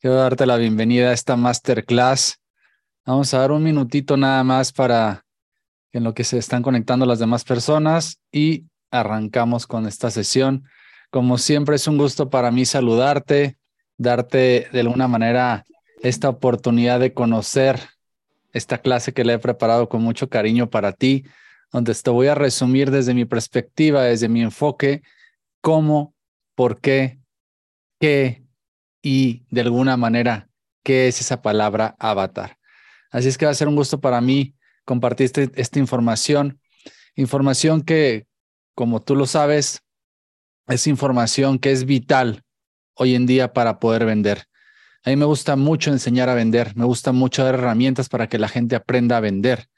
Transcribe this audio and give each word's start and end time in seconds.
Quiero 0.00 0.14
darte 0.14 0.46
la 0.46 0.56
bienvenida 0.56 1.08
a 1.08 1.12
esta 1.12 1.34
masterclass. 1.34 2.38
Vamos 3.04 3.34
a 3.34 3.38
dar 3.38 3.50
un 3.50 3.64
minutito 3.64 4.16
nada 4.16 4.44
más 4.44 4.70
para 4.70 5.24
en 5.90 6.04
lo 6.04 6.14
que 6.14 6.22
se 6.22 6.38
están 6.38 6.62
conectando 6.62 7.04
las 7.04 7.18
demás 7.18 7.42
personas 7.42 8.20
y 8.30 8.66
arrancamos 8.92 9.66
con 9.66 9.88
esta 9.88 10.12
sesión. 10.12 10.62
Como 11.10 11.36
siempre 11.36 11.74
es 11.74 11.88
un 11.88 11.98
gusto 11.98 12.30
para 12.30 12.52
mí 12.52 12.64
saludarte, 12.64 13.58
darte 13.96 14.68
de 14.70 14.80
alguna 14.80 15.08
manera 15.08 15.64
esta 16.00 16.28
oportunidad 16.28 17.00
de 17.00 17.12
conocer 17.12 17.80
esta 18.52 18.78
clase 18.78 19.12
que 19.12 19.24
le 19.24 19.32
he 19.32 19.38
preparado 19.40 19.88
con 19.88 20.00
mucho 20.00 20.28
cariño 20.28 20.70
para 20.70 20.92
ti, 20.92 21.24
donde 21.72 21.92
te 21.92 22.10
voy 22.10 22.28
a 22.28 22.36
resumir 22.36 22.92
desde 22.92 23.14
mi 23.14 23.24
perspectiva, 23.24 24.04
desde 24.04 24.28
mi 24.28 24.42
enfoque, 24.42 25.02
cómo, 25.60 26.14
por 26.54 26.80
qué, 26.80 27.18
qué 27.98 28.47
y 29.02 29.44
de 29.50 29.62
alguna 29.62 29.96
manera 29.96 30.48
qué 30.82 31.08
es 31.08 31.20
esa 31.20 31.42
palabra 31.42 31.96
avatar. 31.98 32.58
Así 33.10 33.28
es 33.28 33.38
que 33.38 33.46
va 33.46 33.52
a 33.52 33.54
ser 33.54 33.68
un 33.68 33.76
gusto 33.76 34.00
para 34.00 34.20
mí 34.20 34.54
compartir 34.84 35.26
este, 35.26 35.50
esta 35.54 35.78
información, 35.78 36.60
información 37.14 37.82
que, 37.82 38.26
como 38.74 39.02
tú 39.02 39.14
lo 39.16 39.26
sabes, 39.26 39.82
es 40.66 40.86
información 40.86 41.58
que 41.58 41.72
es 41.72 41.84
vital 41.84 42.42
hoy 42.94 43.14
en 43.14 43.26
día 43.26 43.52
para 43.52 43.78
poder 43.78 44.04
vender. 44.04 44.44
A 45.04 45.10
mí 45.10 45.16
me 45.16 45.24
gusta 45.24 45.56
mucho 45.56 45.90
enseñar 45.90 46.28
a 46.28 46.34
vender, 46.34 46.76
me 46.76 46.84
gusta 46.84 47.12
mucho 47.12 47.44
dar 47.44 47.54
herramientas 47.54 48.08
para 48.08 48.28
que 48.28 48.38
la 48.38 48.48
gente 48.48 48.76
aprenda 48.76 49.16
a 49.16 49.20
vender. 49.20 49.68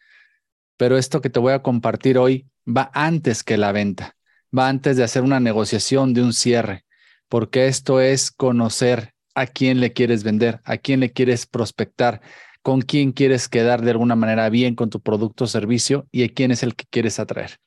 Pero 0.77 0.97
esto 0.97 1.21
que 1.21 1.31
te 1.31 1.39
voy 1.39 1.53
a 1.53 1.63
compartir 1.63 2.19
hoy 2.19 2.49
va 2.67 2.91
antes 2.95 3.45
que 3.45 3.59
la 3.59 3.71
venta, 3.73 4.17
va 4.57 4.69
antes 4.69 4.97
de 4.97 5.05
hacer 5.05 5.23
una 5.23 5.39
negociación, 5.39 6.15
de 6.15 6.23
un 6.23 6.33
cierre, 6.33 6.85
porque 7.31 7.69
esto 7.69 8.01
es 8.01 8.31
conocer 8.33 9.15
a 9.35 9.47
quién 9.47 9.81
le 9.81 9.95
quieres 9.95 10.25
vender, 10.25 10.61
a 10.65 10.77
quién 10.77 11.01
le 11.01 11.13
quieres 11.13 11.47
prospectar, 11.47 12.21
con 12.61 12.83
quién 12.83 13.13
quieres 13.13 13.49
quedar 13.49 13.83
de 13.83 13.93
alguna 13.93 14.17
manera 14.17 14.51
bien 14.51 14.75
con 14.75 14.91
tu 14.91 15.01
producto 15.01 15.45
o 15.45 15.47
servicio 15.47 16.07
y 16.11 16.25
a 16.25 16.29
quién 16.29 16.51
es 16.51 16.63
el 16.63 16.75
que 16.75 16.85
quieres 16.91 17.21
atraer. 17.21 17.59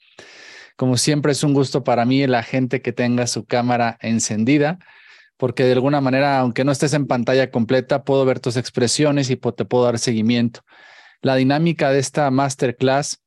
Como 0.76 0.98
siempre 0.98 1.32
es 1.32 1.44
un 1.44 1.54
gusto 1.54 1.84
para 1.84 2.06
mí 2.06 2.28
la 2.28 2.44
gente 2.44 2.82
que 2.82 2.92
tenga 2.92 3.26
su 3.26 3.46
cámara 3.46 3.98
encendida 4.02 4.80
porque 5.38 5.64
de 5.64 5.74
alguna 5.74 6.02
manera, 6.02 6.40
aunque 6.40 6.64
no 6.64 6.72
estés 6.72 6.94
en 6.94 7.08
pantalla 7.08 7.50
completa, 7.50 8.04
puedo 8.04 8.26
ver 8.26 8.40
tus 8.40 8.58
expresiones 8.58 9.30
y 9.30 9.38
te 9.38 9.66
puedo 9.66 9.86
dar 9.86 9.98
seguimiento. 9.98 10.62
La 11.22 11.36
dinámica 11.36 11.90
de 11.90 12.00
esta 12.00 12.30
masterclass 12.32 13.22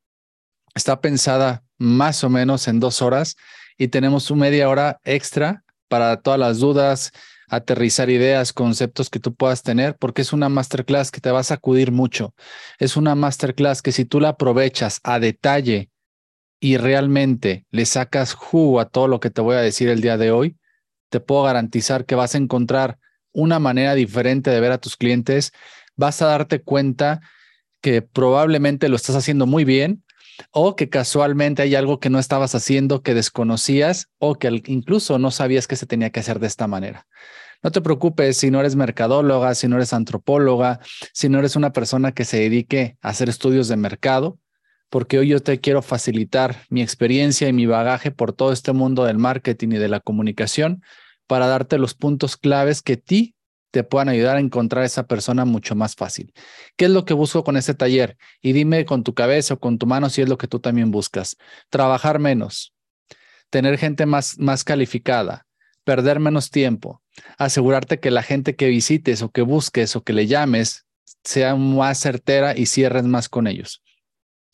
está 0.75 1.01
pensada 1.01 1.65
más 1.79 2.23
o 2.25 2.31
menos 2.31 2.69
en 2.69 2.79
dos 2.79 3.01
horas 3.01 3.37
y 3.79 3.89
tenemos 3.89 4.31
una 4.31 4.43
media 4.43 4.69
hora 4.69 5.01
extra 5.05 5.65
para 5.89 6.17
todas 6.21 6.39
las 6.39 6.59
dudas, 6.59 7.13
aterrizar 7.49 8.11
ideas, 8.11 8.53
conceptos 8.53 9.11
que 9.11 9.21
tú 9.21 9.35
puedas 9.35 9.63
tener, 9.63 9.97
porque 9.97 10.23
es 10.23 10.33
una 10.33 10.49
masterclass 10.49 11.11
que 11.11 11.21
te 11.21 11.31
va 11.31 11.41
a 11.41 11.45
sacudir 11.45 11.93
mucho. 11.93 12.35
Es 12.79 12.97
una 12.97 13.15
masterclass 13.15 13.83
que 13.83 13.93
si 13.93 14.05
tú 14.05 14.21
la 14.21 14.31
aprovechas 14.31 15.01
a 15.05 15.21
detalle 15.21 15.91
y 16.61 16.77
realmente 16.77 17.67
le 17.71 17.87
sacas 17.87 18.33
jugo 18.33 18.81
a 18.81 18.89
todo 18.89 19.09
lo 19.09 19.21
que 19.21 19.31
te 19.31 19.41
voy 19.41 19.57
a 19.57 19.61
decir 19.61 19.89
el 19.89 20.01
día 20.01 20.17
de 20.17 20.31
hoy, 20.31 20.57
te 21.11 21.21
puedo 21.21 21.45
garantizar 21.45 22.05
que 22.05 22.15
vas 22.15 22.35
a 22.35 22.39
encontrar 22.39 22.99
una 23.33 23.59
manera 23.59 23.95
diferente 23.95 24.51
de 24.51 24.61
ver 24.61 24.73
a 24.73 24.79
tus 24.79 24.97
clientes, 24.97 25.53
vas 25.95 26.23
a 26.23 26.27
darte 26.27 26.63
cuenta 26.63 27.21
que 27.81 28.03
probablemente 28.03 28.89
lo 28.89 28.97
estás 28.97 29.15
haciendo 29.15 29.47
muy 29.47 29.65
bien 29.65 30.03
o 30.51 30.77
que 30.77 30.89
casualmente 30.89 31.63
hay 31.63 31.75
algo 31.75 32.01
que 32.01 32.11
no 32.11 32.19
estabas 32.19 32.55
haciendo 32.55 33.03
que 33.03 33.15
desconocías 33.15 34.09
o 34.19 34.35
que 34.37 34.63
incluso 34.67 35.19
no 35.19 35.31
sabías 35.31 35.67
que 35.67 35.77
se 35.77 35.87
tenía 35.87 36.11
que 36.11 36.21
hacer 36.21 36.41
de 36.41 36.47
esta 36.47 36.67
manera. 36.67 37.07
No 37.63 37.71
te 37.71 37.81
preocupes 37.81 38.37
si 38.37 38.51
no 38.51 38.61
eres 38.61 38.77
mercadóloga, 38.77 39.55
si 39.55 39.69
no 39.69 39.77
eres 39.77 39.93
antropóloga, 39.93 40.81
si 41.13 41.29
no 41.29 41.39
eres 41.39 41.57
una 41.57 41.73
persona 41.73 42.13
que 42.13 42.25
se 42.25 42.39
dedique 42.39 42.97
a 43.01 43.09
hacer 43.11 43.29
estudios 43.29 43.69
de 43.69 43.77
mercado, 43.77 44.39
porque 44.91 45.19
hoy 45.19 45.29
yo 45.29 45.41
te 45.41 45.61
quiero 45.61 45.83
facilitar 45.83 46.63
mi 46.69 46.83
experiencia 46.83 47.49
y 47.49 47.53
mi 47.53 47.67
bagaje 47.67 48.11
por 48.11 48.33
todo 48.33 48.53
este 48.53 48.73
mundo 48.73 49.05
del 49.05 49.19
marketing 49.19 49.71
y 49.73 49.79
de 49.79 49.89
la 49.89 50.01
comunicación 50.01 50.83
para 51.27 51.47
darte 51.47 51.79
los 51.79 51.95
puntos 51.95 52.37
claves 52.37 52.83
que 52.83 52.97
ti 52.97 53.36
te 53.77 53.85
puedan 53.85 54.09
ayudar 54.09 54.37
a 54.37 54.41
encontrar 54.41 54.85
a 54.85 54.87
esa 54.87 55.07
persona 55.07 55.45
mucho 55.45 55.75
más 55.75 55.97
fácil. 55.97 56.33
¿Qué 56.79 56.87
es 56.87 56.91
lo 56.91 57.05
que 57.05 57.13
busco 57.13 57.45
con 57.45 57.59
este 57.59 57.75
taller? 57.75 58.17
Y 58.41 58.55
dime 58.55 58.87
con 58.87 59.05
tu 59.05 59.13
cabeza 59.13 59.53
o 59.53 59.59
con 59.59 59.77
tu 59.77 59.85
mano 59.85 60.09
si 60.09 60.23
es 60.23 60.31
lo 60.31 60.39
que 60.39 60.49
tú 60.49 60.61
también 60.61 60.91
buscas. 60.91 61.37
Trabajar 61.69 62.19
menos, 62.19 62.73
tener 63.51 63.77
gente 63.77 64.07
más, 64.07 64.39
más 64.39 64.65
calificada, 64.65 65.47
perder 65.85 66.21
menos 66.21 66.51
tiempo, 66.51 67.03
asegurarte 67.37 68.01
que 68.01 68.11
la 68.11 68.23
gente 68.23 68.57
que 68.57 68.69
visites 68.69 69.21
o 69.21 69.31
que 69.31 69.43
busques 69.43 69.95
o 69.95 70.03
que 70.03 70.15
le 70.15 70.27
llames 70.27 70.87
sea 71.23 71.55
más 71.55 71.99
certera 71.99 72.57
y 72.57 72.65
cierres 72.65 73.05
más 73.05 73.29
con 73.29 73.47
ellos. 73.47 73.83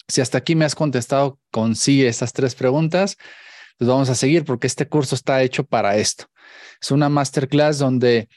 Si 0.09 0.21
hasta 0.21 0.39
aquí 0.39 0.57
me 0.57 0.65
has 0.65 0.75
contestado 0.75 1.39
con 1.53 1.77
sí 1.77 2.05
esas 2.05 2.33
tres 2.33 2.57
preguntas, 2.57 3.19
pues 3.79 3.87
vamos 3.87 4.11
a 4.11 4.17
seguir 4.17 4.45
porque 4.45 4.67
este 4.67 4.89
curso 4.89 5.15
está 5.15 5.41
hecho 5.45 5.63
para 5.63 5.97
esto. 5.97 6.25
Es 6.81 6.91
una 6.91 7.09
masterclass 7.09 7.79
donde 7.79 8.29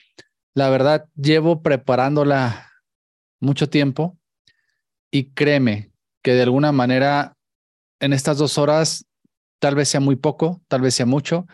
la 0.55 0.69
verdad 0.69 1.07
llevo 1.15 1.61
preparándola 1.61 2.71
mucho 3.39 3.69
tiempo 3.69 4.17
y 5.11 5.31
créeme 5.33 5.91
que 6.23 6.33
de 6.33 6.43
alguna 6.43 6.71
manera 6.71 7.35
en 7.99 8.13
estas 8.13 8.37
dos 8.37 8.57
horas 8.57 9.05
tal 9.59 9.75
vez 9.75 9.89
sea 9.89 9.99
muy 9.99 10.15
poco, 10.15 10.61
tal 10.67 10.81
vez 10.81 10.95
sea 10.95 11.05
mucho, 11.05 11.45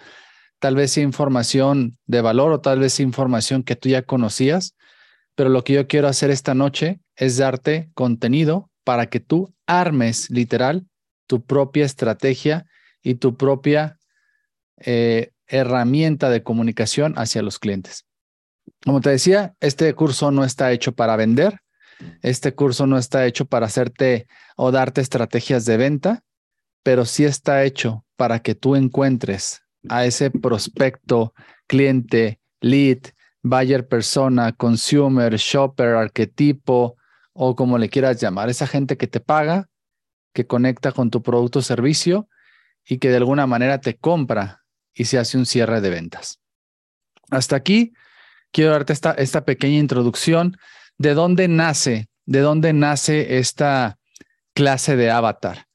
tal 0.59 0.75
vez 0.75 0.91
sea 0.91 1.03
información 1.03 1.97
de 2.05 2.21
valor 2.21 2.51
o 2.51 2.61
tal 2.61 2.79
vez 2.79 2.93
sea 2.93 3.03
información 3.05 3.63
que 3.63 3.75
tú 3.75 3.89
ya 3.89 4.03
conocías, 4.03 4.75
pero 5.35 5.49
lo 5.49 5.63
que 5.63 5.73
yo 5.73 5.87
quiero 5.87 6.07
hacer 6.07 6.29
esta 6.29 6.53
noche 6.53 7.01
es 7.15 7.37
darte 7.37 7.89
contenido 7.95 8.69
para 8.83 9.07
que 9.07 9.19
tú 9.19 9.53
armes 9.65 10.29
literal 10.29 10.85
tu 11.27 11.43
propia 11.43 11.85
estrategia 11.85 12.65
y 13.01 13.15
tu 13.15 13.35
propia 13.35 13.97
eh, 14.77 15.31
herramienta 15.47 16.29
de 16.29 16.43
comunicación 16.43 17.17
hacia 17.17 17.41
los 17.41 17.57
clientes. 17.57 18.05
Como 18.83 19.01
te 19.01 19.11
decía, 19.11 19.55
este 19.59 19.93
curso 19.93 20.31
no 20.31 20.43
está 20.43 20.71
hecho 20.71 20.93
para 20.93 21.15
vender, 21.15 21.61
este 22.21 22.53
curso 22.53 22.87
no 22.87 22.97
está 22.97 23.25
hecho 23.25 23.45
para 23.45 23.67
hacerte 23.67 24.27
o 24.55 24.71
darte 24.71 25.01
estrategias 25.01 25.65
de 25.65 25.77
venta, 25.77 26.23
pero 26.83 27.05
sí 27.05 27.25
está 27.25 27.63
hecho 27.63 28.05
para 28.15 28.39
que 28.39 28.55
tú 28.55 28.75
encuentres 28.75 29.61
a 29.89 30.05
ese 30.05 30.31
prospecto, 30.31 31.33
cliente, 31.67 32.39
lead, 32.59 32.99
buyer 33.43 33.87
persona, 33.87 34.51
consumer, 34.51 35.35
shopper, 35.35 35.95
arquetipo 35.95 36.97
o 37.33 37.55
como 37.55 37.77
le 37.77 37.89
quieras 37.89 38.19
llamar, 38.19 38.49
esa 38.49 38.67
gente 38.67 38.97
que 38.97 39.07
te 39.07 39.19
paga, 39.19 39.69
que 40.33 40.45
conecta 40.47 40.91
con 40.91 41.09
tu 41.09 41.21
producto 41.21 41.59
o 41.59 41.63
servicio 41.63 42.27
y 42.85 42.97
que 42.97 43.09
de 43.09 43.17
alguna 43.17 43.47
manera 43.47 43.79
te 43.79 43.97
compra 43.97 44.63
y 44.93 45.05
se 45.05 45.17
hace 45.17 45.37
un 45.37 45.45
cierre 45.45 45.81
de 45.81 45.89
ventas. 45.89 46.39
Hasta 47.29 47.55
aquí 47.55 47.93
quiero 48.51 48.71
darte 48.71 48.93
esta, 48.93 49.45
pequeña 49.45 49.77
introducción 49.77 50.57
de 50.97 51.13
dónde 51.13 51.47
nace, 51.47 52.09
de 52.25 52.39
dónde 52.39 52.73
nace 52.73 53.37
esta 53.39 53.97
clase 54.53 54.95
de 54.95 55.09
avatar. 55.09 55.65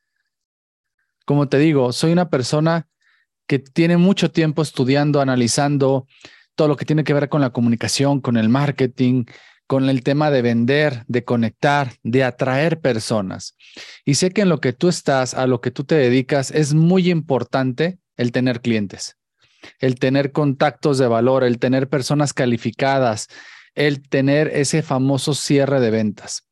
Como 1.24 1.48
te 1.48 1.58
digo, 1.58 1.92
soy 1.92 2.12
una 2.12 2.30
persona 2.30 2.86
que 3.48 3.58
tiene 3.58 3.96
mucho 3.96 4.30
tiempo 4.30 4.62
estudiando, 4.62 5.20
analizando 5.20 6.06
todo 6.54 6.68
lo 6.68 6.76
que 6.76 6.84
tiene 6.84 7.04
que 7.04 7.14
ver 7.14 7.28
con 7.28 7.40
la 7.40 7.50
comunicación, 7.50 8.20
con 8.20 8.36
el 8.36 8.48
marketing, 8.48 9.24
con 9.66 9.88
el 9.88 10.02
tema 10.02 10.30
de 10.30 10.42
vender, 10.42 11.04
de 11.08 11.24
conectar, 11.24 11.94
de 12.02 12.22
atraer 12.22 12.80
personas. 12.80 13.56
Y 14.04 14.14
sé 14.14 14.30
que 14.30 14.42
en 14.42 14.48
lo 14.48 14.60
que 14.60 14.72
tú 14.72 14.88
estás, 14.88 15.34
a 15.34 15.46
lo 15.46 15.60
que 15.60 15.72
tú 15.72 15.84
te 15.84 15.96
dedicas, 15.96 16.50
es 16.52 16.74
muy 16.74 17.10
importante 17.10 17.98
el 18.16 18.30
tener 18.30 18.60
clientes 18.60 19.16
el 19.78 19.96
tener 19.98 20.32
contactos 20.32 20.98
de 20.98 21.06
valor, 21.06 21.44
el 21.44 21.58
tener 21.58 21.88
personas 21.88 22.32
calificadas, 22.32 23.28
el 23.74 24.08
tener 24.08 24.48
ese 24.48 24.82
famoso 24.82 25.34
cierre 25.34 25.80
de 25.80 25.90
ventas. 25.90 26.48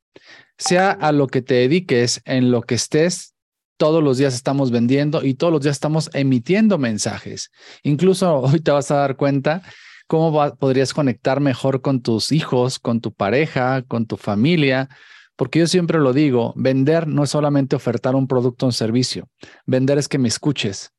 Sea 0.59 0.91
a 0.91 1.13
lo 1.13 1.27
que 1.27 1.43
te 1.43 1.55
dediques, 1.55 2.21
en 2.25 2.51
lo 2.51 2.63
que 2.63 2.77
estés, 2.77 3.35
todos 3.77 4.03
los 4.03 4.19
días 4.19 4.35
estamos 4.35 4.71
vendiendo 4.71 5.25
y 5.25 5.35
todos 5.35 5.53
los 5.53 5.63
días 5.63 5.77
estamos 5.77 6.11
emitiendo 6.15 6.79
mensajes. 6.79 7.51
Incluso 7.83 8.37
hoy 8.41 8.61
te 8.61 8.71
vas 8.71 8.91
a 8.91 8.97
dar 8.97 9.17
cuenta 9.17 9.63
cómo 10.07 10.57
podrías 10.57 10.93
conectar 10.93 11.41
mejor 11.41 11.81
con 11.81 12.03
tus 12.03 12.31
hijos, 12.31 12.79
con 12.79 13.01
tu 13.01 13.13
pareja, 13.13 13.83
con 13.83 14.07
tu 14.07 14.17
familia, 14.17 14.89
porque 15.37 15.59
yo 15.59 15.67
siempre 15.67 15.99
lo 15.99 16.13
digo, 16.13 16.53
vender 16.57 17.09
no 17.09 17.25
es 17.25 17.31
solamente 17.31 17.75
ofertar 17.75 18.15
un 18.15 18.29
producto 18.29 18.67
o 18.67 18.69
un 18.69 18.73
servicio, 18.73 19.29
vender 19.67 19.99
es 19.99 20.09
que 20.09 20.19
me 20.19 20.29
escuches, 20.29 20.93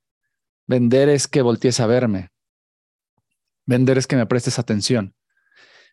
Vender 0.67 1.09
es 1.09 1.27
que 1.27 1.41
voltees 1.41 1.79
a 1.79 1.87
verme. 1.87 2.29
Vender 3.65 3.97
es 3.97 4.07
que 4.07 4.15
me 4.15 4.25
prestes 4.25 4.59
atención. 4.59 5.15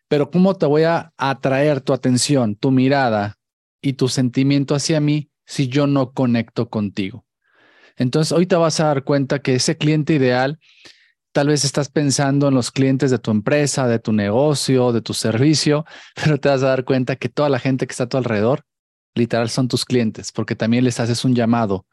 Pero 0.07 0.29
¿cómo 0.29 0.55
te 0.55 0.65
voy 0.65 0.83
a 0.83 1.13
atraer 1.17 1.81
tu 1.81 1.93
atención, 1.93 2.55
tu 2.55 2.71
mirada 2.71 3.37
y 3.81 3.93
tu 3.93 4.07
sentimiento 4.07 4.75
hacia 4.75 4.99
mí 4.99 5.31
si 5.45 5.67
yo 5.67 5.87
no 5.87 6.11
conecto 6.11 6.69
contigo? 6.69 7.25
Entonces, 7.95 8.31
hoy 8.31 8.47
te 8.47 8.55
vas 8.55 8.79
a 8.79 8.85
dar 8.85 9.03
cuenta 9.03 9.39
que 9.39 9.55
ese 9.55 9.77
cliente 9.77 10.13
ideal 10.13 10.59
Tal 11.33 11.47
vez 11.47 11.65
estás 11.65 11.89
pensando 11.89 12.47
en 12.47 12.53
los 12.53 12.69
clientes 12.69 13.09
de 13.09 13.17
tu 13.17 13.31
empresa, 13.31 13.87
de 13.87 13.97
tu 13.97 14.13
negocio, 14.13 14.91
de 14.91 15.01
tu 15.01 15.15
servicio, 15.15 15.83
pero 16.15 16.39
te 16.39 16.47
vas 16.47 16.61
a 16.61 16.67
dar 16.67 16.85
cuenta 16.85 17.15
que 17.15 17.27
toda 17.27 17.49
la 17.49 17.59
gente 17.59 17.87
que 17.87 17.91
está 17.91 18.03
a 18.03 18.09
tu 18.09 18.17
alrededor, 18.17 18.65
literal, 19.15 19.49
son 19.49 19.67
tus 19.67 19.83
clientes, 19.83 20.31
porque 20.31 20.55
también 20.55 20.83
les 20.83 20.99
haces 20.99 21.25
un 21.25 21.33
llamado, 21.33 21.87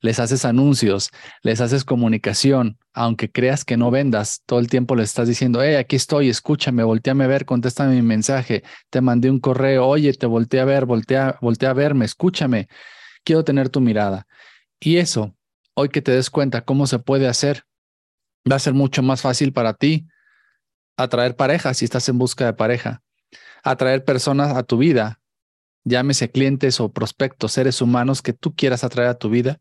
les 0.00 0.18
haces 0.18 0.44
anuncios, 0.44 1.10
les 1.42 1.60
haces 1.60 1.84
comunicación, 1.84 2.78
aunque 2.92 3.30
creas 3.30 3.64
que 3.64 3.76
no 3.76 3.90
vendas, 3.90 4.42
todo 4.46 4.58
el 4.58 4.68
tiempo 4.68 4.94
les 4.94 5.10
estás 5.10 5.28
diciendo, 5.28 5.62
hey, 5.62 5.76
aquí 5.76 5.96
estoy, 5.96 6.28
escúchame, 6.28 6.82
volteame 6.82 7.24
a 7.24 7.28
ver, 7.28 7.44
contéstame 7.44 7.94
mi 7.94 8.02
mensaje, 8.02 8.62
te 8.90 9.00
mandé 9.00 9.30
un 9.30 9.40
correo, 9.40 9.86
oye, 9.86 10.12
te 10.14 10.26
volteé 10.26 10.60
a 10.60 10.64
ver, 10.64 10.86
voltea, 10.86 11.38
voltea 11.40 11.70
a 11.70 11.74
verme, 11.74 12.04
escúchame, 12.04 12.68
quiero 13.24 13.44
tener 13.44 13.68
tu 13.68 13.80
mirada. 13.80 14.26
Y 14.80 14.96
eso, 14.98 15.34
hoy 15.74 15.88
que 15.88 16.02
te 16.02 16.12
des 16.12 16.30
cuenta 16.30 16.62
cómo 16.62 16.86
se 16.86 16.98
puede 16.98 17.26
hacer, 17.26 17.64
va 18.50 18.56
a 18.56 18.60
ser 18.60 18.74
mucho 18.74 19.02
más 19.02 19.22
fácil 19.22 19.52
para 19.52 19.74
ti 19.74 20.06
atraer 20.96 21.36
pareja 21.36 21.74
si 21.74 21.84
estás 21.84 22.08
en 22.08 22.18
busca 22.18 22.46
de 22.46 22.54
pareja, 22.54 23.02
atraer 23.62 24.04
personas 24.04 24.56
a 24.56 24.62
tu 24.62 24.78
vida, 24.78 25.20
llámese 25.84 26.30
clientes 26.30 26.80
o 26.80 26.92
prospectos, 26.92 27.52
seres 27.52 27.82
humanos 27.82 28.22
que 28.22 28.32
tú 28.32 28.54
quieras 28.54 28.84
atraer 28.84 29.10
a 29.10 29.18
tu 29.18 29.28
vida 29.28 29.60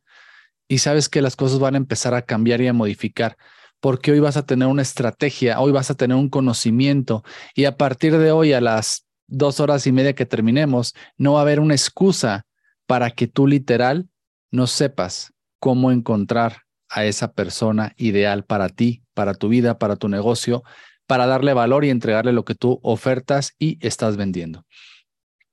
y 0.68 0.80
sabes 0.80 1.10
que 1.10 1.22
las 1.22 1.36
cosas 1.36 1.60
van 1.60 1.76
a 1.76 1.78
empezar 1.78 2.14
a 2.14 2.24
cambiar 2.24 2.62
y 2.62 2.68
a 2.68 2.74
modificar, 2.74 3.38
porque 3.80 4.12
hoy 4.12 4.20
vas 4.20 4.38
a 4.38 4.46
tener 4.46 4.68
una 4.68 4.82
estrategia, 4.82 5.60
hoy 5.60 5.72
vas 5.72 5.92
a 5.92 5.96
tener 5.96 6.18
un 6.18 6.30
conocimiento 6.30 7.24
y 7.54 7.66
a 7.66 7.78
partir 7.78 8.18
de 8.18 8.32
hoy 8.32 8.54
a 8.54 8.62
las 8.62 9.06
dos 9.28 9.60
horas 9.60 9.88
y 9.88 9.92
media 9.92 10.14
que 10.14 10.26
terminemos, 10.26 10.94
no 11.18 11.34
va 11.34 11.40
a 11.40 11.42
haber 11.44 11.60
una 11.60 11.74
excusa 11.74 12.46
para 12.86 13.12
que 13.12 13.28
tú 13.28 13.48
literal 13.48 14.08
no 14.52 14.68
sepas 14.68 15.34
cómo 15.60 15.92
encontrar 15.92 16.62
a 16.90 17.06
esa 17.06 17.34
persona 17.34 17.94
ideal 17.98 18.46
para 18.46 18.70
ti, 18.70 19.04
para 19.14 19.34
tu 19.34 19.50
vida, 19.50 19.80
para 19.80 19.96
tu 19.96 20.08
negocio, 20.08 20.64
para 21.08 21.26
darle 21.26 21.54
valor 21.54 21.86
y 21.86 21.90
entregarle 21.90 22.34
lo 22.34 22.46
que 22.46 22.56
tú 22.56 22.80
ofertas 22.84 23.54
y 23.60 23.78
estás 23.86 24.18
vendiendo. 24.18 24.66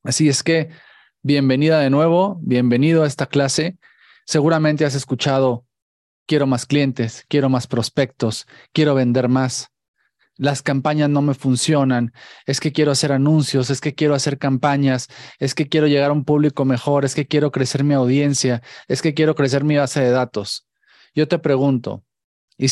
Así 0.02 0.28
es 0.28 0.42
que, 0.42 0.68
bienvenida 1.22 1.80
de 1.80 1.90
nuevo, 1.90 2.38
bienvenido 2.42 3.04
a 3.04 3.06
esta 3.06 3.26
clase. 3.26 3.78
Seguramente 4.24 4.84
has 4.84 4.94
escuchado, 4.94 5.66
quiero 6.26 6.46
más 6.46 6.66
clientes, 6.66 7.24
quiero 7.28 7.48
más 7.48 7.66
prospectos, 7.66 8.46
quiero 8.72 8.94
vender 8.94 9.28
más. 9.28 9.68
Las 10.36 10.62
campañas 10.62 11.10
no 11.10 11.20
me 11.20 11.34
funcionan, 11.34 12.12
es 12.46 12.58
que 12.58 12.72
quiero 12.72 12.90
hacer 12.90 13.12
anuncios, 13.12 13.68
es 13.70 13.80
que 13.80 13.94
quiero 13.94 14.14
hacer 14.14 14.38
campañas, 14.38 15.08
es 15.38 15.54
que 15.54 15.68
quiero 15.68 15.86
llegar 15.86 16.10
a 16.10 16.14
un 16.14 16.24
público 16.24 16.64
mejor, 16.64 17.04
es 17.04 17.14
que 17.14 17.26
quiero 17.26 17.50
crecer 17.50 17.84
mi 17.84 17.94
audiencia, 17.94 18.62
es 18.88 19.02
que 19.02 19.14
quiero 19.14 19.34
crecer 19.34 19.62
mi 19.62 19.76
base 19.76 20.00
de 20.00 20.10
datos. 20.10 20.66
Yo 21.14 21.28
te 21.28 21.38
pregunto, 21.38 22.02
y 22.56 22.68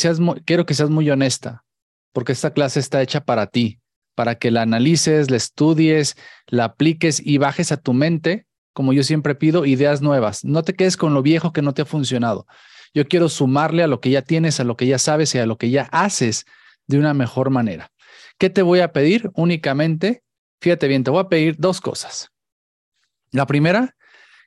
quiero 0.46 0.66
que 0.66 0.74
seas 0.74 0.90
muy 0.90 1.10
honesta, 1.10 1.64
porque 2.12 2.32
esta 2.32 2.52
clase 2.52 2.80
está 2.80 3.02
hecha 3.02 3.24
para 3.24 3.46
ti, 3.46 3.80
para 4.14 4.36
que 4.36 4.50
la 4.50 4.62
analices, 4.62 5.30
la 5.30 5.36
estudies, 5.36 6.16
la 6.46 6.64
apliques 6.64 7.20
y 7.24 7.38
bajes 7.38 7.72
a 7.72 7.76
tu 7.76 7.92
mente 7.92 8.46
como 8.72 8.92
yo 8.92 9.02
siempre 9.02 9.34
pido, 9.34 9.66
ideas 9.66 10.02
nuevas. 10.02 10.44
No 10.44 10.62
te 10.62 10.74
quedes 10.74 10.96
con 10.96 11.14
lo 11.14 11.22
viejo 11.22 11.52
que 11.52 11.62
no 11.62 11.74
te 11.74 11.82
ha 11.82 11.86
funcionado. 11.86 12.46
Yo 12.94 13.06
quiero 13.06 13.28
sumarle 13.28 13.82
a 13.82 13.86
lo 13.86 14.00
que 14.00 14.10
ya 14.10 14.22
tienes, 14.22 14.60
a 14.60 14.64
lo 14.64 14.76
que 14.76 14.86
ya 14.86 14.98
sabes 14.98 15.34
y 15.34 15.38
a 15.38 15.46
lo 15.46 15.58
que 15.58 15.70
ya 15.70 15.88
haces 15.92 16.46
de 16.86 16.98
una 16.98 17.14
mejor 17.14 17.50
manera. 17.50 17.90
¿Qué 18.38 18.50
te 18.50 18.62
voy 18.62 18.80
a 18.80 18.92
pedir? 18.92 19.30
Únicamente, 19.34 20.22
fíjate 20.60 20.88
bien, 20.88 21.04
te 21.04 21.10
voy 21.10 21.20
a 21.20 21.28
pedir 21.28 21.56
dos 21.58 21.80
cosas. 21.80 22.30
La 23.32 23.46
primera, 23.46 23.96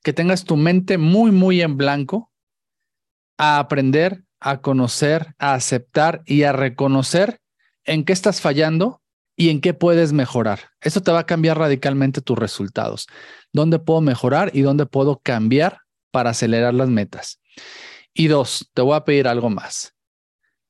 que 0.03 0.13
tengas 0.13 0.43
tu 0.43 0.57
mente 0.57 0.97
muy, 0.97 1.31
muy 1.31 1.61
en 1.61 1.77
blanco 1.77 2.31
a 3.37 3.59
aprender, 3.59 4.23
a 4.39 4.61
conocer, 4.61 5.35
a 5.37 5.53
aceptar 5.53 6.21
y 6.25 6.43
a 6.43 6.51
reconocer 6.51 7.39
en 7.85 8.03
qué 8.03 8.13
estás 8.13 8.41
fallando 8.41 9.02
y 9.35 9.49
en 9.49 9.61
qué 9.61 9.73
puedes 9.73 10.13
mejorar. 10.13 10.71
Eso 10.81 11.01
te 11.01 11.11
va 11.11 11.19
a 11.19 11.25
cambiar 11.25 11.57
radicalmente 11.57 12.21
tus 12.21 12.37
resultados. 12.37 13.07
¿Dónde 13.51 13.79
puedo 13.79 14.01
mejorar 14.01 14.51
y 14.53 14.61
dónde 14.61 14.85
puedo 14.85 15.19
cambiar 15.19 15.79
para 16.11 16.31
acelerar 16.31 16.73
las 16.73 16.89
metas? 16.89 17.39
Y 18.13 18.27
dos, 18.27 18.69
te 18.73 18.81
voy 18.81 18.95
a 18.95 19.05
pedir 19.05 19.27
algo 19.27 19.49
más. 19.49 19.93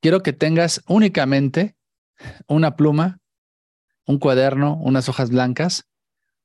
Quiero 0.00 0.22
que 0.22 0.32
tengas 0.32 0.82
únicamente 0.86 1.76
una 2.46 2.76
pluma, 2.76 3.20
un 4.06 4.18
cuaderno, 4.18 4.76
unas 4.76 5.08
hojas 5.08 5.30
blancas, 5.30 5.84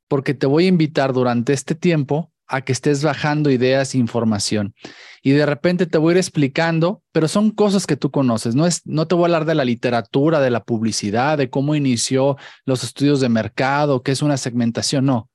porque 0.07 0.33
te 0.33 0.48
voy 0.48 0.66
a 0.66 0.69
invitar 0.69 1.13
durante 1.13 1.54
este 1.54 1.75
tiempo 1.75 2.31
a 2.49 2.61
que 2.61 2.71
estés 2.71 3.03
bajando 3.03 3.51
ideas 3.51 3.95
información. 3.95 4.73
Y 5.21 5.31
de 5.31 5.45
repente 5.45 5.85
te 5.85 5.97
voy 5.97 6.11
a 6.11 6.13
ir 6.13 6.17
explicando, 6.17 7.03
pero 7.11 7.27
son 7.27 7.51
cosas 7.51 7.85
que 7.85 7.95
tú 7.95 8.11
conoces. 8.11 8.55
No, 8.55 8.65
es, 8.65 8.81
no 8.85 9.07
te 9.07 9.15
voy 9.15 9.23
a 9.23 9.25
hablar 9.27 9.45
de 9.45 9.55
la 9.55 9.65
literatura, 9.65 10.39
de 10.39 10.49
la 10.49 10.63
publicidad, 10.63 11.37
de 11.37 11.49
cómo 11.49 11.75
inició 11.75 12.37
los 12.65 12.83
estudios 12.83 13.21
de 13.21 13.29
mercado, 13.29 14.01
qué 14.01 14.11
es 14.11 14.21
una 14.21 14.37
segmentación. 14.37 15.05
No. 15.05 15.29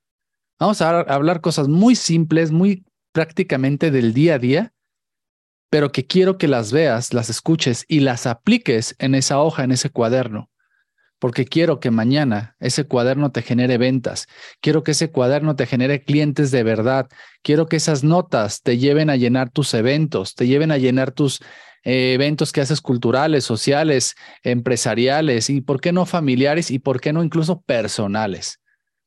Vamos 0.59 0.81
a 0.81 0.99
hablar 1.01 1.41
cosas 1.41 1.67
muy 1.67 1.95
simples, 1.95 2.51
muy 2.51 2.85
prácticamente 3.11 3.91
del 3.91 4.13
día 4.13 4.35
a 4.35 4.39
día, 4.39 4.73
pero 5.69 5.91
que 5.91 6.05
quiero 6.05 6.37
que 6.37 6.47
las 6.47 6.71
veas, 6.71 7.13
las 7.13 7.29
escuches 7.29 7.85
y 7.87 8.01
las 8.01 8.25
apliques 8.27 8.95
en 8.99 9.15
esa 9.15 9.39
hoja, 9.39 9.63
en 9.63 9.71
ese 9.71 9.89
cuaderno 9.89 10.49
porque 11.19 11.45
quiero 11.45 11.79
que 11.79 11.91
mañana 11.91 12.55
ese 12.59 12.85
cuaderno 12.85 13.31
te 13.31 13.41
genere 13.41 13.77
ventas, 13.77 14.27
quiero 14.61 14.83
que 14.83 14.91
ese 14.91 15.11
cuaderno 15.11 15.55
te 15.55 15.65
genere 15.65 16.03
clientes 16.03 16.51
de 16.51 16.63
verdad, 16.63 17.07
quiero 17.41 17.67
que 17.67 17.77
esas 17.77 18.03
notas 18.03 18.61
te 18.61 18.77
lleven 18.77 19.09
a 19.09 19.15
llenar 19.15 19.49
tus 19.49 19.73
eventos, 19.73 20.35
te 20.35 20.47
lleven 20.47 20.71
a 20.71 20.77
llenar 20.77 21.11
tus 21.11 21.41
eh, 21.83 22.13
eventos 22.13 22.51
que 22.51 22.61
haces 22.61 22.81
culturales, 22.81 23.43
sociales, 23.43 24.15
empresariales 24.43 25.49
y 25.49 25.61
por 25.61 25.79
qué 25.79 25.91
no 25.91 26.05
familiares 26.05 26.71
y 26.71 26.79
por 26.79 26.99
qué 26.99 27.13
no 27.13 27.23
incluso 27.23 27.61
personales, 27.61 28.59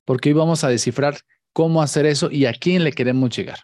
porque 0.05 0.31
hoy 0.31 0.35
vamos 0.35 0.65
a 0.65 0.69
descifrar 0.69 1.19
cómo 1.53 1.83
hacer 1.83 2.07
eso 2.07 2.31
y 2.31 2.47
a 2.47 2.53
quién 2.53 2.85
le 2.85 2.93
queremos 2.93 3.37
llegar. 3.37 3.61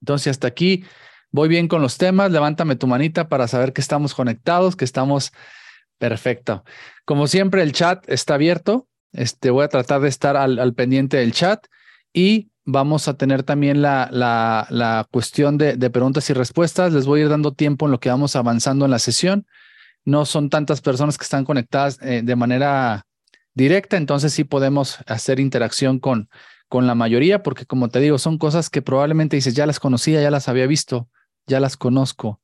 Entonces, 0.00 0.30
hasta 0.32 0.48
aquí 0.48 0.84
voy 1.30 1.48
bien 1.48 1.68
con 1.68 1.82
los 1.82 1.98
temas, 1.98 2.30
levántame 2.30 2.76
tu 2.76 2.86
manita 2.86 3.28
para 3.28 3.48
saber 3.48 3.72
que 3.72 3.80
estamos 3.80 4.14
conectados, 4.14 4.76
que 4.76 4.84
estamos 4.84 5.32
Perfecto. 6.02 6.64
Como 7.04 7.28
siempre, 7.28 7.62
el 7.62 7.70
chat 7.70 8.02
está 8.08 8.34
abierto. 8.34 8.88
Este, 9.12 9.50
voy 9.50 9.62
a 9.62 9.68
tratar 9.68 10.00
de 10.00 10.08
estar 10.08 10.36
al, 10.36 10.74
pendiente 10.74 11.18
del 11.18 11.32
chat 11.32 11.64
y 12.12 12.50
vamos 12.64 13.06
a 13.06 13.14
tener 13.14 13.44
también 13.44 13.82
la, 13.82 14.08
la, 14.10 15.06
cuestión 15.12 15.58
de, 15.58 15.76
preguntas 15.90 16.28
y 16.28 16.32
respuestas. 16.32 16.92
Les 16.92 17.06
voy 17.06 17.20
a 17.20 17.22
ir 17.22 17.28
dando 17.28 17.52
tiempo 17.52 17.86
en 17.86 17.92
lo 17.92 18.00
que 18.00 18.08
vamos 18.08 18.34
avanzando 18.34 18.84
en 18.84 18.90
la 18.90 18.98
sesión. 18.98 19.46
No 20.04 20.24
son 20.24 20.50
tantas 20.50 20.80
personas 20.80 21.18
que 21.18 21.22
están 21.22 21.44
conectadas 21.44 22.00
eh, 22.02 22.22
de 22.24 22.34
manera 22.34 23.06
directa, 23.54 23.96
entonces 23.96 24.32
sí 24.32 24.42
podemos 24.42 24.98
hacer 25.06 25.38
interacción 25.38 26.00
con, 26.00 26.28
con 26.68 26.88
la 26.88 26.96
mayoría, 26.96 27.44
porque 27.44 27.64
como 27.64 27.90
te 27.90 28.00
digo, 28.00 28.18
son 28.18 28.38
cosas 28.38 28.70
que 28.70 28.82
probablemente 28.82 29.36
dices, 29.36 29.54
ya 29.54 29.66
las 29.66 29.78
conocía, 29.78 30.20
ya 30.20 30.32
las 30.32 30.48
había 30.48 30.66
visto, 30.66 31.08
ya 31.46 31.60
las 31.60 31.76
conozco, 31.76 32.40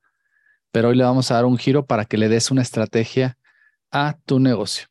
pero 0.71 0.91
hoy 0.91 0.97
le 0.97 1.03
vamos 1.03 1.33
a 1.33 1.35
dar 1.35 1.45
un 1.45 1.59
giro 1.59 1.87
para 1.87 2.05
que 2.05 2.19
le 2.19 2.29
des 2.29 2.53
una 2.53 2.63
estrategia 2.63 3.38
a 3.91 4.19
tu 4.25 4.41
negocio. 4.41 4.89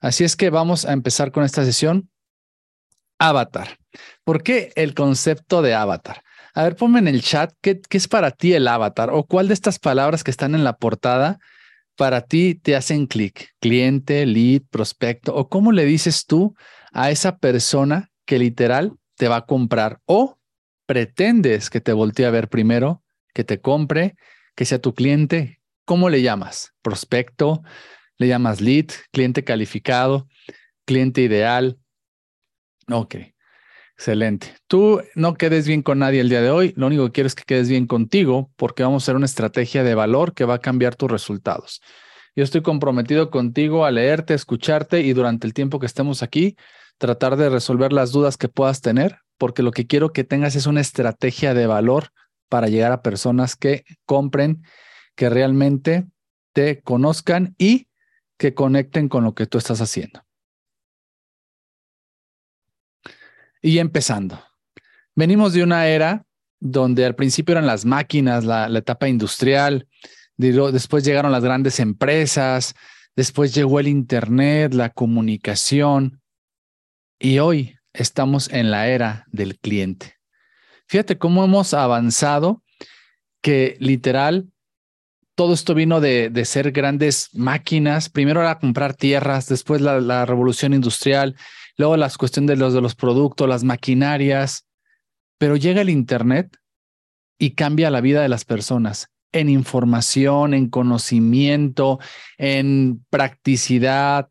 Así 0.00 0.24
es 0.24 0.36
que 0.36 0.50
vamos 0.50 0.84
a 0.84 0.92
empezar 0.92 1.30
con 1.30 1.44
esta 1.44 1.64
sesión. 1.64 2.10
Avatar. 3.18 3.78
¿Por 4.24 4.42
qué 4.42 4.72
el 4.76 4.94
concepto 4.94 5.60
de 5.62 5.74
avatar? 5.74 6.22
A 6.54 6.64
ver, 6.64 6.76
ponme 6.76 6.98
en 6.98 7.08
el 7.08 7.22
chat 7.22 7.52
qué, 7.60 7.80
es 7.90 8.08
para 8.08 8.30
ti 8.30 8.54
el 8.54 8.66
avatar 8.66 9.10
o 9.10 9.24
cuál 9.24 9.48
de 9.48 9.54
estas 9.54 9.78
palabras 9.78 10.24
que 10.24 10.30
están 10.30 10.54
en 10.54 10.64
la 10.64 10.76
portada 10.76 11.38
para 11.96 12.22
ti 12.22 12.54
te 12.54 12.76
hacen 12.76 13.06
clic. 13.06 13.50
Cliente, 13.60 14.24
lead, 14.24 14.62
prospecto 14.70 15.34
o 15.34 15.48
cómo 15.48 15.70
le 15.70 15.84
dices 15.84 16.24
tú 16.26 16.54
a 16.92 17.10
esa 17.10 17.36
persona 17.38 18.10
que 18.24 18.38
literal 18.38 18.94
te 19.16 19.28
va 19.28 19.36
a 19.36 19.46
comprar 19.46 20.00
o 20.06 20.38
pretendes 20.86 21.68
que 21.68 21.80
te 21.80 21.92
voltee 21.92 22.26
a 22.26 22.30
ver 22.30 22.48
primero, 22.48 23.02
que 23.34 23.44
te 23.44 23.60
compre, 23.60 24.16
que 24.54 24.64
sea 24.64 24.80
tu 24.80 24.94
cliente. 24.94 25.60
¿Cómo 25.84 26.08
le 26.08 26.22
llamas? 26.22 26.72
Prospecto, 26.82 27.62
le 28.20 28.28
llamas 28.28 28.60
lead, 28.60 28.84
cliente 29.12 29.44
calificado, 29.44 30.28
cliente 30.84 31.22
ideal. 31.22 31.78
Ok, 32.90 33.16
excelente. 33.96 34.54
Tú 34.66 35.00
no 35.14 35.34
quedes 35.34 35.66
bien 35.66 35.80
con 35.80 36.00
nadie 36.00 36.20
el 36.20 36.28
día 36.28 36.42
de 36.42 36.50
hoy, 36.50 36.74
lo 36.76 36.88
único 36.88 37.06
que 37.06 37.12
quiero 37.12 37.28
es 37.28 37.34
que 37.34 37.44
quedes 37.44 37.70
bien 37.70 37.86
contigo 37.86 38.52
porque 38.56 38.82
vamos 38.82 39.02
a 39.02 39.04
hacer 39.04 39.16
una 39.16 39.24
estrategia 39.24 39.84
de 39.84 39.94
valor 39.94 40.34
que 40.34 40.44
va 40.44 40.54
a 40.54 40.60
cambiar 40.60 40.96
tus 40.96 41.10
resultados. 41.10 41.80
Yo 42.36 42.44
estoy 42.44 42.60
comprometido 42.60 43.30
contigo 43.30 43.86
a 43.86 43.90
leerte, 43.90 44.34
escucharte 44.34 45.00
y 45.00 45.14
durante 45.14 45.46
el 45.46 45.54
tiempo 45.54 45.80
que 45.80 45.86
estemos 45.86 46.22
aquí, 46.22 46.56
tratar 46.98 47.36
de 47.36 47.48
resolver 47.48 47.90
las 47.90 48.12
dudas 48.12 48.36
que 48.36 48.48
puedas 48.50 48.82
tener, 48.82 49.20
porque 49.38 49.62
lo 49.62 49.70
que 49.70 49.86
quiero 49.86 50.12
que 50.12 50.24
tengas 50.24 50.56
es 50.56 50.66
una 50.66 50.82
estrategia 50.82 51.54
de 51.54 51.66
valor 51.66 52.10
para 52.50 52.68
llegar 52.68 52.92
a 52.92 53.00
personas 53.00 53.56
que 53.56 53.84
compren, 54.04 54.62
que 55.16 55.30
realmente 55.30 56.06
te 56.52 56.82
conozcan 56.82 57.54
y 57.56 57.86
que 58.40 58.54
conecten 58.54 59.10
con 59.10 59.22
lo 59.22 59.34
que 59.34 59.46
tú 59.46 59.58
estás 59.58 59.82
haciendo. 59.82 60.24
Y 63.60 63.76
empezando, 63.76 64.42
venimos 65.14 65.52
de 65.52 65.62
una 65.62 65.86
era 65.88 66.24
donde 66.58 67.04
al 67.04 67.14
principio 67.14 67.52
eran 67.52 67.66
las 67.66 67.84
máquinas, 67.84 68.44
la, 68.46 68.66
etapa 68.78 69.10
industrial, 69.10 69.86
después 70.38 71.04
llegaron 71.04 71.32
las 71.32 71.44
grandes 71.44 71.80
empresas, 71.80 72.74
después 73.14 73.54
llegó 73.54 73.78
el 73.78 73.88
Internet, 73.88 74.72
la 74.72 74.88
comunicación, 74.88 76.22
y 77.18 77.40
hoy 77.40 77.76
estamos 77.92 78.48
en 78.50 78.70
la 78.70 78.88
era 78.88 79.26
del 79.30 79.58
cliente. 79.58 80.16
Fíjate 80.86 81.18
cómo 81.18 81.44
hemos 81.44 81.74
avanzado 81.74 82.62
que 83.42 83.76
literal 83.80 84.50
todo 85.40 85.54
esto 85.54 85.74
vino 85.74 86.02
de, 86.02 86.44
ser 86.44 86.70
grandes 86.70 87.30
máquinas. 87.32 88.10
Primero 88.10 88.42
era 88.42 88.58
comprar 88.58 88.92
tierras, 88.92 89.48
después 89.48 89.80
la, 89.80 90.26
revolución 90.26 90.74
industrial, 90.74 91.34
luego 91.78 91.96
las 91.96 92.18
cuestiones 92.18 92.48
de 92.48 92.56
los, 92.56 92.74
de 92.74 92.82
los 92.82 92.94
productos, 92.94 93.48
las 93.48 93.64
maquinarias. 93.64 94.66
Pero 95.38 95.56
llega 95.56 95.80
el 95.80 95.88
Internet 95.88 96.58
y 97.38 97.52
cambia 97.52 97.88
la 97.88 98.02
vida 98.02 98.20
de 98.20 98.28
las 98.28 98.44
personas 98.44 99.08
en 99.32 99.48
información, 99.48 100.52
en 100.52 100.68
conocimiento, 100.68 102.00
en 102.36 103.02
practicidad. 103.08 104.28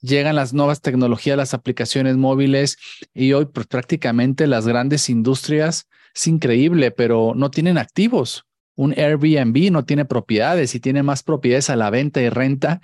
Llegan 0.00 0.36
las 0.36 0.54
nuevas 0.54 0.80
tecnologías, 0.80 1.36
las 1.36 1.52
aplicaciones 1.52 2.16
móviles 2.16 2.78
y 3.12 3.34
hoy 3.34 3.44
pues, 3.44 3.66
prácticamente 3.66 4.46
las 4.46 4.66
grandes 4.66 5.10
industrias, 5.10 5.86
es 6.14 6.26
increíble, 6.26 6.92
pero 6.92 7.34
no 7.36 7.50
tienen 7.50 7.76
activos 7.76 8.46
un 8.76 8.92
Airbnb 8.92 9.72
no 9.72 9.84
tiene 9.84 10.04
propiedades 10.04 10.74
y 10.74 10.80
tiene 10.80 11.02
más 11.02 11.22
propiedades 11.22 11.70
a 11.70 11.76
la 11.76 11.90
venta 11.90 12.20
y 12.20 12.28
renta 12.28 12.82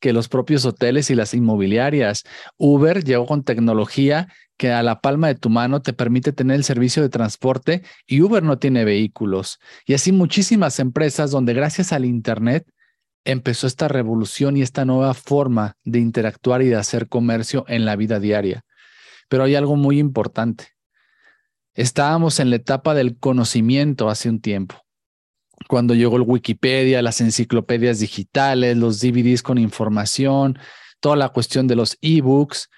que 0.00 0.12
los 0.12 0.28
propios 0.28 0.64
hoteles 0.64 1.10
y 1.10 1.14
las 1.14 1.34
inmobiliarias. 1.34 2.24
Uber 2.56 3.04
llegó 3.04 3.26
con 3.26 3.44
tecnología 3.44 4.28
que 4.56 4.70
a 4.70 4.82
la 4.82 5.00
palma 5.00 5.28
de 5.28 5.34
tu 5.34 5.50
mano 5.50 5.82
te 5.82 5.92
permite 5.92 6.32
tener 6.32 6.56
el 6.56 6.64
servicio 6.64 7.02
de 7.02 7.08
transporte 7.08 7.82
y 8.06 8.22
Uber 8.22 8.42
no 8.42 8.58
tiene 8.58 8.84
vehículos. 8.84 9.58
Y 9.86 9.94
así 9.94 10.12
muchísimas 10.12 10.78
empresas 10.78 11.30
donde 11.30 11.54
gracias 11.54 11.92
al 11.92 12.04
Internet 12.04 12.66
empezó 13.24 13.66
esta 13.66 13.88
revolución 13.88 14.56
y 14.56 14.62
esta 14.62 14.84
nueva 14.84 15.14
forma 15.14 15.76
de 15.84 16.00
interactuar 16.00 16.62
y 16.62 16.68
de 16.68 16.76
hacer 16.76 17.08
comercio 17.08 17.64
en 17.68 17.84
la 17.84 17.96
vida 17.96 18.20
diaria. 18.20 18.64
Pero 19.28 19.44
hay 19.44 19.54
algo 19.54 19.76
muy 19.76 19.98
importante. 19.98 20.68
Estábamos 21.74 22.40
en 22.40 22.50
la 22.50 22.56
etapa 22.56 22.94
del 22.94 23.18
conocimiento 23.18 24.08
hace 24.08 24.28
un 24.28 24.40
tiempo 24.40 24.83
cuando 25.68 25.94
llegó 25.94 26.16
el 26.16 26.22
Wikipedia, 26.22 27.02
las 27.02 27.20
enciclopedias 27.20 28.00
digitales, 28.00 28.76
los 28.76 29.00
DVDs 29.00 29.42
con 29.42 29.58
información, 29.58 30.58
toda 31.00 31.16
la 31.16 31.28
cuestión 31.30 31.66
de 31.66 31.76
los 31.76 31.98
ebooks, 32.00 32.70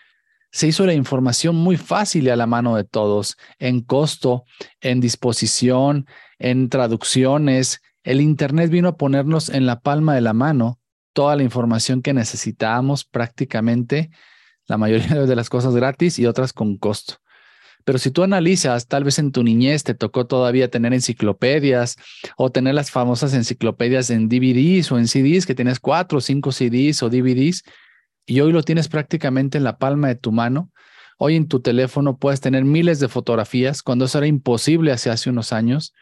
se 0.52 0.68
hizo 0.68 0.87
la 0.87 0.95
información 0.95 1.54
muy 1.54 1.76
fácil 1.76 2.26
y 2.26 2.30
a 2.30 2.37
la 2.37 2.47
mano 2.47 2.76
de 2.76 2.85
todos, 2.85 3.37
en 3.59 3.83
costo, 3.83 4.45
en 4.80 5.00
disposición, 5.00 6.06
en 6.38 6.68
traducciones. 6.71 7.83
El 8.04 8.21
Internet 8.21 8.71
vino 8.71 8.88
a 8.88 8.97
ponernos 8.97 9.49
en 9.49 9.66
la 9.66 9.80
palma 9.80 10.14
de 10.14 10.23
la 10.23 10.33
mano 10.33 10.80
toda 11.12 11.37
la 11.37 11.42
información 11.42 12.02
que 12.02 12.12
necesitábamos 12.12 13.04
prácticamente, 13.04 14.11
la 14.66 14.76
mayoría 14.76 15.14
de 15.26 15.37
las 15.37 15.50
cosas 15.50 15.75
gratis 15.75 16.18
y 16.18 16.26
otras 16.26 16.52
con 16.52 16.76
costo. 16.76 17.16
Pero 17.86 18.00
si 18.00 18.10
tú 18.10 18.24
analizas, 18.24 18.88
tal 18.88 19.04
vez 19.04 19.20
en 19.20 19.30
tu 19.30 19.44
niñez 19.44 19.84
te 19.84 19.94
tocó 19.94 20.26
todavía 20.26 20.68
tener 20.68 20.92
enciclopedias 20.92 21.94
o 22.36 22.50
tener 22.50 22.74
las 22.74 22.90
famosas 22.90 23.32
enciclopedias 23.32 24.10
en 24.10 24.28
DVDs 24.28 24.90
o 24.90 24.98
en 24.98 25.06
CDs, 25.06 25.46
que 25.46 25.54
tienes 25.54 25.78
cuatro 25.78 26.18
o 26.18 26.20
cinco 26.20 26.50
CDs 26.50 27.04
o 27.04 27.10
DVDs, 27.10 27.62
y 28.26 28.40
hoy 28.40 28.50
lo 28.50 28.64
tienes 28.64 28.88
prácticamente 28.88 29.56
en 29.56 29.62
la 29.62 29.78
palma 29.78 30.08
de 30.08 30.16
tu 30.16 30.32
mano. 30.32 30.72
Hoy 31.16 31.36
en 31.36 31.46
tu 31.46 31.60
teléfono 31.60 32.18
puedes 32.18 32.40
tener 32.40 32.64
miles 32.64 32.98
de 32.98 33.06
fotografías 33.06 33.84
cuando 33.84 34.06
eso 34.06 34.18
era 34.18 34.26
imposible 34.26 34.90
hace, 34.90 35.10
hace 35.10 35.30
unos 35.30 35.52
años. 35.52 35.94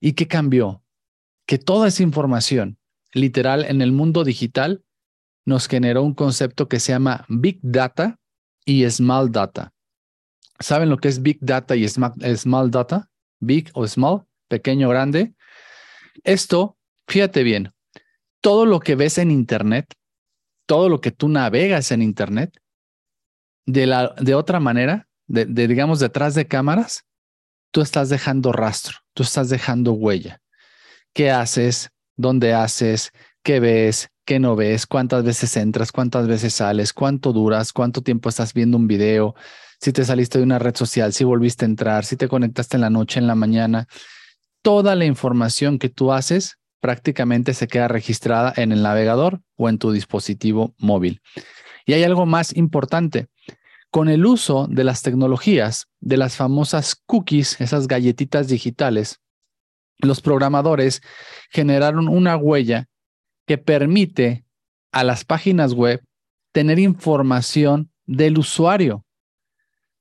¿Y 0.00 0.14
qué 0.14 0.28
cambió? 0.28 0.82
Que 1.44 1.58
toda 1.58 1.88
esa 1.88 2.02
información, 2.02 2.78
literal, 3.12 3.66
en 3.66 3.82
el 3.82 3.92
mundo 3.92 4.24
digital, 4.24 4.82
nos 5.44 5.68
generó 5.68 6.02
un 6.04 6.14
concepto 6.14 6.68
que 6.68 6.80
se 6.80 6.92
llama 6.92 7.26
Big 7.28 7.58
Data 7.60 8.18
y 8.64 8.88
Small 8.88 9.30
Data. 9.30 9.74
¿Saben 10.60 10.88
lo 10.90 10.98
que 10.98 11.08
es 11.08 11.22
Big 11.22 11.38
Data 11.40 11.76
y 11.76 11.86
Small 11.88 12.70
Data? 12.70 13.10
Big 13.40 13.70
o 13.74 13.86
Small, 13.86 14.24
pequeño, 14.48 14.88
grande. 14.88 15.34
Esto, 16.24 16.76
fíjate 17.06 17.42
bien, 17.42 17.72
todo 18.40 18.66
lo 18.66 18.80
que 18.80 18.96
ves 18.96 19.18
en 19.18 19.30
Internet, 19.30 19.94
todo 20.66 20.88
lo 20.88 21.00
que 21.00 21.10
tú 21.12 21.28
navegas 21.28 21.92
en 21.92 22.02
Internet, 22.02 22.58
de, 23.66 23.86
la, 23.86 24.14
de 24.18 24.34
otra 24.34 24.60
manera, 24.60 25.08
de, 25.26 25.44
de, 25.44 25.68
digamos 25.68 26.00
detrás 26.00 26.34
de 26.34 26.46
cámaras, 26.46 27.04
tú 27.70 27.80
estás 27.80 28.08
dejando 28.08 28.52
rastro, 28.52 28.96
tú 29.14 29.22
estás 29.22 29.48
dejando 29.50 29.92
huella. 29.92 30.40
¿Qué 31.12 31.30
haces? 31.30 31.90
¿Dónde 32.16 32.54
haces? 32.54 33.12
¿Qué 33.42 33.60
ves? 33.60 34.08
¿Qué 34.24 34.38
no 34.38 34.56
ves? 34.56 34.86
¿Cuántas 34.86 35.24
veces 35.24 35.56
entras? 35.56 35.92
¿Cuántas 35.92 36.26
veces 36.26 36.54
sales? 36.54 36.92
¿Cuánto 36.92 37.32
duras? 37.32 37.72
¿Cuánto 37.72 38.02
tiempo 38.02 38.28
estás 38.28 38.52
viendo 38.52 38.76
un 38.76 38.86
video? 38.86 39.34
Si 39.80 39.92
te 39.92 40.04
saliste 40.04 40.38
de 40.38 40.44
una 40.44 40.58
red 40.58 40.76
social, 40.76 41.12
si 41.12 41.24
volviste 41.24 41.64
a 41.64 41.68
entrar, 41.68 42.04
si 42.04 42.16
te 42.16 42.28
conectaste 42.28 42.76
en 42.76 42.80
la 42.80 42.90
noche, 42.90 43.20
en 43.20 43.26
la 43.26 43.34
mañana, 43.34 43.86
toda 44.62 44.94
la 44.94 45.04
información 45.04 45.78
que 45.78 45.88
tú 45.88 46.12
haces 46.12 46.58
prácticamente 46.80 47.54
se 47.54 47.68
queda 47.68 47.88
registrada 47.88 48.52
en 48.56 48.72
el 48.72 48.82
navegador 48.82 49.40
o 49.56 49.68
en 49.68 49.78
tu 49.78 49.92
dispositivo 49.92 50.74
móvil. 50.78 51.20
Y 51.86 51.92
hay 51.92 52.04
algo 52.04 52.26
más 52.26 52.54
importante. 52.56 53.28
Con 53.90 54.08
el 54.08 54.26
uso 54.26 54.66
de 54.68 54.84
las 54.84 55.02
tecnologías, 55.02 55.86
de 56.00 56.18
las 56.18 56.36
famosas 56.36 56.94
cookies, 57.06 57.60
esas 57.60 57.88
galletitas 57.88 58.48
digitales, 58.48 59.20
los 59.98 60.20
programadores 60.20 61.00
generaron 61.50 62.08
una 62.08 62.36
huella 62.36 62.86
que 63.46 63.58
permite 63.58 64.44
a 64.92 65.04
las 65.04 65.24
páginas 65.24 65.72
web 65.72 66.02
tener 66.52 66.78
información 66.78 67.90
del 68.06 68.38
usuario 68.38 69.06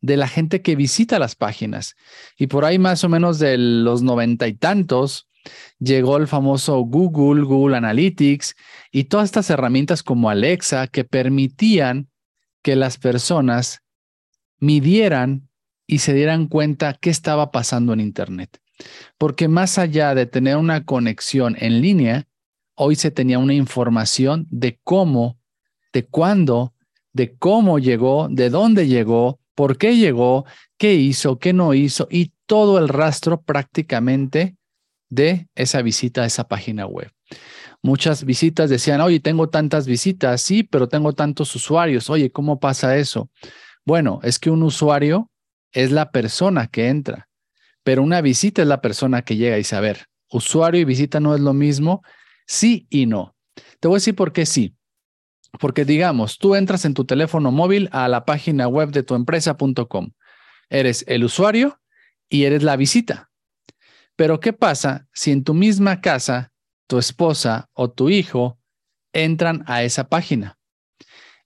de 0.02 0.18
la 0.18 0.28
gente 0.28 0.62
que 0.62 0.76
visita 0.76 1.20
las 1.20 1.36
páginas. 1.36 1.96
Y 2.38 2.48
por 2.48 2.66
ahí 2.66 2.80
más 2.80 3.04
o 3.04 3.10
menos 3.10 3.40
de 3.40 3.58
los 3.58 4.02
noventa 4.02 4.48
y 4.48 4.54
tantos, 4.54 5.28
llegó 5.80 6.18
el 6.18 6.28
famoso 6.28 6.80
Google, 6.80 7.44
Google 7.44 7.78
Analytics 7.78 8.56
y 8.92 9.06
todas 9.06 9.26
estas 9.26 9.50
herramientas 9.50 10.04
como 10.04 10.30
Alexa 10.30 10.88
que 10.88 11.04
permitían 11.04 12.10
que 12.62 12.76
las 12.76 12.98
personas 12.98 13.82
midieran 14.60 15.50
y 15.86 16.00
se 16.00 16.14
dieran 16.14 16.48
cuenta 16.48 16.94
qué 17.00 17.10
estaba 17.10 17.52
pasando 17.52 17.94
en 17.94 18.02
Internet. 18.02 18.60
Porque 19.18 19.48
más 19.48 19.78
allá 19.78 20.14
de 20.14 20.26
tener 20.26 20.58
una 20.58 20.84
conexión 20.86 21.56
en 21.60 21.82
línea, 21.82 22.28
hoy 22.76 22.96
se 22.96 23.10
tenía 23.12 23.40
una 23.40 23.54
información 23.54 24.46
de 24.50 24.80
cómo, 24.84 25.40
de 25.94 26.06
cuándo, 26.06 26.74
de 27.14 27.36
cómo 27.36 27.80
llegó, 27.80 28.28
de 28.30 28.50
dónde 28.50 28.88
llegó, 28.88 29.40
por 29.58 29.80
qué 29.80 29.98
llegó, 29.98 30.46
qué 30.78 30.94
hizo, 30.94 31.40
qué 31.40 31.52
no 31.52 31.74
hizo 31.74 32.08
y 32.12 32.32
todo 32.46 32.78
el 32.78 32.88
rastro 32.88 33.42
prácticamente 33.42 34.56
de 35.10 35.48
esa 35.56 35.82
visita 35.82 36.22
a 36.22 36.26
esa 36.28 36.48
página 36.48 36.86
web. 36.86 37.12
Muchas 37.82 38.24
visitas 38.24 38.70
decían, 38.70 39.02
oye, 39.02 39.20
tengo 39.20 39.50
tantas 39.50 39.88
visitas, 39.88 40.44
sí, 40.44 40.62
pero 40.62 40.88
tengo 40.88 41.14
tantos 41.14 41.56
usuarios. 41.56 42.08
Oye, 42.12 42.32
¿cómo 42.32 42.60
pasa 42.60 42.98
eso? 42.98 43.32
Bueno, 43.84 44.20
es 44.22 44.38
que 44.38 44.52
un 44.52 44.62
usuario 44.62 45.32
es 45.72 45.92
la 45.92 46.12
persona 46.12 46.68
que 46.68 46.90
entra, 46.90 47.28
pero 47.84 48.04
una 48.04 48.22
visita 48.22 48.62
es 48.62 48.68
la 48.68 48.80
persona 48.80 49.24
que 49.24 49.38
llega 49.38 49.58
y 49.58 49.64
saber, 49.64 50.06
usuario 50.30 50.82
y 50.82 50.86
visita 50.86 51.20
no 51.20 51.34
es 51.34 51.42
lo 51.42 51.54
mismo, 51.54 52.04
sí 52.46 52.86
y 52.92 53.08
no. 53.08 53.36
Te 53.80 53.88
voy 53.88 53.96
a 53.96 54.02
decir 54.02 54.14
por 54.16 54.34
qué 54.34 54.46
sí. 54.46 54.77
Porque 55.60 55.86
digamos, 55.86 56.38
tú 56.38 56.56
entras 56.56 56.86
en 56.86 56.94
tu 56.94 57.06
teléfono 57.06 57.52
móvil 57.52 57.90
a 57.92 58.08
la 58.08 58.26
página 58.26 58.68
web 58.68 58.92
de 58.92 59.04
tu 59.04 59.16
empresa.com. 59.16 60.12
Eres 60.70 61.06
el 61.08 61.24
usuario 61.24 61.80
y 62.30 62.44
eres 62.44 62.64
la 62.64 62.76
visita. 62.76 63.30
Pero 64.16 64.40
¿qué 64.40 64.52
pasa 64.54 65.08
si 65.14 65.32
en 65.32 65.44
tu 65.44 65.54
misma 65.54 66.02
casa 66.02 66.52
tu 66.88 66.98
esposa 66.98 67.70
o 67.74 67.90
tu 67.92 68.10
hijo 68.10 68.60
entran 69.14 69.64
a 69.68 69.84
esa 69.84 70.10
página? 70.10 70.58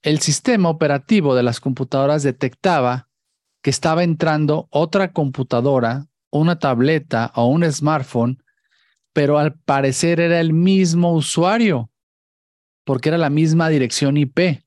El 0.02 0.20
sistema 0.20 0.70
operativo 0.70 1.36
de 1.36 1.44
las 1.44 1.60
computadoras 1.60 2.24
detectaba 2.24 3.10
que 3.62 3.70
estaba 3.70 4.04
entrando 4.04 4.68
otra 4.72 5.12
computadora, 5.12 6.08
una 6.32 6.58
tableta 6.58 7.32
o 7.36 7.48
un 7.48 7.70
smartphone, 7.72 8.44
pero 9.14 9.38
al 9.38 9.54
parecer 9.54 10.20
era 10.20 10.40
el 10.40 10.54
mismo 10.54 11.14
usuario 11.14 11.91
porque 12.84 13.10
era 13.10 13.18
la 13.18 13.30
misma 13.30 13.70
dirección 13.70 14.18
IP, 14.18 14.64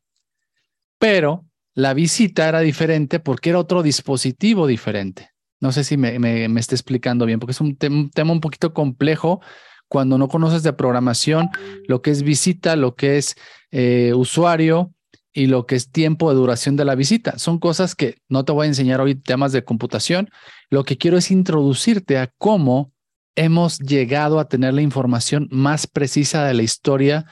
pero 0.99 1.45
la 1.75 1.93
visita 1.95 2.49
era 2.49 2.61
diferente 2.61 3.21
porque 3.21 3.51
era 3.51 3.59
otro 3.59 3.83
dispositivo 3.83 4.67
diferente. 4.67 5.31
No 5.61 5.73
sé 5.73 5.83
si 5.85 5.97
me, 5.97 6.19
me, 6.19 6.61
esté 6.61 6.75
explicando 6.75 7.27
bien, 7.27 7.41
porque 7.41 7.53
es 7.53 7.61
un, 7.61 7.77
tema 7.77 8.33
un 8.33 8.41
poquito 8.41 8.75
complejo 8.75 9.41
cuando 9.89 10.19
no 10.19 10.29
conoces 10.29 10.63
de 10.63 10.73
programación, 10.73 11.51
lo 11.87 12.03
que 12.03 12.11
es 12.11 12.23
visita, 12.23 12.77
lo 12.77 12.95
que 12.95 13.17
es 13.17 13.37
eh, 13.71 14.13
usuario 14.15 14.93
y 15.33 15.47
lo 15.47 15.67
que 15.67 15.75
es 15.77 15.91
tiempo 15.91 16.31
de 16.31 16.37
duración 16.37 16.77
de 16.77 16.85
la 16.85 16.95
visita. 16.95 17.39
Son 17.39 17.59
cosas 17.59 17.95
que 17.95 18.19
no 18.29 18.45
te 18.45 18.53
voy 18.53 18.65
a 18.65 18.69
enseñar 18.69 19.01
hoy 19.01 19.15
temas 19.15 19.53
de 19.53 19.65
computación. 19.65 20.31
Lo 20.71 20.85
que 20.85 20.97
quiero 20.97 21.17
es 21.17 21.31
introducirte 21.31 22.19
a 22.19 22.33
cómo 22.39 22.93
hemos 23.37 23.79
llegado 23.79 24.39
a 24.39 24.49
tener 24.49 24.75
la 24.75 24.83
información 24.83 25.49
más 25.51 25.87
precisa 25.87 26.45
de 26.45 26.55
la 26.55 26.63
historia 26.63 27.27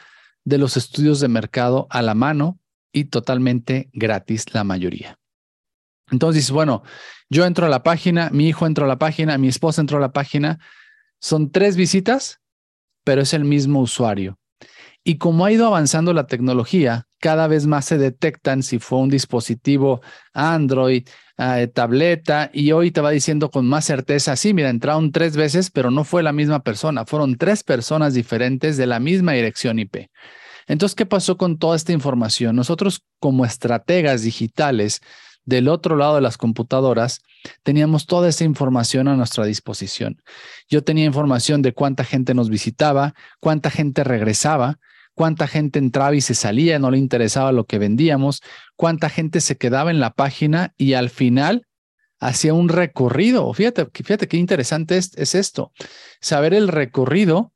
de 0.45 0.59
los 0.59 0.77
estudios 0.77 1.21
de 1.21 1.29
mercado 1.29 1.87
a 1.91 2.03
la 2.03 2.15
mano 2.15 2.59
y 2.93 3.05
totalmente 3.05 3.89
gratis 3.93 4.53
la 4.55 4.65
mayoría. 4.65 5.19
Entonces, 6.11 6.51
bueno, 6.51 6.83
yo 7.31 7.47
entro 7.47 7.67
a 7.67 7.71
la 7.71 7.83
página, 7.83 8.29
mi 8.31 8.49
hijo 8.49 8.67
entró 8.67 8.85
a 8.85 8.89
la 8.89 8.99
página, 8.99 9.39
mi 9.39 9.49
esposa 9.49 9.81
entró 9.81 9.99
a 9.99 10.01
la 10.01 10.13
página. 10.13 10.59
Son 11.21 11.51
tres 11.51 11.77
visitas, 11.77 12.41
pero 13.05 13.23
es 13.23 13.33
el 13.33 13.45
mismo 13.45 13.81
usuario. 13.81 14.39
Y 15.05 15.17
como 15.19 15.45
ha 15.45 15.53
ido 15.53 15.67
avanzando 15.67 16.13
la 16.13 16.27
tecnología, 16.27 17.09
cada 17.19 17.47
vez 17.47 17.67
más 17.67 17.87
se 17.87 17.99
detectan 17.99 18.63
si 18.63 18.79
fue 18.79 18.99
un 18.99 19.09
dispositivo 19.09 20.01
Android, 20.33 21.09
eh, 21.39 21.69
tableta, 21.73 22.51
y 22.53 22.73
hoy 22.73 22.91
te 22.91 23.01
va 23.01 23.11
diciendo 23.11 23.51
con 23.51 23.67
más 23.67 23.85
certeza, 23.85 24.37
sí, 24.37 24.55
mira, 24.55 24.71
entraron 24.71 25.13
tres 25.13 25.37
veces, 25.37 25.71
pero 25.71 25.91
no 25.91 26.05
fue 26.05 26.23
la 26.23 26.33
misma 26.33 26.63
persona, 26.63 27.05
fueron 27.07 27.37
tres 27.37 27.63
personas 27.65 28.15
diferentes 28.15 28.77
de 28.77 28.87
la 28.87 29.01
misma 29.01 29.33
dirección 29.33 29.79
IP. 29.79 30.09
Entonces, 30.67 30.95
¿qué 30.95 31.07
pasó 31.07 31.37
con 31.37 31.59
toda 31.59 31.77
esta 31.77 31.93
información? 31.93 32.57
Nosotros 32.57 33.05
como 33.19 33.45
estrategas 33.45 34.23
digitales 34.23 35.01
del 35.45 35.69
otro 35.69 35.97
lado 35.97 36.15
de 36.17 36.21
las 36.21 36.39
computadoras, 36.39 37.21
teníamos 37.63 38.07
toda 38.07 38.29
esa 38.29 38.45
información 38.45 39.09
a 39.09 39.17
nuestra 39.17 39.45
disposición. 39.45 40.23
Yo 40.69 40.85
tenía 40.85 41.05
información 41.05 41.63
de 41.63 41.73
cuánta 41.73 42.05
gente 42.05 42.35
nos 42.35 42.49
visitaba, 42.49 43.15
cuánta 43.41 43.71
gente 43.71 44.05
regresaba, 44.05 44.79
cuánta 45.15 45.47
gente 45.47 45.79
entraba 45.79 46.15
y 46.15 46.21
se 46.21 46.35
salía, 46.35 46.79
no 46.79 46.91
le 46.91 46.99
interesaba 46.99 47.53
lo 47.53 47.65
que 47.65 47.79
vendíamos, 47.79 48.43
cuánta 48.77 49.09
gente 49.09 49.41
se 49.41 49.57
quedaba 49.57 49.91
en 49.91 50.01
la 50.01 50.15
página 50.15 50.75
y 50.77 50.95
al 50.95 51.11
final 51.11 51.67
hacía 52.19 52.55
un 52.55 52.69
recorrido. 52.69 53.53
Fíjate, 53.53 53.87
fíjate 53.93 54.29
qué 54.29 54.37
interesante 54.37 54.97
es, 54.97 55.13
es 55.17 55.35
esto, 55.35 55.73
saber 56.21 56.55
el 56.55 56.69
recorrido 56.69 57.53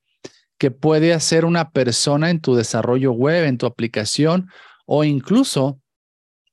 que 0.59 0.71
puede 0.71 1.13
hacer 1.13 1.45
una 1.45 1.71
persona 1.71 2.31
en 2.31 2.41
tu 2.41 2.55
desarrollo 2.55 3.13
web, 3.13 3.45
en 3.45 3.59
tu 3.59 3.67
aplicación 3.67 4.49
o 4.87 5.05
incluso 5.05 5.81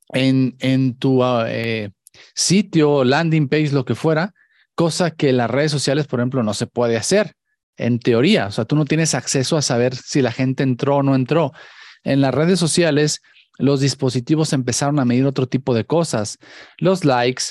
en, 0.10 0.56
en 0.60 0.98
tu 0.98 1.24
ah, 1.24 1.46
eh, 1.48 1.92
sitio, 2.36 3.04
landing 3.04 3.48
page, 3.48 3.72
lo 3.72 3.86
que 3.86 3.96
fuera, 3.96 4.34
cosa 4.76 5.12
que 5.12 5.34
las 5.34 5.50
redes 5.50 5.72
sociales, 5.72 6.08
por 6.08 6.20
ejemplo, 6.20 6.44
no 6.44 6.54
se 6.54 6.68
puede 6.68 6.98
hacer 6.98 7.36
en 7.78 8.00
teoría. 8.00 8.48
O 8.48 8.52
sea, 8.52 8.66
tú 8.66 8.76
no 8.76 8.86
tienes 8.86 9.16
acceso 9.16 9.58
a 9.58 9.62
saber 9.62 9.96
si 9.96 10.22
la 10.22 10.32
gente 10.32 10.64
entró 10.64 10.98
o 10.98 11.04
no 11.04 11.16
entró. 11.16 11.52
En 12.04 12.22
las 12.22 12.34
redes 12.34 12.60
sociales, 12.60 13.22
los 13.58 13.80
dispositivos 13.80 14.54
empezaron 14.54 15.00
a 15.00 15.06
medir 15.06 15.26
otro 15.26 15.48
tipo 15.48 15.74
de 15.74 15.86
cosas, 15.86 16.40
los 16.78 17.06
likes, 17.06 17.44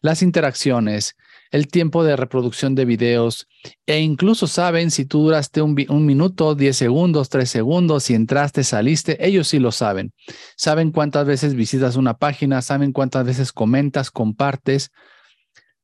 las 0.00 0.22
interacciones, 0.22 1.16
el 1.50 1.66
tiempo 1.66 2.04
de 2.04 2.16
reproducción 2.16 2.74
de 2.74 2.84
videos 2.84 3.48
e 3.86 4.00
incluso 4.00 4.46
saben 4.46 4.90
si 4.90 5.04
tú 5.04 5.22
duraste 5.22 5.60
un, 5.60 5.74
minuto, 6.06 6.54
10 6.54 6.76
segundos, 6.76 7.28
3 7.28 7.50
segundos, 7.50 8.04
si 8.04 8.14
entraste, 8.14 8.62
saliste, 8.62 9.24
ellos 9.26 9.48
sí 9.48 9.58
lo 9.58 9.72
saben. 9.72 10.12
Saben 10.56 10.92
cuántas 10.92 11.26
veces 11.26 11.54
visitas 11.54 11.96
una 11.96 12.14
página, 12.14 12.62
saben 12.62 12.92
cuántas 12.92 13.26
veces 13.26 13.52
comentas, 13.52 14.10
compartes, 14.10 14.90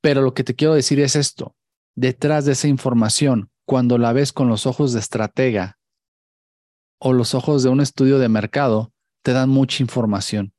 pero 0.01 0.23
lo 0.23 0.35
que 0.35 0.45
te 0.45 0.55
quiero 0.55 0.75
decir 0.75 1.01
es 1.01 1.17
esto, 1.17 1.57
detrás 1.97 2.45
de 2.45 2.53
esa 2.53 2.69
información, 2.69 3.51
cuando 3.67 3.99
la 3.99 4.13
ves 4.13 4.33
con 4.33 4.49
los 4.49 4.65
ojos 4.65 4.93
de 4.93 5.01
estratega 5.01 5.79
o 6.99 7.13
los 7.13 7.35
ojos 7.35 7.63
de 7.63 7.69
un 7.69 7.81
estudio 7.81 8.19
de 8.19 8.29
mercado, 8.29 8.93
te 9.23 9.33
dan 9.33 9.51
mucha 9.51 9.83
información. 9.83 10.55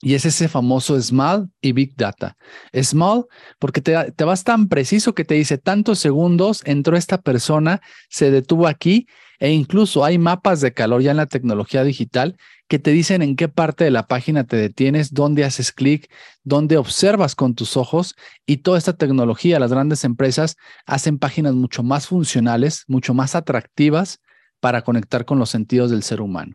Y 0.00 0.14
es 0.14 0.24
ese 0.24 0.48
famoso 0.48 1.00
small 1.00 1.48
y 1.60 1.70
big 1.70 1.94
data. 1.94 2.36
Small 2.74 3.26
porque 3.60 3.80
te, 3.80 4.24
vas 4.24 4.42
tan 4.42 4.68
preciso 4.68 5.14
que 5.14 5.24
te 5.24 5.34
dice 5.34 5.58
tantos 5.58 6.00
segundos 6.00 6.62
entró 6.64 6.96
esta 6.96 7.20
persona, 7.20 7.80
se 8.08 8.32
detuvo 8.32 8.66
aquí 8.66 9.06
e 9.42 9.50
incluso 9.50 10.04
hay 10.04 10.18
mapas 10.18 10.60
de 10.60 10.72
calor 10.72 11.02
ya 11.02 11.10
en 11.10 11.16
la 11.16 11.26
tecnología 11.26 11.82
digital 11.82 12.36
que 12.68 12.78
te 12.78 12.92
dicen 12.92 13.22
en 13.22 13.34
qué 13.34 13.48
parte 13.48 13.82
de 13.82 13.90
la 13.90 14.06
página 14.06 14.44
te 14.44 14.54
detienes, 14.54 15.14
dónde 15.14 15.42
haces 15.42 15.72
clic, 15.72 16.08
dónde 16.44 16.76
observas 16.76 17.34
con 17.34 17.56
tus 17.56 17.76
ojos 17.76 18.14
y 18.46 18.58
toda 18.58 18.78
esta 18.78 18.92
tecnología, 18.92 19.58
las 19.58 19.72
grandes 19.72 20.04
empresas 20.04 20.54
hacen 20.86 21.18
páginas 21.18 21.54
mucho 21.54 21.82
más 21.82 22.06
funcionales, 22.06 22.84
mucho 22.86 23.14
más 23.14 23.34
atractivas 23.34 24.20
para 24.60 24.82
conectar 24.82 25.24
con 25.24 25.40
los 25.40 25.50
sentidos 25.50 25.90
del 25.90 26.04
ser 26.04 26.20
humano. 26.20 26.54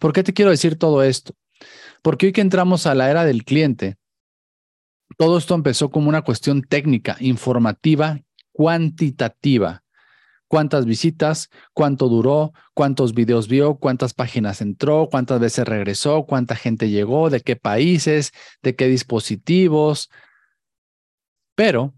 ¿Por 0.00 0.12
qué 0.12 0.24
te 0.24 0.32
quiero 0.32 0.50
decir 0.50 0.76
todo 0.76 1.04
esto? 1.04 1.34
Porque 2.02 2.26
hoy 2.26 2.32
que 2.32 2.40
entramos 2.40 2.86
a 2.86 2.96
la 2.96 3.08
era 3.12 3.24
del 3.24 3.44
cliente, 3.44 3.96
todo 5.16 5.38
esto 5.38 5.54
empezó 5.54 5.92
como 5.92 6.08
una 6.08 6.22
cuestión 6.22 6.62
técnica, 6.62 7.16
informativa, 7.20 8.18
cuantitativa. 8.50 9.84
¿Cuántas 10.48 10.86
visitas? 10.86 11.50
¿Cuánto 11.74 12.08
duró? 12.08 12.54
¿Cuántos 12.72 13.12
videos 13.12 13.48
vio? 13.48 13.74
¿Cuántas 13.74 14.14
páginas 14.14 14.62
entró? 14.62 15.08
¿Cuántas 15.10 15.40
veces 15.40 15.68
regresó? 15.68 16.24
¿Cuánta 16.24 16.56
gente 16.56 16.88
llegó? 16.88 17.28
¿De 17.28 17.42
qué 17.42 17.54
países? 17.54 18.32
¿De 18.62 18.74
qué 18.74 18.88
dispositivos? 18.88 20.08
Pero 21.54 21.94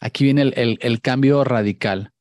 aquí 0.00 0.24
viene 0.24 0.42
el, 0.42 1.00
cambio 1.00 1.44
radical. 1.44 2.12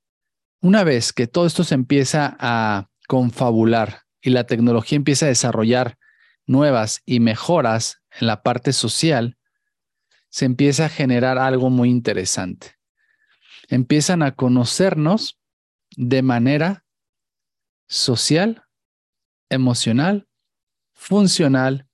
Una 0.62 0.84
vez 0.84 1.14
que 1.14 1.26
todo 1.26 1.48
esto 1.48 1.64
se 1.64 1.74
empieza 1.74 2.38
a 2.40 2.90
confabular 3.08 4.04
y 4.22 4.30
la 4.30 4.46
tecnología 4.46 4.98
empieza 4.98 5.26
a 5.26 5.30
desarrollar 5.30 5.98
nuevas 6.46 7.02
y 7.06 7.20
mejoras 7.20 8.02
en 8.20 8.28
la 8.28 8.44
parte 8.44 8.72
social, 8.72 9.38
se 10.30 10.46
empieza 10.46 10.86
a 10.86 10.90
generar 10.90 11.40
algo 11.40 11.72
muy 11.72 11.90
interesante. 11.90 12.76
Empiezan 13.68 14.22
a 14.22 14.36
conocernos 14.36 15.40
de 15.96 16.22
manera 16.22 16.86
social, 17.88 18.64
emocional, 19.50 20.28
funcional 20.94 21.88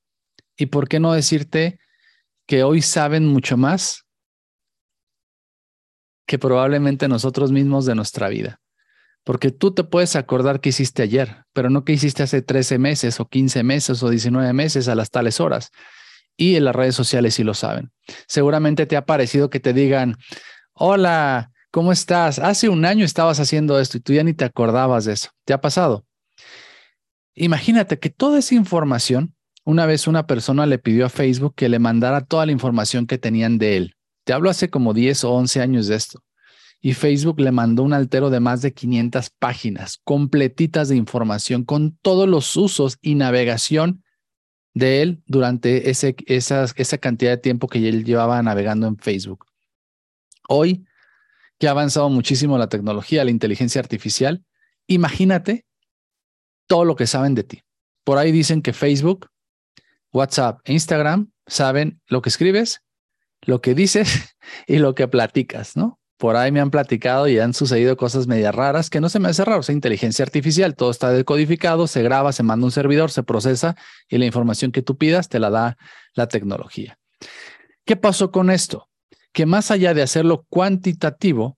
y, 0.56 0.68
¿por 0.68 0.88
qué 0.88 1.00
no 1.00 1.14
decirte 1.14 1.80
que 2.46 2.64
hoy 2.64 2.82
saben 2.82 3.28
mucho 3.28 3.58
más 3.58 4.06
que 6.28 6.38
probablemente 6.38 7.08
nosotros 7.08 7.52
mismos 7.52 7.86
de 7.86 7.96
nuestra 7.96 8.30
vida? 8.30 8.62
Porque 9.24 9.52
tú 9.52 9.74
te 9.74 9.84
puedes 9.84 10.16
acordar 10.16 10.60
que 10.62 10.70
hiciste 10.70 11.04
ayer, 11.04 11.46
pero 11.54 11.70
no 11.70 11.84
que 11.84 11.94
hiciste 11.94 12.24
hace 12.24 12.42
13 12.42 12.80
meses 12.80 13.20
o 13.20 13.28
15 13.28 13.64
meses 13.64 14.02
o 14.02 14.10
19 14.10 14.52
meses 14.54 14.88
a 14.88 14.96
las 14.96 15.12
tales 15.12 15.40
horas. 15.40 15.72
Y 16.38 16.56
en 16.56 16.66
las 16.66 16.76
redes 16.76 16.96
sociales 16.96 17.36
sí 17.36 17.44
lo 17.44 17.54
saben. 17.54 17.92
Seguramente 18.28 18.86
te 18.86 18.98
ha 18.98 19.06
parecido 19.06 19.50
que 19.50 19.60
te 19.60 19.74
digan, 19.74 20.16
hola, 20.74 21.51
¿cómo 21.72 21.92
estás? 21.92 22.38
Hace 22.40 22.70
un 22.70 22.86
año 22.86 23.06
estabas 23.06 23.40
haciendo 23.40 23.80
esto 23.80 23.98
y 23.98 24.02
tú 24.02 24.14
ya 24.14 24.24
ni 24.24 24.34
te 24.34 24.46
acordabas 24.46 25.06
de 25.06 25.14
eso. 25.14 25.30
¿Te 25.46 25.54
ha 25.54 25.62
pasado? 25.62 26.06
Imagínate 27.34 27.98
que 27.98 28.10
toda 28.10 28.40
esa 28.40 28.56
información, 28.56 29.36
una 29.64 29.86
vez 29.86 30.08
una 30.08 30.28
persona 30.28 30.66
le 30.66 30.78
pidió 30.78 31.06
a 31.06 31.10
Facebook 31.10 31.56
que 31.56 31.70
le 31.70 31.80
mandara 31.80 32.22
toda 32.22 32.46
la 32.46 32.52
información 32.52 33.08
que 33.08 33.18
tenían 33.18 33.58
de 33.58 33.78
él. 33.78 33.96
Te 34.26 34.34
hablo 34.34 34.50
hace 34.50 34.70
como 34.70 34.94
10 34.94 35.24
o 35.24 35.32
11 35.32 35.62
años 35.62 35.88
de 35.88 35.96
esto 35.96 36.22
y 36.82 36.94
Facebook 36.94 37.40
le 37.40 37.52
mandó 37.52 37.84
un 37.84 37.94
altero 37.94 38.30
de 38.30 38.40
más 38.40 38.62
de 38.62 38.74
500 38.74 39.30
páginas 39.30 40.02
completitas 40.04 40.90
de 40.90 40.96
información 40.96 41.64
con 41.64 41.96
todos 42.02 42.28
los 42.28 42.56
usos 42.58 42.98
y 43.02 43.16
navegación 43.16 44.04
de 44.74 45.02
él 45.02 45.22
durante 45.28 45.90
esa 45.90 46.98
cantidad 46.98 47.32
de 47.32 47.38
tiempo 47.38 47.68
que 47.68 47.88
él 47.88 48.04
llevaba 48.04 48.42
navegando 48.42 48.88
en 48.88 48.98
Facebook. 48.98 49.46
Hoy, 50.50 50.86
que 51.62 51.67
ha 51.67 51.71
avanzado 51.71 52.10
muchísimo 52.10 52.58
la 52.58 52.69
tecnología, 52.69 53.24
la 53.24 53.30
inteligencia 53.30 53.80
artificial, 53.80 54.43
imagínate 54.88 55.63
todo 56.65 56.86
lo 56.86 56.95
que 56.95 57.06
saben 57.06 57.36
de 57.36 57.43
ti. 57.43 57.62
Por 58.04 58.17
ahí 58.17 58.32
dicen 58.32 58.63
que 58.63 58.74
Facebook, 58.74 59.28
WhatsApp 60.12 60.62
e 60.65 60.74
Instagram 60.74 61.32
saben 61.45 62.02
lo 62.08 62.24
que 62.24 62.30
escribes, 62.30 62.82
lo 63.41 63.62
que 63.62 63.76
dices 63.76 64.36
y 64.67 64.80
lo 64.80 64.95
que 64.95 65.08
platicas, 65.08 65.78
¿no? 65.78 66.00
por 66.17 66.36
ahí 66.36 66.52
me 66.52 66.60
han 66.60 66.71
platicado 66.71 67.28
y 67.28 67.39
han 67.39 67.54
sucedido 67.54 67.97
cosas 67.97 68.28
medias 68.28 68.54
raras 68.54 68.91
que 68.91 69.02
no 69.02 69.10
se 69.10 69.19
me 69.19 69.30
hace 69.30 69.43
raro. 69.43 69.62
O 69.62 69.63
sea, 69.63 69.74
inteligencia 69.74 70.24
artificial, 70.24 70.76
todo 70.76 70.91
está 70.91 71.12
decodificado, 71.12 71.88
se 71.88 72.04
graba, 72.04 72.32
se 72.32 72.43
manda 72.43 72.65
un 72.65 72.71
servidor, 72.71 73.10
se 73.10 73.24
procesa 73.24 73.76
y 74.08 74.19
la 74.19 74.26
información 74.26 74.71
que 74.71 74.84
tú 74.84 74.97
pidas 74.97 75.30
te 75.30 75.39
la 75.39 75.50
da 75.50 75.78
la 76.13 76.28
tecnología. 76.28 77.00
¿Qué 77.86 77.95
pasó 77.95 78.32
con 78.32 78.52
esto? 78.52 78.90
Que 79.34 79.46
más 79.46 79.72
allá 79.72 79.94
de 79.94 80.02
hacerlo 80.02 80.46
cuantitativo, 80.50 81.58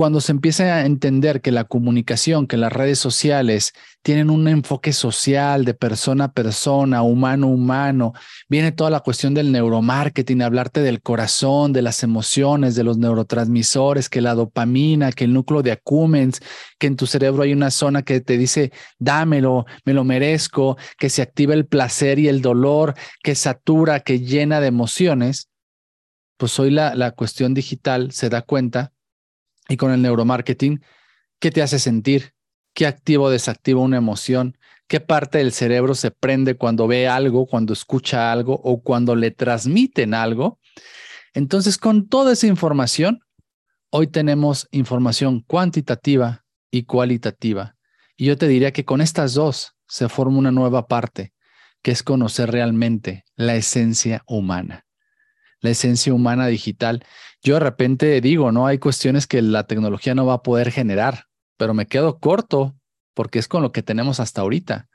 cuando 0.00 0.22
se 0.22 0.32
empieza 0.32 0.76
a 0.76 0.86
entender 0.86 1.42
que 1.42 1.52
la 1.52 1.64
comunicación, 1.64 2.46
que 2.46 2.56
las 2.56 2.72
redes 2.72 2.98
sociales 2.98 3.74
tienen 4.02 4.30
un 4.30 4.48
enfoque 4.48 4.94
social 4.94 5.66
de 5.66 5.74
persona 5.74 6.24
a 6.24 6.32
persona, 6.32 7.02
humano 7.02 7.48
a 7.48 7.50
humano, 7.50 8.12
viene 8.48 8.72
toda 8.72 8.88
la 8.88 9.00
cuestión 9.00 9.34
del 9.34 9.52
neuromarketing, 9.52 10.40
hablarte 10.40 10.80
del 10.80 11.02
corazón, 11.02 11.74
de 11.74 11.82
las 11.82 12.02
emociones, 12.02 12.76
de 12.76 12.84
los 12.84 12.96
neurotransmisores, 12.96 14.08
que 14.08 14.22
la 14.22 14.34
dopamina, 14.34 15.12
que 15.12 15.24
el 15.24 15.34
núcleo 15.34 15.62
de 15.62 15.72
Acumens, 15.72 16.40
que 16.78 16.86
en 16.86 16.96
tu 16.96 17.06
cerebro 17.06 17.42
hay 17.42 17.52
una 17.52 17.70
zona 17.70 18.02
que 18.02 18.22
te 18.22 18.38
dice, 18.38 18.72
dámelo, 18.98 19.66
me 19.84 19.92
lo 19.92 20.04
merezco, 20.04 20.78
que 20.98 21.10
se 21.10 21.20
activa 21.20 21.52
el 21.52 21.66
placer 21.66 22.18
y 22.18 22.28
el 22.28 22.40
dolor, 22.40 22.94
que 23.22 23.34
satura, 23.34 24.00
que 24.00 24.20
llena 24.20 24.60
de 24.60 24.68
emociones, 24.68 25.49
pues 26.40 26.58
hoy 26.58 26.70
la, 26.70 26.94
la 26.94 27.10
cuestión 27.10 27.52
digital 27.52 28.12
se 28.12 28.30
da 28.30 28.40
cuenta 28.40 28.94
y 29.68 29.76
con 29.76 29.92
el 29.92 30.00
neuromarketing, 30.00 30.82
qué 31.38 31.50
te 31.50 31.60
hace 31.60 31.78
sentir, 31.78 32.32
qué 32.72 32.86
activo 32.86 33.24
o 33.24 33.30
desactiva 33.30 33.82
una 33.82 33.98
emoción, 33.98 34.56
qué 34.88 35.00
parte 35.00 35.36
del 35.36 35.52
cerebro 35.52 35.94
se 35.94 36.10
prende 36.10 36.56
cuando 36.56 36.86
ve 36.86 37.06
algo, 37.08 37.44
cuando 37.44 37.74
escucha 37.74 38.32
algo 38.32 38.54
o 38.54 38.82
cuando 38.82 39.14
le 39.16 39.32
transmiten 39.32 40.14
algo. 40.14 40.58
Entonces, 41.34 41.76
con 41.76 42.08
toda 42.08 42.32
esa 42.32 42.46
información, 42.46 43.20
hoy 43.90 44.06
tenemos 44.06 44.66
información 44.70 45.40
cuantitativa 45.46 46.46
y 46.70 46.84
cualitativa. 46.84 47.76
Y 48.16 48.24
yo 48.24 48.38
te 48.38 48.48
diría 48.48 48.72
que 48.72 48.86
con 48.86 49.02
estas 49.02 49.34
dos 49.34 49.74
se 49.86 50.08
forma 50.08 50.38
una 50.38 50.52
nueva 50.52 50.88
parte, 50.88 51.34
que 51.82 51.90
es 51.90 52.02
conocer 52.02 52.50
realmente 52.50 53.26
la 53.36 53.56
esencia 53.56 54.22
humana, 54.26 54.86
la 55.60 55.70
esencia 55.70 56.12
humana 56.12 56.46
digital. 56.46 57.04
Yo 57.42 57.54
de 57.54 57.60
repente 57.60 58.20
digo, 58.20 58.52
no 58.52 58.66
hay 58.66 58.78
cuestiones 58.78 59.26
que 59.26 59.42
la 59.42 59.64
tecnología 59.64 60.14
no 60.14 60.26
va 60.26 60.34
a 60.34 60.42
poder 60.42 60.70
generar, 60.70 61.26
pero 61.56 61.74
me 61.74 61.86
quedo 61.86 62.18
corto 62.18 62.74
porque 63.14 63.38
es 63.38 63.48
con 63.48 63.62
lo 63.62 63.72
que 63.72 63.82
tenemos 63.82 64.20
hasta 64.20 64.40
ahorita. 64.40 64.88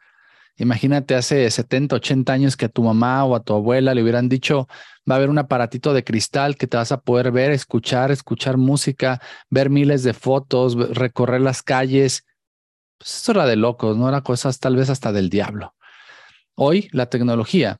Imagínate 0.57 1.15
hace 1.15 1.49
70, 1.51 1.97
80 1.97 2.31
años 2.31 2.55
que 2.55 2.65
a 2.65 2.69
tu 2.69 2.81
mamá 2.81 3.25
o 3.25 3.35
a 3.35 3.43
tu 3.43 3.53
abuela 3.53 3.93
le 3.93 4.01
hubieran 4.01 4.29
dicho, 4.29 4.67
va 5.09 5.15
a 5.15 5.17
haber 5.17 5.29
un 5.29 5.37
aparatito 5.37 5.93
de 5.93 6.05
cristal 6.05 6.55
que 6.55 6.65
te 6.65 6.77
vas 6.77 6.93
a 6.93 7.01
poder 7.01 7.31
ver, 7.31 7.51
escuchar, 7.51 8.11
escuchar 8.11 8.55
música, 8.55 9.21
ver 9.49 9.69
miles 9.69 10.03
de 10.03 10.13
fotos, 10.13 10.75
recorrer 10.95 11.41
las 11.41 11.61
calles. 11.61 12.25
Pues 12.97 13.17
eso 13.17 13.33
era 13.33 13.45
de 13.45 13.57
locos, 13.57 13.97
no 13.97 14.07
era 14.07 14.21
cosas 14.21 14.59
tal 14.59 14.77
vez 14.77 14.89
hasta 14.89 15.11
del 15.11 15.29
diablo. 15.29 15.75
Hoy 16.55 16.87
la 16.93 17.07
tecnología, 17.07 17.77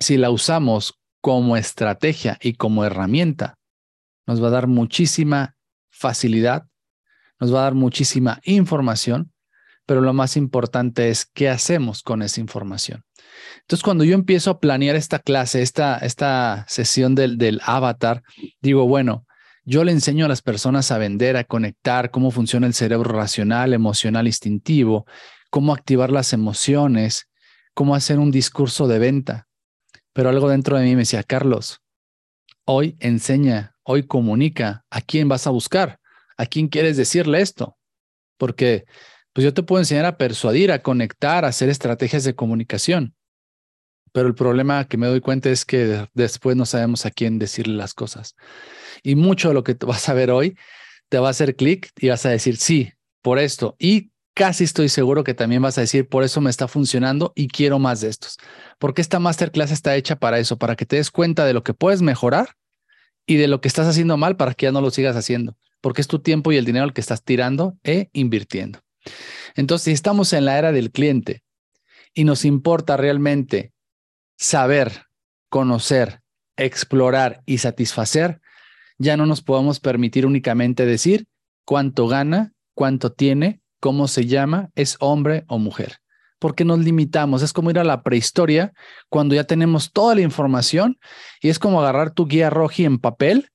si 0.00 0.16
la 0.16 0.30
usamos 0.30 0.97
como 1.20 1.56
estrategia 1.56 2.38
y 2.40 2.54
como 2.54 2.84
herramienta, 2.84 3.58
nos 4.26 4.42
va 4.42 4.48
a 4.48 4.52
dar 4.52 4.66
muchísima 4.66 5.56
facilidad, 5.90 6.66
nos 7.40 7.54
va 7.54 7.60
a 7.60 7.64
dar 7.64 7.74
muchísima 7.74 8.40
información 8.44 9.32
pero 9.88 10.02
lo 10.02 10.12
más 10.12 10.36
importante 10.36 11.08
es 11.08 11.24
qué 11.24 11.48
hacemos 11.48 12.02
con 12.02 12.20
esa 12.20 12.42
información. 12.42 13.04
Entonces, 13.62 13.82
cuando 13.82 14.04
yo 14.04 14.14
empiezo 14.14 14.50
a 14.50 14.60
planear 14.60 14.96
esta 14.96 15.18
clase, 15.18 15.62
esta, 15.62 15.96
esta 15.96 16.66
sesión 16.68 17.14
del, 17.14 17.38
del 17.38 17.58
avatar, 17.64 18.22
digo, 18.60 18.86
bueno, 18.86 19.24
yo 19.64 19.84
le 19.84 19.92
enseño 19.92 20.26
a 20.26 20.28
las 20.28 20.42
personas 20.42 20.90
a 20.90 20.98
vender, 20.98 21.38
a 21.38 21.44
conectar, 21.44 22.10
cómo 22.10 22.30
funciona 22.30 22.66
el 22.66 22.74
cerebro 22.74 23.10
racional, 23.10 23.72
emocional, 23.72 24.26
instintivo, 24.26 25.06
cómo 25.48 25.72
activar 25.72 26.12
las 26.12 26.34
emociones, 26.34 27.26
cómo 27.72 27.94
hacer 27.94 28.18
un 28.18 28.30
discurso 28.30 28.88
de 28.88 28.98
venta. 28.98 29.47
Pero 30.18 30.30
algo 30.30 30.48
dentro 30.48 30.76
de 30.76 30.84
mí 30.84 30.96
me 30.96 31.02
decía, 31.02 31.22
Carlos, 31.22 31.80
hoy 32.64 32.96
enseña, 32.98 33.76
hoy 33.84 34.02
comunica, 34.02 34.84
¿a 34.90 35.00
quién 35.00 35.28
vas 35.28 35.46
a 35.46 35.50
buscar? 35.50 36.00
¿A 36.36 36.44
quién 36.46 36.66
quieres 36.66 36.96
decirle 36.96 37.40
esto? 37.40 37.78
Porque 38.36 38.84
pues 39.32 39.44
yo 39.44 39.54
te 39.54 39.62
puedo 39.62 39.80
enseñar 39.80 40.06
a 40.06 40.18
persuadir, 40.18 40.72
a 40.72 40.82
conectar, 40.82 41.44
a 41.44 41.48
hacer 41.50 41.68
estrategias 41.68 42.24
de 42.24 42.34
comunicación. 42.34 43.14
Pero 44.10 44.26
el 44.26 44.34
problema 44.34 44.88
que 44.88 44.96
me 44.96 45.06
doy 45.06 45.20
cuenta 45.20 45.50
es 45.50 45.64
que 45.64 46.08
después 46.14 46.56
no 46.56 46.66
sabemos 46.66 47.06
a 47.06 47.12
quién 47.12 47.38
decirle 47.38 47.76
las 47.76 47.94
cosas. 47.94 48.34
Y 49.04 49.14
mucho 49.14 49.46
de 49.46 49.54
lo 49.54 49.62
que 49.62 49.74
vas 49.86 50.08
a 50.08 50.14
ver 50.14 50.32
hoy 50.32 50.58
te 51.08 51.20
va 51.20 51.28
a 51.28 51.30
hacer 51.30 51.54
clic 51.54 51.92
y 51.96 52.08
vas 52.08 52.26
a 52.26 52.30
decir, 52.30 52.56
sí, 52.56 52.92
por 53.22 53.38
esto. 53.38 53.76
Y 53.78 54.10
casi 54.34 54.62
estoy 54.64 54.88
seguro 54.88 55.22
que 55.22 55.34
también 55.34 55.62
vas 55.62 55.78
a 55.78 55.80
decir, 55.82 56.08
por 56.08 56.22
eso 56.22 56.40
me 56.40 56.50
está 56.50 56.66
funcionando 56.66 57.32
y 57.34 57.46
quiero 57.46 57.78
más 57.78 58.00
de 58.00 58.08
estos. 58.08 58.38
Porque 58.78 59.02
esta 59.02 59.18
masterclass 59.18 59.70
está 59.70 59.96
hecha 59.96 60.16
para 60.16 60.38
eso, 60.38 60.56
para 60.56 60.76
que 60.76 60.86
te 60.86 60.96
des 60.96 61.10
cuenta 61.10 61.44
de 61.44 61.52
lo 61.52 61.62
que 61.62 61.74
puedes 61.74 62.02
mejorar 62.02 62.56
y 63.26 63.36
de 63.36 63.48
lo 63.48 63.60
que 63.60 63.68
estás 63.68 63.86
haciendo 63.86 64.16
mal 64.16 64.36
para 64.36 64.54
que 64.54 64.66
ya 64.66 64.72
no 64.72 64.80
lo 64.80 64.90
sigas 64.90 65.16
haciendo. 65.16 65.56
Porque 65.80 66.00
es 66.00 66.08
tu 66.08 66.20
tiempo 66.20 66.52
y 66.52 66.56
el 66.56 66.64
dinero 66.64 66.84
el 66.84 66.92
que 66.92 67.00
estás 67.00 67.22
tirando 67.22 67.76
e 67.84 68.08
invirtiendo. 68.12 68.80
Entonces, 69.54 69.84
si 69.84 69.92
estamos 69.92 70.32
en 70.32 70.44
la 70.44 70.58
era 70.58 70.72
del 70.72 70.90
cliente 70.90 71.42
y 72.14 72.24
nos 72.24 72.44
importa 72.44 72.96
realmente 72.96 73.72
saber, 74.36 75.04
conocer, 75.48 76.20
explorar 76.56 77.42
y 77.46 77.58
satisfacer, 77.58 78.40
ya 78.98 79.16
no 79.16 79.26
nos 79.26 79.42
podemos 79.42 79.80
permitir 79.80 80.26
únicamente 80.26 80.86
decir 80.86 81.26
cuánto 81.64 82.08
gana, 82.08 82.52
cuánto 82.74 83.12
tiene, 83.12 83.60
cómo 83.80 84.08
se 84.08 84.26
llama, 84.26 84.70
es 84.74 84.96
hombre 85.00 85.44
o 85.46 85.58
mujer, 85.58 85.98
porque 86.38 86.64
nos 86.64 86.78
limitamos. 86.78 87.42
Es 87.42 87.52
como 87.52 87.70
ir 87.70 87.78
a 87.78 87.84
la 87.84 88.02
prehistoria 88.02 88.72
cuando 89.08 89.34
ya 89.34 89.44
tenemos 89.44 89.92
toda 89.92 90.14
la 90.14 90.22
información 90.22 90.98
y 91.40 91.48
es 91.48 91.58
como 91.58 91.80
agarrar 91.80 92.10
tu 92.10 92.26
guía 92.26 92.50
roji 92.50 92.84
en 92.84 92.98
papel 92.98 93.50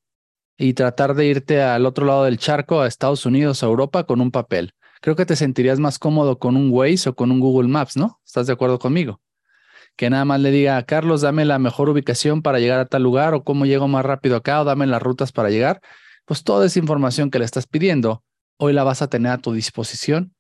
y 0.58 0.74
tratar 0.74 1.16
de 1.16 1.26
irte 1.26 1.62
al 1.62 1.86
otro 1.86 2.06
lado 2.06 2.26
del 2.26 2.38
charco, 2.38 2.82
a 2.82 2.88
Estados 2.88 3.26
Unidos, 3.26 3.64
a 3.64 3.66
Europa, 3.66 4.04
con 4.04 4.22
un 4.22 4.32
papel 4.32 4.74
creo 5.04 5.18
que 5.18 5.26
te 5.26 5.36
sentirías 5.36 5.80
más 5.80 6.00
cómodo 6.00 6.40
con 6.40 6.56
un 6.56 6.72
Waze 6.72 7.10
o 7.10 7.14
con 7.14 7.30
un 7.30 7.42
Google 7.42 7.68
Maps, 7.68 7.98
¿no? 7.98 8.22
¿Estás 8.26 8.48
de 8.48 8.54
acuerdo 8.54 8.80
conmigo? 8.80 9.20
Que 9.98 10.10
nada 10.10 10.24
más 10.24 10.40
le 10.40 10.50
diga 10.50 10.82
Carlos, 10.84 11.20
dame 11.20 11.44
la 11.44 11.60
mejor 11.60 11.90
ubicación 11.90 12.42
para 12.42 12.60
llegar 12.60 12.80
a 12.80 12.86
tal 12.86 13.04
lugar 13.04 13.34
o 13.34 13.44
cómo 13.44 13.66
llego 13.66 13.90
más 13.90 14.06
rápido 14.06 14.38
acá 14.38 14.62
o 14.62 14.64
dame 14.64 14.88
las 14.88 15.02
rutas 15.02 15.34
para 15.34 15.50
llegar. 15.50 15.82
Pues 16.24 16.46
toda 16.46 16.66
esa 16.66 16.80
información 16.80 17.32
que 17.32 17.40
le 17.40 17.44
estás 17.44 17.68
pidiendo, 17.68 18.24
hoy 18.58 18.72
la 18.72 18.86
vas 18.86 19.02
a 19.02 19.10
tener 19.10 19.34
a 19.34 19.40
tu 19.40 19.52
disposición 19.52 20.34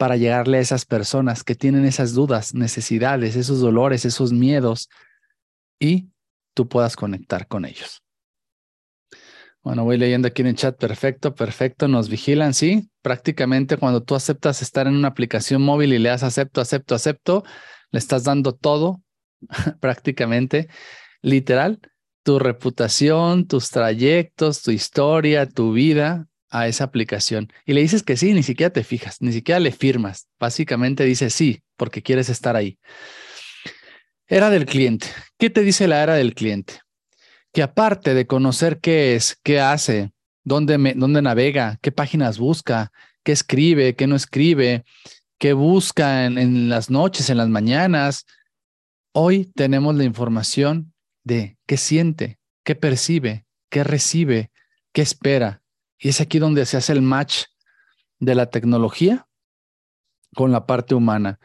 para 0.00 0.16
llegarle 0.16 0.56
a 0.56 0.60
esas 0.62 0.86
personas 0.86 1.44
que 1.44 1.54
tienen 1.54 1.84
esas 1.84 2.14
dudas, 2.14 2.54
necesidades, 2.54 3.36
esos 3.36 3.60
dolores, 3.60 4.06
esos 4.06 4.32
miedos 4.32 4.88
y 5.78 6.08
tú 6.54 6.68
puedas 6.68 6.96
conectar 6.96 7.46
con 7.46 7.66
ellos. 7.66 8.02
Bueno, 9.62 9.84
voy 9.84 9.98
leyendo 9.98 10.28
aquí 10.28 10.40
en 10.40 10.48
el 10.48 10.54
chat. 10.54 10.74
Perfecto, 10.78 11.34
perfecto. 11.34 11.86
Nos 11.86 12.08
vigilan, 12.08 12.54
sí. 12.54 12.88
Prácticamente 13.02 13.76
cuando 13.76 14.02
tú 14.02 14.14
aceptas 14.14 14.62
estar 14.62 14.86
en 14.86 14.96
una 14.96 15.08
aplicación 15.08 15.60
móvil 15.60 15.92
y 15.92 15.98
le 15.98 16.08
das 16.08 16.22
acepto, 16.22 16.62
acepto, 16.62 16.94
acepto, 16.94 17.44
le 17.90 17.98
estás 17.98 18.24
dando 18.24 18.54
todo, 18.54 19.02
prácticamente, 19.80 20.68
literal, 21.20 21.78
tu 22.22 22.38
reputación, 22.38 23.46
tus 23.46 23.68
trayectos, 23.68 24.62
tu 24.62 24.70
historia, 24.70 25.46
tu 25.46 25.74
vida 25.74 26.29
a 26.50 26.68
esa 26.68 26.84
aplicación. 26.84 27.52
Y 27.64 27.72
le 27.72 27.80
dices 27.80 28.02
que 28.02 28.16
sí, 28.16 28.34
ni 28.34 28.42
siquiera 28.42 28.72
te 28.72 28.84
fijas, 28.84 29.20
ni 29.20 29.32
siquiera 29.32 29.60
le 29.60 29.72
firmas. 29.72 30.28
Básicamente 30.38 31.04
dice 31.04 31.30
sí, 31.30 31.62
porque 31.76 32.02
quieres 32.02 32.28
estar 32.28 32.56
ahí. 32.56 32.78
Era 34.26 34.50
del 34.50 34.66
cliente. 34.66 35.06
¿Qué 35.38 35.50
te 35.50 35.62
dice 35.62 35.88
la 35.88 36.02
era 36.02 36.14
del 36.14 36.34
cliente? 36.34 36.80
que 37.52 37.62
aparte 37.62 38.14
de 38.14 38.26
conocer 38.26 38.80
qué 38.80 39.16
es, 39.16 39.38
qué 39.42 39.60
hace, 39.60 40.12
dónde, 40.44 40.94
dónde 40.96 41.22
navega, 41.22 41.78
qué 41.82 41.92
páginas 41.92 42.38
busca, 42.38 42.92
qué 43.24 43.32
escribe, 43.32 43.94
qué 43.96 44.06
no 44.06 44.16
escribe, 44.16 44.84
qué 45.38 45.52
busca 45.52 46.26
en 46.26 46.68
las 46.68 46.90
noches, 46.90 47.30
en 47.30 47.38
las 47.38 47.48
mañanas, 47.48 48.26
hoy 49.12 49.50
tenemos 49.54 49.94
la 49.96 50.04
información 50.04 50.92
de 51.24 51.56
qué 51.66 51.76
siente, 51.76 52.38
qué 52.64 52.74
percibe, 52.74 53.46
qué 53.68 53.84
recibe, 53.84 54.50
qué 54.92 55.02
espera. 55.02 55.62
Y 56.00 56.08
es 56.08 56.20
aquí 56.20 56.38
donde 56.38 56.64
se 56.66 56.78
hace 56.78 56.92
el 56.92 57.02
match 57.02 57.44
de 58.18 58.34
la 58.34 58.46
tecnología 58.46 59.26
con 60.34 60.50
la 60.50 60.66
parte 60.66 60.94
humana. 60.94 61.38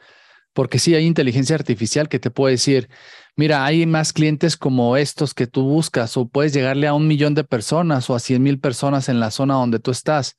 Porque 0.53 0.79
sí 0.79 0.95
hay 0.95 1.05
inteligencia 1.05 1.55
artificial 1.55 2.07
que 2.07 2.19
te 2.19 2.31
puede 2.31 2.53
decir, 2.53 2.89
mira, 3.35 3.65
hay 3.65 3.85
más 3.85 4.13
clientes 4.13 4.55
como 4.55 4.95
estos 4.95 5.33
que 5.33 5.47
tú 5.47 5.63
buscas 5.63 6.15
o 6.15 6.29
puedes 6.29 6.53
llegarle 6.53 6.87
a 6.87 6.93
un 6.93 7.07
millón 7.07 7.33
de 7.35 7.43
personas 7.43 8.09
o 8.09 8.15
a 8.15 8.19
cien 8.19 8.41
mil 8.41 8.59
personas 8.59 9.09
en 9.09 9.19
la 9.19 9.31
zona 9.31 9.55
donde 9.55 9.79
tú 9.79 9.91
estás. 9.91 10.37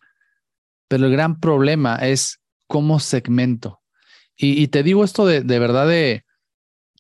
Pero 0.89 1.05
el 1.05 1.13
gran 1.13 1.39
problema 1.39 1.97
es 1.97 2.41
cómo 2.67 2.99
segmento. 3.01 3.83
Y, 4.39 4.69
te 4.69 4.83
digo 4.83 5.03
esto 5.03 5.25
de, 5.25 5.41
verdad 5.59 5.89
de, 5.89 6.26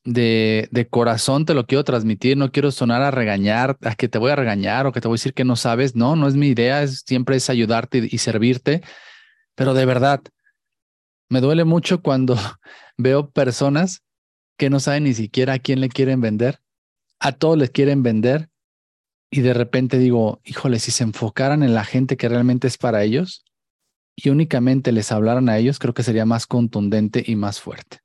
de, 0.07 0.69
de, 0.71 0.89
corazón, 0.89 1.45
te 1.45 1.53
lo 1.53 1.67
quiero 1.67 1.85
transmitir, 1.85 2.37
no 2.37 2.53
quiero 2.53 2.71
sonar 2.71 3.03
a 3.03 3.11
regañar, 3.11 3.77
a 3.83 3.95
que 3.95 4.09
te 4.09 4.19
voy 4.19 4.31
a 4.31 4.37
regañar 4.37 4.87
o 4.87 4.93
que 4.93 5.01
te 5.01 5.09
voy 5.09 5.17
a 5.17 5.19
decir 5.19 5.35
que 5.35 5.45
no 5.45 5.57
sabes. 5.57 5.95
No, 5.95 6.17
no 6.17 6.29
es 6.29 6.37
mi 6.37 6.49
idea, 6.49 6.83
es, 6.83 7.03
siempre 7.07 7.37
es 7.37 7.51
ayudarte 7.51 8.09
y 8.11 8.19
servirte. 8.19 8.83
Pero 9.57 9.75
de 9.75 9.85
verdad, 9.85 10.23
me 11.29 11.41
duele 11.41 11.65
mucho 11.65 12.01
cuando 12.03 12.37
veo 12.97 13.31
personas 13.31 14.03
que 14.57 14.71
no 14.71 14.81
saben 14.81 15.05
ni 15.05 15.13
siquiera 15.13 15.55
a 15.55 15.59
quién 15.59 15.81
le 15.81 15.89
quieren 15.89 16.21
vender. 16.21 16.61
A 17.19 17.33
todos 17.33 17.59
les 17.59 17.71
quieren 17.71 18.03
vender. 18.03 18.49
Y 19.31 19.41
de 19.41 19.55
repente 19.55 19.99
digo, 19.99 20.41
híjole, 20.45 20.79
si 20.79 20.93
se 20.93 21.03
enfocaran 21.03 21.63
en 21.63 21.75
la 21.75 21.85
gente 21.85 22.17
que 22.17 22.29
realmente 22.29 22.69
es 22.69 22.79
para 22.79 23.03
ellos 23.03 23.45
y 24.15 24.31
únicamente 24.31 24.93
les 24.93 25.11
hablaran 25.11 25.49
a 25.49 25.59
ellos, 25.59 25.79
creo 25.79 25.93
que 25.93 26.05
sería 26.05 26.25
más 26.25 26.47
contundente 26.47 27.23
y 27.27 27.35
más 27.35 27.61
fuerte. 27.61 27.99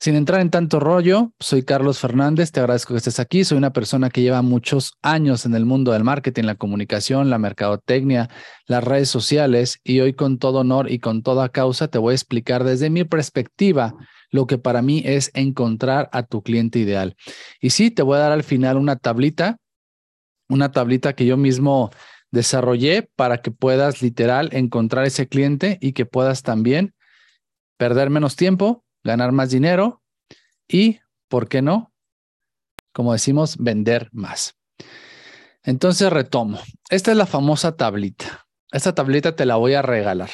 Sin 0.00 0.14
entrar 0.14 0.40
en 0.40 0.50
tanto 0.50 0.78
rollo, 0.78 1.32
soy 1.40 1.64
Carlos 1.64 1.98
Fernández, 1.98 2.52
te 2.52 2.60
agradezco 2.60 2.94
que 2.94 2.98
estés 2.98 3.18
aquí. 3.18 3.42
Soy 3.42 3.58
una 3.58 3.72
persona 3.72 4.10
que 4.10 4.22
lleva 4.22 4.42
muchos 4.42 4.92
años 5.02 5.44
en 5.44 5.56
el 5.56 5.66
mundo 5.66 5.90
del 5.90 6.04
marketing, 6.04 6.44
la 6.44 6.54
comunicación, 6.54 7.30
la 7.30 7.38
mercadotecnia, 7.38 8.30
las 8.66 8.84
redes 8.84 9.08
sociales 9.08 9.80
y 9.82 9.98
hoy 9.98 10.12
con 10.12 10.38
todo 10.38 10.60
honor 10.60 10.88
y 10.88 11.00
con 11.00 11.24
toda 11.24 11.48
causa 11.48 11.88
te 11.88 11.98
voy 11.98 12.12
a 12.12 12.14
explicar 12.14 12.62
desde 12.62 12.90
mi 12.90 13.02
perspectiva 13.02 13.92
lo 14.30 14.46
que 14.46 14.56
para 14.56 14.82
mí 14.82 15.02
es 15.04 15.32
encontrar 15.34 16.08
a 16.12 16.22
tu 16.22 16.42
cliente 16.42 16.78
ideal. 16.78 17.16
Y 17.60 17.70
sí, 17.70 17.90
te 17.90 18.02
voy 18.02 18.18
a 18.18 18.20
dar 18.20 18.32
al 18.32 18.44
final 18.44 18.76
una 18.76 18.96
tablita, 18.96 19.56
una 20.48 20.70
tablita 20.70 21.14
que 21.14 21.26
yo 21.26 21.36
mismo 21.36 21.90
desarrollé 22.30 23.10
para 23.16 23.38
que 23.38 23.50
puedas 23.50 24.00
literal 24.00 24.50
encontrar 24.52 25.06
ese 25.06 25.26
cliente 25.26 25.76
y 25.80 25.92
que 25.92 26.06
puedas 26.06 26.42
también 26.44 26.94
perder 27.78 28.10
menos 28.10 28.36
tiempo, 28.36 28.84
ganar 29.04 29.32
más 29.32 29.50
dinero 29.50 30.02
y, 30.66 31.00
¿por 31.28 31.48
qué 31.48 31.62
no? 31.62 31.92
Como 32.92 33.12
decimos, 33.12 33.56
vender 33.58 34.08
más. 34.12 34.56
Entonces 35.62 36.10
retomo. 36.10 36.60
Esta 36.90 37.10
es 37.10 37.16
la 37.16 37.26
famosa 37.26 37.76
tablita. 37.76 38.46
Esta 38.72 38.94
tablita 38.94 39.36
te 39.36 39.46
la 39.46 39.56
voy 39.56 39.74
a 39.74 39.82
regalar. 39.82 40.30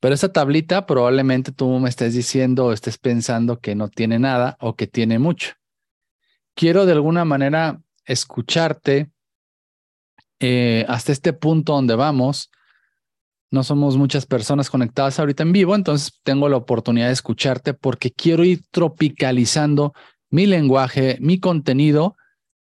Pero 0.00 0.14
esta 0.14 0.32
tablita 0.32 0.86
probablemente 0.86 1.52
tú 1.52 1.78
me 1.78 1.88
estés 1.88 2.14
diciendo 2.14 2.66
o 2.66 2.72
estés 2.72 2.98
pensando 2.98 3.60
que 3.60 3.74
no 3.74 3.88
tiene 3.88 4.18
nada 4.18 4.56
o 4.60 4.76
que 4.76 4.86
tiene 4.86 5.18
mucho. 5.18 5.54
Quiero 6.54 6.84
de 6.86 6.92
alguna 6.92 7.24
manera 7.24 7.80
escucharte 8.04 9.10
eh, 10.40 10.84
hasta 10.88 11.12
este 11.12 11.32
punto 11.32 11.72
donde 11.72 11.94
vamos. 11.94 12.50
No 13.50 13.62
somos 13.62 13.96
muchas 13.96 14.26
personas 14.26 14.70
conectadas 14.70 15.18
ahorita 15.18 15.42
en 15.42 15.52
vivo, 15.52 15.74
entonces 15.74 16.18
tengo 16.22 16.48
la 16.48 16.56
oportunidad 16.56 17.06
de 17.06 17.12
escucharte 17.12 17.74
porque 17.74 18.10
quiero 18.10 18.44
ir 18.44 18.62
tropicalizando 18.70 19.92
mi 20.30 20.46
lenguaje, 20.46 21.18
mi 21.20 21.38
contenido 21.38 22.16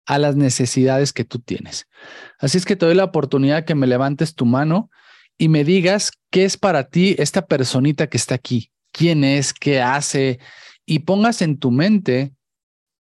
a 0.05 0.19
las 0.19 0.35
necesidades 0.35 1.13
que 1.13 1.25
tú 1.25 1.39
tienes. 1.39 1.87
Así 2.39 2.57
es 2.57 2.65
que 2.65 2.75
te 2.75 2.85
doy 2.85 2.95
la 2.95 3.05
oportunidad 3.05 3.65
que 3.65 3.75
me 3.75 3.87
levantes 3.87 4.35
tu 4.35 4.45
mano 4.45 4.89
y 5.37 5.49
me 5.49 5.63
digas 5.63 6.11
qué 6.29 6.45
es 6.45 6.57
para 6.57 6.89
ti 6.89 7.15
esta 7.17 7.47
personita 7.47 8.07
que 8.07 8.17
está 8.17 8.35
aquí, 8.35 8.71
quién 8.91 9.23
es, 9.23 9.53
qué 9.53 9.81
hace, 9.81 10.39
y 10.85 10.99
pongas 10.99 11.41
en 11.41 11.57
tu 11.57 11.71
mente 11.71 12.33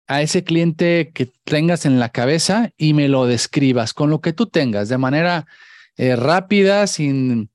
a 0.08 0.22
ese 0.22 0.44
cliente 0.44 1.10
que 1.12 1.30
tengas 1.44 1.84
en 1.84 1.98
la 1.98 2.08
cabeza 2.08 2.70
y 2.76 2.94
me 2.94 3.08
lo 3.08 3.26
describas 3.26 3.92
con 3.92 4.08
lo 4.08 4.20
que 4.20 4.32
tú 4.32 4.46
tengas, 4.46 4.88
de 4.88 4.98
manera 4.98 5.46
eh, 5.96 6.16
rápida, 6.16 6.86
sin 6.86 7.50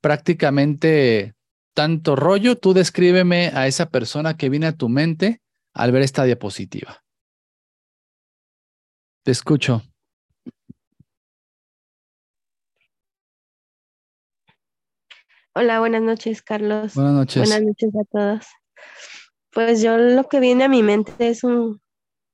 prácticamente 0.00 1.34
tanto 1.74 2.16
rollo. 2.16 2.56
Tú 2.56 2.74
descríbeme 2.74 3.50
a 3.54 3.66
esa 3.66 3.90
persona 3.90 4.36
que 4.36 4.48
viene 4.48 4.66
a 4.66 4.76
tu 4.76 4.88
mente 4.88 5.40
al 5.74 5.92
ver 5.92 6.02
esta 6.02 6.24
diapositiva. 6.24 7.02
Te 9.24 9.30
escucho. 9.30 9.82
Hola, 15.54 15.80
buenas 15.80 16.02
noches, 16.02 16.40
Carlos. 16.42 16.94
Buenas 16.94 17.12
noches. 17.12 17.42
Buenas 17.42 17.62
noches 17.62 17.90
a 17.94 18.04
todos. 18.10 18.46
Pues 19.50 19.82
yo 19.82 19.98
lo 19.98 20.26
que 20.28 20.40
viene 20.40 20.64
a 20.64 20.68
mi 20.68 20.82
mente 20.82 21.28
es 21.28 21.44
un, 21.44 21.80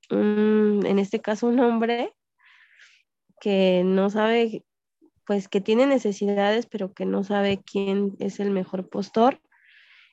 en 0.09 0.99
este 0.99 1.19
caso, 1.19 1.47
un 1.47 1.59
hombre 1.59 2.15
que 3.41 3.83
no 3.85 4.09
sabe, 4.09 4.63
pues 5.29 5.47
que 5.47 5.61
tiene 5.61 5.85
necesidades, 5.85 6.65
pero 6.65 6.91
que 6.91 7.05
no 7.05 7.23
sabe 7.23 7.61
quién 7.63 8.15
es 8.17 8.39
el 8.39 8.49
mejor 8.49 8.89
postor 8.89 9.39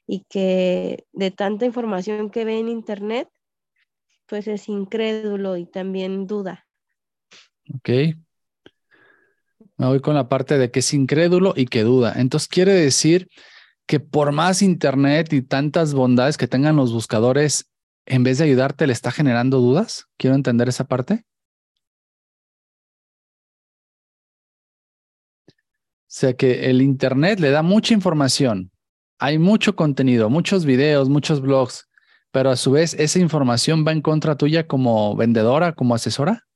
y 0.07 0.27
que 0.29 1.07
de 1.15 1.31
tanta 1.31 1.65
información 1.65 2.29
que 2.29 2.45
ve 2.45 2.59
en 2.59 2.69
internet, 2.69 3.27
pues 4.27 4.47
es 4.47 4.69
incrédulo 4.69 5.57
y 5.57 5.65
también 5.65 6.27
duda. 6.27 6.67
Ok. 7.75 7.89
Me 9.79 9.87
voy 9.87 10.01
con 10.01 10.17
la 10.17 10.29
parte 10.29 10.59
de 10.59 10.71
que 10.71 10.81
es 10.81 10.93
incrédulo 10.93 11.55
y 11.57 11.65
que 11.65 11.83
duda. 11.83 12.13
Entonces 12.17 12.47
quiere 12.47 12.75
decir 12.75 13.31
que 13.87 14.01
por 14.01 14.33
más 14.33 14.61
internet 14.61 15.33
y 15.33 15.41
tantas 15.41 15.95
bondades 15.95 16.37
que 16.37 16.47
tengan 16.47 16.77
los 16.77 16.93
buscadores, 16.93 17.73
en 18.05 18.23
vez 18.23 18.37
de 18.37 18.45
ayudarte, 18.45 18.87
le 18.87 18.93
está 18.93 19.11
generando 19.11 19.61
dudas. 19.61 20.09
Quiero 20.19 20.37
entender 20.37 20.69
esa 20.69 20.85
parte. 20.85 21.25
Sea 26.07 26.35
que 26.35 26.71
el 26.71 26.83
internet 26.83 27.41
le 27.41 27.51
da 27.51 27.63
mucha 27.63 27.95
información. 27.95 28.71
Hay 29.19 29.39
mucho 29.39 29.77
contenido, 29.77 30.31
muchos 30.31 30.65
videos, 30.65 31.09
muchos 31.09 31.41
blogs, 31.41 31.89
pero 32.31 32.51
a 32.51 32.57
su 32.57 32.73
vez 32.73 32.95
esa 32.95 33.19
información 33.19 33.85
va 33.87 33.93
en 33.93 34.03
contra 34.03 34.37
tuya 34.37 34.67
como 34.67 35.17
vendedora, 35.17 35.75
como 35.75 35.95
asesora. 35.95 36.47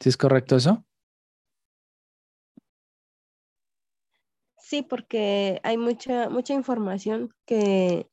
¿Sí 0.00 0.08
es 0.08 0.16
correcto 0.16 0.56
eso? 0.56 0.84
Sí, 4.58 4.82
porque 4.82 5.60
hay 5.62 5.76
mucha, 5.76 6.28
mucha 6.28 6.52
información 6.52 7.32
que 7.46 8.08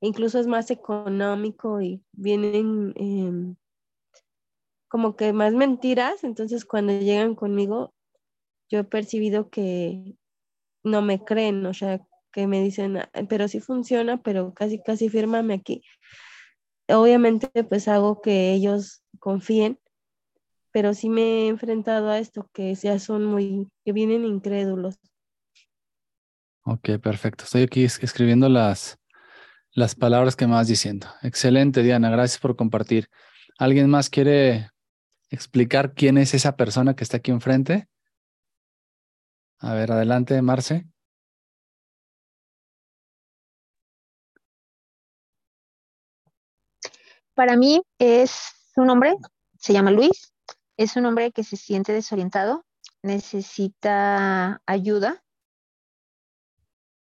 incluso 0.00 0.38
es 0.38 0.46
más 0.46 0.70
económico 0.70 1.80
y 1.80 2.02
vienen 2.12 2.92
em, 2.96 3.56
como 4.88 5.16
que 5.16 5.32
más 5.32 5.52
mentiras. 5.52 6.24
Entonces, 6.24 6.64
cuando 6.64 6.98
llegan 6.98 7.34
conmigo, 7.34 7.92
yo 8.70 8.80
he 8.80 8.84
percibido 8.84 9.50
que 9.50 10.14
no 10.82 11.02
me 11.02 11.24
creen, 11.24 11.66
o 11.66 11.74
sea, 11.74 12.00
que 12.32 12.46
me 12.46 12.62
dicen, 12.62 12.98
ah, 12.98 13.10
pero 13.28 13.48
sí 13.48 13.60
funciona, 13.60 14.22
pero 14.22 14.54
casi, 14.54 14.80
casi 14.82 15.08
fírmame 15.08 15.54
aquí. 15.54 15.82
Obviamente, 16.88 17.48
pues 17.64 17.88
hago 17.88 18.20
que 18.22 18.52
ellos 18.52 19.02
confíen 19.18 19.78
pero 20.72 20.94
sí 20.94 21.08
me 21.08 21.22
he 21.22 21.48
enfrentado 21.48 22.10
a 22.10 22.18
esto, 22.18 22.48
que 22.52 22.74
ya 22.74 22.98
son 22.98 23.24
muy, 23.24 23.68
que 23.84 23.92
vienen 23.92 24.24
incrédulos. 24.24 24.98
Ok, 26.62 26.98
perfecto. 27.02 27.44
Estoy 27.44 27.62
aquí 27.62 27.84
escribiendo 27.84 28.48
las, 28.48 28.98
las 29.72 29.94
palabras 29.94 30.36
que 30.36 30.46
me 30.46 30.54
vas 30.54 30.68
diciendo. 30.68 31.08
Excelente, 31.22 31.82
Diana. 31.82 32.10
Gracias 32.10 32.38
por 32.38 32.54
compartir. 32.54 33.08
¿Alguien 33.58 33.90
más 33.90 34.10
quiere 34.10 34.70
explicar 35.30 35.94
quién 35.94 36.18
es 36.18 36.34
esa 36.34 36.56
persona 36.56 36.94
que 36.94 37.04
está 37.04 37.16
aquí 37.16 37.30
enfrente? 37.30 37.88
A 39.60 39.74
ver, 39.74 39.92
adelante, 39.92 40.40
Marce. 40.40 40.86
Para 47.34 47.56
mí 47.56 47.82
es 47.98 48.72
un 48.76 48.90
hombre, 48.90 49.16
se 49.58 49.72
llama 49.72 49.90
Luis, 49.90 50.32
es 50.76 50.96
un 50.96 51.06
hombre 51.06 51.30
que 51.32 51.44
se 51.44 51.56
siente 51.56 51.92
desorientado, 51.92 52.64
necesita 53.02 54.62
ayuda 54.66 55.22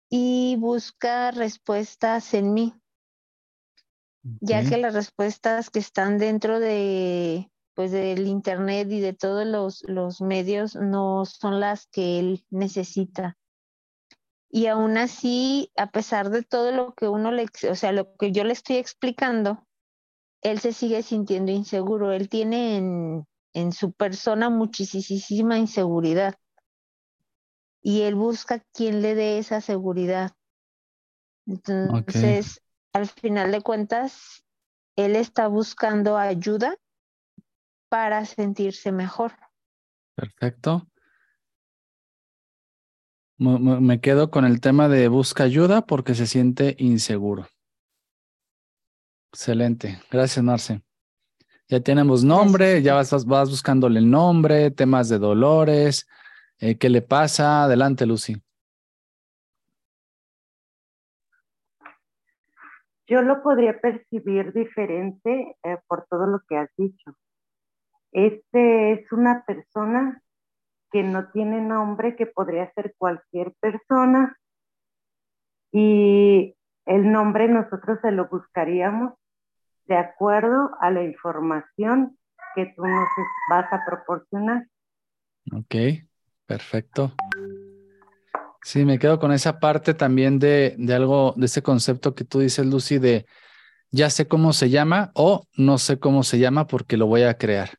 y 0.08 0.56
busca 0.58 1.32
respuestas 1.32 2.32
en 2.34 2.54
mí, 2.54 2.74
ya 4.40 4.68
que 4.68 4.76
las 4.78 4.94
respuestas 4.94 5.70
que 5.70 5.80
están 5.80 6.18
dentro 6.18 6.60
de 6.60 7.50
pues 7.76 7.92
del 7.92 8.26
internet 8.26 8.90
y 8.90 9.00
de 9.00 9.12
todos 9.12 9.46
los, 9.46 9.82
los 9.86 10.22
medios 10.22 10.74
no 10.76 11.26
son 11.26 11.60
las 11.60 11.86
que 11.88 12.18
él 12.18 12.44
necesita. 12.48 13.36
Y 14.48 14.66
aún 14.68 14.96
así, 14.96 15.70
a 15.76 15.90
pesar 15.90 16.30
de 16.30 16.42
todo 16.42 16.72
lo 16.72 16.94
que 16.94 17.06
uno 17.06 17.30
le, 17.32 17.44
o 17.70 17.74
sea, 17.74 17.92
lo 17.92 18.16
que 18.16 18.32
yo 18.32 18.44
le 18.44 18.54
estoy 18.54 18.76
explicando, 18.76 19.66
él 20.40 20.58
se 20.58 20.72
sigue 20.72 21.02
sintiendo 21.02 21.52
inseguro. 21.52 22.12
Él 22.12 22.30
tiene 22.30 22.78
en, 22.78 23.26
en 23.52 23.72
su 23.72 23.92
persona 23.92 24.48
muchísima 24.48 25.58
inseguridad. 25.58 26.34
Y 27.82 28.02
él 28.02 28.14
busca 28.14 28.60
quien 28.72 29.02
le 29.02 29.14
dé 29.14 29.36
esa 29.36 29.60
seguridad. 29.60 30.32
Entonces, 31.44 32.62
al 32.94 33.06
final 33.06 33.52
de 33.52 33.60
cuentas, 33.60 34.46
él 34.96 35.14
está 35.14 35.46
buscando 35.48 36.16
ayuda 36.16 36.78
para 37.88 38.24
sentirse 38.24 38.92
mejor. 38.92 39.32
Perfecto. 40.14 40.86
Me 43.38 44.00
quedo 44.00 44.30
con 44.30 44.44
el 44.44 44.60
tema 44.60 44.88
de 44.88 45.08
busca 45.08 45.44
ayuda 45.44 45.82
porque 45.82 46.14
se 46.14 46.26
siente 46.26 46.74
inseguro. 46.78 47.46
Excelente. 49.30 50.00
Gracias, 50.10 50.42
Marce. 50.42 50.82
Ya 51.68 51.80
tenemos 51.80 52.24
nombre, 52.24 52.80
ya 52.80 52.94
vas, 52.94 53.26
vas 53.26 53.50
buscándole 53.50 53.98
el 53.98 54.08
nombre, 54.08 54.70
temas 54.70 55.08
de 55.08 55.18
dolores, 55.18 56.08
eh, 56.58 56.78
¿qué 56.78 56.88
le 56.88 57.02
pasa? 57.02 57.64
Adelante, 57.64 58.06
Lucy. 58.06 58.40
Yo 63.08 63.22
lo 63.22 63.42
podría 63.42 63.78
percibir 63.80 64.52
diferente 64.52 65.56
eh, 65.62 65.78
por 65.86 66.06
todo 66.08 66.26
lo 66.26 66.40
que 66.48 66.56
has 66.56 66.70
dicho. 66.76 67.16
Este 68.16 68.92
es 68.92 69.12
una 69.12 69.44
persona 69.44 70.22
que 70.90 71.02
no 71.02 71.28
tiene 71.32 71.60
nombre, 71.60 72.16
que 72.16 72.24
podría 72.24 72.72
ser 72.72 72.94
cualquier 72.96 73.52
persona 73.60 74.38
y 75.70 76.56
el 76.86 77.12
nombre 77.12 77.46
nosotros 77.46 77.98
se 78.00 78.12
lo 78.12 78.26
buscaríamos 78.28 79.12
de 79.84 79.98
acuerdo 79.98 80.70
a 80.80 80.90
la 80.90 81.02
información 81.02 82.16
que 82.54 82.72
tú 82.74 82.86
nos 82.86 83.06
vas 83.50 83.70
a 83.70 83.84
proporcionar. 83.84 84.66
Ok, 85.52 85.74
perfecto. 86.46 87.12
Sí, 88.62 88.86
me 88.86 88.98
quedo 88.98 89.18
con 89.18 89.30
esa 89.30 89.60
parte 89.60 89.92
también 89.92 90.38
de, 90.38 90.74
de 90.78 90.94
algo, 90.94 91.34
de 91.36 91.44
ese 91.44 91.62
concepto 91.62 92.14
que 92.14 92.24
tú 92.24 92.38
dices, 92.38 92.64
Lucy, 92.64 92.98
de 92.98 93.26
ya 93.90 94.08
sé 94.08 94.26
cómo 94.26 94.54
se 94.54 94.70
llama 94.70 95.10
o 95.12 95.44
no 95.58 95.76
sé 95.76 95.98
cómo 96.00 96.22
se 96.22 96.38
llama 96.38 96.66
porque 96.66 96.96
lo 96.96 97.06
voy 97.06 97.24
a 97.24 97.36
crear. 97.36 97.78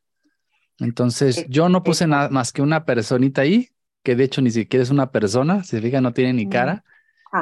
Entonces, 0.78 1.46
yo 1.48 1.68
no 1.68 1.82
puse 1.82 2.06
nada 2.06 2.28
más 2.28 2.52
que 2.52 2.62
una 2.62 2.84
personita 2.84 3.42
ahí, 3.42 3.70
que 4.02 4.14
de 4.14 4.24
hecho 4.24 4.40
ni 4.40 4.50
siquiera 4.50 4.82
es 4.82 4.90
una 4.90 5.10
persona, 5.10 5.64
se 5.64 5.80
fija, 5.80 6.00
no 6.00 6.12
tiene 6.12 6.32
ni 6.32 6.48
cara, 6.48 6.84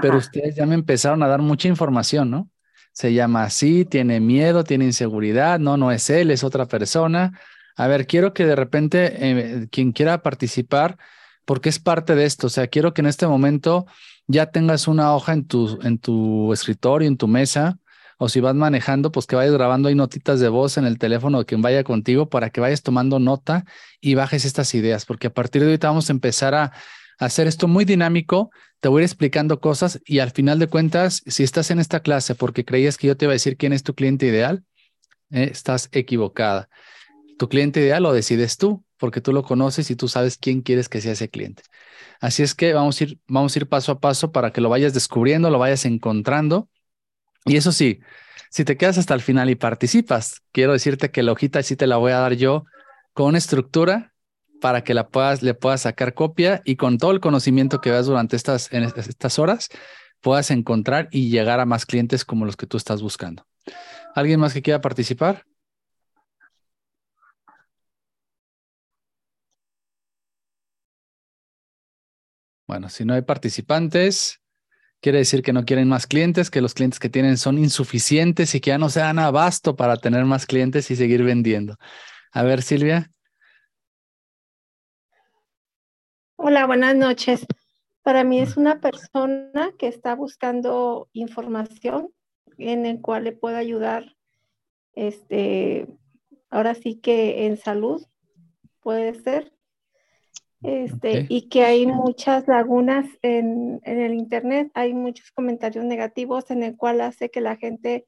pero 0.00 0.16
ustedes 0.16 0.56
ya 0.56 0.66
me 0.66 0.74
empezaron 0.74 1.22
a 1.22 1.28
dar 1.28 1.42
mucha 1.42 1.68
información, 1.68 2.30
¿no? 2.30 2.50
Se 2.92 3.12
llama 3.12 3.44
así, 3.44 3.84
tiene 3.84 4.20
miedo, 4.20 4.64
tiene 4.64 4.86
inseguridad, 4.86 5.58
no, 5.58 5.76
no 5.76 5.92
es 5.92 6.08
él, 6.08 6.30
es 6.30 6.42
otra 6.44 6.66
persona. 6.66 7.38
A 7.76 7.86
ver, 7.88 8.06
quiero 8.06 8.32
que 8.32 8.46
de 8.46 8.56
repente 8.56 9.12
eh, 9.18 9.68
quien 9.70 9.92
quiera 9.92 10.22
participar, 10.22 10.96
porque 11.44 11.68
es 11.68 11.78
parte 11.78 12.14
de 12.14 12.24
esto, 12.24 12.46
o 12.46 12.50
sea, 12.50 12.66
quiero 12.68 12.94
que 12.94 13.02
en 13.02 13.06
este 13.06 13.26
momento 13.26 13.86
ya 14.26 14.46
tengas 14.46 14.88
una 14.88 15.14
hoja 15.14 15.34
en 15.34 15.46
tu, 15.46 15.78
en 15.82 15.98
tu 15.98 16.52
escritorio, 16.52 17.06
en 17.06 17.16
tu 17.16 17.28
mesa, 17.28 17.78
o 18.18 18.28
si 18.28 18.40
vas 18.40 18.54
manejando, 18.54 19.12
pues 19.12 19.26
que 19.26 19.36
vayas 19.36 19.52
grabando 19.52 19.88
ahí 19.88 19.94
notitas 19.94 20.40
de 20.40 20.48
voz 20.48 20.78
en 20.78 20.84
el 20.86 20.98
teléfono 20.98 21.38
de 21.38 21.44
quien 21.44 21.62
vaya 21.62 21.84
contigo 21.84 22.28
para 22.28 22.50
que 22.50 22.60
vayas 22.60 22.82
tomando 22.82 23.18
nota 23.18 23.64
y 24.00 24.14
bajes 24.14 24.44
estas 24.44 24.74
ideas, 24.74 25.04
porque 25.04 25.26
a 25.28 25.34
partir 25.34 25.62
de 25.62 25.68
ahorita 25.68 25.88
vamos 25.88 26.08
a 26.08 26.12
empezar 26.12 26.54
a 26.54 26.72
hacer 27.18 27.46
esto 27.46 27.68
muy 27.68 27.84
dinámico, 27.84 28.50
te 28.80 28.88
voy 28.88 29.00
a 29.00 29.02
ir 29.02 29.06
explicando 29.06 29.60
cosas 29.60 30.00
y 30.04 30.18
al 30.18 30.30
final 30.30 30.58
de 30.58 30.66
cuentas, 30.66 31.22
si 31.26 31.42
estás 31.42 31.70
en 31.70 31.78
esta 31.78 32.00
clase 32.00 32.34
porque 32.34 32.64
creías 32.64 32.96
que 32.98 33.06
yo 33.06 33.16
te 33.16 33.24
iba 33.24 33.32
a 33.32 33.34
decir 33.34 33.56
quién 33.56 33.72
es 33.72 33.82
tu 33.82 33.94
cliente 33.94 34.26
ideal, 34.26 34.64
eh, 35.30 35.48
estás 35.50 35.88
equivocada. 35.92 36.68
Tu 37.38 37.48
cliente 37.48 37.80
ideal 37.80 38.02
lo 38.02 38.12
decides 38.12 38.56
tú, 38.56 38.84
porque 38.98 39.20
tú 39.20 39.32
lo 39.32 39.42
conoces 39.42 39.90
y 39.90 39.96
tú 39.96 40.08
sabes 40.08 40.38
quién 40.38 40.62
quieres 40.62 40.88
que 40.88 41.00
sea 41.00 41.12
ese 41.12 41.28
cliente. 41.28 41.62
Así 42.20 42.42
es 42.42 42.54
que 42.54 42.72
vamos 42.72 43.00
a 43.00 43.04
ir, 43.04 43.18
vamos 43.26 43.54
a 43.54 43.58
ir 43.58 43.68
paso 43.68 43.92
a 43.92 44.00
paso 44.00 44.32
para 44.32 44.52
que 44.52 44.60
lo 44.60 44.68
vayas 44.68 44.94
descubriendo, 44.94 45.50
lo 45.50 45.58
vayas 45.58 45.84
encontrando. 45.84 46.68
Y 47.46 47.56
eso 47.56 47.70
sí, 47.72 48.00
si 48.50 48.64
te 48.64 48.76
quedas 48.76 48.98
hasta 48.98 49.14
el 49.14 49.20
final 49.20 49.48
y 49.50 49.54
participas, 49.54 50.42
quiero 50.52 50.72
decirte 50.72 51.10
que 51.10 51.22
la 51.22 51.32
hojita 51.32 51.62
sí 51.62 51.76
te 51.76 51.86
la 51.86 51.96
voy 51.96 52.12
a 52.12 52.18
dar 52.18 52.34
yo 52.34 52.64
con 53.12 53.36
estructura 53.36 54.12
para 54.60 54.82
que 54.82 54.94
la 54.94 55.08
puedas, 55.08 55.42
le 55.42 55.54
puedas 55.54 55.82
sacar 55.82 56.14
copia 56.14 56.60
y 56.64 56.76
con 56.76 56.98
todo 56.98 57.12
el 57.12 57.20
conocimiento 57.20 57.80
que 57.80 57.90
veas 57.90 58.06
durante 58.06 58.34
estas, 58.34 58.72
estas 58.72 59.38
horas, 59.38 59.68
puedas 60.20 60.50
encontrar 60.50 61.08
y 61.12 61.30
llegar 61.30 61.60
a 61.60 61.66
más 61.66 61.86
clientes 61.86 62.24
como 62.24 62.46
los 62.46 62.56
que 62.56 62.66
tú 62.66 62.76
estás 62.76 63.00
buscando. 63.00 63.46
¿Alguien 64.14 64.40
más 64.40 64.52
que 64.52 64.62
quiera 64.62 64.80
participar? 64.80 65.44
Bueno, 72.66 72.88
si 72.88 73.04
no 73.04 73.14
hay 73.14 73.22
participantes, 73.22 74.40
quiere 75.06 75.18
decir 75.18 75.42
que 75.42 75.52
no 75.52 75.64
quieren 75.64 75.86
más 75.86 76.08
clientes, 76.08 76.50
que 76.50 76.60
los 76.60 76.74
clientes 76.74 76.98
que 76.98 77.08
tienen 77.08 77.36
son 77.36 77.58
insuficientes 77.58 78.56
y 78.56 78.60
que 78.60 78.70
ya 78.70 78.78
no 78.78 78.88
se 78.88 78.98
dan 78.98 79.20
abasto 79.20 79.76
para 79.76 79.98
tener 79.98 80.24
más 80.24 80.46
clientes 80.46 80.90
y 80.90 80.96
seguir 80.96 81.22
vendiendo. 81.22 81.76
A 82.32 82.42
ver, 82.42 82.60
Silvia. 82.60 83.08
Hola, 86.34 86.66
buenas 86.66 86.96
noches. 86.96 87.46
Para 88.02 88.24
mí 88.24 88.40
es 88.40 88.56
una 88.56 88.80
persona 88.80 89.70
que 89.78 89.86
está 89.86 90.16
buscando 90.16 91.08
información 91.12 92.08
en 92.58 92.84
el 92.84 93.00
cual 93.00 93.22
le 93.22 93.30
pueda 93.30 93.58
ayudar, 93.58 94.16
este, 94.94 95.86
ahora 96.50 96.74
sí 96.74 96.96
que 96.96 97.46
en 97.46 97.58
salud 97.58 98.04
puede 98.80 99.14
ser, 99.14 99.52
este, 100.62 101.26
y 101.28 101.48
que 101.48 101.64
hay 101.64 101.86
muchas 101.86 102.48
lagunas 102.48 103.06
en, 103.22 103.80
el 103.84 104.14
Internet, 104.14 104.70
hay 104.74 104.94
muchos 104.94 105.30
comentarios 105.32 105.84
negativos 105.84 106.50
en 106.50 106.62
el 106.62 106.76
cual 106.76 107.00
hace 107.00 107.30
que 107.30 107.40
la 107.40 107.56
gente 107.56 108.06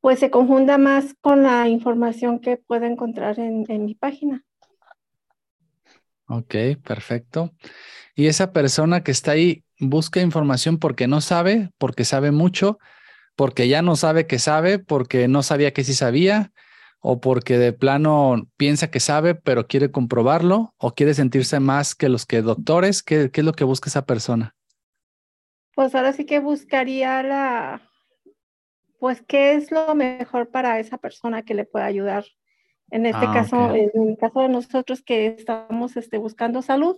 pues 0.00 0.18
se 0.18 0.30
confunda 0.30 0.76
más 0.76 1.14
con 1.20 1.42
la 1.42 1.68
información 1.68 2.38
que 2.38 2.58
puede 2.58 2.86
encontrar 2.86 3.38
en, 3.38 3.64
en 3.68 3.86
mi 3.86 3.94
página. 3.94 4.44
Ok, 6.26 6.54
perfecto. 6.82 7.52
Y 8.14 8.26
esa 8.26 8.52
persona 8.52 9.02
que 9.02 9.12
está 9.12 9.32
ahí 9.32 9.64
busca 9.78 10.20
información 10.20 10.78
porque 10.78 11.06
no 11.06 11.20
sabe, 11.20 11.70
porque 11.78 12.04
sabe 12.04 12.30
mucho, 12.32 12.78
porque 13.36 13.68
ya 13.68 13.82
no 13.82 13.96
sabe 13.96 14.26
que 14.26 14.38
sabe, 14.38 14.78
porque 14.78 15.28
no 15.28 15.42
sabía 15.42 15.72
que 15.72 15.84
sí 15.84 15.94
sabía, 15.94 16.52
o 17.06 17.20
porque 17.20 17.58
de 17.58 17.74
plano 17.74 18.48
piensa 18.56 18.90
que 18.90 18.98
sabe, 18.98 19.34
pero 19.34 19.66
quiere 19.66 19.90
comprobarlo, 19.90 20.74
o 20.78 20.94
quiere 20.94 21.12
sentirse 21.12 21.60
más 21.60 21.94
que 21.94 22.08
los 22.08 22.24
que 22.24 22.40
doctores? 22.40 23.02
¿Qué, 23.02 23.30
es 23.30 23.44
lo 23.44 23.52
que 23.52 23.64
busca 23.64 23.90
esa 23.90 24.06
persona? 24.06 24.56
Pues 25.74 25.94
ahora 25.94 26.14
sí 26.14 26.24
que 26.24 26.38
buscaría 26.38 27.22
la, 27.22 27.82
pues, 28.98 29.20
¿qué 29.20 29.52
es 29.52 29.70
lo 29.70 29.94
mejor 29.94 30.48
para 30.48 30.80
esa 30.80 30.96
persona 30.96 31.42
que 31.42 31.52
le 31.52 31.66
pueda 31.66 31.84
ayudar? 31.84 32.24
En 32.90 33.04
este 33.04 33.26
ah, 33.26 33.32
caso, 33.34 33.74
en 33.74 33.90
el 34.08 34.16
caso 34.16 34.40
de 34.40 34.48
nosotros 34.48 35.02
que 35.02 35.26
estamos 35.26 35.98
este, 35.98 36.16
buscando 36.16 36.62
salud, 36.62 36.96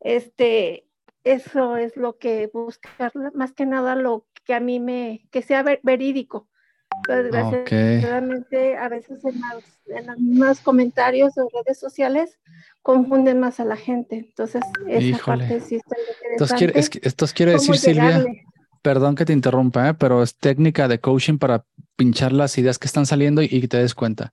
este, 0.00 0.86
eso 1.24 1.76
es 1.76 1.94
lo 1.94 2.16
que 2.16 2.48
buscar, 2.50 3.12
más 3.34 3.52
que 3.52 3.66
nada 3.66 3.96
lo 3.96 4.26
que 4.44 4.54
a 4.54 4.60
mí 4.60 4.80
me, 4.80 5.28
que 5.30 5.42
sea 5.42 5.62
verídico 5.82 6.48
desgraciadamente 7.08 8.76
a 8.76 8.88
veces 8.88 9.24
en, 9.24 10.06
los 10.06 10.18
mismos 10.18 10.60
comentarios 10.60 11.36
o 11.38 11.48
redes 11.52 11.78
sociales 11.78 12.38
confunden 12.82 13.40
más 13.40 13.60
a 13.60 13.64
la 13.64 13.76
gente. 13.76 14.16
Entonces, 14.16 14.62
esa 14.86 15.18
parte 15.24 15.60
sí 15.60 15.76
está 15.76 15.96
interesante. 15.98 16.78
Esto 17.02 17.26
quiere, 17.34 17.52
decir, 17.52 17.76
Silvia, 17.76 18.24
perdón 18.82 19.14
que 19.14 19.24
te 19.24 19.32
interrumpa, 19.32 19.88
¿eh? 19.88 19.94
pero 19.94 20.22
es 20.22 20.36
técnica 20.36 20.88
de 20.88 21.00
coaching 21.00 21.38
para 21.38 21.64
pinchar 21.96 22.32
las 22.32 22.56
ideas 22.58 22.78
que 22.78 22.86
están 22.86 23.06
saliendo 23.06 23.42
y, 23.42 23.48
y 23.50 23.68
te 23.68 23.78
des 23.78 23.94
cuenta. 23.94 24.32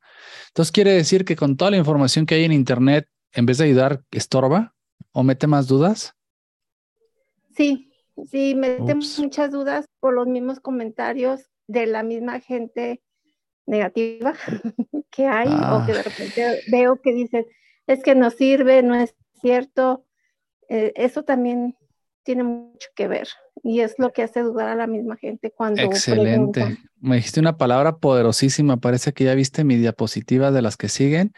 Entonces, 0.50 0.72
quiere 0.72 0.92
decir 0.92 1.26
que 1.26 1.36
con 1.36 1.58
toda 1.58 1.72
la 1.72 1.78
información 1.78 2.26
que 2.26 2.36
hay 2.36 2.46
en 2.46 2.54
Internet, 2.54 3.08
en 3.34 3.46
vez 3.46 3.58
de 3.58 3.66
ayudar, 3.66 4.02
estorba 4.12 4.74
o 5.12 5.24
mete 5.24 5.48
más 5.48 5.68
dudas. 5.68 6.14
Sí, 7.56 7.92
sí, 8.30 8.56
mete 8.56 8.96
muchas 8.96 9.52
dudas 9.52 9.86
por 10.00 10.14
los 10.14 10.28
mismos 10.28 10.60
comentarios 10.60 11.50
de 11.68 11.86
la 11.86 12.04
misma 12.04 12.40
gente 12.40 13.02
negativa 13.66 14.34
que 15.12 15.28
hay 15.28 15.50
o 15.50 15.86
que 15.86 15.94
de 15.94 16.00
ah. 16.00 16.04
repente 16.04 16.62
veo 16.72 17.02
que 17.02 17.14
dicen, 17.14 17.46
es 17.86 18.02
que 18.04 18.16
no 18.16 18.30
sirve, 18.30 18.82
no 18.84 18.96
es 18.96 19.16
cierto. 19.42 20.06
Eh, 20.70 20.94
eso 20.96 21.24
también 21.24 21.76
tiene 22.24 22.44
mucho 22.44 22.90
que 22.94 23.08
ver 23.08 23.30
y 23.64 23.80
es 23.80 23.96
lo 23.98 24.12
que 24.12 24.24
hace 24.24 24.42
dudar 24.42 24.68
a 24.68 24.76
la 24.76 24.86
misma 24.86 25.16
gente 25.16 25.52
cuando 25.52 25.82
Excelente. 25.82 26.78
Me 27.00 27.16
dijiste 27.16 27.40
una 27.40 27.58
palabra 27.58 27.98
poderosísima, 27.98 28.78
parece 28.78 29.14
que 29.14 29.24
ya 29.24 29.34
viste 29.34 29.64
mi 29.64 29.78
diapositiva 29.78 30.52
de 30.52 30.62
las 30.62 30.76
que 30.76 30.90
siguen, 30.90 31.32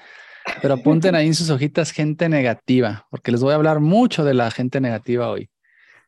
pero 0.62 0.74
apunten 0.74 1.14
ahí 1.14 1.28
en 1.28 1.36
sus 1.36 1.52
hojitas 1.52 1.92
gente 1.92 2.28
negativa, 2.28 3.06
porque 3.12 3.32
les 3.32 3.42
voy 3.42 3.52
a 3.52 3.56
hablar 3.56 3.82
mucho 3.82 4.24
de 4.24 4.34
la 4.34 4.50
gente 4.50 4.82
negativa 4.82 5.30
hoy. 5.30 5.50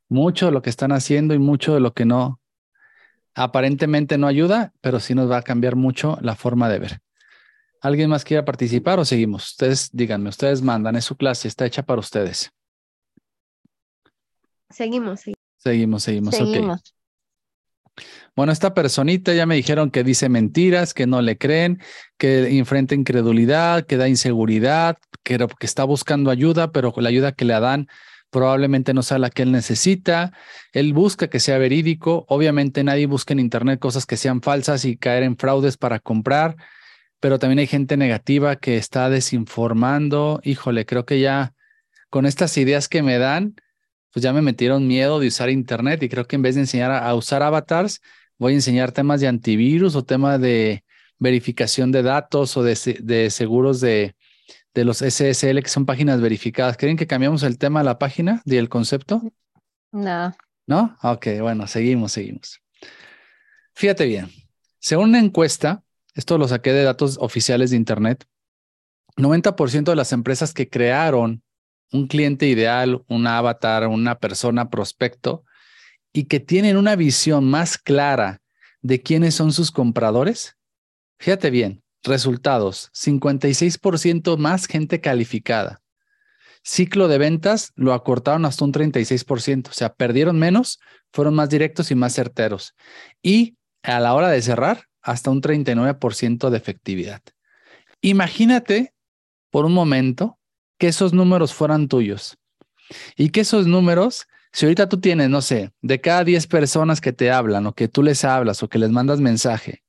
Mucho 0.10 0.48
de 0.48 0.52
lo 0.52 0.62
que 0.62 0.70
están 0.70 0.92
haciendo 0.92 1.34
y 1.34 1.40
mucho 1.40 1.74
de 1.74 1.80
lo 1.80 1.94
que 1.94 2.06
no 2.06 2.41
aparentemente 3.36 4.18
no 4.18 4.28
ayuda, 4.28 4.74
pero 4.82 5.00
sí 5.00 5.16
nos 5.16 5.30
va 5.30 5.38
a 5.38 5.42
cambiar 5.42 5.76
mucho 5.76 6.18
la 6.22 6.36
forma 6.36 6.70
de 6.70 6.80
ver. 6.80 7.02
¿Alguien 7.82 8.10
más 8.10 8.24
quiere 8.24 8.44
participar 8.44 9.00
o 9.00 9.06
seguimos? 9.06 9.52
Ustedes 9.52 9.90
díganme, 9.92 10.30
ustedes 10.30 10.62
mandan, 10.62 10.96
es 10.96 11.06
su 11.06 11.16
clase, 11.16 11.48
está 11.48 11.66
hecha 11.66 11.84
para 11.84 12.00
ustedes. 12.00 12.52
Seguimos, 14.70 15.22
seguimos. 15.22 15.42
Seguimos, 15.58 16.04
seguimos, 16.04 16.94
Bueno, 18.36 18.52
esta 18.52 18.74
personita 18.74 19.34
ya 19.34 19.46
me 19.46 19.56
dijeron 19.56 19.92
que 19.92 20.04
dice 20.04 20.28
mentiras, 20.30 20.94
que 20.94 21.06
no 21.06 21.22
le 21.22 21.38
creen, 21.38 21.80
que 22.18 22.58
enfrenta 22.58 22.96
incredulidad, 22.96 23.86
que 23.86 23.98
da 23.98 24.08
inseguridad, 24.08 24.98
que, 25.24 25.38
que 25.38 25.66
está 25.66 25.84
buscando 25.84 26.32
ayuda, 26.32 26.72
pero 26.72 26.94
con 26.94 27.04
la 27.04 27.10
ayuda 27.10 27.34
que 27.34 27.46
le 27.46 27.60
dan 27.60 27.88
probablemente 28.32 28.94
no 28.94 29.04
sea 29.04 29.20
la 29.20 29.30
que 29.30 29.44
él 29.44 29.52
necesita. 29.52 30.34
Él 30.74 30.94
busca 30.94 31.30
que 31.30 31.40
sea 31.40 31.58
verídico. 31.60 32.26
Obviamente 32.30 32.84
nadie 32.84 33.06
busca 33.06 33.34
en 33.34 33.40
Internet 33.40 33.80
cosas 33.80 34.06
que 34.08 34.18
sean 34.18 34.42
falsas 34.42 34.86
y 34.86 34.98
caer 34.98 35.24
en 35.24 35.38
fraudes 35.38 35.78
para 35.78 36.00
comprar, 36.00 36.56
pero 37.20 37.38
también 37.38 37.60
hay 37.60 37.68
gente 37.68 37.98
negativa 37.98 38.56
que 38.56 38.78
está 38.78 39.10
desinformando. 39.10 40.40
Híjole, 40.44 40.86
creo 40.86 41.06
que 41.06 41.20
ya 41.20 41.54
con 42.10 42.26
estas 42.26 42.58
ideas 42.58 42.88
que 42.88 43.04
me 43.04 43.18
dan, 43.18 43.56
pues 44.12 44.24
ya 44.24 44.34
me 44.34 44.42
metieron 44.42 44.88
miedo 44.88 45.20
de 45.20 45.28
usar 45.28 45.50
Internet 45.50 46.02
y 46.04 46.10
creo 46.10 46.26
que 46.26 46.38
en 46.38 46.42
vez 46.42 46.56
de 46.56 46.62
enseñar 46.62 46.92
a, 46.92 47.14
usar 47.14 47.44
avatars, 47.44 48.02
voy 48.40 48.54
a 48.54 48.56
enseñar 48.56 48.92
temas 48.92 49.22
de 49.22 49.28
antivirus 49.28 49.96
o 49.96 50.04
temas 50.04 50.40
de 50.42 50.84
verificación 51.20 51.92
de 51.92 52.02
datos 52.02 52.58
o 52.58 52.64
de, 52.64 52.78
de 53.02 53.30
seguros 53.30 53.82
de, 53.82 54.16
de 54.74 54.86
los 54.86 55.00
SSL, 55.00 55.62
que 55.62 55.70
son 55.70 55.86
páginas 55.86 56.22
verificadas. 56.22 56.78
¿Creen 56.78 56.98
que 56.98 57.08
cambiamos 57.08 57.44
el 57.44 57.58
tema 57.58 57.82
de 57.82 57.86
la 57.86 58.00
página 58.00 58.42
y 58.46 58.56
el 58.56 58.70
concepto? 58.70 59.22
No. 59.92 60.36
¿No? 60.68 60.98
Ok, 61.04 61.28
bueno, 61.42 61.68
seguimos, 61.68 62.14
seguimos. 62.14 62.62
Fíjate 63.74 64.06
bien, 64.06 64.30
según 64.80 65.10
una 65.10 65.20
encuesta, 65.20 65.84
esto 66.14 66.38
lo 66.38 66.48
saqué 66.48 66.74
de 66.74 66.84
datos 66.84 67.18
oficiales 67.20 67.72
de 67.72 67.78
Internet, 67.78 68.26
90% 69.18 69.84
de 69.84 69.96
las 69.96 70.14
empresas 70.14 70.54
que 70.54 70.70
crearon 70.70 71.44
un 71.92 72.08
cliente 72.08 72.48
ideal, 72.48 73.04
un 73.08 73.28
avatar, 73.28 73.88
una 73.88 74.20
persona 74.20 74.70
prospecto, 74.70 75.44
y 76.14 76.26
que 76.26 76.40
tienen 76.40 76.78
una 76.78 76.96
visión 76.96 77.50
más 77.50 77.78
clara 77.78 78.42
de 78.82 79.02
quiénes 79.02 79.36
son 79.36 79.54
sus 79.54 79.72
compradores, 79.72 80.58
fíjate 81.20 81.50
bien, 81.50 81.84
resultados, 82.04 82.92
56% 82.94 84.38
más 84.38 84.68
gente 84.68 85.02
calificada. 85.02 85.82
Ciclo 86.64 87.08
de 87.08 87.18
ventas 87.18 87.72
lo 87.76 87.94
acortaron 87.94 88.46
hasta 88.46 88.66
un 88.66 88.74
36%, 88.74 89.70
o 89.70 89.74
sea, 89.74 89.94
perdieron 89.94 90.38
menos, 90.38 90.80
fueron 91.12 91.34
más 91.34 91.50
directos 91.50 91.90
y 91.92 91.96
más 91.96 92.14
certeros. 92.14 92.76
Y 93.22 93.58
a 93.84 94.00
la 94.00 94.14
hora 94.14 94.30
de 94.30 94.42
cerrar, 94.42 94.88
hasta 95.02 95.32
un 95.32 95.42
39% 95.42 96.50
de 96.50 96.58
efectividad. 96.58 97.22
Imagínate 98.02 98.94
por 99.50 99.66
un 99.66 99.74
momento 99.74 100.38
que 100.78 100.88
esos 100.88 101.14
números 101.14 101.54
fueran 101.54 101.88
tuyos 101.88 102.38
y 103.16 103.30
que 103.30 103.42
esos 103.42 103.68
números, 103.68 104.28
si 104.52 104.66
ahorita 104.66 104.90
tú 104.90 105.00
tienes, 105.00 105.30
no 105.30 105.42
sé, 105.42 105.72
de 105.82 106.02
cada 106.02 106.24
10 106.24 106.48
personas 106.48 107.02
que 107.02 107.14
te 107.14 107.32
hablan 107.32 107.66
o 107.68 107.74
que 107.74 107.88
tú 107.88 108.04
les 108.04 108.24
hablas 108.24 108.64
o 108.64 108.70
que 108.70 108.80
les 108.80 108.92
mandas 108.92 109.20
mensaje, 109.20 109.84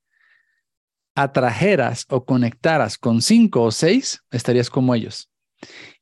atrajeras 1.15 2.07
o 2.09 2.25
conectaras 2.25 2.99
con 2.99 3.23
5 3.23 3.63
o 3.63 3.71
6, 3.71 4.23
estarías 4.31 4.71
como 4.71 4.95
ellos. 4.95 5.31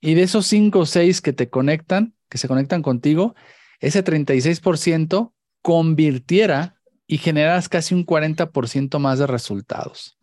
Y 0.01 0.15
de 0.15 0.23
esos 0.23 0.47
5 0.47 0.79
o 0.79 0.87
6 0.87 1.21
que 1.21 1.33
te 1.33 1.49
conectan, 1.51 2.15
que 2.29 2.39
se 2.39 2.49
conectan 2.49 2.83
contigo, 2.83 3.35
ese 3.81 4.05
36% 4.05 5.33
convirtiera 5.63 6.77
y 7.07 7.19
generas 7.19 7.69
casi 7.69 7.95
un 7.95 8.07
40% 8.07 8.99
más 8.99 9.19
de 9.19 9.27
resultados. 9.27 10.17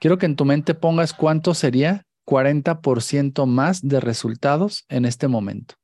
Quiero 0.00 0.18
que 0.18 0.26
en 0.26 0.36
tu 0.36 0.44
mente 0.44 0.74
pongas 0.74 1.12
cuánto 1.12 1.54
sería 1.54 2.06
40% 2.24 3.46
más 3.46 3.86
de 3.86 4.00
resultados 4.00 4.84
en 4.88 5.04
este 5.04 5.28
momento. 5.28 5.74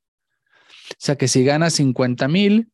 O 0.91 0.95
sea 0.99 1.17
que 1.17 1.27
si 1.27 1.43
ganas 1.43 1.73
50 1.73 2.27
mil, 2.27 2.71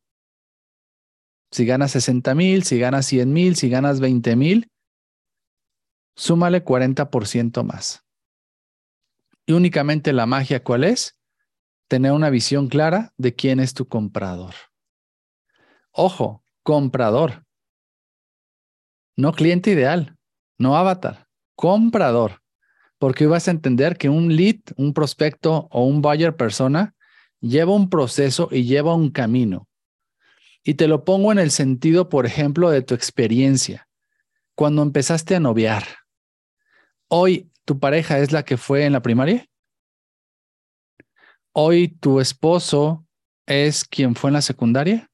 si 1.50 1.64
ganas 1.66 1.90
60 1.92 2.34
mil, 2.34 2.62
si 2.62 2.78
ganas 2.78 3.06
100 3.06 3.32
mil, 3.32 3.56
si 3.56 3.68
ganas 3.68 3.98
20 3.98 4.36
mil, 4.36 4.70
súmale 6.14 6.64
40% 6.64 7.64
más. 7.64 8.04
Y 9.46 9.52
únicamente 9.52 10.12
la 10.12 10.26
magia, 10.26 10.62
¿cuál 10.62 10.84
es? 10.84 11.18
Tener 11.88 12.12
una 12.12 12.30
visión 12.30 12.68
clara 12.68 13.12
de 13.16 13.34
quién 13.34 13.60
es 13.60 13.74
tu 13.74 13.86
comprador. 13.86 14.54
Ojo, 15.90 16.44
comprador. 16.62 17.44
No 19.16 19.32
cliente 19.32 19.70
ideal, 19.70 20.16
no 20.58 20.76
avatar, 20.76 21.28
comprador. 21.54 22.40
Porque 22.98 23.26
vas 23.26 23.48
a 23.48 23.50
entender 23.50 23.98
que 23.98 24.08
un 24.08 24.36
lead, 24.36 24.60
un 24.76 24.94
prospecto 24.94 25.68
o 25.70 25.84
un 25.84 26.00
buyer 26.00 26.36
persona 26.36 26.94
lleva 27.40 27.74
un 27.74 27.90
proceso 27.90 28.48
y 28.50 28.64
lleva 28.64 28.94
un 28.94 29.10
camino. 29.10 29.68
Y 30.64 30.74
te 30.74 30.86
lo 30.86 31.04
pongo 31.04 31.32
en 31.32 31.40
el 31.40 31.50
sentido, 31.50 32.08
por 32.08 32.24
ejemplo, 32.24 32.70
de 32.70 32.82
tu 32.82 32.94
experiencia. 32.94 33.88
Cuando 34.54 34.82
empezaste 34.82 35.34
a 35.34 35.40
noviar, 35.40 35.82
hoy 37.14 37.52
tu 37.66 37.78
pareja 37.78 38.18
es 38.18 38.32
la 38.32 38.42
que 38.42 38.56
fue 38.56 38.86
en 38.86 38.94
la 38.94 39.02
primaria. 39.02 39.46
Hoy 41.52 41.88
tu 41.88 42.20
esposo 42.20 43.06
es 43.46 43.84
quien 43.84 44.14
fue 44.14 44.30
en 44.30 44.34
la 44.34 44.42
secundaria. 44.42 45.10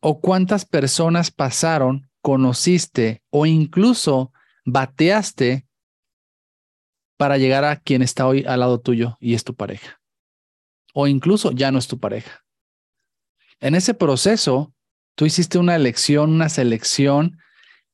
¿O 0.00 0.20
cuántas 0.20 0.64
personas 0.64 1.30
pasaron, 1.30 2.10
conociste 2.22 3.22
o 3.30 3.46
incluso 3.46 4.32
bateaste 4.64 5.68
para 7.16 7.38
llegar 7.38 7.64
a 7.64 7.76
quien 7.76 8.02
está 8.02 8.26
hoy 8.26 8.44
al 8.44 8.58
lado 8.58 8.80
tuyo 8.80 9.16
y 9.20 9.34
es 9.34 9.44
tu 9.44 9.54
pareja? 9.54 10.00
O 10.92 11.06
incluso 11.06 11.52
ya 11.52 11.70
no 11.70 11.78
es 11.78 11.86
tu 11.86 12.00
pareja. 12.00 12.44
En 13.60 13.76
ese 13.76 13.94
proceso, 13.94 14.74
tú 15.14 15.24
hiciste 15.24 15.56
una 15.56 15.76
elección, 15.76 16.32
una 16.32 16.48
selección, 16.48 17.38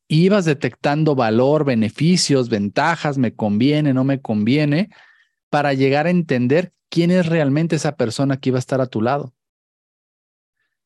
ibas 0.09 0.45
detectando 0.45 1.15
valor, 1.15 1.65
beneficios, 1.65 2.49
ventajas, 2.49 3.19
me 3.19 3.35
conviene, 3.35 3.93
no 3.93 4.05
me 4.05 4.21
conviene, 4.21 4.91
para 5.51 5.75
llegar 5.75 6.07
a 6.07 6.11
entender 6.11 6.73
quién 6.89 7.11
es 7.11 7.27
realmente 7.27 7.77
esa 7.77 7.97
persona 7.97 8.39
que 8.39 8.51
iba 8.51 8.59
a 8.59 8.61
estar 8.61 8.81
a 8.81 8.87
tu 8.87 9.03
lado 9.03 9.35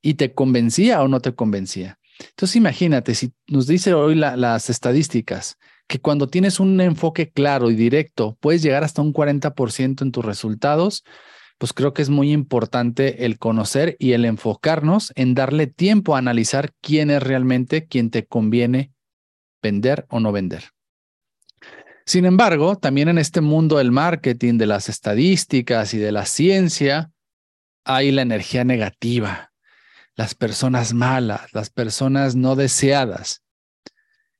y 0.02 0.14
te 0.14 0.32
convencía 0.32 1.02
o 1.02 1.08
no 1.08 1.20
te 1.20 1.34
convencía. 1.34 1.98
Entonces 2.18 2.56
imagínate, 2.56 3.14
si 3.14 3.32
nos 3.46 3.66
dice 3.66 3.94
hoy 3.94 4.14
las 4.14 4.70
estadísticas 4.70 5.56
que 5.86 6.00
cuando 6.00 6.28
tienes 6.28 6.60
un 6.60 6.80
enfoque 6.80 7.30
claro 7.30 7.70
y 7.70 7.74
directo 7.74 8.36
puedes 8.40 8.62
llegar 8.62 8.84
hasta 8.84 9.02
un 9.02 9.12
40% 9.12 10.02
en 10.02 10.12
tus 10.12 10.24
resultados, 10.24 11.04
pues 11.58 11.72
creo 11.72 11.92
que 11.92 12.02
es 12.02 12.10
muy 12.10 12.32
importante 12.32 13.24
el 13.26 13.38
conocer 13.38 13.96
y 13.98 14.12
el 14.12 14.24
enfocarnos 14.24 15.12
en 15.16 15.34
darle 15.34 15.66
tiempo 15.66 16.14
a 16.14 16.18
analizar 16.18 16.72
quién 16.80 17.10
es 17.10 17.22
realmente 17.22 17.86
quien 17.86 18.10
te 18.10 18.26
conviene 18.26 18.92
vender 19.62 20.06
o 20.08 20.20
no 20.20 20.32
vender. 20.32 20.70
Sin 22.06 22.24
embargo, 22.24 22.76
también 22.76 23.08
en 23.08 23.18
este 23.18 23.40
mundo 23.40 23.78
del 23.78 23.92
marketing, 23.92 24.58
de 24.58 24.66
las 24.66 24.88
estadísticas 24.88 25.94
y 25.94 25.98
de 25.98 26.12
la 26.12 26.26
ciencia, 26.26 27.12
hay 27.84 28.10
la 28.10 28.22
energía 28.22 28.64
negativa, 28.64 29.52
las 30.16 30.34
personas 30.34 30.92
malas, 30.92 31.52
las 31.52 31.70
personas 31.70 32.34
no 32.34 32.56
deseadas. 32.56 33.42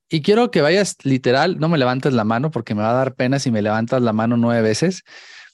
Y 0.09 0.23
quiero 0.23 0.51
que 0.51 0.63
vayas 0.63 0.97
literal, 1.05 1.61
no 1.61 1.69
me 1.69 1.79
levantes 1.79 2.13
la 2.13 2.25
mano 2.25 2.51
porque 2.51 2.75
me 2.75 2.83
va 2.83 2.91
a 2.91 2.95
dar 2.95 3.15
pena 3.15 3.39
si 3.39 3.53
me 3.53 3.63
levantas 3.63 4.03
la 4.03 4.13
mano 4.13 4.37
nueve 4.37 4.63
veces, 4.63 5.05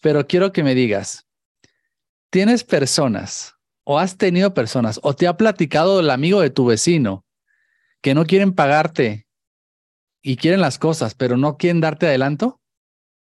pero 0.01 0.27
quiero 0.27 0.53
que 0.53 0.62
me 0.62 0.75
digas, 0.75 1.27
¿tienes 2.31 2.64
personas 2.64 3.55
o 3.85 3.99
has 3.99 4.17
tenido 4.17 4.55
personas 4.55 4.99
o 5.03 5.14
te 5.14 5.27
ha 5.27 5.37
platicado 5.37 6.01
el 6.01 6.09
amigo 6.09 6.41
de 6.41 6.51
tu 6.51 6.64
vecino 6.64 7.27
que 8.01 8.14
no 8.14 8.25
quieren 8.25 8.55
pagarte 8.55 9.26
y 10.27 10.37
quieren 10.39 10.61
las 10.61 10.77
cosas, 10.77 11.14
pero 11.14 11.37
no 11.37 11.57
quieren 11.57 11.81
darte 11.81 12.09
adelanto? 12.09 12.61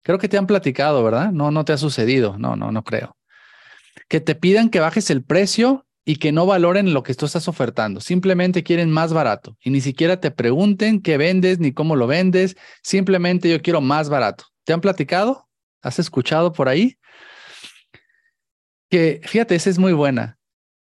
Creo 0.05 0.18
que 0.18 0.28
te 0.28 0.38
han 0.38 0.46
platicado, 0.46 1.03
¿verdad? 1.03 1.32
No, 1.32 1.50
no 1.50 1.64
te 1.64 1.72
ha 1.72 1.76
sucedido. 1.76 2.38
No, 2.38 2.55
no, 2.55 2.70
no 2.70 2.84
creo. 2.84 3.16
Que 4.09 4.20
te 4.20 4.36
pidan 4.36 4.70
que 4.70 4.78
bajes 4.78 5.11
el 5.11 5.24
precio 5.24 5.84
y 6.05 6.16
que 6.16 6.30
no 6.30 6.46
valoren 6.46 6.94
lo 6.94 7.03
que 7.03 7.14
tú 7.14 7.26
estás 7.26 7.48
ofertando. 7.48 8.00
Simplemente 8.00 8.62
quieren 8.62 8.88
más 8.88 9.12
barato 9.12 9.57
y 9.61 9.70
ni 9.70 9.80
siquiera 9.80 10.20
te 10.20 10.30
pregunten 10.30 11.03
qué 11.03 11.16
vendes 11.16 11.59
ni 11.59 11.72
cómo 11.72 11.96
lo 11.96 12.07
vendes. 12.07 12.57
Simplemente 12.84 13.50
yo 13.50 13.61
quiero 13.62 13.80
más 13.80 14.09
barato. 14.09 14.44
¿Te 14.62 14.72
han 14.72 14.80
platicado? 14.80 15.48
¿Has 15.82 15.98
escuchado 15.98 16.53
por 16.53 16.68
ahí? 16.68 16.98
Que 18.88 19.20
fíjate, 19.24 19.57
esa 19.57 19.70
es 19.70 19.78
muy 19.80 19.92
buena. 19.92 20.38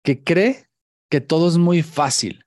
Que 0.05 0.23
cree 0.23 0.67
que 1.09 1.23
todo 1.23 1.49
es 1.49 1.57
muy 1.57 1.83
fácil. 1.83 2.45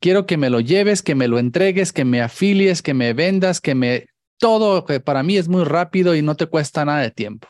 Quiero 0.00 0.26
que 0.26 0.36
me 0.36 0.50
lo 0.50 0.60
lleves, 0.60 1.02
que 1.02 1.14
me 1.14 1.28
lo 1.28 1.38
entregues, 1.38 1.92
que 1.92 2.04
me 2.04 2.20
afilies, 2.20 2.82
que 2.82 2.94
me 2.94 3.12
vendas, 3.12 3.60
que 3.60 3.74
me... 3.74 4.06
Todo 4.38 4.84
que 4.84 5.00
para 5.00 5.22
mí 5.22 5.36
es 5.36 5.48
muy 5.48 5.64
rápido 5.64 6.14
y 6.14 6.22
no 6.22 6.34
te 6.34 6.46
cuesta 6.46 6.84
nada 6.84 7.00
de 7.00 7.10
tiempo. 7.10 7.48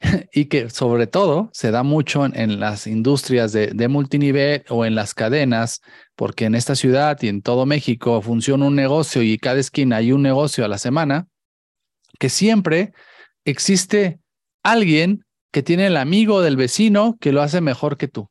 y 0.32 0.46
que 0.46 0.70
sobre 0.70 1.06
todo 1.06 1.50
se 1.52 1.70
da 1.70 1.82
mucho 1.82 2.24
en, 2.24 2.60
las 2.60 2.86
industrias 2.86 3.52
de, 3.52 3.68
de, 3.68 3.88
multinivel 3.88 4.64
o 4.68 4.84
en 4.84 4.94
las 4.94 5.14
cadenas, 5.14 5.80
porque 6.16 6.46
en 6.46 6.54
esta 6.54 6.74
ciudad 6.74 7.18
y 7.20 7.28
en 7.28 7.42
todo 7.42 7.66
México 7.66 8.22
funciona 8.22 8.66
un 8.66 8.76
negocio 8.76 9.22
y 9.22 9.38
cada 9.38 9.60
esquina 9.60 9.96
hay 9.96 10.12
un 10.12 10.22
negocio 10.22 10.64
a 10.64 10.68
la 10.68 10.78
semana, 10.78 11.26
que 12.18 12.28
siempre 12.28 12.92
existe 13.44 14.20
alguien 14.62 15.24
que 15.52 15.62
tiene 15.62 15.86
el 15.86 15.96
amigo 15.96 16.42
del 16.42 16.56
vecino 16.56 17.16
que 17.20 17.32
lo 17.32 17.42
hace 17.42 17.60
mejor 17.60 17.96
que 17.96 18.08
tú. 18.08 18.28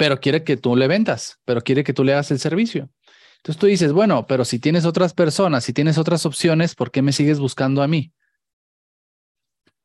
Pero 0.00 0.18
quiere 0.18 0.44
que 0.44 0.56
tú 0.56 0.76
le 0.76 0.88
vendas, 0.88 1.40
pero 1.44 1.60
quiere 1.60 1.84
que 1.84 1.92
tú 1.92 2.04
le 2.04 2.14
hagas 2.14 2.30
el 2.30 2.38
servicio. 2.38 2.88
Entonces 3.36 3.60
tú 3.60 3.66
dices, 3.66 3.92
bueno, 3.92 4.26
pero 4.26 4.46
si 4.46 4.58
tienes 4.58 4.86
otras 4.86 5.12
personas, 5.12 5.62
si 5.62 5.74
tienes 5.74 5.98
otras 5.98 6.24
opciones, 6.24 6.74
¿por 6.74 6.90
qué 6.90 7.02
me 7.02 7.12
sigues 7.12 7.38
buscando 7.38 7.82
a 7.82 7.86
mí? 7.86 8.10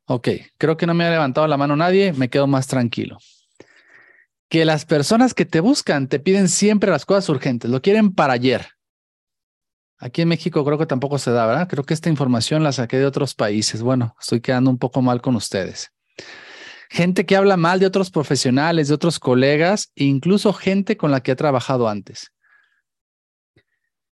Ok, 0.06 0.28
creo 0.56 0.78
que 0.78 0.86
no 0.86 0.94
me 0.94 1.04
ha 1.04 1.10
levantado 1.10 1.46
la 1.46 1.58
mano 1.58 1.76
nadie, 1.76 2.14
me 2.14 2.30
quedo 2.30 2.46
más 2.46 2.66
tranquilo. 2.66 3.18
Que 4.48 4.64
las 4.64 4.86
personas 4.86 5.34
que 5.34 5.44
te 5.44 5.60
buscan 5.60 6.08
te 6.08 6.18
piden 6.18 6.48
siempre 6.48 6.90
las 6.90 7.04
cosas 7.04 7.28
urgentes, 7.28 7.70
lo 7.70 7.82
quieren 7.82 8.14
para 8.14 8.32
ayer. 8.32 8.68
Aquí 9.98 10.22
en 10.22 10.28
México 10.28 10.64
creo 10.64 10.78
que 10.78 10.86
tampoco 10.86 11.18
se 11.18 11.30
da, 11.30 11.44
¿verdad? 11.44 11.68
Creo 11.68 11.84
que 11.84 11.92
esta 11.92 12.08
información 12.08 12.62
la 12.62 12.72
saqué 12.72 12.96
de 12.96 13.04
otros 13.04 13.34
países. 13.34 13.82
Bueno, 13.82 14.16
estoy 14.18 14.40
quedando 14.40 14.70
un 14.70 14.78
poco 14.78 15.02
mal 15.02 15.20
con 15.20 15.36
ustedes. 15.36 15.92
Gente 16.88 17.26
que 17.26 17.36
habla 17.36 17.56
mal 17.56 17.80
de 17.80 17.86
otros 17.86 18.10
profesionales, 18.10 18.88
de 18.88 18.94
otros 18.94 19.18
colegas, 19.18 19.90
e 19.96 20.04
incluso 20.04 20.52
gente 20.52 20.96
con 20.96 21.10
la 21.10 21.22
que 21.22 21.32
he 21.32 21.36
trabajado 21.36 21.88
antes. 21.88 22.32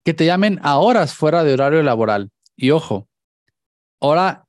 Que 0.04 0.14
te 0.14 0.26
llamen 0.26 0.60
a 0.64 0.78
horas 0.78 1.14
fuera 1.14 1.44
de 1.44 1.54
horario 1.54 1.84
laboral. 1.84 2.32
Y 2.56 2.72
ojo, 2.72 3.08
hora 4.00 4.46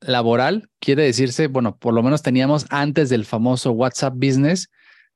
laboral 0.00 0.70
quiere 0.80 1.04
decirse, 1.04 1.48
bueno, 1.48 1.76
por 1.76 1.94
lo 1.94 2.02
menos 2.02 2.22
teníamos 2.22 2.66
antes 2.70 3.08
del 3.08 3.24
famoso 3.24 3.72
WhatsApp 3.72 4.14
Business 4.14 4.68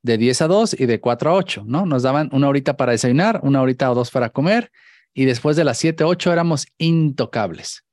de 0.03 0.18
10 0.18 0.42
a 0.42 0.46
2 0.48 0.80
y 0.80 0.86
de 0.86 1.01
4 1.01 1.30
a 1.30 1.34
8, 1.34 1.64
¿no? 1.66 1.86
Nos 1.86 2.03
daban 2.03 2.30
una 2.32 2.48
horita 2.48 2.76
para 2.76 2.92
desayunar, 2.92 3.40
una 3.42 3.61
horita 3.61 3.90
o 3.90 3.94
dos 3.94 4.11
para 4.11 4.30
comer 4.30 4.70
y 5.14 5.24
después 5.24 5.57
de 5.57 5.64
las 5.64 5.78
7, 5.78 6.05
8 6.05 6.32
éramos 6.32 6.66
intocables. 6.78 7.84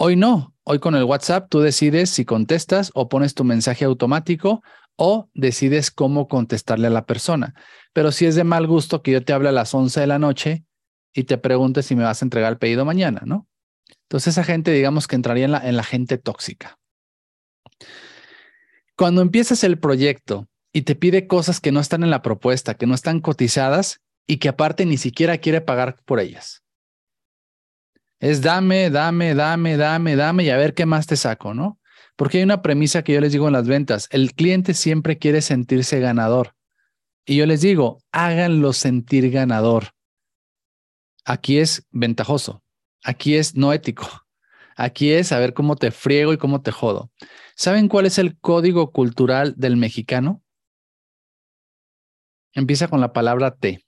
Hoy 0.00 0.14
no, 0.14 0.54
hoy 0.62 0.78
con 0.78 0.94
el 0.94 1.02
WhatsApp 1.02 1.48
tú 1.50 1.58
decides 1.58 2.10
si 2.10 2.24
contestas 2.24 2.92
o 2.94 3.08
pones 3.08 3.34
tu 3.34 3.42
mensaje 3.42 3.84
automático 3.84 4.62
o 4.94 5.28
decides 5.34 5.90
cómo 5.90 6.28
contestarle 6.28 6.86
a 6.86 6.90
la 6.90 7.04
persona. 7.04 7.54
Pero 7.92 8.12
si 8.12 8.26
es 8.26 8.36
de 8.36 8.44
mal 8.44 8.68
gusto 8.68 9.02
que 9.02 9.10
yo 9.10 9.24
te 9.24 9.32
hable 9.32 9.48
a 9.48 9.52
las 9.52 9.74
11 9.74 9.98
de 9.98 10.06
la 10.06 10.20
noche, 10.20 10.64
y 11.12 11.24
te 11.24 11.36
pregunte 11.36 11.82
si 11.82 11.96
me 11.96 12.04
vas 12.04 12.22
a 12.22 12.26
entregar 12.26 12.52
el 12.52 12.58
pedido 12.58 12.84
mañana, 12.84 13.22
¿no? 13.24 13.48
Entonces 14.02 14.34
esa 14.34 14.44
gente, 14.44 14.70
digamos 14.70 15.08
que 15.08 15.16
entraría 15.16 15.46
en 15.46 15.50
la, 15.50 15.68
en 15.68 15.76
la 15.76 15.82
gente 15.82 16.16
tóxica. 16.16 16.78
Cuando 18.96 19.20
empiezas 19.20 19.64
el 19.64 19.80
proyecto 19.80 20.46
y 20.72 20.82
te 20.82 20.94
pide 20.94 21.26
cosas 21.26 21.60
que 21.60 21.72
no 21.72 21.80
están 21.80 22.04
en 22.04 22.10
la 22.10 22.22
propuesta, 22.22 22.74
que 22.74 22.86
no 22.86 22.94
están 22.94 23.20
cotizadas 23.20 24.00
y 24.28 24.36
que 24.36 24.48
aparte 24.48 24.86
ni 24.86 24.96
siquiera 24.96 25.38
quiere 25.38 25.60
pagar 25.60 25.96
por 26.04 26.20
ellas. 26.20 26.62
Es 28.20 28.42
dame, 28.42 28.90
dame, 28.90 29.34
dame, 29.34 29.76
dame, 29.76 30.16
dame 30.16 30.44
y 30.44 30.50
a 30.50 30.56
ver 30.56 30.74
qué 30.74 30.86
más 30.86 31.06
te 31.06 31.16
saco, 31.16 31.54
¿no? 31.54 31.78
Porque 32.16 32.38
hay 32.38 32.44
una 32.44 32.62
premisa 32.62 33.02
que 33.02 33.12
yo 33.12 33.20
les 33.20 33.32
digo 33.32 33.46
en 33.46 33.52
las 33.52 33.68
ventas, 33.68 34.08
el 34.10 34.34
cliente 34.34 34.74
siempre 34.74 35.18
quiere 35.18 35.40
sentirse 35.40 36.00
ganador. 36.00 36.56
Y 37.24 37.36
yo 37.36 37.46
les 37.46 37.60
digo, 37.60 38.02
háganlo 38.10 38.72
sentir 38.72 39.30
ganador. 39.30 39.90
Aquí 41.24 41.58
es 41.58 41.86
ventajoso, 41.90 42.64
aquí 43.04 43.36
es 43.36 43.54
no 43.54 43.72
ético, 43.72 44.08
aquí 44.76 45.12
es 45.12 45.28
saber 45.28 45.54
cómo 45.54 45.76
te 45.76 45.90
friego 45.90 46.32
y 46.32 46.38
cómo 46.38 46.62
te 46.62 46.72
jodo. 46.72 47.12
¿Saben 47.54 47.86
cuál 47.86 48.06
es 48.06 48.18
el 48.18 48.38
código 48.38 48.90
cultural 48.90 49.54
del 49.56 49.76
mexicano? 49.76 50.42
Empieza 52.52 52.88
con 52.88 53.00
la 53.00 53.12
palabra 53.12 53.54
T. 53.54 53.84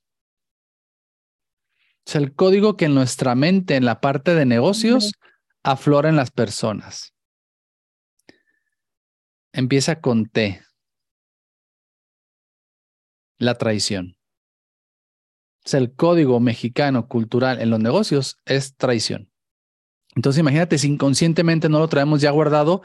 Es 2.10 2.16
el 2.16 2.34
código 2.34 2.76
que 2.76 2.86
en 2.86 2.94
nuestra 2.96 3.36
mente, 3.36 3.76
en 3.76 3.84
la 3.84 4.00
parte 4.00 4.34
de 4.34 4.44
negocios, 4.44 5.12
aflora 5.62 6.08
en 6.08 6.16
las 6.16 6.32
personas. 6.32 7.14
Empieza 9.52 10.00
con 10.00 10.26
T. 10.26 10.60
La 13.38 13.54
traición. 13.54 14.16
Es 15.64 15.74
el 15.74 15.94
código 15.94 16.40
mexicano 16.40 17.06
cultural 17.06 17.60
en 17.60 17.70
los 17.70 17.78
negocios 17.78 18.38
es 18.44 18.74
traición. 18.74 19.30
Entonces 20.16 20.40
imagínate 20.40 20.78
si 20.78 20.88
inconscientemente 20.88 21.68
no 21.68 21.78
lo 21.78 21.86
traemos 21.86 22.20
ya 22.20 22.32
guardado 22.32 22.82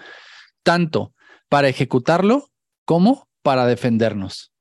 tanto 0.61 1.15
para 1.49 1.67
ejecutarlo 1.67 2.51
como 2.86 3.28
para 3.41 3.65
defendernos. 3.65 4.55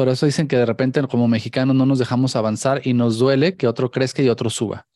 Por 0.00 0.08
eso 0.08 0.24
dicen 0.24 0.48
que 0.48 0.56
de 0.56 0.64
repente 0.64 1.06
como 1.08 1.28
mexicanos 1.28 1.76
no 1.76 1.84
nos 1.84 1.98
dejamos 1.98 2.34
avanzar 2.34 2.80
y 2.86 2.94
nos 2.94 3.18
duele 3.18 3.58
que 3.58 3.68
otro 3.68 3.90
crezca 3.90 4.22
y 4.22 4.30
otro 4.30 4.48
suba. 4.48 4.88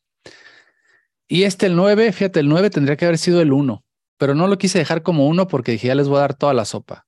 Y 1.29 1.43
este, 1.43 1.67
el 1.67 1.77
9, 1.77 2.11
fíjate, 2.11 2.41
el 2.41 2.49
9 2.49 2.71
tendría 2.71 2.97
que 2.97 3.05
haber 3.05 3.19
sido 3.19 3.43
el 3.43 3.53
1, 3.53 3.85
pero 4.17 4.35
no 4.35 4.47
lo 4.47 4.57
quise 4.57 4.79
dejar 4.79 5.03
como 5.03 5.29
1 5.29 5.47
porque 5.47 5.73
dije, 5.73 5.89
ya 5.89 5.95
les 5.95 6.09
voy 6.09 6.17
a 6.17 6.21
dar 6.21 6.33
toda 6.33 6.55
la 6.55 6.65
sopa. 6.65 7.07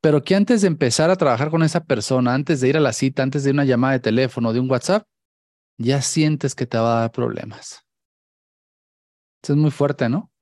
Pero 0.00 0.24
que 0.24 0.34
antes 0.34 0.62
de 0.62 0.68
empezar 0.68 1.10
a 1.10 1.16
trabajar 1.16 1.50
con 1.50 1.62
esa 1.62 1.84
persona, 1.84 2.32
antes 2.32 2.62
de 2.62 2.70
ir 2.70 2.78
a 2.78 2.80
la 2.80 2.94
cita, 2.94 3.22
antes 3.22 3.44
de 3.44 3.50
una 3.50 3.66
llamada 3.66 3.92
de 3.92 4.00
teléfono, 4.00 4.54
de 4.54 4.60
un 4.60 4.70
WhatsApp, 4.70 5.06
ya 5.76 6.00
sientes 6.00 6.54
que 6.54 6.64
te 6.64 6.78
va 6.78 6.96
a 6.96 7.00
dar 7.02 7.12
problemas. 7.12 7.84
Eso 9.42 9.52
es 9.52 9.58
muy 9.58 9.70
fuerte, 9.70 10.08
¿no? 10.08 10.32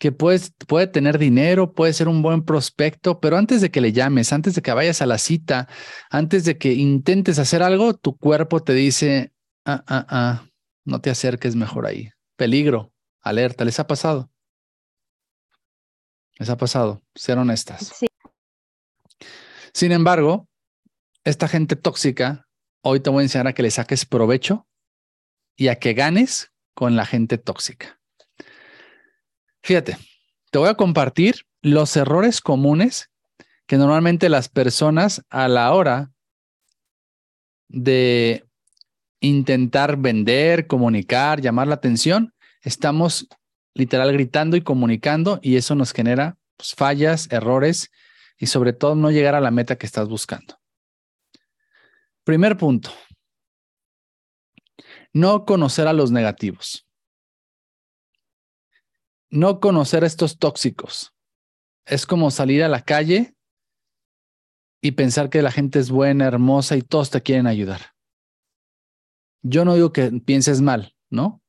Que 0.00 0.12
puedes, 0.12 0.54
puede 0.66 0.86
tener 0.86 1.18
dinero, 1.18 1.74
puede 1.74 1.92
ser 1.92 2.08
un 2.08 2.22
buen 2.22 2.42
prospecto, 2.42 3.20
pero 3.20 3.36
antes 3.36 3.60
de 3.60 3.70
que 3.70 3.82
le 3.82 3.92
llames, 3.92 4.32
antes 4.32 4.54
de 4.54 4.62
que 4.62 4.72
vayas 4.72 5.02
a 5.02 5.06
la 5.06 5.18
cita, 5.18 5.68
antes 6.08 6.46
de 6.46 6.56
que 6.56 6.72
intentes 6.72 7.38
hacer 7.38 7.62
algo, 7.62 7.92
tu 7.92 8.16
cuerpo 8.16 8.62
te 8.62 8.72
dice, 8.72 9.34
ah, 9.66 9.84
ah, 9.86 10.06
ah, 10.08 10.46
no 10.86 11.02
te 11.02 11.10
acerques 11.10 11.54
mejor 11.54 11.84
ahí. 11.84 12.08
Peligro, 12.36 12.94
alerta, 13.20 13.66
¿les 13.66 13.78
ha 13.78 13.86
pasado? 13.86 14.30
¿Les 16.38 16.48
ha 16.48 16.56
pasado? 16.56 17.02
Ser 17.14 17.36
honestas. 17.36 17.92
Sí. 17.94 18.06
Sin 19.74 19.92
embargo, 19.92 20.48
esta 21.24 21.46
gente 21.46 21.76
tóxica, 21.76 22.48
hoy 22.82 23.00
te 23.00 23.10
voy 23.10 23.20
a 23.20 23.24
enseñar 23.24 23.48
a 23.48 23.52
que 23.52 23.62
le 23.62 23.70
saques 23.70 24.06
provecho 24.06 24.66
y 25.56 25.68
a 25.68 25.74
que 25.74 25.92
ganes 25.92 26.54
con 26.72 26.96
la 26.96 27.04
gente 27.04 27.36
tóxica. 27.36 27.99
Fíjate, 29.62 29.96
te 30.50 30.58
voy 30.58 30.68
a 30.68 30.74
compartir 30.74 31.46
los 31.62 31.96
errores 31.96 32.40
comunes 32.40 33.10
que 33.66 33.76
normalmente 33.76 34.28
las 34.28 34.48
personas 34.48 35.24
a 35.30 35.48
la 35.48 35.72
hora 35.72 36.10
de 37.68 38.44
intentar 39.20 39.96
vender, 39.96 40.66
comunicar, 40.66 41.40
llamar 41.40 41.68
la 41.68 41.74
atención, 41.74 42.34
estamos 42.62 43.28
literal 43.74 44.12
gritando 44.12 44.56
y 44.56 44.62
comunicando 44.62 45.38
y 45.42 45.56
eso 45.56 45.74
nos 45.74 45.92
genera 45.92 46.36
pues, 46.56 46.74
fallas, 46.74 47.28
errores 47.30 47.90
y 48.38 48.46
sobre 48.46 48.72
todo 48.72 48.94
no 48.94 49.10
llegar 49.10 49.34
a 49.34 49.40
la 49.40 49.50
meta 49.50 49.76
que 49.76 49.86
estás 49.86 50.08
buscando. 50.08 50.58
Primer 52.24 52.56
punto, 52.56 52.90
no 55.12 55.44
conocer 55.44 55.86
a 55.86 55.92
los 55.92 56.10
negativos 56.10 56.89
no 59.30 59.60
conocer 59.60 60.04
estos 60.04 60.38
tóxicos. 60.38 61.14
Es 61.86 62.06
como 62.06 62.30
salir 62.30 62.62
a 62.62 62.68
la 62.68 62.82
calle 62.82 63.34
y 64.82 64.92
pensar 64.92 65.30
que 65.30 65.42
la 65.42 65.50
gente 65.50 65.78
es 65.78 65.90
buena, 65.90 66.26
hermosa 66.26 66.76
y 66.76 66.82
todos 66.82 67.10
te 67.10 67.22
quieren 67.22 67.46
ayudar. 67.46 67.94
Yo 69.42 69.64
no 69.64 69.74
digo 69.74 69.92
que 69.92 70.10
pienses 70.24 70.60
mal, 70.60 70.94
¿no? 71.10 71.42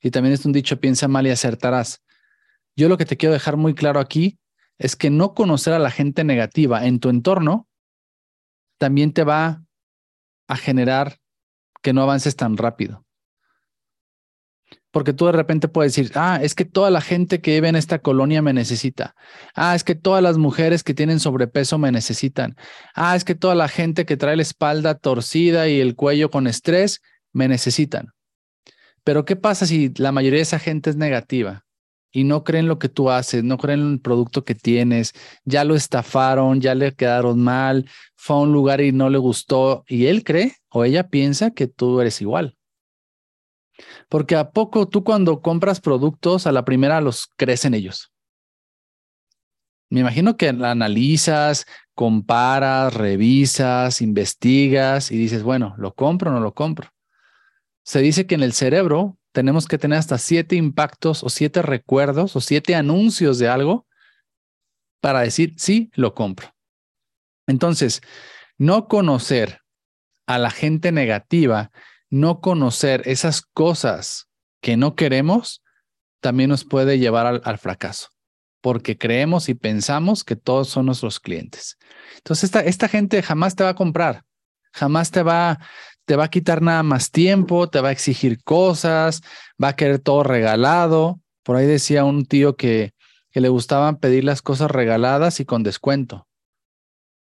Y 0.00 0.10
también 0.10 0.34
es 0.34 0.44
un 0.44 0.52
dicho, 0.52 0.80
piensa 0.80 1.08
mal 1.08 1.26
y 1.26 1.30
acertarás. 1.30 2.02
Yo 2.76 2.88
lo 2.88 2.98
que 2.98 3.06
te 3.06 3.16
quiero 3.16 3.32
dejar 3.32 3.56
muy 3.56 3.74
claro 3.74 4.00
aquí 4.00 4.38
es 4.78 4.96
que 4.96 5.10
no 5.10 5.34
conocer 5.34 5.72
a 5.72 5.78
la 5.78 5.90
gente 5.90 6.24
negativa 6.24 6.86
en 6.86 7.00
tu 7.00 7.08
entorno 7.08 7.68
también 8.78 9.12
te 9.12 9.24
va 9.24 9.64
a 10.48 10.56
generar 10.56 11.20
que 11.82 11.92
no 11.92 12.02
avances 12.02 12.36
tan 12.36 12.56
rápido. 12.56 13.03
Porque 14.94 15.12
tú 15.12 15.26
de 15.26 15.32
repente 15.32 15.66
puedes 15.66 15.92
decir, 15.92 16.12
ah, 16.14 16.38
es 16.40 16.54
que 16.54 16.64
toda 16.64 16.88
la 16.88 17.00
gente 17.00 17.40
que 17.40 17.54
vive 17.54 17.66
en 17.66 17.74
esta 17.74 17.98
colonia 17.98 18.42
me 18.42 18.52
necesita. 18.52 19.16
Ah, 19.56 19.74
es 19.74 19.82
que 19.82 19.96
todas 19.96 20.22
las 20.22 20.38
mujeres 20.38 20.84
que 20.84 20.94
tienen 20.94 21.18
sobrepeso 21.18 21.78
me 21.78 21.90
necesitan. 21.90 22.56
Ah, 22.94 23.16
es 23.16 23.24
que 23.24 23.34
toda 23.34 23.56
la 23.56 23.66
gente 23.66 24.06
que 24.06 24.16
trae 24.16 24.36
la 24.36 24.42
espalda 24.42 24.94
torcida 24.94 25.68
y 25.68 25.80
el 25.80 25.96
cuello 25.96 26.30
con 26.30 26.46
estrés 26.46 27.02
me 27.32 27.48
necesitan. 27.48 28.12
Pero 29.02 29.24
¿qué 29.24 29.34
pasa 29.34 29.66
si 29.66 29.92
la 29.96 30.12
mayoría 30.12 30.38
de 30.38 30.44
esa 30.44 30.60
gente 30.60 30.90
es 30.90 30.96
negativa 30.96 31.64
y 32.12 32.22
no 32.22 32.44
creen 32.44 32.68
lo 32.68 32.78
que 32.78 32.88
tú 32.88 33.10
haces, 33.10 33.42
no 33.42 33.58
creen 33.58 33.80
en 33.80 33.92
el 33.94 34.00
producto 34.00 34.44
que 34.44 34.54
tienes, 34.54 35.12
ya 35.44 35.64
lo 35.64 35.74
estafaron, 35.74 36.60
ya 36.60 36.76
le 36.76 36.94
quedaron 36.94 37.40
mal, 37.40 37.90
fue 38.14 38.36
a 38.36 38.38
un 38.38 38.52
lugar 38.52 38.80
y 38.80 38.92
no 38.92 39.10
le 39.10 39.18
gustó 39.18 39.82
y 39.88 40.06
él 40.06 40.22
cree 40.22 40.52
o 40.68 40.84
ella 40.84 41.08
piensa 41.08 41.50
que 41.50 41.66
tú 41.66 42.00
eres 42.00 42.20
igual? 42.20 42.56
Porque 44.08 44.36
a 44.36 44.50
poco 44.50 44.88
tú 44.88 45.04
cuando 45.04 45.40
compras 45.40 45.80
productos, 45.80 46.46
a 46.46 46.52
la 46.52 46.64
primera 46.64 47.00
los 47.00 47.28
crees 47.36 47.64
en 47.64 47.74
ellos. 47.74 48.12
Me 49.90 50.00
imagino 50.00 50.36
que 50.36 50.48
analizas, 50.48 51.66
comparas, 51.94 52.94
revisas, 52.94 54.00
investigas 54.00 55.10
y 55.10 55.16
dices, 55.16 55.42
bueno, 55.42 55.74
¿lo 55.78 55.94
compro 55.94 56.30
o 56.30 56.34
no 56.34 56.40
lo 56.40 56.54
compro? 56.54 56.90
Se 57.84 58.00
dice 58.00 58.26
que 58.26 58.34
en 58.34 58.42
el 58.42 58.52
cerebro 58.52 59.18
tenemos 59.32 59.66
que 59.66 59.78
tener 59.78 59.98
hasta 59.98 60.18
siete 60.18 60.56
impactos 60.56 61.22
o 61.22 61.28
siete 61.28 61.62
recuerdos 61.62 62.34
o 62.34 62.40
siete 62.40 62.74
anuncios 62.74 63.38
de 63.38 63.48
algo 63.48 63.86
para 65.00 65.20
decir, 65.20 65.54
sí, 65.58 65.90
lo 65.94 66.14
compro. 66.14 66.54
Entonces, 67.46 68.00
no 68.56 68.88
conocer 68.88 69.60
a 70.26 70.38
la 70.38 70.50
gente 70.50 70.92
negativa 70.92 71.70
no 72.14 72.40
conocer 72.40 73.02
esas 73.06 73.42
cosas 73.42 74.28
que 74.62 74.76
no 74.76 74.94
queremos 74.94 75.62
también 76.20 76.48
nos 76.48 76.64
puede 76.64 77.00
llevar 77.00 77.42
al, 77.44 77.58
fracaso, 77.58 78.08
porque 78.62 78.96
creemos 78.96 79.48
y 79.48 79.54
pensamos 79.54 80.22
que 80.22 80.36
todos 80.36 80.68
son 80.68 80.86
nuestros 80.86 81.18
clientes. 81.18 81.76
Entonces, 82.16 82.44
esta, 82.44 82.60
esta 82.60 82.88
gente 82.88 83.20
jamás 83.20 83.56
te 83.56 83.64
va 83.64 83.70
a 83.70 83.74
comprar, 83.74 84.22
jamás 84.72 85.10
te 85.10 85.24
va, 85.24 85.58
te 86.04 86.14
va 86.14 86.24
a 86.24 86.30
quitar 86.30 86.62
nada 86.62 86.84
más 86.84 87.10
tiempo, 87.10 87.68
te 87.68 87.80
va 87.80 87.88
a 87.88 87.92
exigir 87.92 88.42
cosas, 88.44 89.20
va 89.62 89.68
a 89.68 89.76
querer 89.76 89.98
todo 89.98 90.22
regalado. 90.22 91.20
Por 91.42 91.56
ahí 91.56 91.66
decía 91.66 92.04
un 92.04 92.26
tío 92.26 92.56
que, 92.56 92.94
que 93.32 93.40
le 93.40 93.48
gustaban 93.48 93.96
pedir 93.98 94.22
las 94.22 94.40
cosas 94.40 94.70
regaladas 94.70 95.40
y 95.40 95.44
con 95.44 95.64
descuento. 95.64 96.28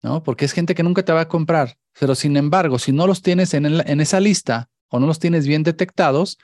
¿no? 0.03 0.25
Porque 0.25 0.45
es 0.45 0.53
gente 0.53 0.75
que 0.75 0.83
nunca 0.83 1.05
te 1.05 1.13
va 1.13 1.21
a 1.21 1.29
comprar. 1.29 1.77
Pero 1.99 2.17
sin 2.17 2.37
embargo, 2.37 2.81
si 2.81 2.91
no 2.91 3.07
los 3.07 3.23
tienes 3.23 3.55
en, 3.55 3.67
en 3.67 4.01
esa 4.01 4.19
lista 4.19 4.69
o 4.93 5.01
no 5.01 5.09
los 5.09 5.19
tienes 5.19 5.49
bien 5.49 5.65
detectados, 5.65 6.39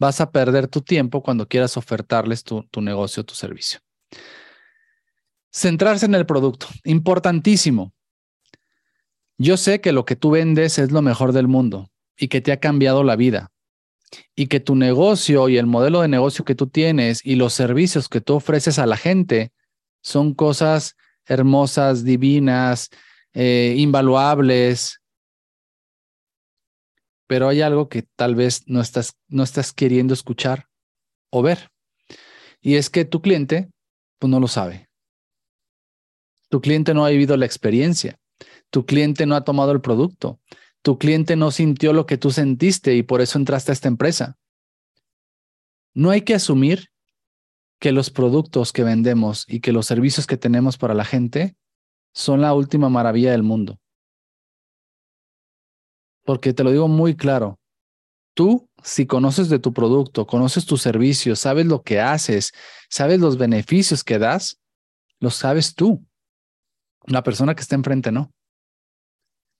vas 0.00 0.20
a 0.20 0.32
perder 0.32 0.66
tu 0.66 0.80
tiempo 0.80 1.22
cuando 1.22 1.46
quieras 1.46 1.76
ofertarles 1.76 2.42
tu, 2.42 2.64
tu 2.64 2.80
negocio, 2.80 3.24
tu 3.24 3.34
servicio. 3.34 3.78
Centrarse 5.52 6.06
en 6.06 6.14
el 6.16 6.26
producto, 6.26 6.66
importantísimo. 6.84 7.92
Yo 9.38 9.56
sé 9.56 9.80
que 9.80 9.92
lo 9.92 10.04
que 10.04 10.16
tú 10.16 10.30
vendes 10.30 10.78
es 10.78 10.90
lo 10.90 11.02
mejor 11.02 11.32
del 11.32 11.46
mundo 11.46 11.90
y 12.16 12.28
que 12.28 12.40
te 12.40 12.50
ha 12.50 12.58
cambiado 12.58 13.04
la 13.04 13.16
vida 13.16 13.52
y 14.34 14.46
que 14.46 14.60
tu 14.60 14.74
negocio 14.74 15.48
y 15.48 15.56
el 15.56 15.66
modelo 15.66 16.00
de 16.00 16.08
negocio 16.08 16.44
que 16.44 16.54
tú 16.54 16.66
tienes 16.66 17.20
y 17.24 17.36
los 17.36 17.52
servicios 17.52 18.08
que 18.08 18.20
tú 18.20 18.34
ofreces 18.34 18.78
a 18.78 18.86
la 18.86 18.96
gente 18.96 19.52
son 20.02 20.34
cosas 20.34 20.96
hermosas, 21.26 22.04
divinas, 22.04 22.90
eh, 23.32 23.74
invaluables. 23.76 24.99
Pero 27.30 27.46
hay 27.46 27.60
algo 27.60 27.88
que 27.88 28.02
tal 28.02 28.34
vez 28.34 28.64
no 28.66 28.80
estás, 28.80 29.14
no 29.28 29.44
estás 29.44 29.72
queriendo 29.72 30.14
escuchar 30.14 30.66
o 31.30 31.42
ver. 31.42 31.70
Y 32.60 32.74
es 32.74 32.90
que 32.90 33.04
tu 33.04 33.22
cliente, 33.22 33.70
pues 34.18 34.28
no 34.28 34.40
lo 34.40 34.48
sabe. 34.48 34.88
Tu 36.48 36.60
cliente 36.60 36.92
no 36.92 37.06
ha 37.06 37.10
vivido 37.10 37.36
la 37.36 37.46
experiencia. 37.46 38.18
Tu 38.70 38.84
cliente 38.84 39.26
no 39.26 39.36
ha 39.36 39.44
tomado 39.44 39.70
el 39.70 39.80
producto. 39.80 40.40
Tu 40.82 40.98
cliente 40.98 41.36
no 41.36 41.52
sintió 41.52 41.92
lo 41.92 42.04
que 42.04 42.18
tú 42.18 42.32
sentiste 42.32 42.96
y 42.96 43.04
por 43.04 43.20
eso 43.20 43.38
entraste 43.38 43.70
a 43.70 43.74
esta 43.74 43.86
empresa. 43.86 44.36
No 45.94 46.10
hay 46.10 46.22
que 46.22 46.34
asumir 46.34 46.88
que 47.78 47.92
los 47.92 48.10
productos 48.10 48.72
que 48.72 48.82
vendemos 48.82 49.44
y 49.46 49.60
que 49.60 49.70
los 49.70 49.86
servicios 49.86 50.26
que 50.26 50.36
tenemos 50.36 50.78
para 50.78 50.94
la 50.94 51.04
gente 51.04 51.54
son 52.12 52.40
la 52.40 52.54
última 52.54 52.88
maravilla 52.88 53.30
del 53.30 53.44
mundo. 53.44 53.78
Porque 56.24 56.52
te 56.52 56.64
lo 56.64 56.70
digo 56.70 56.88
muy 56.88 57.16
claro, 57.16 57.58
tú 58.34 58.68
si 58.82 59.06
conoces 59.06 59.48
de 59.48 59.58
tu 59.58 59.72
producto, 59.72 60.26
conoces 60.26 60.66
tus 60.66 60.82
servicios, 60.82 61.40
sabes 61.40 61.66
lo 61.66 61.82
que 61.82 62.00
haces, 62.00 62.52
sabes 62.88 63.20
los 63.20 63.36
beneficios 63.36 64.04
que 64.04 64.18
das, 64.18 64.58
los 65.18 65.34
sabes 65.34 65.74
tú. 65.74 66.04
La 67.06 67.22
persona 67.22 67.54
que 67.54 67.62
está 67.62 67.74
enfrente 67.74 68.12
no. 68.12 68.32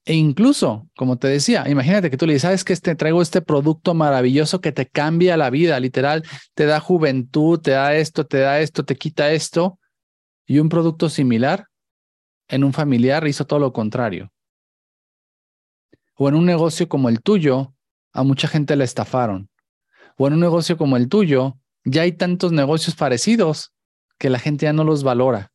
E 0.06 0.14
incluso, 0.14 0.88
como 0.96 1.18
te 1.18 1.28
decía, 1.28 1.68
imagínate 1.68 2.10
que 2.10 2.16
tú 2.16 2.26
le 2.26 2.32
dices, 2.32 2.42
sabes 2.42 2.64
que 2.64 2.72
este, 2.72 2.94
traigo 2.94 3.20
este 3.20 3.42
producto 3.42 3.92
maravilloso 3.92 4.60
que 4.60 4.72
te 4.72 4.86
cambia 4.86 5.36
la 5.36 5.50
vida, 5.50 5.78
literal, 5.78 6.24
te 6.54 6.64
da 6.64 6.80
juventud, 6.80 7.60
te 7.60 7.72
da 7.72 7.94
esto, 7.94 8.26
te 8.26 8.38
da 8.38 8.60
esto, 8.60 8.84
te 8.84 8.96
quita 8.96 9.30
esto. 9.32 9.78
Y 10.46 10.58
un 10.58 10.68
producto 10.68 11.10
similar 11.10 11.66
en 12.48 12.64
un 12.64 12.72
familiar 12.72 13.26
hizo 13.28 13.46
todo 13.46 13.60
lo 13.60 13.72
contrario. 13.72 14.32
O 16.22 16.28
en 16.28 16.34
un 16.34 16.44
negocio 16.44 16.86
como 16.86 17.08
el 17.08 17.22
tuyo, 17.22 17.74
a 18.12 18.24
mucha 18.24 18.46
gente 18.46 18.76
le 18.76 18.84
estafaron. 18.84 19.48
O 20.18 20.26
en 20.26 20.34
un 20.34 20.40
negocio 20.40 20.76
como 20.76 20.98
el 20.98 21.08
tuyo, 21.08 21.56
ya 21.82 22.02
hay 22.02 22.12
tantos 22.12 22.52
negocios 22.52 22.94
parecidos 22.94 23.72
que 24.18 24.28
la 24.28 24.38
gente 24.38 24.66
ya 24.66 24.74
no 24.74 24.84
los 24.84 25.02
valora. 25.02 25.50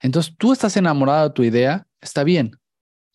Entonces, 0.00 0.34
tú 0.36 0.52
estás 0.52 0.76
enamorado 0.76 1.28
de 1.28 1.32
tu 1.32 1.44
idea, 1.44 1.86
está 2.00 2.24
bien. 2.24 2.58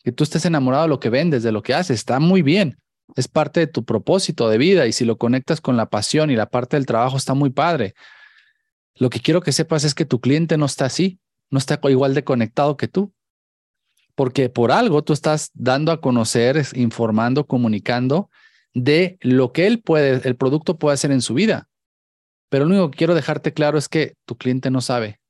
Que 0.02 0.14
tú 0.14 0.24
estés 0.24 0.46
enamorado 0.46 0.84
de 0.84 0.88
lo 0.88 1.02
que 1.02 1.10
vendes, 1.10 1.44
de 1.44 1.52
lo 1.52 1.62
que 1.64 1.74
haces, 1.74 2.00
está 2.00 2.22
muy 2.22 2.44
bien. 2.44 2.78
Es 3.18 3.28
parte 3.28 3.60
de 3.60 3.68
tu 3.68 3.84
propósito 3.84 4.48
de 4.48 4.58
vida 4.58 4.88
y 4.88 4.94
si 4.94 5.04
lo 5.04 5.18
conectas 5.18 5.60
con 5.60 5.76
la 5.76 5.90
pasión 5.90 6.32
y 6.32 6.38
la 6.38 6.50
parte 6.50 6.78
del 6.78 6.86
trabajo 6.86 7.18
está 7.18 7.34
muy 7.34 7.50
padre. 7.50 7.94
Lo 8.96 9.10
que 9.10 9.20
quiero 9.20 9.42
que 9.42 9.52
sepas 9.52 9.84
es 9.84 9.94
que 9.94 10.06
tu 10.06 10.22
cliente 10.22 10.58
no 10.58 10.66
está 10.66 10.86
así, 10.86 11.20
no 11.50 11.58
está 11.58 11.78
igual 11.90 12.14
de 12.14 12.24
conectado 12.24 12.78
que 12.78 12.88
tú. 12.88 13.12
Porque 14.20 14.50
por 14.50 14.74
algo 14.74 15.02
tú 15.02 15.14
estás 15.14 15.50
dando 15.54 15.94
a 15.94 16.02
conocer, 16.02 16.62
informando, 16.74 17.48
comunicando 17.48 18.30
de 18.74 19.18
lo 19.22 19.54
que 19.54 19.66
él 19.66 19.82
puede, 19.82 20.28
el 20.28 20.36
producto 20.36 20.78
puede 20.78 20.96
hacer 20.96 21.12
en 21.12 21.22
su 21.22 21.34
vida. 21.34 21.70
Pero 22.50 22.66
lo 22.66 22.72
único 22.72 22.92
que 22.92 22.98
quiero 22.98 23.16
dejarte 23.16 23.54
claro 23.54 23.78
es 23.78 23.88
que 23.88 24.16
tu 24.26 24.38
cliente 24.38 24.72
no 24.72 24.82
sabe. 24.82 25.22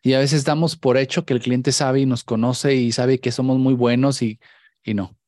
Y 0.00 0.12
a 0.12 0.20
veces 0.20 0.44
damos 0.44 0.76
por 0.76 0.96
hecho 0.96 1.24
que 1.24 1.34
el 1.34 1.40
cliente 1.40 1.72
sabe 1.72 2.02
y 2.02 2.06
nos 2.06 2.22
conoce 2.22 2.76
y 2.76 2.92
sabe 2.92 3.18
que 3.18 3.32
somos 3.32 3.58
muy 3.58 3.74
buenos 3.74 4.22
y, 4.22 4.38
y 4.84 4.94
no. 4.94 5.18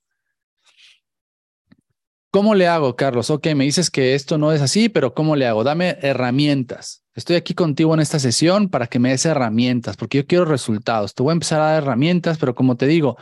¿Cómo 2.30 2.54
le 2.54 2.68
hago, 2.68 2.94
Carlos? 2.94 3.30
Ok, 3.30 3.48
me 3.56 3.64
dices 3.64 3.90
que 3.90 4.14
esto 4.14 4.38
no 4.38 4.52
es 4.52 4.60
así, 4.60 4.88
pero 4.88 5.12
¿cómo 5.12 5.34
le 5.34 5.48
hago? 5.48 5.64
Dame 5.64 5.98
herramientas. 6.02 7.02
Estoy 7.18 7.34
aquí 7.34 7.52
contigo 7.52 7.92
en 7.94 7.98
esta 7.98 8.20
sesión 8.20 8.68
para 8.68 8.86
que 8.86 9.00
me 9.00 9.10
des 9.10 9.26
herramientas, 9.26 9.96
porque 9.96 10.18
yo 10.18 10.26
quiero 10.28 10.44
resultados. 10.44 11.16
Te 11.16 11.24
voy 11.24 11.32
a 11.32 11.32
empezar 11.32 11.60
a 11.60 11.72
dar 11.72 11.82
herramientas, 11.82 12.38
pero 12.38 12.54
como 12.54 12.76
te 12.76 12.86
digo, 12.86 13.16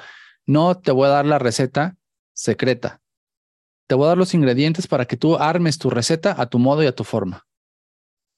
no 0.45 0.77
te 0.77 0.93
voy 0.93 1.07
a 1.07 1.13
dar 1.13 1.25
la 1.25 1.39
receta 1.39 1.97
secreta. 2.35 3.01
Te 3.87 3.95
voy 3.95 4.05
a 4.05 4.09
dar 4.09 4.19
los 4.19 4.35
ingredientes 4.35 4.87
para 4.87 5.07
que 5.07 5.17
tú 5.17 5.37
armes 5.37 5.79
tu 5.79 5.89
receta 5.89 6.35
a 6.37 6.45
tu 6.45 6.59
modo 6.59 6.83
y 6.83 6.87
a 6.87 6.95
tu 6.95 7.05
forma. 7.05 7.47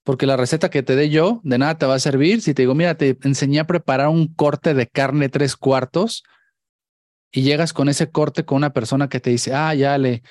Porque 0.04 0.26
la 0.26 0.36
receta 0.36 0.70
que 0.70 0.84
te 0.84 0.94
dé 0.94 1.11
yo, 1.11 1.40
de 1.42 1.59
nada 1.59 1.76
te 1.76 1.86
va 1.86 1.94
a 1.94 1.98
servir 1.98 2.40
si 2.40 2.54
te 2.54 2.62
digo, 2.62 2.76
mira, 2.76 2.94
te 2.94 3.18
enseñé 3.24 3.59
a 3.59 3.66
preparar 3.66 4.11
un 4.11 4.32
corte 4.32 4.74
de 4.74 4.86
carne 4.86 5.28
tres 5.28 5.56
cuartos 5.56 6.22
y 7.32 7.42
llegas 7.42 7.72
con 7.72 7.88
ese 7.88 8.12
corte 8.12 8.44
con 8.44 8.59
una 8.59 8.72
persona 8.72 9.09
que 9.09 9.18
te 9.18 9.30
dice, 9.30 9.52
ah, 9.56 9.74
ya 9.74 9.98
le, 9.98 10.22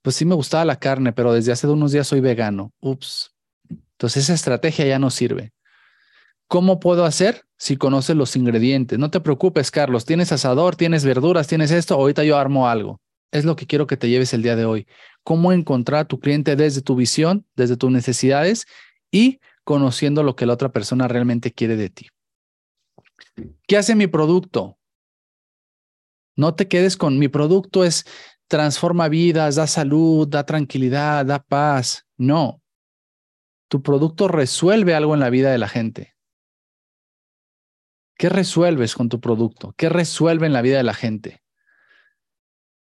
pues 0.00 0.14
sí 0.14 0.24
me 0.24 0.36
gustaba 0.36 0.64
la 0.64 0.78
carne, 0.78 1.12
pero 1.12 1.32
desde 1.32 1.50
hace 1.50 1.66
unos 1.66 1.90
días 1.90 2.06
soy 2.06 2.20
vegano. 2.20 2.72
Ups. 2.78 3.35
Entonces 3.96 4.24
esa 4.24 4.34
estrategia 4.34 4.86
ya 4.86 4.98
no 4.98 5.10
sirve. 5.10 5.52
¿Cómo 6.48 6.78
puedo 6.78 7.04
hacer 7.04 7.42
si 7.56 7.76
conoces 7.76 8.14
los 8.14 8.36
ingredientes? 8.36 8.98
No 8.98 9.10
te 9.10 9.20
preocupes, 9.20 9.70
Carlos. 9.70 10.04
Tienes 10.04 10.30
asador, 10.32 10.76
tienes 10.76 11.04
verduras, 11.04 11.48
tienes 11.48 11.70
esto. 11.70 11.94
Ahorita 11.94 12.22
yo 12.22 12.36
armo 12.36 12.68
algo. 12.68 13.00
Es 13.32 13.44
lo 13.44 13.56
que 13.56 13.66
quiero 13.66 13.86
que 13.86 13.96
te 13.96 14.08
lleves 14.08 14.32
el 14.32 14.42
día 14.42 14.54
de 14.54 14.64
hoy. 14.64 14.86
Cómo 15.24 15.52
encontrar 15.52 16.02
a 16.02 16.04
tu 16.04 16.20
cliente 16.20 16.54
desde 16.54 16.82
tu 16.82 16.94
visión, 16.94 17.46
desde 17.56 17.76
tus 17.76 17.90
necesidades 17.90 18.66
y 19.10 19.40
conociendo 19.64 20.22
lo 20.22 20.36
que 20.36 20.46
la 20.46 20.52
otra 20.52 20.70
persona 20.70 21.08
realmente 21.08 21.52
quiere 21.52 21.76
de 21.76 21.90
ti. 21.90 22.08
¿Qué 23.66 23.76
hace 23.76 23.94
mi 23.94 24.06
producto? 24.06 24.78
No 26.36 26.54
te 26.54 26.68
quedes 26.68 26.96
con 26.96 27.18
mi 27.18 27.28
producto 27.28 27.82
es 27.82 28.04
transforma 28.46 29.08
vidas, 29.08 29.56
da 29.56 29.66
salud, 29.66 30.28
da 30.28 30.44
tranquilidad, 30.44 31.26
da 31.26 31.38
paz. 31.38 32.06
No. 32.16 32.62
Tu 33.68 33.82
producto 33.82 34.28
resuelve 34.28 34.94
algo 34.94 35.14
en 35.14 35.20
la 35.20 35.30
vida 35.30 35.50
de 35.50 35.58
la 35.58 35.68
gente. 35.68 36.14
¿Qué 38.16 38.28
resuelves 38.28 38.94
con 38.94 39.08
tu 39.08 39.20
producto? 39.20 39.74
¿Qué 39.76 39.88
resuelve 39.88 40.46
en 40.46 40.52
la 40.52 40.62
vida 40.62 40.78
de 40.78 40.82
la 40.82 40.94
gente? 40.94 41.42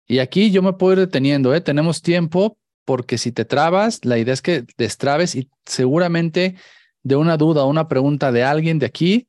Y 0.07 0.19
aquí 0.19 0.51
yo 0.51 0.61
me 0.61 0.73
puedo 0.73 0.93
ir 0.93 0.99
deteniendo, 0.99 1.53
¿eh? 1.53 1.59
Tenemos 1.59 2.01
tiempo 2.01 2.57
porque 2.85 3.17
si 3.17 3.33
te 3.33 3.43
trabas, 3.43 4.05
la 4.05 4.17
idea 4.17 4.33
es 4.33 4.41
que 4.41 4.65
destrabes 4.77 5.35
y 5.35 5.49
seguramente 5.65 6.55
de 7.03 7.15
una 7.17 7.35
duda 7.35 7.63
o 7.63 7.67
una 7.67 7.89
pregunta 7.89 8.31
de 8.31 8.43
alguien 8.43 8.79
de 8.79 8.85
aquí 8.85 9.27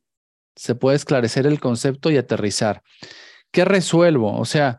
se 0.55 0.76
puede 0.76 0.96
esclarecer 0.96 1.46
el 1.46 1.59
concepto 1.59 2.11
y 2.11 2.16
aterrizar. 2.16 2.82
¿Qué 3.51 3.64
resuelvo? 3.64 4.38
O 4.38 4.44
sea, 4.44 4.78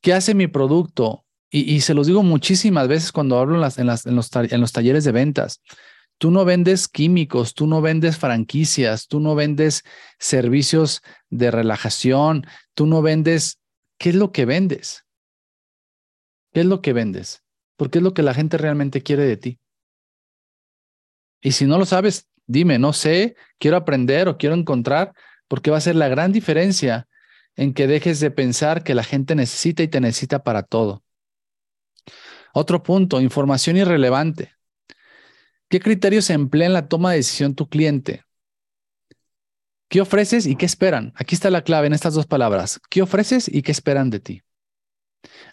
¿Qué 0.00 0.12
hace 0.12 0.34
mi 0.34 0.46
producto? 0.46 1.24
Y, 1.50 1.80
se 1.80 1.94
los 1.94 2.06
digo 2.06 2.22
muchísimas 2.22 2.88
veces 2.88 3.10
cuando 3.10 3.38
hablo 3.38 3.54
en, 3.56 3.86
los 3.86 4.72
talleres 4.72 5.04
de 5.04 5.12
ventas. 5.12 5.62
Tú 6.18 6.30
no 6.32 6.44
vendes 6.44 6.88
químicos, 6.88 7.54
tú 7.54 7.66
no 7.66 7.80
vendes 7.80 8.18
franquicias, 8.18 9.06
tú 9.06 9.20
no 9.20 9.34
vendes 9.34 9.84
servicios 10.18 11.00
de 11.30 11.50
relajación, 11.50 12.46
tú 12.74 12.86
no 12.86 13.02
vendes. 13.02 13.60
¿Qué 13.98 14.10
es 14.10 14.14
lo 14.16 14.32
que 14.32 14.44
vendes? 14.44 15.04
¿Qué 16.52 16.60
es 16.60 16.66
lo 16.66 16.82
que 16.82 16.92
vendes? 16.92 17.42
Porque 17.76 17.98
es 17.98 18.04
lo 18.04 18.14
que 18.14 18.22
la 18.22 18.34
gente 18.34 18.58
realmente 18.58 19.02
quiere 19.02 19.24
de 19.24 19.36
ti. 19.36 19.60
Y 21.40 21.52
si 21.52 21.66
no 21.66 21.78
lo 21.78 21.86
sabes, 21.86 22.28
dime, 22.46 22.78
no 22.78 22.92
sé, 22.92 23.36
quiero 23.58 23.76
aprender 23.76 24.28
o 24.28 24.38
quiero 24.38 24.56
encontrar, 24.56 25.12
porque 25.46 25.70
va 25.70 25.76
a 25.78 25.82
ser 25.82 25.94
la 25.94 26.08
gran 26.08 26.32
diferencia 26.32 27.06
en 27.54 27.74
que 27.74 27.86
dejes 27.86 28.20
de 28.20 28.30
pensar 28.30 28.82
que 28.82 28.94
la 28.94 29.04
gente 29.04 29.34
necesita 29.34 29.82
y 29.82 29.88
te 29.88 30.00
necesita 30.00 30.42
para 30.42 30.62
todo. 30.62 31.04
Otro 32.52 32.82
punto, 32.82 33.20
información 33.20 33.76
irrelevante. 33.76 34.57
¿Qué 35.68 35.80
criterios 35.80 36.24
se 36.26 36.32
emplea 36.32 36.66
en 36.66 36.72
la 36.72 36.88
toma 36.88 37.10
de 37.10 37.18
decisión 37.18 37.54
tu 37.54 37.68
cliente? 37.68 38.24
¿Qué 39.88 40.00
ofreces 40.00 40.46
y 40.46 40.56
qué 40.56 40.66
esperan? 40.66 41.12
Aquí 41.16 41.34
está 41.34 41.50
la 41.50 41.62
clave 41.62 41.86
en 41.86 41.94
estas 41.94 42.14
dos 42.14 42.26
palabras. 42.26 42.80
¿Qué 42.90 43.02
ofreces 43.02 43.48
y 43.48 43.62
qué 43.62 43.72
esperan 43.72 44.10
de 44.10 44.20
ti? 44.20 44.42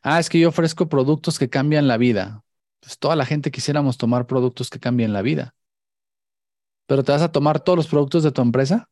Ah, 0.03 0.19
es 0.19 0.29
que 0.29 0.39
yo 0.39 0.49
ofrezco 0.49 0.89
productos 0.89 1.39
que 1.39 1.49
cambian 1.49 1.87
la 1.87 1.97
vida. 1.97 2.43
Pues 2.81 2.99
toda 2.99 3.15
la 3.15 3.25
gente 3.25 3.51
quisiéramos 3.51 3.97
tomar 3.97 4.27
productos 4.27 4.69
que 4.69 4.79
cambien 4.79 5.13
la 5.13 5.21
vida. 5.21 5.55
¿Pero 6.85 7.03
te 7.03 7.11
vas 7.11 7.21
a 7.21 7.31
tomar 7.31 7.59
todos 7.61 7.77
los 7.77 7.87
productos 7.87 8.23
de 8.23 8.31
tu 8.31 8.41
empresa? 8.41 8.89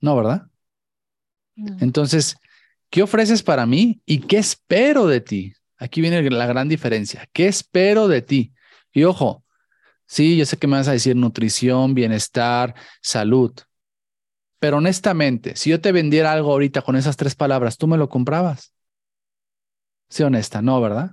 No, 0.00 0.16
¿verdad? 0.16 0.46
Entonces, 1.80 2.36
¿qué 2.90 3.02
ofreces 3.02 3.42
para 3.42 3.66
mí 3.66 4.00
y 4.06 4.20
qué 4.20 4.38
espero 4.38 5.06
de 5.06 5.20
ti? 5.20 5.54
Aquí 5.76 6.00
viene 6.00 6.22
la 6.30 6.46
gran 6.46 6.68
diferencia. 6.68 7.28
¿Qué 7.32 7.48
espero 7.48 8.06
de 8.06 8.22
ti? 8.22 8.54
Y 8.92 9.04
ojo, 9.04 9.44
sí, 10.08 10.36
yo 10.36 10.44
sé 10.44 10.56
que 10.56 10.66
me 10.66 10.76
vas 10.76 10.88
a 10.88 10.92
decir 10.92 11.14
nutrición, 11.14 11.94
bienestar, 11.94 12.74
salud. 13.00 13.52
Pero 14.58 14.78
honestamente, 14.78 15.54
si 15.54 15.70
yo 15.70 15.80
te 15.80 15.92
vendiera 15.92 16.32
algo 16.32 16.50
ahorita 16.50 16.82
con 16.82 16.96
esas 16.96 17.16
tres 17.16 17.36
palabras, 17.36 17.76
¿tú 17.76 17.86
me 17.86 17.96
lo 17.96 18.08
comprabas? 18.08 18.72
Sí, 20.08 20.24
honesta, 20.24 20.62
no, 20.62 20.80
¿verdad? 20.80 21.12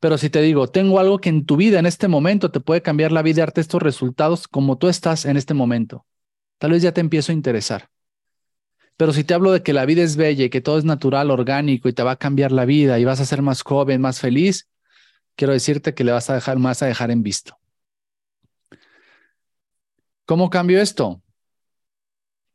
Pero 0.00 0.18
si 0.18 0.30
te 0.30 0.40
digo, 0.42 0.68
tengo 0.68 1.00
algo 1.00 1.18
que 1.18 1.30
en 1.30 1.44
tu 1.44 1.56
vida 1.56 1.78
en 1.78 1.86
este 1.86 2.08
momento 2.08 2.50
te 2.50 2.60
puede 2.60 2.82
cambiar 2.82 3.10
la 3.10 3.22
vida 3.22 3.38
y 3.38 3.40
darte 3.40 3.60
estos 3.60 3.82
resultados 3.82 4.46
como 4.46 4.78
tú 4.78 4.88
estás 4.88 5.24
en 5.24 5.36
este 5.36 5.54
momento, 5.54 6.06
tal 6.58 6.72
vez 6.72 6.82
ya 6.82 6.92
te 6.92 7.00
empiezo 7.00 7.32
a 7.32 7.34
interesar. 7.34 7.88
Pero 8.96 9.12
si 9.12 9.24
te 9.24 9.34
hablo 9.34 9.50
de 9.52 9.62
que 9.62 9.72
la 9.72 9.86
vida 9.86 10.02
es 10.02 10.16
bella 10.16 10.44
y 10.44 10.50
que 10.50 10.60
todo 10.60 10.78
es 10.78 10.84
natural, 10.84 11.30
orgánico 11.30 11.88
y 11.88 11.92
te 11.92 12.02
va 12.02 12.12
a 12.12 12.16
cambiar 12.16 12.52
la 12.52 12.66
vida 12.66 12.98
y 12.98 13.04
vas 13.04 13.20
a 13.20 13.24
ser 13.24 13.42
más 13.42 13.62
joven, 13.62 14.00
más 14.00 14.20
feliz, 14.20 14.68
quiero 15.34 15.54
decirte 15.54 15.94
que 15.94 16.04
le 16.04 16.12
vas 16.12 16.28
a 16.30 16.34
dejar 16.34 16.58
más 16.58 16.82
a 16.82 16.86
dejar 16.86 17.10
en 17.10 17.22
visto. 17.22 17.58
¿Cómo 20.32 20.48
cambio 20.48 20.80
esto? 20.80 21.20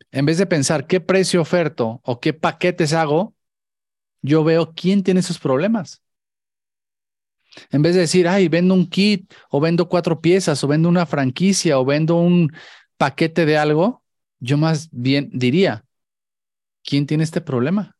En 0.10 0.26
vez 0.26 0.40
de 0.40 0.48
pensar 0.48 0.88
qué 0.88 1.00
precio 1.00 1.40
oferto 1.42 2.02
o 2.04 2.20
qué 2.20 2.34
paquetes 2.34 2.92
hago, 2.92 3.36
Yo 4.24 4.44
veo 4.44 4.74
quién 4.74 5.04
tiene 5.04 5.20
esos 5.20 5.38
problemas. 5.38 6.02
En 7.70 7.84
vez 7.84 7.94
de 7.94 8.02
decir, 8.02 8.28
ay, 8.28 8.48
vendo 8.48 8.74
un 8.74 8.90
kit 8.90 9.32
o 9.52 9.60
vendo 9.60 9.88
cuatro 9.88 10.22
piezas 10.22 10.64
o 10.64 10.68
vendo 10.68 10.90
una 10.90 11.06
franquicia 11.06 11.78
o 11.78 11.86
vendo 11.86 12.16
un 12.16 12.52
paquete 12.98 13.46
de 13.46 13.60
algo, 13.60 14.04
yo 14.40 14.58
más 14.58 14.90
bien 14.92 15.30
diría, 15.32 15.86
¿quién 16.84 17.06
tiene 17.06 17.24
este 17.26 17.42
problema? 17.42 17.96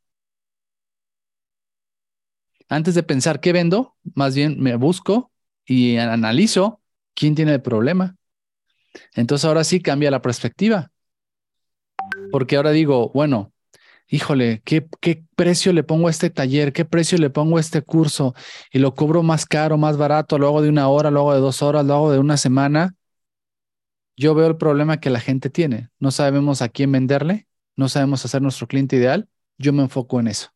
Antes 2.68 2.96
de 2.96 3.04
pensar 3.04 3.42
qué 3.42 3.54
vendo, 3.54 3.96
más 4.16 4.34
bien 4.34 4.60
me 4.60 4.76
busco 4.76 5.32
y 5.66 5.98
analizo 5.98 6.82
quién 7.14 7.36
tiene 7.36 7.54
el 7.54 7.62
problema. 7.62 8.18
Entonces 9.14 9.46
ahora 9.46 9.64
sí 9.64 9.82
cambia 9.82 10.12
la 10.12 10.22
perspectiva. 10.22 10.92
Porque 12.32 12.56
ahora 12.58 12.72
digo, 12.72 13.12
bueno, 13.14 13.54
híjole, 14.08 14.62
¿qué, 14.66 14.88
¿qué, 15.02 15.24
precio 15.36 15.74
le 15.74 15.84
pongo 15.84 16.08
a 16.08 16.12
este 16.12 16.30
taller? 16.30 16.74
¿Qué 16.74 16.86
precio 16.86 17.18
le 17.18 17.30
pongo 17.30 17.58
a 17.58 17.60
este 17.62 17.82
curso? 17.82 18.34
Y 18.72 18.80
lo 18.80 18.94
cobro 18.96 19.24
más 19.24 19.46
caro, 19.46 19.78
más 19.78 19.98
barato, 19.98 20.38
lo 20.38 20.48
hago 20.48 20.62
de 20.62 20.70
una 20.70 20.88
hora, 20.90 21.12
lo 21.12 21.22
hago 21.22 21.34
de 21.34 21.40
dos 21.40 21.62
horas, 21.62 21.86
lo 21.86 21.94
hago 21.96 22.12
de 22.12 22.20
una 22.20 22.38
semana. 22.38 22.96
Yo 24.16 24.34
veo 24.34 24.48
el 24.48 24.58
problema 24.58 25.00
que 25.00 25.10
la 25.10 25.20
gente 25.20 25.50
tiene. 25.50 25.90
No 26.00 26.12
sabemos 26.12 26.62
a 26.62 26.70
quién 26.70 26.92
venderle, 26.92 27.48
no 27.76 27.90
sabemos 27.90 28.26
hacer 28.26 28.42
nuestro 28.42 28.68
cliente 28.68 28.96
ideal. 28.96 29.30
Yo 29.58 29.74
me 29.74 29.84
enfoco 29.84 30.20
en 30.20 30.28
eso. 30.28 30.50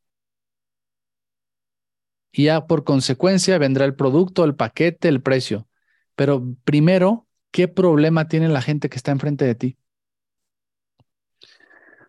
Y 2.32 2.46
ya 2.46 2.66
por 2.66 2.84
consecuencia 2.84 3.58
vendrá 3.58 3.86
el 3.86 3.96
producto, 3.96 4.44
el 4.46 4.56
paquete, 4.56 5.10
el 5.10 5.22
precio. 5.22 5.68
Pero 6.16 6.56
primero, 6.64 7.28
¿qué 7.52 7.68
problema 7.68 8.28
tiene 8.28 8.50
la 8.50 8.62
gente 8.62 8.90
que 8.90 8.98
está 8.98 9.12
enfrente 9.12 9.46
de 9.46 9.56
ti? 9.56 9.78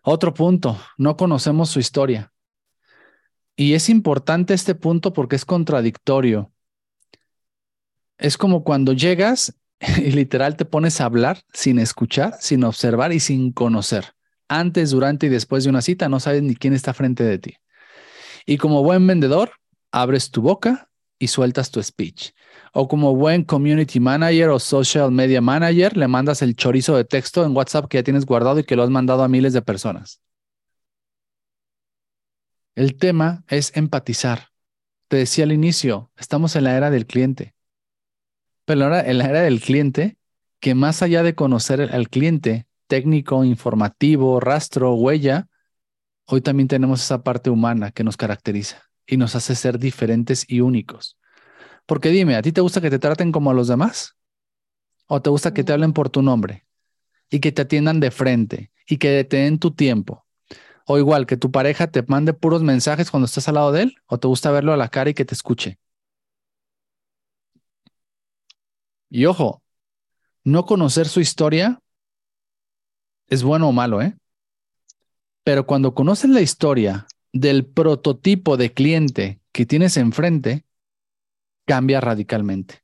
Otro 0.03 0.33
punto, 0.33 0.77
no 0.97 1.15
conocemos 1.15 1.69
su 1.69 1.79
historia. 1.79 2.33
Y 3.55 3.73
es 3.73 3.89
importante 3.89 4.53
este 4.53 4.75
punto 4.75 5.13
porque 5.13 5.35
es 5.35 5.45
contradictorio. 5.45 6.51
Es 8.17 8.37
como 8.37 8.63
cuando 8.63 8.93
llegas 8.93 9.55
y 9.97 10.11
literal 10.11 10.57
te 10.57 10.65
pones 10.65 10.99
a 10.99 11.05
hablar 11.05 11.41
sin 11.53 11.79
escuchar, 11.79 12.35
sin 12.39 12.63
observar 12.63 13.13
y 13.13 13.19
sin 13.19 13.51
conocer. 13.51 14.15
Antes, 14.47 14.91
durante 14.91 15.27
y 15.27 15.29
después 15.29 15.63
de 15.63 15.69
una 15.69 15.81
cita 15.81 16.09
no 16.09 16.19
sabes 16.19 16.43
ni 16.43 16.55
quién 16.55 16.73
está 16.73 16.93
frente 16.93 17.23
de 17.23 17.39
ti. 17.39 17.55
Y 18.45 18.57
como 18.57 18.83
buen 18.83 19.07
vendedor, 19.07 19.51
abres 19.91 20.31
tu 20.31 20.41
boca 20.41 20.89
y 21.17 21.27
sueltas 21.27 21.71
tu 21.71 21.81
speech. 21.81 22.33
O 22.75 22.87
como 22.87 23.15
buen 23.15 23.43
community 23.43 23.99
manager 23.99 24.49
o 24.49 24.59
social 24.59 25.11
media 25.11 25.41
manager, 25.41 25.95
le 25.95 26.07
mandas 26.07 26.41
el 26.41 26.55
chorizo 26.55 26.97
de 26.97 27.05
texto 27.05 27.45
en 27.45 27.55
WhatsApp 27.55 27.87
que 27.87 27.99
ya 27.99 28.03
tienes 28.03 28.25
guardado 28.25 28.59
y 28.59 28.63
que 28.63 28.75
lo 28.75 28.81
has 28.81 28.89
mandado 28.89 29.23
a 29.23 29.27
miles 29.27 29.53
de 29.53 29.61
personas. 29.61 30.19
El 32.75 32.97
tema 32.97 33.43
es 33.47 33.71
empatizar. 33.77 34.47
Te 35.07 35.17
decía 35.17 35.43
al 35.43 35.51
inicio, 35.51 36.11
estamos 36.17 36.55
en 36.55 36.63
la 36.63 36.75
era 36.75 36.89
del 36.89 37.05
cliente. 37.05 37.53
Pero 38.65 38.85
ahora 38.85 39.07
en 39.07 39.19
la 39.19 39.25
era 39.25 39.41
del 39.41 39.61
cliente, 39.61 40.17
que 40.59 40.73
más 40.73 41.03
allá 41.03 41.21
de 41.21 41.35
conocer 41.35 41.81
al 41.81 42.09
cliente, 42.09 42.65
técnico, 42.87 43.43
informativo, 43.43 44.39
rastro, 44.39 44.95
huella, 44.95 45.47
hoy 46.25 46.41
también 46.41 46.67
tenemos 46.67 47.03
esa 47.03 47.21
parte 47.21 47.51
humana 47.51 47.91
que 47.91 48.03
nos 48.03 48.17
caracteriza 48.17 48.81
y 49.05 49.17
nos 49.17 49.35
hace 49.35 49.53
ser 49.53 49.77
diferentes 49.77 50.45
y 50.47 50.61
únicos. 50.61 51.17
Porque 51.85 52.09
dime, 52.09 52.35
¿a 52.35 52.41
ti 52.41 52.51
te 52.51 52.61
gusta 52.61 52.81
que 52.81 52.89
te 52.89 52.99
traten 52.99 53.31
como 53.31 53.51
a 53.51 53.53
los 53.53 53.67
demás? 53.67 54.15
¿O 55.07 55.21
te 55.21 55.29
gusta 55.29 55.53
que 55.53 55.63
te 55.63 55.73
hablen 55.73 55.93
por 55.93 56.09
tu 56.09 56.21
nombre 56.21 56.65
y 57.29 57.39
que 57.39 57.51
te 57.51 57.63
atiendan 57.63 57.99
de 57.99 58.11
frente 58.11 58.71
y 58.87 58.97
que 58.97 59.23
te 59.23 59.37
den 59.37 59.59
tu 59.59 59.71
tiempo? 59.71 60.25
O 60.85 60.97
igual 60.97 61.25
que 61.25 61.37
tu 61.37 61.51
pareja 61.51 61.87
te 61.87 62.03
mande 62.03 62.33
puros 62.33 62.63
mensajes 62.63 63.11
cuando 63.11 63.25
estás 63.25 63.47
al 63.47 63.55
lado 63.55 63.71
de 63.71 63.83
él, 63.83 63.95
o 64.05 64.17
te 64.19 64.27
gusta 64.27 64.51
verlo 64.51 64.73
a 64.73 64.77
la 64.77 64.89
cara 64.89 65.09
y 65.09 65.13
que 65.13 65.25
te 65.25 65.33
escuche. 65.33 65.79
Y 69.09 69.25
ojo, 69.25 69.61
no 70.43 70.65
conocer 70.65 71.07
su 71.07 71.19
historia 71.21 71.79
es 73.27 73.43
bueno 73.43 73.69
o 73.69 73.71
malo, 73.71 74.01
¿eh? 74.01 74.17
Pero 75.43 75.65
cuando 75.65 75.93
conoces 75.93 76.29
la 76.29 76.41
historia 76.41 77.07
del 77.31 77.65
prototipo 77.65 78.57
de 78.57 78.73
cliente 78.73 79.41
que 79.51 79.65
tienes 79.65 79.97
enfrente, 79.97 80.65
cambia 81.65 82.01
radicalmente. 82.01 82.81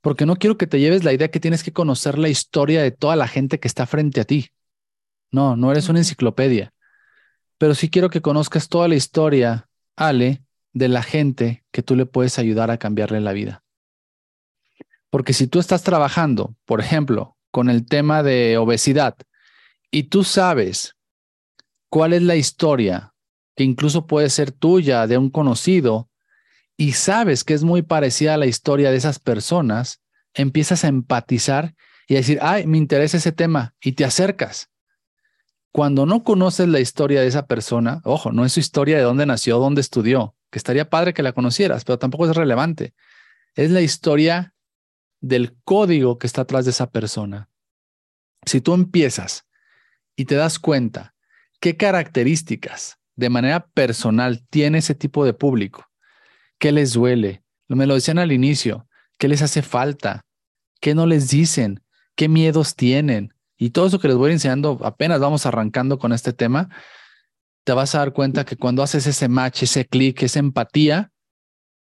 Porque 0.00 0.26
no 0.26 0.36
quiero 0.36 0.56
que 0.56 0.66
te 0.66 0.80
lleves 0.80 1.04
la 1.04 1.12
idea 1.12 1.30
que 1.30 1.40
tienes 1.40 1.62
que 1.62 1.72
conocer 1.72 2.18
la 2.18 2.28
historia 2.28 2.82
de 2.82 2.90
toda 2.90 3.16
la 3.16 3.28
gente 3.28 3.60
que 3.60 3.68
está 3.68 3.86
frente 3.86 4.20
a 4.20 4.24
ti. 4.24 4.50
No, 5.30 5.56
no 5.56 5.70
eres 5.70 5.88
una 5.88 5.98
enciclopedia. 5.98 6.72
Pero 7.58 7.74
sí 7.74 7.90
quiero 7.90 8.08
que 8.08 8.22
conozcas 8.22 8.68
toda 8.68 8.88
la 8.88 8.94
historia, 8.94 9.68
Ale, 9.96 10.42
de 10.72 10.88
la 10.88 11.02
gente 11.02 11.64
que 11.70 11.82
tú 11.82 11.96
le 11.96 12.06
puedes 12.06 12.38
ayudar 12.38 12.70
a 12.70 12.78
cambiarle 12.78 13.20
la 13.20 13.32
vida. 13.32 13.62
Porque 15.10 15.32
si 15.32 15.46
tú 15.46 15.58
estás 15.58 15.82
trabajando, 15.82 16.54
por 16.64 16.80
ejemplo, 16.80 17.36
con 17.50 17.68
el 17.68 17.86
tema 17.86 18.22
de 18.22 18.56
obesidad 18.58 19.16
y 19.90 20.04
tú 20.04 20.24
sabes 20.24 20.96
cuál 21.88 22.12
es 22.12 22.22
la 22.22 22.36
historia 22.36 23.12
que 23.56 23.64
incluso 23.64 24.06
puede 24.06 24.30
ser 24.30 24.52
tuya, 24.52 25.06
de 25.06 25.18
un 25.18 25.28
conocido, 25.28 26.08
y 26.80 26.92
sabes 26.92 27.44
que 27.44 27.52
es 27.52 27.62
muy 27.62 27.82
parecida 27.82 28.32
a 28.32 28.36
la 28.38 28.46
historia 28.46 28.90
de 28.90 28.96
esas 28.96 29.18
personas, 29.18 30.00
empiezas 30.32 30.82
a 30.82 30.88
empatizar 30.88 31.74
y 32.08 32.14
a 32.14 32.20
decir, 32.20 32.38
ay, 32.40 32.66
me 32.66 32.78
interesa 32.78 33.18
ese 33.18 33.32
tema, 33.32 33.74
y 33.82 33.92
te 33.92 34.06
acercas. 34.06 34.70
Cuando 35.72 36.06
no 36.06 36.24
conoces 36.24 36.68
la 36.68 36.80
historia 36.80 37.20
de 37.20 37.26
esa 37.26 37.46
persona, 37.46 38.00
ojo, 38.04 38.32
no 38.32 38.46
es 38.46 38.54
su 38.54 38.60
historia 38.60 38.96
de 38.96 39.02
dónde 39.02 39.26
nació, 39.26 39.58
dónde 39.58 39.82
estudió, 39.82 40.34
que 40.50 40.58
estaría 40.58 40.88
padre 40.88 41.12
que 41.12 41.22
la 41.22 41.34
conocieras, 41.34 41.84
pero 41.84 41.98
tampoco 41.98 42.24
es 42.24 42.34
relevante. 42.34 42.94
Es 43.56 43.70
la 43.70 43.82
historia 43.82 44.54
del 45.20 45.58
código 45.64 46.16
que 46.16 46.26
está 46.26 46.40
atrás 46.40 46.64
de 46.64 46.70
esa 46.70 46.90
persona. 46.90 47.50
Si 48.46 48.62
tú 48.62 48.72
empiezas 48.72 49.46
y 50.16 50.24
te 50.24 50.34
das 50.34 50.58
cuenta 50.58 51.14
qué 51.60 51.76
características 51.76 52.96
de 53.16 53.28
manera 53.28 53.66
personal 53.66 54.46
tiene 54.48 54.78
ese 54.78 54.94
tipo 54.94 55.26
de 55.26 55.34
público, 55.34 55.89
¿Qué 56.60 56.72
les 56.72 56.92
duele? 56.92 57.42
Me 57.68 57.86
lo 57.86 57.94
decían 57.94 58.18
al 58.18 58.32
inicio. 58.32 58.86
¿Qué 59.16 59.28
les 59.28 59.40
hace 59.40 59.62
falta? 59.62 60.26
¿Qué 60.78 60.94
no 60.94 61.06
les 61.06 61.30
dicen? 61.30 61.82
¿Qué 62.14 62.28
miedos 62.28 62.76
tienen? 62.76 63.32
Y 63.56 63.70
todo 63.70 63.86
eso 63.86 63.98
que 63.98 64.08
les 64.08 64.16
voy 64.18 64.32
enseñando, 64.32 64.78
apenas 64.84 65.20
vamos 65.20 65.46
arrancando 65.46 65.98
con 65.98 66.12
este 66.12 66.34
tema, 66.34 66.68
te 67.64 67.72
vas 67.72 67.94
a 67.94 68.00
dar 68.00 68.12
cuenta 68.12 68.44
que 68.44 68.56
cuando 68.56 68.82
haces 68.82 69.06
ese 69.06 69.26
match, 69.26 69.62
ese 69.62 69.86
clic, 69.86 70.22
esa 70.22 70.38
empatía, 70.38 71.10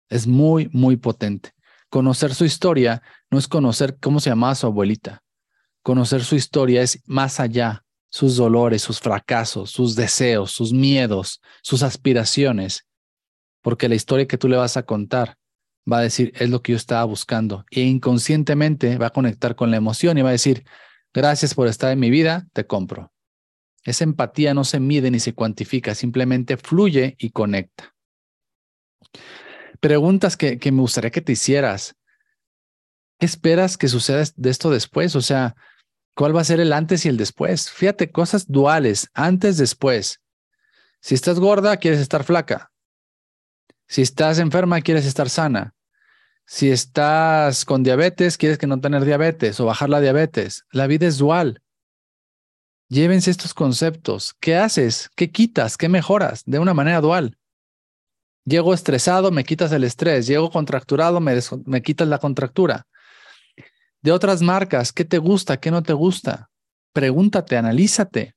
es 0.08 0.26
muy, 0.26 0.68
muy 0.72 0.96
potente. 0.96 1.52
Conocer 1.88 2.34
su 2.34 2.44
historia 2.44 3.00
no 3.30 3.38
es 3.38 3.46
conocer 3.46 3.96
cómo 4.00 4.18
se 4.18 4.30
llamaba 4.30 4.56
su 4.56 4.66
abuelita. 4.66 5.22
Conocer 5.84 6.24
su 6.24 6.34
historia 6.34 6.82
es 6.82 7.00
más 7.06 7.38
allá, 7.38 7.84
sus 8.10 8.36
dolores, 8.36 8.82
sus 8.82 8.98
fracasos, 8.98 9.70
sus 9.70 9.94
deseos, 9.94 10.50
sus 10.50 10.72
miedos, 10.72 11.40
sus 11.62 11.84
aspiraciones 11.84 12.88
porque 13.64 13.88
la 13.88 13.94
historia 13.94 14.28
que 14.28 14.36
tú 14.36 14.46
le 14.46 14.58
vas 14.58 14.76
a 14.76 14.82
contar 14.82 15.38
va 15.90 15.98
a 15.98 16.02
decir, 16.02 16.34
es 16.36 16.50
lo 16.50 16.62
que 16.62 16.72
yo 16.72 16.76
estaba 16.76 17.02
buscando. 17.04 17.64
E 17.70 17.80
inconscientemente 17.80 18.98
va 18.98 19.06
a 19.06 19.12
conectar 19.12 19.56
con 19.56 19.70
la 19.70 19.78
emoción 19.78 20.18
y 20.18 20.22
va 20.22 20.28
a 20.28 20.32
decir, 20.32 20.66
gracias 21.14 21.54
por 21.54 21.66
estar 21.66 21.90
en 21.90 21.98
mi 21.98 22.10
vida, 22.10 22.46
te 22.52 22.66
compro. 22.66 23.10
Esa 23.82 24.04
empatía 24.04 24.52
no 24.52 24.64
se 24.64 24.80
mide 24.80 25.10
ni 25.10 25.18
se 25.18 25.32
cuantifica, 25.32 25.94
simplemente 25.94 26.58
fluye 26.58 27.16
y 27.18 27.30
conecta. 27.30 27.94
Preguntas 29.80 30.36
que, 30.36 30.58
que 30.58 30.70
me 30.70 30.82
gustaría 30.82 31.10
que 31.10 31.22
te 31.22 31.32
hicieras. 31.32 31.96
¿Qué 33.18 33.24
esperas 33.24 33.78
que 33.78 33.88
suceda 33.88 34.24
de 34.36 34.50
esto 34.50 34.70
después? 34.70 35.16
O 35.16 35.22
sea, 35.22 35.56
¿cuál 36.14 36.36
va 36.36 36.42
a 36.42 36.44
ser 36.44 36.60
el 36.60 36.74
antes 36.74 37.06
y 37.06 37.08
el 37.08 37.16
después? 37.16 37.70
Fíjate, 37.70 38.10
cosas 38.10 38.46
duales, 38.46 39.08
antes, 39.14 39.56
después. 39.56 40.20
Si 41.00 41.14
estás 41.14 41.40
gorda, 41.40 41.78
quieres 41.78 42.00
estar 42.00 42.24
flaca. 42.24 42.73
Si 43.86 44.02
estás 44.02 44.38
enferma, 44.38 44.80
quieres 44.80 45.06
estar 45.06 45.28
sana. 45.28 45.74
Si 46.46 46.70
estás 46.70 47.64
con 47.64 47.82
diabetes, 47.82 48.36
quieres 48.36 48.58
que 48.58 48.66
no 48.66 48.80
tener 48.80 49.04
diabetes 49.04 49.58
o 49.60 49.66
bajar 49.66 49.88
la 49.88 50.00
diabetes. 50.00 50.64
La 50.70 50.86
vida 50.86 51.06
es 51.06 51.18
dual. 51.18 51.62
Llévense 52.88 53.30
estos 53.30 53.54
conceptos. 53.54 54.34
¿Qué 54.40 54.56
haces? 54.56 55.10
¿Qué 55.16 55.30
quitas? 55.30 55.76
¿Qué 55.76 55.88
mejoras? 55.88 56.42
De 56.44 56.58
una 56.58 56.74
manera 56.74 57.00
dual. 57.00 57.38
Llego 58.44 58.74
estresado, 58.74 59.30
me 59.30 59.44
quitas 59.44 59.72
el 59.72 59.84
estrés. 59.84 60.26
Llego 60.26 60.50
contracturado, 60.50 61.18
me, 61.18 61.38
me 61.64 61.82
quitas 61.82 62.08
la 62.08 62.18
contractura. 62.18 62.86
De 64.02 64.12
otras 64.12 64.42
marcas, 64.42 64.92
¿qué 64.92 65.06
te 65.06 65.16
gusta? 65.16 65.58
¿Qué 65.58 65.70
no 65.70 65.82
te 65.82 65.94
gusta? 65.94 66.50
Pregúntate, 66.92 67.56
analízate. 67.56 68.34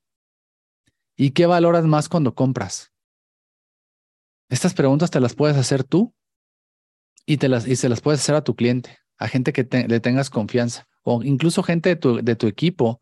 ¿Y 1.17 1.31
qué 1.31 1.45
valoras 1.45 1.83
más 1.83 2.07
cuando 2.07 2.33
compras? 2.33 2.93
Estas 4.49 4.73
preguntas 4.73 5.11
te 5.11 5.19
las 5.19 5.35
puedes 5.35 5.57
hacer 5.57 5.83
tú 5.83 6.13
y, 7.25 7.37
te 7.37 7.49
las, 7.49 7.67
y 7.67 7.75
se 7.75 7.89
las 7.89 8.01
puedes 8.01 8.21
hacer 8.21 8.35
a 8.35 8.43
tu 8.43 8.55
cliente, 8.55 8.97
a 9.17 9.27
gente 9.27 9.51
que 9.51 9.67
le 9.87 9.99
tengas 9.99 10.29
confianza 10.29 10.87
o 11.03 11.23
incluso 11.23 11.63
gente 11.63 11.89
de 11.89 11.95
tu, 11.95 12.23
de 12.23 12.35
tu 12.35 12.47
equipo. 12.47 13.01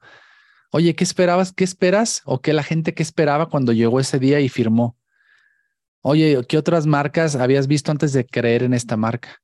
Oye, 0.72 0.96
¿qué 0.96 1.04
esperabas? 1.04 1.54
¿Qué 1.54 1.64
esperas? 1.64 2.22
¿O 2.26 2.42
qué 2.42 2.54
la 2.54 2.64
gente 2.64 2.94
que 2.94 3.04
esperaba 3.04 3.50
cuando 3.50 3.74
llegó 3.74 4.00
ese 4.00 4.20
día 4.20 4.40
y 4.40 4.50
firmó? 4.50 4.98
Oye, 6.02 6.40
¿qué 6.48 6.58
otras 6.58 6.86
marcas 6.86 7.36
habías 7.36 7.68
visto 7.68 7.92
antes 7.92 8.14
de 8.14 8.26
creer 8.26 8.64
en 8.64 8.74
esta 8.74 8.98
marca? 8.98 9.42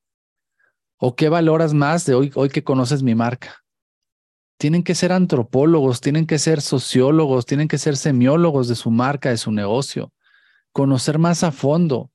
¿O 0.98 1.16
qué 1.16 1.30
valoras 1.30 1.74
más 1.74 2.06
de 2.06 2.14
hoy, 2.14 2.32
hoy 2.36 2.50
que 2.50 2.64
conoces 2.64 3.02
mi 3.02 3.16
marca? 3.16 3.64
Tienen 4.58 4.84
que 4.84 4.94
ser 4.94 5.12
antropólogos, 5.12 6.02
tienen 6.02 6.28
que 6.28 6.38
ser 6.38 6.62
sociólogos, 6.62 7.48
tienen 7.48 7.68
que 7.68 7.80
ser 7.80 7.98
semiólogos 7.98 8.68
de 8.68 8.76
su 8.76 8.92
marca, 8.92 9.30
de 9.30 9.38
su 9.38 9.52
negocio, 9.52 10.14
conocer 10.72 11.20
más 11.20 11.44
a 11.44 11.52
fondo. 11.52 12.12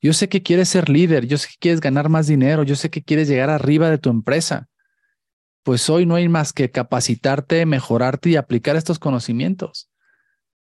Yo 0.00 0.12
sé 0.12 0.28
que 0.28 0.42
quieres 0.42 0.68
ser 0.68 0.88
líder, 0.88 1.26
yo 1.26 1.38
sé 1.38 1.48
que 1.48 1.58
quieres 1.58 1.80
ganar 1.80 2.08
más 2.08 2.26
dinero, 2.26 2.62
yo 2.62 2.76
sé 2.76 2.90
que 2.90 3.02
quieres 3.02 3.28
llegar 3.28 3.50
arriba 3.50 3.88
de 3.90 3.98
tu 3.98 4.10
empresa. 4.10 4.68
Pues 5.62 5.88
hoy 5.88 6.04
no 6.04 6.14
hay 6.16 6.28
más 6.28 6.52
que 6.52 6.70
capacitarte, 6.70 7.64
mejorarte 7.64 8.30
y 8.30 8.36
aplicar 8.36 8.76
estos 8.76 8.98
conocimientos. 8.98 9.88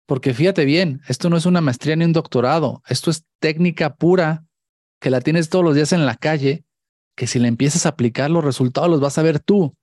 Porque 0.07 0.33
fíjate 0.33 0.65
bien, 0.65 1.03
esto 1.09 1.29
no 1.29 1.37
es 1.37 1.47
una 1.47 1.61
maestría 1.61 1.97
ni 1.97 2.05
un 2.05 2.13
doctorado, 2.13 2.83
esto 2.87 3.11
es 3.11 3.25
técnica 3.41 3.97
pura 3.97 4.45
que 5.01 5.11
la 5.11 5.21
tienes 5.21 5.49
todos 5.49 5.65
los 5.65 5.75
días 5.75 5.93
en 5.93 6.07
la 6.07 6.15
calle, 6.15 6.65
que 7.17 7.27
si 7.27 7.41
le 7.41 7.49
empiezas 7.49 7.85
a 7.85 7.91
aplicar 7.91 8.31
los 8.31 8.45
resultados 8.45 8.89
los 8.89 9.01
vas 9.01 9.19
a 9.19 9.23
ver 9.23 9.41
tú. 9.41 9.77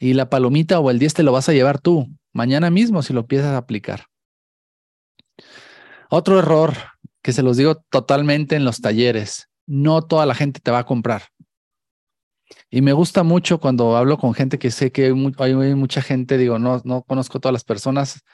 Y 0.00 0.14
la 0.14 0.28
palomita 0.28 0.80
o 0.80 0.90
el 0.90 0.98
10 0.98 1.14
te 1.14 1.22
lo 1.22 1.30
vas 1.30 1.48
a 1.48 1.52
llevar 1.52 1.78
tú, 1.78 2.08
mañana 2.32 2.70
mismo 2.70 3.02
si 3.02 3.12
lo 3.12 3.20
empiezas 3.20 3.52
a 3.52 3.58
aplicar. 3.58 4.09
Otro 6.10 6.40
error 6.40 6.74
que 7.22 7.32
se 7.32 7.42
los 7.42 7.56
digo 7.56 7.76
totalmente 7.88 8.56
en 8.56 8.64
los 8.64 8.80
talleres, 8.80 9.48
no 9.66 10.02
toda 10.02 10.26
la 10.26 10.34
gente 10.34 10.60
te 10.60 10.72
va 10.72 10.80
a 10.80 10.84
comprar. 10.86 11.22
Y 12.68 12.82
me 12.82 12.92
gusta 12.92 13.22
mucho 13.22 13.60
cuando 13.60 13.96
hablo 13.96 14.18
con 14.18 14.34
gente 14.34 14.58
que 14.58 14.72
sé 14.72 14.90
que 14.90 15.06
hay, 15.06 15.54
mucha 15.76 16.02
gente, 16.02 16.36
digo, 16.36 16.58
no, 16.58 16.80
no 16.84 17.02
conozco 17.02 17.38
todas 17.38 17.52
las 17.52 17.62
personas, 17.62 18.24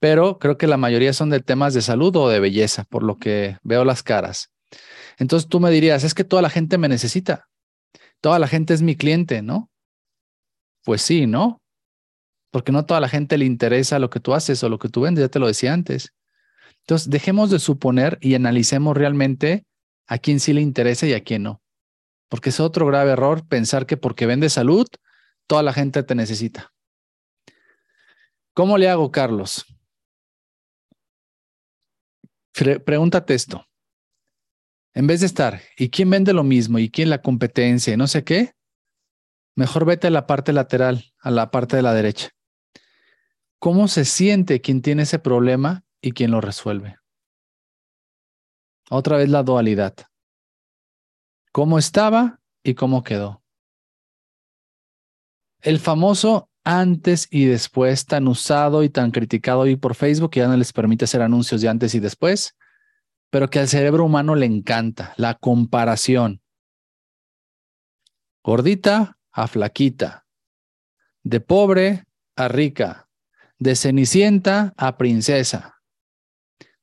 pero 0.00 0.40
creo 0.40 0.58
que 0.58 0.66
la 0.66 0.76
mayoría 0.76 1.12
son 1.12 1.30
de 1.30 1.38
temas 1.38 1.74
de 1.74 1.82
salud 1.82 2.14
o 2.16 2.28
de 2.28 2.40
belleza, 2.40 2.84
por 2.84 3.04
lo 3.04 3.18
que 3.18 3.56
veo 3.62 3.84
las 3.84 4.02
caras. 4.02 4.50
Entonces 5.16 5.48
tú 5.48 5.60
me 5.60 5.70
dirías, 5.70 6.02
es 6.02 6.12
que 6.12 6.24
toda 6.24 6.42
la 6.42 6.50
gente 6.50 6.76
me 6.76 6.88
necesita, 6.88 7.48
toda 8.20 8.40
la 8.40 8.48
gente 8.48 8.74
es 8.74 8.82
mi 8.82 8.96
cliente, 8.96 9.42
¿no? 9.42 9.70
Pues 10.84 11.02
sí, 11.02 11.28
¿no? 11.28 11.62
Porque 12.50 12.72
no 12.72 12.84
toda 12.84 12.98
la 12.98 13.08
gente 13.08 13.38
le 13.38 13.44
interesa 13.44 14.00
lo 14.00 14.10
que 14.10 14.18
tú 14.18 14.34
haces 14.34 14.60
o 14.64 14.68
lo 14.68 14.80
que 14.80 14.88
tú 14.88 15.02
vendes, 15.02 15.22
ya 15.22 15.28
te 15.28 15.38
lo 15.38 15.46
decía 15.46 15.72
antes. 15.72 16.12
Entonces, 16.86 17.10
dejemos 17.10 17.50
de 17.50 17.58
suponer 17.58 18.16
y 18.20 18.36
analicemos 18.36 18.96
realmente 18.96 19.66
a 20.06 20.18
quién 20.18 20.38
sí 20.38 20.52
le 20.52 20.60
interesa 20.60 21.04
y 21.08 21.14
a 21.14 21.24
quién 21.24 21.42
no. 21.42 21.60
Porque 22.28 22.50
es 22.50 22.60
otro 22.60 22.86
grave 22.86 23.10
error 23.10 23.44
pensar 23.48 23.86
que 23.86 23.96
porque 23.96 24.24
vende 24.24 24.48
salud, 24.48 24.86
toda 25.48 25.64
la 25.64 25.72
gente 25.72 26.04
te 26.04 26.14
necesita. 26.14 26.72
¿Cómo 28.54 28.78
le 28.78 28.88
hago, 28.88 29.10
Carlos? 29.10 29.66
pregúntate 32.84 33.34
esto. 33.34 33.66
En 34.94 35.06
vez 35.06 35.20
de 35.20 35.26
estar, 35.26 35.60
¿y 35.76 35.90
quién 35.90 36.08
vende 36.08 36.32
lo 36.32 36.42
mismo? 36.42 36.78
¿Y 36.78 36.88
quién 36.88 37.10
la 37.10 37.20
competencia? 37.20 37.92
Y 37.92 37.96
no 37.98 38.06
sé 38.06 38.24
qué. 38.24 38.54
Mejor 39.56 39.84
vete 39.84 40.06
a 40.06 40.10
la 40.10 40.26
parte 40.26 40.54
lateral, 40.54 41.12
a 41.18 41.30
la 41.30 41.50
parte 41.50 41.76
de 41.76 41.82
la 41.82 41.92
derecha. 41.92 42.30
¿Cómo 43.58 43.88
se 43.88 44.04
siente 44.04 44.62
quien 44.62 44.80
tiene 44.80 45.02
ese 45.02 45.18
problema 45.18 45.85
y 46.06 46.12
quien 46.12 46.30
lo 46.30 46.40
resuelve? 46.40 46.98
Otra 48.88 49.16
vez 49.16 49.28
la 49.28 49.42
dualidad. 49.42 49.94
¿Cómo 51.50 51.78
estaba 51.78 52.38
y 52.62 52.74
cómo 52.74 53.02
quedó? 53.02 53.42
El 55.60 55.80
famoso 55.80 56.48
antes 56.62 57.26
y 57.28 57.46
después 57.46 58.06
tan 58.06 58.28
usado 58.28 58.84
y 58.84 58.88
tan 58.88 59.10
criticado 59.10 59.60
hoy 59.60 59.74
por 59.74 59.96
Facebook 59.96 60.30
que 60.30 60.40
ya 60.40 60.46
no 60.46 60.56
les 60.56 60.72
permite 60.72 61.06
hacer 61.06 61.22
anuncios 61.22 61.60
de 61.60 61.68
antes 61.68 61.92
y 61.96 61.98
después, 61.98 62.56
pero 63.30 63.50
que 63.50 63.58
al 63.58 63.66
cerebro 63.66 64.04
humano 64.04 64.36
le 64.36 64.46
encanta, 64.46 65.12
la 65.16 65.34
comparación. 65.34 66.40
Gordita 68.44 69.18
a 69.32 69.48
flaquita, 69.48 70.24
de 71.24 71.40
pobre 71.40 72.04
a 72.36 72.46
rica, 72.46 73.08
de 73.58 73.74
cenicienta 73.74 74.72
a 74.76 74.96
princesa. 74.96 75.75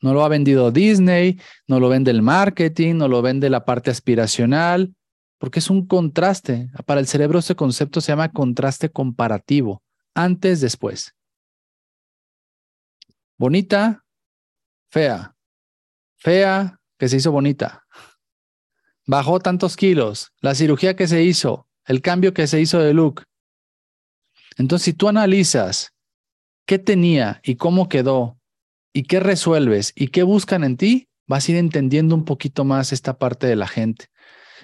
No 0.04 0.14
lo 0.14 0.26
ha 0.26 0.28
vendido 0.28 0.70
Disney, 0.70 1.40
no 1.66 1.80
lo 1.80 1.88
vende 1.88 2.12
el 2.12 2.22
marketing, 2.22 2.96
no 2.96 3.08
lo 3.08 3.22
vende 3.22 3.50
la 3.50 3.64
parte 3.64 3.90
aspiracional, 3.90 4.94
porque 5.38 5.60
es 5.60 5.70
un 5.70 5.88
contraste. 5.88 6.70
Para 6.86 7.00
el 7.00 7.08
cerebro 7.08 7.40
ese 7.40 7.56
concepto 7.56 8.02
se 8.02 8.12
llama 8.12 8.30
contraste 8.30 8.92
comparativo, 8.92 9.82
antes, 10.14 10.60
después. 10.60 11.16
Bonita, 13.38 14.04
fea. 14.92 15.34
Fea, 16.18 16.82
que 17.00 17.08
se 17.08 17.16
hizo 17.16 17.32
bonita. 17.32 17.86
Bajó 19.08 19.40
tantos 19.40 19.78
kilos. 19.78 20.34
La 20.42 20.54
cirugía 20.54 20.98
que 20.98 21.08
se 21.08 21.24
hizo 21.24 21.68
el 21.86 22.02
cambio 22.02 22.34
que 22.34 22.46
se 22.48 22.60
hizo 22.60 22.80
de 22.80 22.94
look. 22.94 23.24
Entonces, 24.58 24.84
si 24.84 24.94
tú 24.94 25.08
analizas 25.08 25.94
qué 26.66 26.78
tenía 26.78 27.40
y 27.42 27.56
cómo 27.56 27.88
quedó 27.88 28.38
y 28.94 29.04
qué 29.04 29.20
resuelves 29.20 29.92
y 29.96 30.08
qué 30.10 30.24
buscan 30.24 30.64
en 30.64 30.78
ti, 30.78 31.10
vas 31.28 31.48
a 31.48 31.52
ir 31.52 31.58
entendiendo 31.58 32.16
un 32.16 32.26
poquito 32.26 32.64
más 32.64 32.94
esta 32.94 33.18
parte 33.18 33.48
de 33.48 33.56
la 33.56 33.68
gente. 33.68 34.06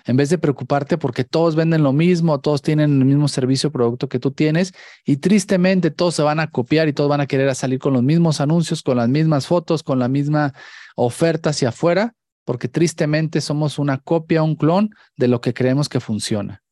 En 0.05 0.15
vez 0.15 0.29
de 0.29 0.37
preocuparte 0.37 0.97
porque 0.97 1.23
todos 1.23 1.55
venden 1.55 1.83
lo 1.83 1.91
mismo, 1.91 2.39
todos 2.39 2.61
tienen 2.61 2.99
el 2.99 3.05
mismo 3.05 3.27
servicio 3.27 3.69
o 3.69 3.71
producto 3.71 4.07
que 4.07 4.19
tú 4.19 4.31
tienes 4.31 4.73
y 5.05 5.17
tristemente 5.17 5.91
todos 5.91 6.15
se 6.15 6.21
van 6.21 6.39
a 6.39 6.49
copiar 6.49 6.87
y 6.87 6.93
todos 6.93 7.09
van 7.09 7.21
a 7.21 7.27
querer 7.27 7.53
salir 7.55 7.79
con 7.79 7.93
los 7.93 8.03
mismos 8.03 8.39
anuncios, 8.39 8.81
con 8.81 8.97
las 8.97 9.09
mismas 9.09 9.47
fotos, 9.47 9.83
con 9.83 9.99
la 9.99 10.07
misma 10.07 10.53
oferta 10.95 11.49
hacia 11.49 11.69
afuera, 11.69 12.15
porque 12.45 12.67
tristemente 12.67 13.41
somos 13.41 13.77
una 13.77 13.97
copia, 13.97 14.41
un 14.41 14.55
clon 14.55 14.89
de 15.17 15.27
lo 15.27 15.41
que 15.41 15.53
creemos 15.53 15.89
que 15.89 15.99
funciona. 15.99 16.63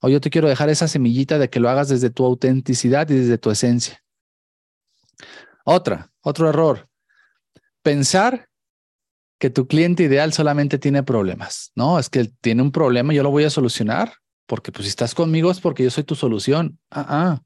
O 0.00 0.08
yo 0.08 0.20
te 0.20 0.30
quiero 0.30 0.48
dejar 0.48 0.68
esa 0.68 0.88
semillita 0.88 1.38
de 1.38 1.48
que 1.48 1.60
lo 1.60 1.70
hagas 1.70 1.88
desde 1.88 2.10
tu 2.10 2.24
autenticidad 2.24 3.08
y 3.08 3.14
desde 3.14 3.38
tu 3.38 3.50
esencia. 3.50 4.02
Otra, 5.64 6.10
otro 6.20 6.48
error. 6.48 6.88
Pensar 7.84 8.48
que 9.38 9.50
tu 9.50 9.66
cliente 9.66 10.04
ideal 10.04 10.32
solamente 10.32 10.78
tiene 10.78 11.02
problemas. 11.02 11.70
No, 11.74 11.98
es 11.98 12.08
que 12.08 12.24
tiene 12.40 12.62
un 12.62 12.72
problema, 12.72 13.12
yo 13.12 13.22
lo 13.22 13.30
voy 13.30 13.44
a 13.44 13.50
solucionar, 13.50 14.14
porque 14.46 14.72
pues 14.72 14.86
si 14.86 14.88
estás 14.88 15.14
conmigo 15.14 15.50
es 15.50 15.60
porque 15.60 15.82
yo 15.82 15.90
soy 15.90 16.02
tu 16.02 16.14
solución. 16.14 16.78
Ah, 16.90 17.06
ah. 17.06 17.42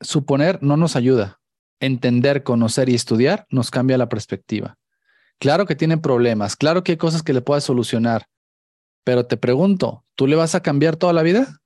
Suponer 0.00 0.60
no 0.60 0.76
nos 0.76 0.96
ayuda. 0.96 1.40
Entender, 1.78 2.42
conocer 2.42 2.88
y 2.88 2.96
estudiar 2.96 3.46
nos 3.48 3.70
cambia 3.70 3.96
la 3.96 4.08
perspectiva. 4.08 4.76
Claro 5.38 5.66
que 5.66 5.76
tiene 5.76 5.98
problemas, 5.98 6.56
claro 6.56 6.82
que 6.82 6.92
hay 6.92 6.98
cosas 6.98 7.22
que 7.22 7.32
le 7.32 7.42
puedas 7.42 7.62
solucionar, 7.62 8.26
pero 9.04 9.26
te 9.26 9.36
pregunto, 9.36 10.04
¿tú 10.16 10.26
le 10.26 10.34
vas 10.34 10.56
a 10.56 10.62
cambiar 10.62 10.96
toda 10.96 11.12
la 11.12 11.22
vida? 11.22 11.60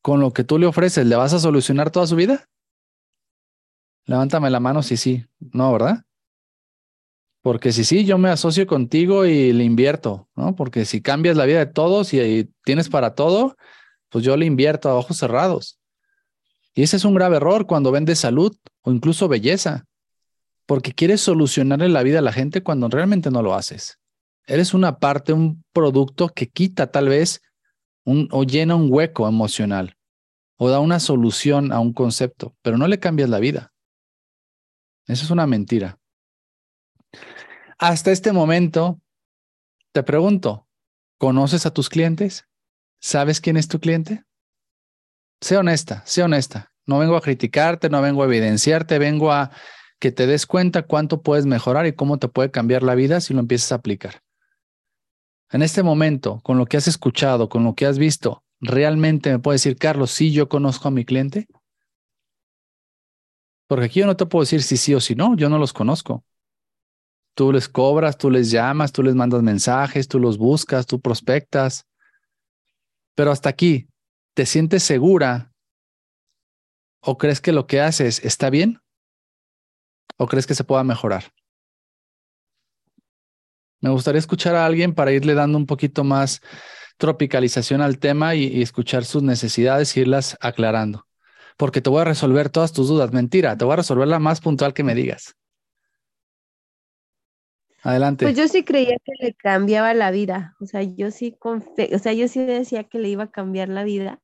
¿Con 0.00 0.20
lo 0.20 0.32
que 0.32 0.44
tú 0.44 0.58
le 0.58 0.64
ofreces, 0.64 1.06
le 1.06 1.16
vas 1.16 1.34
a 1.34 1.40
solucionar 1.40 1.90
toda 1.90 2.06
su 2.06 2.16
vida? 2.16 2.48
Levántame 4.06 4.50
la 4.50 4.60
mano 4.60 4.82
si 4.82 4.96
sí. 4.96 5.24
No, 5.52 5.72
¿verdad? 5.72 6.04
Porque 7.44 7.72
si 7.72 7.84
sí, 7.84 8.06
yo 8.06 8.16
me 8.16 8.30
asocio 8.30 8.66
contigo 8.66 9.26
y 9.26 9.52
le 9.52 9.64
invierto, 9.64 10.28
¿no? 10.34 10.56
Porque 10.56 10.86
si 10.86 11.02
cambias 11.02 11.36
la 11.36 11.44
vida 11.44 11.58
de 11.58 11.66
todos 11.66 12.14
y, 12.14 12.50
tienes 12.64 12.88
para 12.88 13.14
todo, 13.14 13.56
pues 14.08 14.24
yo 14.24 14.34
le 14.38 14.46
invierto 14.46 14.88
a 14.88 14.94
ojos 14.94 15.18
cerrados. 15.18 15.78
Y 16.74 16.82
ese 16.82 16.96
es 16.96 17.04
un 17.04 17.14
grave 17.14 17.36
error 17.36 17.66
cuando 17.66 17.92
vendes 17.92 18.18
salud 18.18 18.56
o 18.80 18.92
incluso 18.92 19.28
belleza, 19.28 19.84
porque 20.64 20.92
quieres 20.92 21.20
solucionarle 21.20 21.90
la 21.90 22.02
vida 22.02 22.20
a 22.20 22.22
la 22.22 22.32
gente 22.32 22.62
cuando 22.62 22.88
realmente 22.88 23.30
no 23.30 23.42
lo 23.42 23.54
haces. 23.54 23.98
Eres 24.46 24.72
una 24.72 24.98
parte, 24.98 25.34
un 25.34 25.62
producto 25.74 26.28
que 26.30 26.48
quita 26.48 26.90
tal 26.90 27.10
vez 27.10 27.42
un, 28.04 28.26
o 28.30 28.44
llena 28.44 28.74
un 28.74 28.88
hueco 28.90 29.28
emocional 29.28 29.98
o 30.56 30.70
da 30.70 30.80
una 30.80 30.98
solución 30.98 31.72
a 31.72 31.80
un 31.80 31.92
concepto, 31.92 32.54
pero 32.62 32.78
no 32.78 32.88
le 32.88 32.98
cambias 32.98 33.28
la 33.28 33.38
vida. 33.38 33.73
Eso 35.06 35.24
es 35.24 35.30
una 35.30 35.46
mentira. 35.46 35.98
Hasta 37.78 38.10
este 38.10 38.32
momento, 38.32 39.00
te 39.92 40.02
pregunto, 40.02 40.66
¿conoces 41.18 41.66
a 41.66 41.72
tus 41.72 41.88
clientes? 41.88 42.46
¿Sabes 43.00 43.40
quién 43.40 43.56
es 43.56 43.68
tu 43.68 43.80
cliente? 43.80 44.24
Sé 45.40 45.56
honesta, 45.56 46.02
sé 46.06 46.22
honesta. 46.22 46.72
No 46.86 46.98
vengo 46.98 47.16
a 47.16 47.20
criticarte, 47.20 47.90
no 47.90 48.00
vengo 48.00 48.22
a 48.22 48.26
evidenciarte, 48.26 48.98
vengo 48.98 49.32
a 49.32 49.50
que 49.98 50.12
te 50.12 50.26
des 50.26 50.46
cuenta 50.46 50.82
cuánto 50.82 51.22
puedes 51.22 51.46
mejorar 51.46 51.86
y 51.86 51.94
cómo 51.94 52.18
te 52.18 52.28
puede 52.28 52.50
cambiar 52.50 52.82
la 52.82 52.94
vida 52.94 53.20
si 53.20 53.34
lo 53.34 53.40
empiezas 53.40 53.72
a 53.72 53.76
aplicar. 53.76 54.22
En 55.50 55.62
este 55.62 55.82
momento, 55.82 56.40
con 56.42 56.58
lo 56.58 56.66
que 56.66 56.76
has 56.76 56.88
escuchado, 56.88 57.48
con 57.48 57.64
lo 57.64 57.74
que 57.74 57.86
has 57.86 57.98
visto, 57.98 58.42
¿realmente 58.60 59.30
me 59.30 59.38
puedes 59.38 59.62
decir, 59.62 59.78
Carlos, 59.78 60.10
sí, 60.10 60.32
yo 60.32 60.48
conozco 60.48 60.88
a 60.88 60.90
mi 60.90 61.04
cliente? 61.04 61.46
Porque 63.66 63.86
aquí 63.86 64.00
yo 64.00 64.06
no 64.06 64.16
te 64.16 64.26
puedo 64.26 64.42
decir 64.42 64.62
si 64.62 64.76
sí 64.76 64.94
o 64.94 65.00
si 65.00 65.14
no, 65.14 65.36
yo 65.36 65.48
no 65.48 65.58
los 65.58 65.72
conozco. 65.72 66.24
Tú 67.34 67.52
les 67.52 67.68
cobras, 67.68 68.16
tú 68.16 68.30
les 68.30 68.50
llamas, 68.50 68.92
tú 68.92 69.02
les 69.02 69.14
mandas 69.14 69.42
mensajes, 69.42 70.06
tú 70.06 70.20
los 70.20 70.38
buscas, 70.38 70.86
tú 70.86 71.00
prospectas. 71.00 71.86
Pero 73.14 73.32
hasta 73.32 73.48
aquí, 73.48 73.88
¿te 74.34 74.46
sientes 74.46 74.82
segura 74.82 75.52
o 77.00 77.18
crees 77.18 77.40
que 77.40 77.52
lo 77.52 77.66
que 77.66 77.80
haces 77.80 78.24
está 78.24 78.50
bien? 78.50 78.80
¿O 80.16 80.26
crees 80.26 80.46
que 80.46 80.54
se 80.54 80.64
pueda 80.64 80.84
mejorar? 80.84 81.32
Me 83.80 83.90
gustaría 83.90 84.18
escuchar 84.18 84.54
a 84.54 84.64
alguien 84.64 84.94
para 84.94 85.12
irle 85.12 85.34
dando 85.34 85.58
un 85.58 85.66
poquito 85.66 86.04
más 86.04 86.40
tropicalización 86.96 87.82
al 87.82 87.98
tema 87.98 88.34
y, 88.34 88.62
escuchar 88.62 89.04
sus 89.04 89.22
necesidades 89.22 89.96
y 89.96 90.00
irlas 90.00 90.38
aclarando. 90.40 91.06
Porque 91.56 91.80
te 91.80 91.90
voy 91.90 92.00
a 92.00 92.04
resolver 92.04 92.48
todas 92.50 92.72
tus 92.72 92.88
dudas. 92.88 93.12
Mentira, 93.12 93.56
te 93.56 93.64
voy 93.64 93.74
a 93.74 93.76
resolver 93.76 94.08
la 94.08 94.18
más 94.18 94.40
puntual 94.40 94.74
que 94.74 94.82
me 94.82 94.94
digas. 94.94 95.36
Adelante. 97.82 98.24
Pues 98.24 98.36
yo 98.36 98.48
sí 98.48 98.64
creía 98.64 98.96
que 99.04 99.12
le 99.20 99.34
cambiaba 99.34 99.92
la 99.94 100.10
vida. 100.10 100.56
O 100.60 100.66
sea, 100.66 100.82
yo 100.82 101.10
sí 101.10 101.36
o 101.42 101.98
sea, 101.98 102.12
yo 102.12 102.28
sí 102.28 102.44
decía 102.44 102.84
que 102.84 102.98
le 102.98 103.08
iba 103.08 103.24
a 103.24 103.30
cambiar 103.30 103.68
la 103.68 103.84
vida 103.84 104.20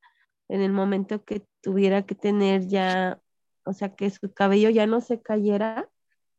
en 0.49 0.61
el 0.61 0.71
momento 0.71 1.23
que 1.23 1.45
tuviera 1.61 2.01
que 2.05 2.15
tener 2.15 2.67
ya, 2.67 3.21
o 3.63 3.73
sea, 3.73 3.95
que 3.95 4.09
su 4.09 4.33
cabello 4.33 4.69
ya 4.69 4.87
no 4.87 4.99
se 4.99 5.21
cayera. 5.21 5.87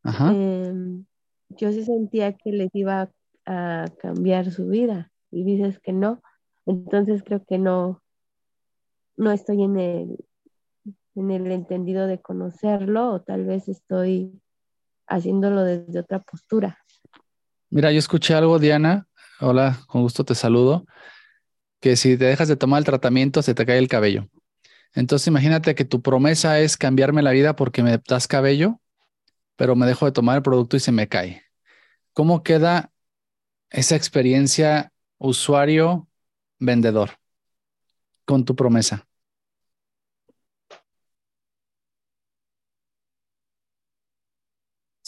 Ajá. 0.02 0.32
Em, 0.32 1.06
yo 1.48 1.72
sí 1.72 1.84
sentía 1.84 2.32
que 2.32 2.50
les 2.50 2.70
iba 2.74 3.10
a 3.46 3.84
cambiar 4.00 4.50
su 4.50 4.66
vida 4.66 5.10
y 5.30 5.44
dices 5.44 5.78
que 5.80 5.92
no, 5.92 6.22
entonces 6.66 7.22
creo 7.24 7.44
que 7.44 7.58
no, 7.58 8.02
no 9.16 9.32
estoy 9.32 9.62
en 9.62 9.78
el, 9.78 10.24
en 11.14 11.30
el 11.30 11.50
entendido 11.50 12.06
de 12.06 12.20
conocerlo 12.20 13.12
o 13.12 13.20
tal 13.20 13.44
vez 13.44 13.68
estoy 13.68 14.40
haciéndolo 15.06 15.64
desde 15.64 16.00
otra 16.00 16.20
postura. 16.20 16.78
Mira, 17.70 17.92
yo 17.92 17.98
escuché 17.98 18.34
algo, 18.34 18.58
Diana. 18.58 19.06
Hola, 19.40 19.78
con 19.86 20.02
gusto 20.02 20.24
te 20.24 20.34
saludo. 20.34 20.84
Que 21.80 21.96
si 21.96 22.16
te 22.16 22.26
dejas 22.26 22.48
de 22.48 22.56
tomar 22.56 22.78
el 22.78 22.84
tratamiento, 22.84 23.42
se 23.42 23.54
te 23.54 23.66
cae 23.66 23.78
el 23.78 23.88
cabello. 23.88 24.28
Entonces, 24.94 25.26
imagínate 25.28 25.74
que 25.74 25.84
tu 25.84 26.02
promesa 26.02 26.60
es 26.60 26.76
cambiarme 26.76 27.22
la 27.22 27.30
vida 27.32 27.56
porque 27.56 27.82
me 27.82 27.98
das 28.06 28.28
cabello 28.28 28.78
pero 29.56 29.76
me 29.76 29.86
dejo 29.86 30.06
de 30.06 30.12
tomar 30.12 30.36
el 30.36 30.42
producto 30.42 30.76
y 30.76 30.80
se 30.80 30.90
me 30.92 31.08
cae. 31.08 31.44
¿Cómo 32.12 32.42
queda 32.42 32.92
esa 33.70 33.94
experiencia 33.96 34.92
usuario-vendedor 35.18 37.10
con 38.24 38.44
tu 38.44 38.56
promesa? 38.56 39.06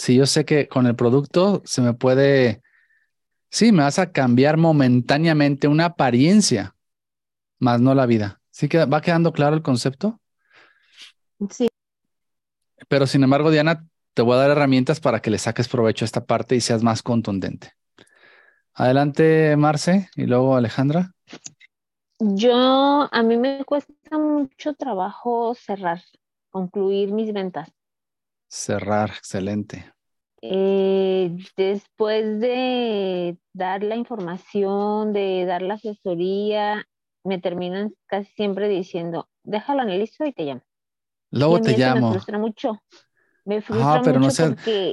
Si 0.04 0.14
yo 0.14 0.26
sé 0.26 0.44
que 0.44 0.68
con 0.68 0.84
el 0.84 0.94
producto 0.94 1.62
se 1.64 1.80
me 1.80 1.94
puede, 1.94 2.60
sí, 3.48 3.72
me 3.72 3.84
vas 3.84 3.98
a 3.98 4.12
cambiar 4.12 4.58
momentáneamente 4.58 5.66
una 5.66 5.86
apariencia, 5.86 6.76
más 7.58 7.80
no 7.80 7.94
la 7.94 8.04
vida. 8.04 8.42
¿Sí 8.50 8.68
que 8.68 8.84
va 8.84 9.00
quedando 9.00 9.32
claro 9.32 9.56
el 9.56 9.62
concepto? 9.62 10.20
Sí. 11.48 11.68
Pero 12.86 13.06
sin 13.06 13.22
embargo, 13.22 13.50
Diana, 13.50 13.86
te 14.12 14.20
voy 14.20 14.34
a 14.34 14.40
dar 14.40 14.50
herramientas 14.50 15.00
para 15.00 15.22
que 15.22 15.30
le 15.30 15.38
saques 15.38 15.68
provecho 15.68 16.04
a 16.04 16.10
esta 16.12 16.26
parte 16.26 16.54
y 16.54 16.60
seas 16.60 16.82
más 16.82 17.02
contundente. 17.02 17.72
Adelante, 18.74 19.56
Marce, 19.56 20.10
y 20.16 20.26
luego 20.26 20.54
Alejandra. 20.54 21.14
Yo, 22.18 23.08
a 23.10 23.22
mí 23.22 23.38
me 23.38 23.64
cuesta 23.64 24.18
mucho 24.18 24.74
trabajo 24.74 25.54
cerrar, 25.54 26.02
concluir 26.50 27.10
mis 27.10 27.32
ventas. 27.32 27.72
Cerrar, 28.48 29.10
excelente. 29.10 29.92
Eh, 30.42 31.34
después 31.56 32.38
de 32.38 33.38
dar 33.54 33.82
la 33.82 33.96
información, 33.96 35.12
de 35.12 35.46
dar 35.46 35.62
la 35.62 35.74
asesoría, 35.74 36.86
me 37.24 37.40
terminan 37.40 37.94
casi 38.06 38.30
siempre 38.32 38.68
diciendo, 38.68 39.28
déjalo 39.42 39.80
analizo 39.80 40.26
y 40.26 40.32
te 40.32 40.44
llamo. 40.44 40.62
Luego 41.30 41.60
te 41.60 41.76
llamo. 41.78 42.08
Me 42.08 42.12
frustra 42.12 42.38
mucho. 42.38 42.82
Me 43.46 43.62
ah, 43.70 44.00
pero 44.04 44.20
no, 44.20 44.28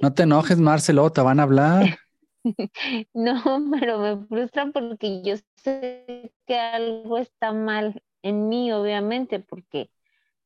no 0.02 0.14
te 0.14 0.24
enojes, 0.24 0.60
Marcelo, 0.60 1.12
te 1.12 1.22
van 1.22 1.40
a 1.40 1.44
hablar. 1.44 2.00
no, 3.14 3.42
pero 3.80 4.00
me 4.00 4.26
frustra 4.26 4.72
porque 4.74 5.22
yo 5.22 5.36
sé 5.58 6.34
que 6.46 6.58
algo 6.58 7.18
está 7.18 7.52
mal 7.54 8.02
en 8.24 8.50
mí, 8.50 8.72
obviamente, 8.72 9.40
porque 9.40 9.90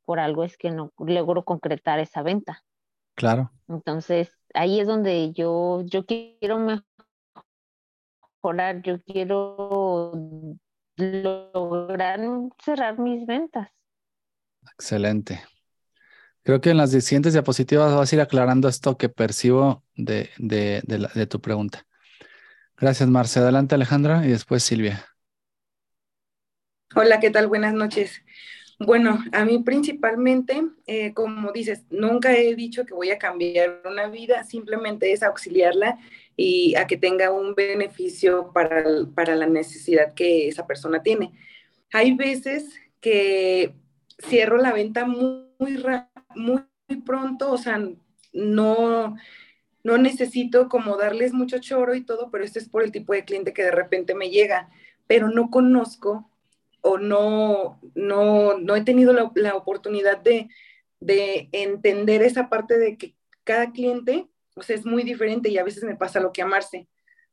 por 0.06 0.20
algo 0.20 0.44
es 0.44 0.58
que 0.58 0.72
no 0.72 0.92
logro 1.00 1.44
concretar 1.46 2.00
esa 2.00 2.22
venta. 2.22 2.64
Claro. 3.16 3.52
Entonces, 3.68 4.32
ahí 4.54 4.80
es 4.80 4.88
donde 4.88 5.32
yo, 5.34 5.82
yo 5.86 6.06
quiero 6.06 6.60
mejorar, 8.42 8.82
yo 8.84 9.02
quiero 9.02 10.58
lograr 10.98 12.20
cerrar 12.64 13.00
mis 13.00 13.26
ventas. 13.26 13.70
Excelente. 14.74 15.42
Creo 16.44 16.62
que 16.62 16.70
en 16.70 16.78
las 16.78 16.92
siguientes 16.92 17.34
diapositivas 17.34 17.96
vas 17.96 18.12
a 18.12 18.16
ir 18.16 18.22
aclarando 18.22 18.68
esto 18.68 18.98
que 18.98 19.10
percibo 19.10 19.84
de, 19.96 20.30
de, 20.38 21.28
tu 21.28 21.42
pregunta. 21.42 21.88
Gracias, 22.78 23.10
Marce. 23.10 23.40
Adelante, 23.40 23.74
Alejandra, 23.74 24.26
y 24.26 24.30
después 24.30 24.62
Silvia. 24.62 25.08
Hola, 26.96 27.20
¿qué 27.20 27.32
tal? 27.32 27.48
Buenas 27.48 27.74
noches. 27.74 28.22
Bueno, 28.80 29.24
a 29.32 29.46
mí 29.46 29.60
principalmente, 29.60 30.62
eh, 30.86 31.14
como 31.14 31.52
dices, 31.54 31.86
nunca 31.90 32.36
he 32.36 32.56
dicho 32.56 32.86
que 32.86 32.94
voy 32.94 33.10
a 33.10 33.18
cambiar 33.18 33.82
una 33.86 34.08
vida, 34.10 34.44
simplemente 34.44 35.14
es 35.14 35.24
auxiliarla 35.24 35.98
y 36.36 36.76
a 36.76 36.86
que 36.86 36.98
tenga 36.98 37.32
un 37.32 37.56
beneficio 37.56 38.52
para, 38.54 38.84
para 39.16 39.36
la 39.36 39.48
necesidad 39.48 40.14
que 40.14 40.50
esa 40.50 40.68
persona 40.68 41.02
tiene. 41.04 41.32
Hay 41.94 42.16
veces 42.16 42.70
que 43.00 43.76
cierro 44.28 44.58
la 44.58 44.74
venta 44.74 45.06
muy, 45.06 45.46
muy 46.36 46.64
pronto, 47.06 47.52
o 47.52 47.58
sea, 47.58 47.82
no, 48.34 49.16
no 49.84 49.98
necesito 49.98 50.68
como 50.68 50.98
darles 50.98 51.32
mucho 51.34 51.60
choro 51.60 51.96
y 51.96 52.02
todo, 52.04 52.30
pero 52.30 52.44
este 52.44 52.60
es 52.60 52.68
por 52.68 52.84
el 52.84 52.92
tipo 52.92 53.14
de 53.14 53.24
cliente 53.24 53.54
que 53.54 53.64
de 53.64 53.72
repente 53.72 54.16
me 54.16 54.30
llega, 54.30 54.70
pero 55.08 55.30
no 55.30 55.50
conozco 55.50 56.30
o 56.88 57.00
no, 57.00 57.80
no, 57.96 58.60
no 58.60 58.76
he 58.76 58.84
tenido 58.84 59.12
la, 59.12 59.56
oportunidad 59.56 60.20
de, 60.20 60.50
de, 61.00 61.50
entender 61.52 62.22
esa 62.22 62.48
parte 62.48 62.78
de 62.78 62.96
que 62.96 63.16
cada 63.44 63.72
cliente, 63.72 64.30
o 64.56 64.62
sea, 64.62 64.76
es 64.76 64.86
muy 64.86 65.02
diferente 65.02 65.50
y 65.50 65.58
a 65.58 65.64
veces 65.64 65.84
me 65.84 65.96
pasa 65.96 66.20
lo 66.20 66.32
que 66.32 66.44
amarse. 66.44 66.88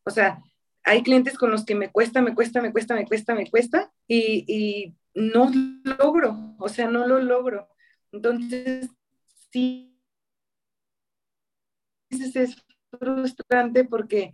O 0.04 0.10
sea, 0.10 0.38
hay 0.84 1.02
clientes 1.02 1.36
con 1.36 1.50
los 1.50 1.66
que 1.66 1.74
me 1.74 1.92
cuesta, 1.92 2.22
me 2.22 2.34
cuesta, 2.34 2.62
me 2.62 2.72
cuesta, 2.72 2.94
me 2.94 3.04
cuesta, 3.04 3.34
me 3.34 3.50
cuesta 3.50 3.92
y, 4.08 4.46
y 4.48 4.96
no 5.14 5.50
logro, 5.84 6.54
o 6.58 6.68
sea, 6.70 6.88
no 6.88 7.06
lo 7.06 7.18
logro. 7.18 7.68
Entonces, 8.10 8.88
sí, 9.50 9.94
es 12.08 12.56
frustrante 12.98 13.84
porque 13.84 14.32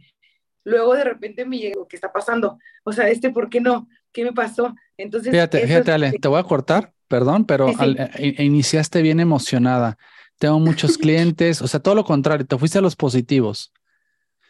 luego 0.63 0.95
de 0.95 1.03
repente 1.03 1.45
me 1.45 1.59
llega, 1.59 1.81
¿qué 1.89 1.97
está 1.97 2.13
pasando? 2.13 2.61
O 2.85 2.93
sea, 2.93 3.09
este, 3.09 3.31
¿por 3.31 3.51
qué 3.51 3.61
no? 3.61 3.89
¿Qué 4.19 4.25
me 4.25 4.33
pasó? 4.33 4.75
Entonces, 4.97 5.31
fíjate, 5.31 5.65
fíjate, 5.65 5.93
Ale, 5.93 6.11
te 6.11 6.27
voy 6.27 6.41
a 6.41 6.43
cortar, 6.43 6.93
perdón, 7.07 7.45
pero 7.45 7.69
eh, 7.69 8.35
iniciaste 8.39 9.01
bien 9.01 9.21
emocionada. 9.21 9.97
Tengo 10.41 10.59
muchos 10.59 10.99
clientes, 10.99 11.63
o 11.63 11.69
sea, 11.69 11.79
todo 11.79 11.95
lo 11.95 12.05
contrario, 12.05 12.45
te 12.45 12.59
fuiste 12.59 12.79
a 12.79 12.81
los 12.81 12.97
positivos. 12.97 13.73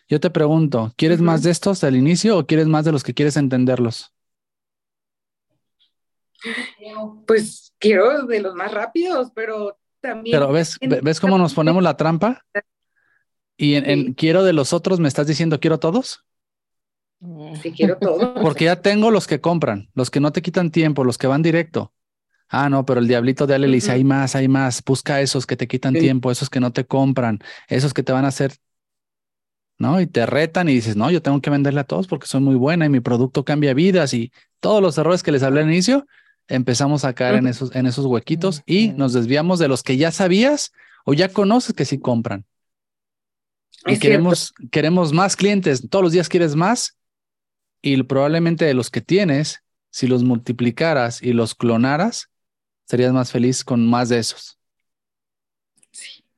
Yo 0.08 0.20
te 0.20 0.30
pregunto, 0.30 0.94
¿quieres 0.96 1.20
más 1.20 1.42
de 1.42 1.50
estos 1.50 1.84
al 1.84 1.96
inicio 1.96 2.38
o 2.38 2.46
quieres 2.46 2.66
más 2.66 2.86
de 2.86 2.92
los 2.92 3.04
que 3.04 3.12
quieres 3.12 3.36
entenderlos? 3.36 4.14
Pues 7.26 7.74
quiero 7.78 8.26
de 8.26 8.40
los 8.40 8.54
más 8.54 8.72
rápidos, 8.72 9.32
pero 9.34 9.78
también. 10.00 10.34
Pero 10.34 10.50
ves, 10.50 10.78
¿ves 10.80 11.20
cómo 11.20 11.36
nos 11.36 11.52
ponemos 11.52 11.82
la 11.82 11.94
trampa? 11.94 12.42
Y 13.58 13.74
en, 13.74 14.14
quiero 14.14 14.44
de 14.44 14.54
los 14.54 14.72
otros, 14.72 14.98
¿me 14.98 15.08
estás 15.08 15.26
diciendo 15.26 15.60
quiero 15.60 15.78
todos? 15.78 16.24
Sí, 17.62 17.72
quiero 17.72 17.96
todos. 17.98 18.30
Porque 18.42 18.66
ya 18.66 18.80
tengo 18.80 19.10
los 19.10 19.26
que 19.26 19.40
compran, 19.40 19.90
los 19.94 20.10
que 20.10 20.20
no 20.20 20.32
te 20.32 20.42
quitan 20.42 20.70
tiempo, 20.70 21.04
los 21.04 21.18
que 21.18 21.26
van 21.26 21.42
directo. 21.42 21.92
Ah, 22.48 22.70
no, 22.70 22.86
pero 22.86 23.00
el 23.00 23.08
diablito 23.08 23.46
de 23.46 23.54
Ale 23.54 23.68
le 23.68 23.74
dice, 23.74 23.92
hay 23.92 24.04
más, 24.04 24.34
hay 24.34 24.48
más, 24.48 24.82
busca 24.82 25.20
esos 25.20 25.46
que 25.46 25.56
te 25.56 25.68
quitan 25.68 25.92
tiempo, 25.92 26.30
esos 26.30 26.48
que 26.48 26.60
no 26.60 26.72
te 26.72 26.86
compran, 26.86 27.40
esos 27.68 27.92
que 27.92 28.02
te 28.02 28.12
van 28.12 28.24
a 28.24 28.28
hacer, 28.28 28.54
¿no? 29.76 30.00
Y 30.00 30.06
te 30.06 30.24
retan 30.24 30.68
y 30.70 30.72
dices, 30.72 30.96
no, 30.96 31.10
yo 31.10 31.20
tengo 31.20 31.42
que 31.42 31.50
venderle 31.50 31.80
a 31.80 31.84
todos 31.84 32.06
porque 32.06 32.26
soy 32.26 32.40
muy 32.40 32.54
buena 32.54 32.86
y 32.86 32.88
mi 32.88 33.00
producto 33.00 33.44
cambia 33.44 33.74
vidas 33.74 34.14
y 34.14 34.32
todos 34.60 34.80
los 34.80 34.96
errores 34.96 35.22
que 35.22 35.30
les 35.30 35.42
hablé 35.42 35.60
al 35.60 35.70
inicio, 35.70 36.06
empezamos 36.48 37.04
a 37.04 37.12
caer 37.12 37.34
en 37.34 37.48
esos, 37.48 37.74
en 37.76 37.84
esos 37.84 38.06
huequitos 38.06 38.62
y 38.64 38.88
nos 38.88 39.12
desviamos 39.12 39.58
de 39.58 39.68
los 39.68 39.82
que 39.82 39.98
ya 39.98 40.10
sabías 40.10 40.72
o 41.04 41.12
ya 41.12 41.28
conoces 41.28 41.74
que 41.74 41.84
sí 41.84 41.98
compran. 41.98 42.46
Y 43.84 43.98
queremos, 43.98 44.54
queremos 44.70 45.12
más 45.12 45.36
clientes, 45.36 45.86
todos 45.90 46.02
los 46.02 46.12
días 46.12 46.30
quieres 46.30 46.56
más 46.56 46.97
y 47.82 48.02
probablemente 48.02 48.64
de 48.64 48.74
los 48.74 48.90
que 48.90 49.00
tienes, 49.00 49.62
si 49.90 50.06
los 50.06 50.22
multiplicaras 50.24 51.22
y 51.22 51.32
los 51.32 51.54
clonaras, 51.54 52.30
serías 52.86 53.12
más 53.12 53.32
feliz 53.32 53.64
con 53.64 53.86
más 53.86 54.08
de 54.08 54.18
esos. 54.18 54.58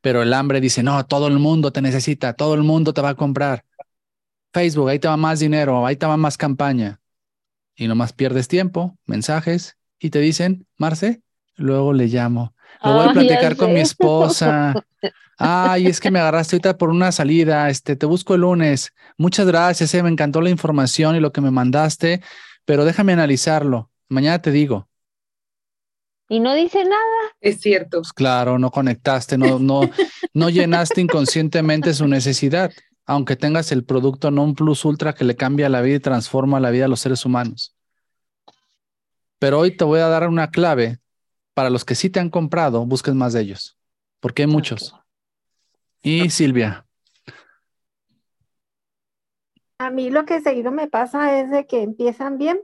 Pero 0.00 0.22
el 0.22 0.32
hambre 0.32 0.60
dice, 0.60 0.82
no, 0.82 1.04
todo 1.06 1.28
el 1.28 1.38
mundo 1.38 1.72
te 1.72 1.82
necesita, 1.82 2.32
todo 2.32 2.54
el 2.54 2.62
mundo 2.62 2.94
te 2.94 3.02
va 3.02 3.10
a 3.10 3.14
comprar. 3.14 3.64
Facebook, 4.52 4.88
ahí 4.88 4.98
te 4.98 5.08
va 5.08 5.16
más 5.16 5.40
dinero, 5.40 5.86
ahí 5.86 5.96
te 5.96 6.06
va 6.06 6.16
más 6.16 6.36
campaña. 6.36 7.00
Y 7.76 7.86
nomás 7.86 8.12
pierdes 8.12 8.48
tiempo, 8.48 8.98
mensajes 9.06 9.76
y 9.98 10.10
te 10.10 10.18
dicen, 10.18 10.66
Marce, 10.76 11.22
luego 11.56 11.92
le 11.92 12.06
llamo. 12.06 12.54
Lo 12.82 12.94
voy 12.94 13.08
a 13.08 13.12
platicar 13.12 13.56
con 13.56 13.72
mi 13.72 13.80
esposa. 13.80 14.74
Ay, 15.42 15.86
es 15.86 16.00
que 16.00 16.10
me 16.10 16.20
agarraste 16.20 16.56
ahorita 16.56 16.76
por 16.76 16.90
una 16.90 17.10
salida, 17.12 17.70
este, 17.70 17.96
te 17.96 18.04
busco 18.04 18.34
el 18.34 18.42
lunes. 18.42 18.92
Muchas 19.16 19.46
gracias, 19.46 19.94
eh, 19.94 20.02
me 20.02 20.10
encantó 20.10 20.42
la 20.42 20.50
información 20.50 21.16
y 21.16 21.20
lo 21.20 21.32
que 21.32 21.40
me 21.40 21.50
mandaste, 21.50 22.20
pero 22.66 22.84
déjame 22.84 23.14
analizarlo. 23.14 23.90
Mañana 24.10 24.42
te 24.42 24.50
digo. 24.50 24.86
Y 26.28 26.40
no 26.40 26.52
dice 26.54 26.84
nada. 26.84 27.34
Es 27.40 27.62
cierto. 27.62 28.00
Pues 28.00 28.12
claro, 28.12 28.58
no 28.58 28.70
conectaste, 28.70 29.38
no, 29.38 29.58
no, 29.58 29.90
no 30.34 30.50
llenaste 30.50 31.00
inconscientemente 31.00 31.94
su 31.94 32.06
necesidad, 32.06 32.70
aunque 33.06 33.34
tengas 33.34 33.72
el 33.72 33.82
producto 33.82 34.30
non 34.30 34.54
plus 34.54 34.84
ultra 34.84 35.14
que 35.14 35.24
le 35.24 35.36
cambia 35.36 35.70
la 35.70 35.80
vida 35.80 35.96
y 35.96 36.00
transforma 36.00 36.60
la 36.60 36.70
vida 36.70 36.84
a 36.84 36.88
los 36.88 37.00
seres 37.00 37.24
humanos. 37.24 37.74
Pero 39.38 39.58
hoy 39.58 39.74
te 39.74 39.84
voy 39.84 40.00
a 40.00 40.08
dar 40.08 40.28
una 40.28 40.50
clave 40.50 40.98
para 41.54 41.70
los 41.70 41.86
que 41.86 41.94
sí 41.94 42.10
te 42.10 42.20
han 42.20 42.28
comprado, 42.28 42.84
busques 42.84 43.14
más 43.14 43.32
de 43.32 43.40
ellos, 43.40 43.78
porque 44.20 44.42
hay 44.42 44.48
muchos. 44.48 44.99
Y 46.02 46.30
Silvia. 46.30 46.86
A 49.78 49.90
mí 49.90 50.10
lo 50.10 50.24
que 50.24 50.40
seguido 50.40 50.70
me 50.70 50.88
pasa 50.88 51.40
es 51.40 51.50
de 51.50 51.66
que 51.66 51.82
empiezan 51.82 52.38
bien, 52.38 52.60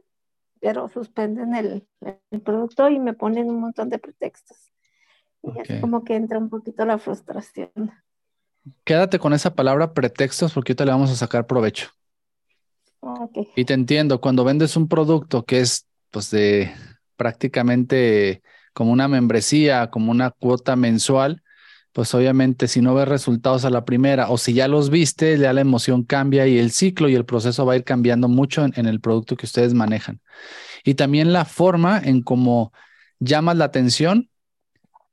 pero 0.61 0.89
suspenden 0.89 1.55
el, 1.55 1.87
el 2.31 2.41
producto 2.41 2.89
y 2.89 2.99
me 2.99 3.15
ponen 3.15 3.49
un 3.49 3.61
montón 3.61 3.89
de 3.89 3.99
pretextos. 3.99 4.73
Y 5.43 5.59
así 5.61 5.81
como 5.81 6.05
que 6.05 6.17
entra 6.17 6.39
un 6.39 6.51
poquito 6.51 6.85
la 6.85 6.99
frustración. 6.99 7.71
Quédate 8.85 9.19
con 9.19 9.33
esa 9.33 9.55
palabra 9.55 9.95
pretextos 9.95 10.53
porque 10.53 10.73
ahorita 10.73 10.85
le 10.85 10.91
vamos 10.91 11.11
a 11.11 11.17
sacar 11.17 11.47
provecho. 11.47 11.91
Y 13.55 13.65
te 13.65 13.75
entiendo, 13.75 14.21
cuando 14.21 14.45
vendes 14.45 14.77
un 14.77 14.89
producto 14.89 15.45
que 15.45 15.61
es 15.61 15.87
pues 16.11 16.31
de 16.31 16.73
prácticamente 17.17 18.43
como 18.73 18.93
una 18.93 19.09
membresía, 19.09 19.91
como 19.91 20.11
una 20.11 20.31
cuota 20.31 20.77
mensual, 20.77 21.43
pues 21.97 22.13
obviamente 22.13 22.69
si 22.69 22.83
no 22.83 22.95
ves 22.95 23.09
resultados 23.09 23.65
a 23.65 23.71
la 23.71 23.87
primera 23.87 24.29
o 24.29 24.37
si 24.37 24.53
ya 24.53 24.69
los 24.69 24.91
viste, 24.91 25.39
ya 25.39 25.55
la 25.55 25.63
emoción 25.63 26.03
cambia 26.03 26.47
y 26.47 26.59
el 26.59 26.71
ciclo 26.71 27.09
y 27.09 27.15
el 27.15 27.25
proceso 27.25 27.65
va 27.65 27.73
a 27.73 27.77
ir 27.77 27.85
cambiando 27.85 28.29
mucho 28.29 28.67
en, 28.67 28.85
el 28.85 29.01
producto 29.01 29.35
que 29.35 29.47
ustedes 29.47 29.73
manejan. 29.73 30.21
Y 30.85 30.93
también 30.93 31.33
la 31.33 31.47
forma 31.47 31.99
en 31.99 32.21
cómo 32.21 32.71
llamas 33.19 33.57
la 33.57 33.65
atención, 33.65 34.29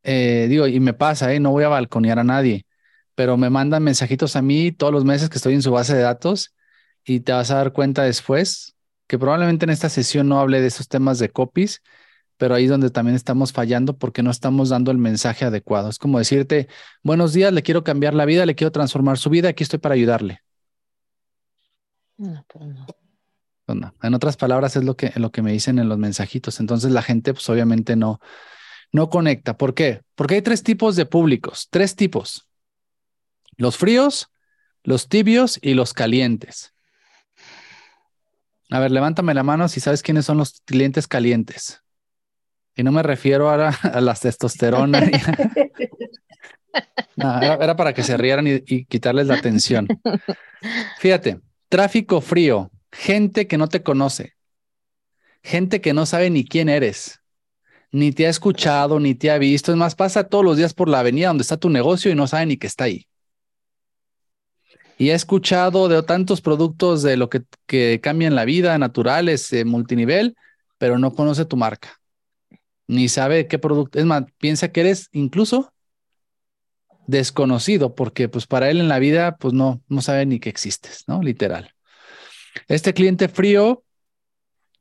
eh, 0.04 0.48
digo, 0.50 0.68
y 0.68 0.82
me 0.82 0.94
pasa, 0.94 1.34
eh, 1.34 1.40
no 1.40 1.52
voy 1.52 1.64
a 1.64 1.70
balconear 1.70 2.20
a 2.20 2.26
nadie, 2.26 2.66
pero 3.16 3.38
me 3.38 3.50
mandan 3.50 3.82
mensajitos 3.82 4.36
a 4.36 4.42
mí 4.42 4.74
todos 4.74 4.92
los 4.92 5.06
meses 5.06 5.30
que 5.30 5.38
estoy 5.38 5.54
en 5.54 5.62
su 5.62 5.72
base 5.72 5.96
de 5.96 6.02
datos 6.02 6.54
y 7.06 7.22
te 7.22 7.32
vas 7.32 7.50
a 7.52 7.56
dar 7.56 7.72
cuenta 7.72 8.04
después 8.04 8.76
que 9.08 9.18
probablemente 9.18 9.64
en 9.64 9.70
esta 9.70 9.88
sesión 9.88 10.28
no 10.28 10.38
hable 10.38 10.60
de 10.60 10.68
esos 10.68 10.90
temas 10.90 11.18
de 11.18 11.30
copies, 11.30 11.82
pero 12.38 12.56
ahí 12.56 12.66
es 12.66 12.70
donde 12.70 12.90
también 12.90 13.16
estamos 13.16 13.54
fallando 13.54 13.98
porque 13.98 14.24
no 14.24 14.32
estamos 14.32 14.70
dando 14.70 14.92
el 14.92 14.98
mensaje 14.98 15.46
adecuado. 15.46 15.90
Es 15.90 16.00
como 16.00 16.20
decirte, 16.20 16.68
buenos 17.04 17.34
días, 17.34 17.54
le 17.54 17.64
quiero 17.64 17.84
cambiar 17.84 18.14
la 18.14 18.26
vida, 18.26 18.46
le 18.46 18.56
quiero 18.56 18.72
transformar 18.72 19.18
su 19.18 19.30
vida, 19.30 19.50
aquí 19.50 19.64
estoy 19.64 19.80
para 19.80 19.96
ayudarle. 19.96 20.42
No, 22.18 22.46
pues 22.48 22.66
no. 22.66 22.86
Pues 23.66 23.80
no. 23.80 23.96
En 24.02 24.14
otras 24.14 24.38
palabras, 24.38 24.76
es 24.76 24.84
lo 24.84 24.96
que, 24.96 25.12
lo 25.16 25.32
que 25.32 25.42
me 25.42 25.52
dicen 25.52 25.80
en 25.80 25.90
los 25.90 25.98
mensajitos. 25.98 26.60
Entonces 26.60 26.92
la 26.92 27.02
gente, 27.02 27.34
pues 27.34 27.48
obviamente 27.50 27.96
no, 27.96 28.20
no 28.92 29.10
conecta. 29.10 29.58
¿Por 29.58 29.74
qué? 29.74 30.02
Porque 30.16 30.36
hay 30.36 30.42
tres 30.42 30.64
tipos 30.64 30.96
de 30.96 31.06
públicos, 31.06 31.68
tres 31.70 31.96
tipos. 31.96 32.48
Los 33.58 33.78
fríos, 33.78 34.30
los 34.84 35.08
tibios 35.08 35.60
y 35.62 35.74
los 35.74 35.94
calientes. 35.94 36.74
A 38.70 38.80
ver, 38.80 38.92
levántame 38.92 39.34
la 39.34 39.44
mano 39.44 39.68
si 39.68 39.80
sabes 39.80 40.02
quiénes 40.02 40.26
son 40.26 40.38
los 40.38 40.62
clientes 40.66 41.08
calientes. 41.08 41.83
Y 42.76 42.84
no 42.84 42.92
me 42.92 43.04
refiero 43.04 43.50
ahora 43.50 43.70
a 43.84 44.02
las 44.02 44.22
testosterona. 44.22 45.02
No, 47.16 47.38
era, 47.40 47.54
era 47.54 47.76
para 47.76 47.94
que 47.94 48.02
se 48.02 48.18
rieran 48.18 48.48
y, 48.48 48.64
y 48.66 48.86
quitarles 48.86 49.28
la 49.28 49.36
atención. 49.36 49.88
Fíjate, 50.98 51.40
tráfico 51.70 52.20
frío, 52.20 52.72
gente 52.92 53.46
que 53.46 53.60
no 53.60 53.68
te 53.68 53.84
conoce, 53.84 54.34
gente 55.44 55.82
que 55.82 55.94
no 55.94 56.08
sabe 56.08 56.32
ni 56.32 56.46
quién 56.46 56.70
eres, 56.70 57.22
ni 57.92 58.12
te 58.12 58.26
ha 58.26 58.30
escuchado, 58.30 59.00
ni 59.00 59.14
te 59.14 59.30
ha 59.30 59.38
visto. 59.38 59.72
Es 59.72 59.78
más, 59.78 59.96
pasa 59.96 60.24
todos 60.24 60.44
los 60.44 60.58
días 60.58 60.74
por 60.74 60.90
la 60.90 61.00
avenida 61.00 61.28
donde 61.28 61.44
está 61.44 61.58
tu 61.58 61.70
negocio 61.70 62.12
y 62.12 62.16
no 62.16 62.28
sabe 62.28 62.48
ni 62.48 62.58
que 62.58 62.68
está 62.68 62.86
ahí. 62.86 63.08
Y 64.98 65.10
ha 65.10 65.16
escuchado 65.16 65.88
de 65.88 66.02
tantos 66.04 66.42
productos 66.42 67.04
de 67.04 67.18
lo 67.18 67.30
que, 67.30 67.44
que 67.66 68.00
cambian 68.02 68.36
la 68.36 68.46
vida, 68.46 68.78
naturales, 68.78 69.52
eh, 69.54 69.66
multinivel, 69.66 70.36
pero 70.78 70.98
no 70.98 71.14
conoce 71.14 71.46
tu 71.46 71.58
marca, 71.58 72.00
ni 72.88 73.10
sabe 73.10 73.48
qué 73.48 73.60
producto. 73.60 74.00
Es 74.00 74.06
más, 74.06 74.24
piensa 74.40 74.72
que 74.72 74.82
eres 74.82 75.10
incluso 75.12 75.74
desconocido, 77.08 77.96
porque 77.96 78.30
pues 78.30 78.48
para 78.48 78.70
él 78.70 78.80
en 78.80 78.88
la 78.88 79.00
vida 79.00 79.38
pues 79.38 79.54
no, 79.54 79.82
no 79.88 80.02
sabe 80.02 80.26
ni 80.26 80.40
que 80.40 80.50
existes, 80.50 81.04
¿no? 81.08 81.22
Literal. 81.22 81.74
Este 82.68 82.94
cliente 82.94 83.28
frío 83.28 83.84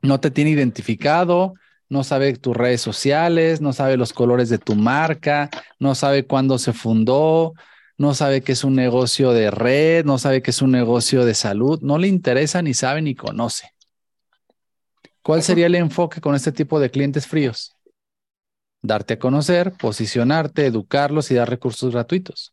no 0.03 0.21
te 0.21 0.31
tiene 0.31 0.51
identificado, 0.51 1.55
no 1.89 2.05
sabe 2.05 2.35
tus 2.37 2.57
redes 2.57 2.81
sociales, 2.81 3.61
no 3.61 3.73
sabe 3.73 3.97
los 3.97 4.13
colores 4.13 4.49
de 4.49 4.59
tu 4.59 4.75
marca, 4.75 5.51
no 5.79 5.95
sabe 5.95 6.27
cuándo 6.27 6.59
se 6.59 6.73
fundó, 6.73 7.55
no 7.99 8.15
sabe 8.15 8.43
que 8.43 8.53
es 8.53 8.65
un 8.65 8.75
negocio 8.75 9.33
de 9.33 9.51
red, 9.51 10.05
no 10.05 10.19
sabe 10.19 10.43
que 10.43 10.51
es 10.51 10.63
un 10.63 10.71
negocio 10.71 11.25
de 11.25 11.35
salud, 11.35 11.81
no 11.83 11.99
le 11.99 12.09
interesa 12.09 12.63
ni 12.63 12.75
sabe 12.75 13.03
ni 13.03 13.15
conoce. 13.15 13.73
¿Cuál 15.23 15.43
sería 15.43 15.67
el 15.67 15.75
enfoque 15.77 16.21
con 16.21 16.35
este 16.35 16.51
tipo 16.51 16.81
de 16.81 16.91
clientes 16.91 17.27
fríos? 17.27 17.77
Darte 18.83 19.15
a 19.15 19.19
conocer, 19.19 19.73
posicionarte, 19.73 20.67
educarlos 20.67 21.31
y 21.31 21.35
dar 21.35 21.49
recursos 21.49 21.93
gratuitos. 21.93 22.53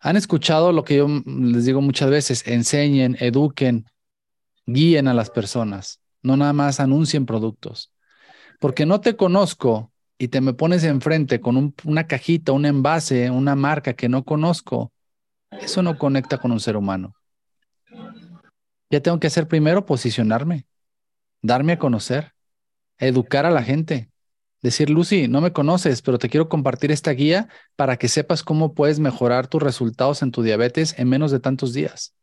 Han 0.00 0.16
escuchado 0.16 0.72
lo 0.72 0.82
que 0.82 0.96
yo 0.96 1.06
les 1.26 1.66
digo 1.66 1.80
muchas 1.80 2.10
veces, 2.10 2.46
enseñen, 2.46 3.16
eduquen, 3.20 3.86
guíen 4.66 5.08
a 5.08 5.14
las 5.14 5.30
personas, 5.30 6.00
no 6.22 6.36
nada 6.36 6.52
más 6.52 6.80
anuncien 6.80 7.26
productos. 7.26 7.92
Porque 8.58 8.86
no 8.86 9.00
te 9.00 9.16
conozco 9.16 9.92
y 10.18 10.28
te 10.28 10.40
me 10.40 10.52
pones 10.52 10.84
enfrente 10.84 11.40
con 11.40 11.56
un, 11.56 11.74
una 11.84 12.06
cajita, 12.06 12.52
un 12.52 12.66
envase, 12.66 13.30
una 13.30 13.54
marca 13.56 13.94
que 13.94 14.08
no 14.08 14.24
conozco, 14.24 14.92
eso 15.50 15.82
no 15.82 15.98
conecta 15.98 16.38
con 16.38 16.52
un 16.52 16.60
ser 16.60 16.76
humano. 16.76 17.14
Ya 18.90 19.00
tengo 19.00 19.20
que 19.20 19.28
hacer 19.28 19.48
primero 19.48 19.86
posicionarme, 19.86 20.66
darme 21.42 21.74
a 21.74 21.78
conocer, 21.78 22.32
educar 22.98 23.46
a 23.46 23.50
la 23.50 23.62
gente, 23.62 24.10
decir, 24.62 24.90
Lucy, 24.90 25.28
no 25.28 25.40
me 25.40 25.52
conoces, 25.52 26.02
pero 26.02 26.18
te 26.18 26.28
quiero 26.28 26.48
compartir 26.48 26.90
esta 26.90 27.12
guía 27.12 27.48
para 27.76 27.96
que 27.96 28.08
sepas 28.08 28.42
cómo 28.42 28.74
puedes 28.74 29.00
mejorar 29.00 29.46
tus 29.46 29.62
resultados 29.62 30.22
en 30.22 30.30
tu 30.30 30.42
diabetes 30.42 30.98
en 30.98 31.08
menos 31.08 31.30
de 31.30 31.40
tantos 31.40 31.72
días. 31.72 32.14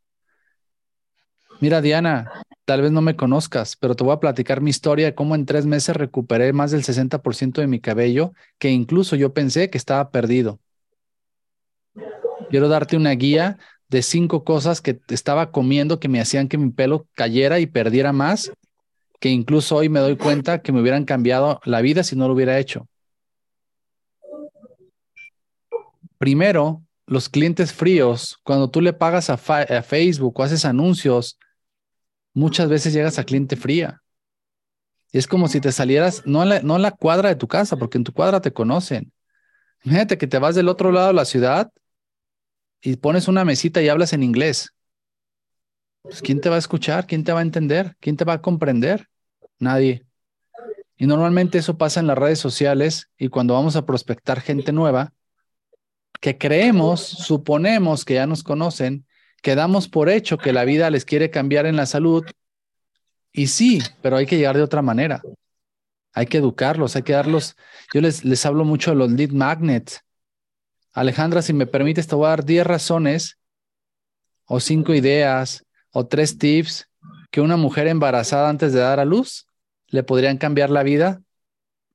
Mira, 1.59 1.81
Diana, 1.81 2.31
tal 2.65 2.81
vez 2.81 2.91
no 2.91 3.01
me 3.01 3.15
conozcas, 3.15 3.75
pero 3.75 3.95
te 3.95 4.03
voy 4.03 4.13
a 4.13 4.19
platicar 4.19 4.61
mi 4.61 4.69
historia 4.69 5.07
de 5.07 5.15
cómo 5.15 5.33
en 5.33 5.45
tres 5.45 5.65
meses 5.65 5.95
recuperé 5.95 6.53
más 6.53 6.71
del 6.71 6.83
60% 6.83 7.61
de 7.61 7.67
mi 7.67 7.79
cabello, 7.79 8.33
que 8.59 8.69
incluso 8.69 9.15
yo 9.15 9.33
pensé 9.33 9.69
que 9.69 9.77
estaba 9.77 10.11
perdido. 10.11 10.59
Quiero 12.51 12.69
darte 12.69 12.95
una 12.95 13.11
guía 13.11 13.57
de 13.89 14.01
cinco 14.03 14.43
cosas 14.43 14.81
que 14.81 14.99
estaba 15.09 15.51
comiendo 15.51 15.99
que 15.99 16.09
me 16.09 16.21
hacían 16.21 16.47
que 16.47 16.57
mi 16.57 16.69
pelo 16.69 17.07
cayera 17.15 17.59
y 17.59 17.65
perdiera 17.65 18.13
más, 18.13 18.51
que 19.19 19.29
incluso 19.29 19.75
hoy 19.75 19.89
me 19.89 19.99
doy 19.99 20.15
cuenta 20.15 20.61
que 20.61 20.71
me 20.71 20.81
hubieran 20.81 21.05
cambiado 21.05 21.59
la 21.65 21.81
vida 21.81 22.03
si 22.03 22.15
no 22.15 22.27
lo 22.27 22.33
hubiera 22.33 22.59
hecho. 22.59 22.87
Primero, 26.17 26.83
los 27.05 27.29
clientes 27.29 27.73
fríos, 27.73 28.39
cuando 28.43 28.69
tú 28.69 28.81
le 28.81 28.93
pagas 28.93 29.29
a, 29.29 29.37
Facebook 29.37 30.39
o 30.39 30.43
haces 30.43 30.65
anuncios, 30.65 31.37
muchas 32.33 32.69
veces 32.69 32.93
llegas 32.93 33.17
a 33.17 33.23
cliente 33.23 33.55
fría. 33.55 34.01
Y 35.11 35.17
es 35.17 35.27
como 35.27 35.47
si 35.47 35.61
te 35.61 35.71
salieras, 35.71 36.23
no 36.25 36.43
en, 36.43 36.49
la, 36.49 36.61
no 36.61 36.75
en 36.75 36.81
la 36.81 36.91
cuadra 36.91 37.29
de 37.29 37.35
tu 37.35 37.47
casa, 37.47 37.77
porque 37.77 37.97
en 37.97 38.03
tu 38.03 38.13
cuadra 38.13 38.41
te 38.41 38.51
conocen. 38.51 39.11
Imagínate 39.83 40.17
que 40.17 40.27
te 40.27 40.37
vas 40.37 40.55
del 40.55 40.67
otro 40.67 40.91
lado 40.91 41.07
de 41.07 41.13
la 41.13 41.25
ciudad 41.25 41.71
y 42.81 42.97
pones 42.97 43.27
una 43.27 43.45
mesita 43.45 43.81
y 43.81 43.89
hablas 43.89 44.13
en 44.13 44.23
inglés. 44.23 44.73
Pues, 46.07 46.21
¿quién 46.21 46.39
te 46.39 46.49
va 46.49 46.55
a 46.55 46.59
escuchar? 46.59 47.05
¿Quién 47.05 47.23
te 47.23 47.33
va 47.33 47.39
a 47.39 47.43
entender? 47.43 47.97
¿Quién 47.99 48.15
te 48.15 48.23
va 48.23 48.33
a 48.33 48.41
comprender? 48.41 49.09
Nadie. 49.59 50.05
Y 50.95 51.05
normalmente 51.05 51.57
eso 51.57 51.77
pasa 51.77 51.99
en 51.99 52.07
las 52.07 52.17
redes 52.17 52.39
sociales 52.39 53.09
y 53.17 53.27
cuando 53.27 53.53
vamos 53.53 53.75
a 53.75 53.85
prospectar 53.85 54.39
gente 54.39 54.71
nueva, 54.71 55.13
que 56.21 56.37
creemos, 56.37 57.01
suponemos 57.01 58.05
que 58.05 58.15
ya 58.15 58.25
nos 58.25 58.41
conocen, 58.41 59.05
que 59.41 59.55
damos 59.55 59.89
por 59.89 60.09
hecho 60.09 60.37
que 60.37 60.53
la 60.53 60.63
vida 60.63 60.89
les 60.89 61.05
quiere 61.05 61.29
cambiar 61.29 61.65
en 61.65 61.75
la 61.75 61.85
salud. 61.85 62.25
Y 63.31 63.47
sí, 63.47 63.81
pero 64.01 64.15
hay 64.15 64.25
que 64.25 64.37
llegar 64.37 64.55
de 64.55 64.63
otra 64.63 64.81
manera. 64.81 65.21
Hay 66.13 66.25
que 66.25 66.37
educarlos, 66.37 66.95
hay 66.95 67.03
que 67.03 67.13
darlos. 67.13 67.55
Yo 67.93 68.01
les, 68.01 68.23
les 68.23 68.45
hablo 68.45 68.63
mucho 68.63 68.91
de 68.91 68.97
los 68.97 69.11
lead 69.11 69.31
magnets. 69.31 70.01
Alejandra, 70.93 71.43
si 71.43 71.53
me 71.53 71.67
permites, 71.67 72.07
te 72.07 72.15
voy 72.15 72.25
a 72.25 72.29
dar 72.29 72.45
10 72.45 72.65
razones 72.65 73.37
o 74.45 74.59
5 74.59 74.95
ideas 74.95 75.66
o 75.97 76.05
3 76.05 76.37
tips 76.37 76.91
que 77.31 77.41
una 77.41 77.57
mujer 77.57 77.87
embarazada 77.87 78.49
antes 78.49 78.71
de 78.71 78.81
dar 78.81 78.99
a 78.99 79.05
luz 79.05 79.47
le 79.87 80.03
podrían 80.03 80.37
cambiar 80.37 80.69
la 80.69 80.83
vida 80.83 81.23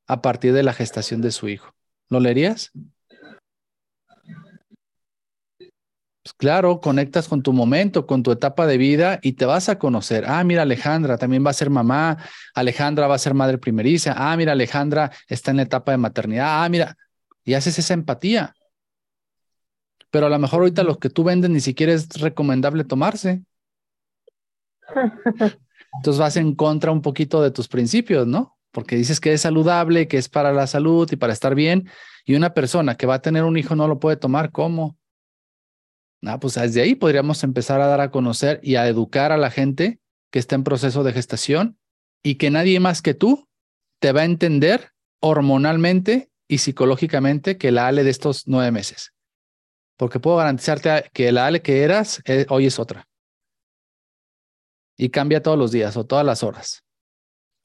a 0.09 0.21
partir 0.23 0.53
de 0.55 0.65
la 0.65 0.73
gestación 0.73 1.21
de 1.21 1.31
su 1.31 1.49
hijo. 1.49 1.73
¿Lo 2.09 2.19
leerías? 2.19 2.73
Pues 5.57 6.33
claro, 6.37 6.81
conectas 6.81 7.29
con 7.29 7.45
tu 7.45 7.53
momento, 7.53 8.05
con 8.05 8.25
tu 8.25 8.33
etapa 8.33 8.67
de 8.67 8.77
vida 8.77 9.21
y 9.23 9.35
te 9.35 9.45
vas 9.45 9.69
a 9.69 9.79
conocer. 9.79 10.25
Ah, 10.27 10.43
mira, 10.43 10.63
Alejandra 10.63 11.17
también 11.17 11.47
va 11.47 11.51
a 11.51 11.55
ser 11.55 11.71
mamá. 11.71 12.19
Alejandra 12.57 13.07
va 13.07 13.15
a 13.15 13.19
ser 13.19 13.35
madre 13.35 13.59
primeriza. 13.59 14.15
Ah, 14.17 14.37
mira, 14.37 14.51
Alejandra 14.51 15.13
está 15.29 15.53
en 15.53 15.59
la 15.59 15.63
etapa 15.63 15.93
de 15.93 15.99
maternidad. 15.99 16.65
Ah, 16.65 16.69
mira, 16.69 16.97
y 17.45 17.55
haces 17.55 17.79
esa 17.79 17.95
empatía. 17.95 18.53
Pero 20.11 20.27
a 20.27 20.29
lo 20.29 20.41
mejor 20.41 20.63
ahorita 20.63 20.83
lo 20.83 20.99
que 20.99 21.09
tú 21.09 21.23
vendes 21.23 21.51
ni 21.51 21.61
siquiera 21.61 21.93
es 21.93 22.09
recomendable 22.21 22.83
tomarse. 22.83 23.43
Entonces 25.95 26.19
vas 26.19 26.37
en 26.37 26.55
contra 26.55 26.91
un 26.91 27.03
poquito 27.03 27.43
de 27.43 27.51
tus 27.51 27.69
principios, 27.69 28.27
¿no? 28.27 28.57
Porque 28.71 28.97
dices 28.97 29.21
que 29.21 29.33
es 29.33 29.43
saludable, 29.43 30.09
que 30.09 30.17
es 30.17 30.29
para 30.29 30.53
la 30.53 30.67
salud 30.67 31.09
y 31.13 31.17
para 31.17 31.33
estar 31.33 31.55
bien. 31.55 31.89
Y 32.25 32.35
una 32.35 32.55
persona 32.55 32.97
que 32.97 33.07
va 33.07 33.15
a 33.15 33.23
tener 33.23 33.45
un 33.45 33.57
hijo 33.57 33.77
no 33.77 33.89
lo 33.89 34.01
puede 34.01 34.17
tomar, 34.17 34.51
¿cómo? 34.51 34.97
Ah, 36.25 36.39
pues 36.39 36.55
desde 36.55 36.83
ahí 36.83 36.95
podríamos 36.95 37.43
empezar 37.43 37.81
a 37.81 37.87
dar 37.87 38.01
a 38.01 38.11
conocer 38.11 38.61
y 38.63 38.77
a 38.77 38.87
educar 38.87 39.33
a 39.33 39.37
la 39.37 39.51
gente 39.51 40.01
que 40.31 40.39
está 40.39 40.55
en 40.55 40.65
proceso 40.65 41.03
de 41.03 41.13
gestación 41.13 41.79
y 42.23 42.37
que 42.37 42.51
nadie 42.51 42.79
más 42.81 43.03
que 43.03 43.13
tú 43.13 43.49
te 44.01 44.13
va 44.13 44.23
a 44.23 44.25
entender 44.25 44.93
hormonalmente 45.21 46.31
y 46.49 46.59
psicológicamente 46.59 47.59
que 47.59 47.73
la 47.73 47.89
Ale 47.89 48.05
de 48.05 48.11
estos 48.11 48.47
nueve 48.47 48.71
meses. 48.71 49.13
Porque 49.97 50.21
puedo 50.21 50.37
garantizarte 50.37 51.11
que 51.13 51.33
la 51.33 51.47
Ale 51.47 51.61
que 51.61 51.83
eras 51.83 52.23
eh, 52.25 52.47
hoy 52.49 52.67
es 52.67 52.79
otra. 52.79 53.07
Y 55.03 55.11
cambia 55.11 55.43
todos 55.43 55.59
los 55.59 55.73
días 55.73 55.97
o 55.97 56.07
todas 56.07 56.25
las 56.25 56.45
horas. 56.45 56.85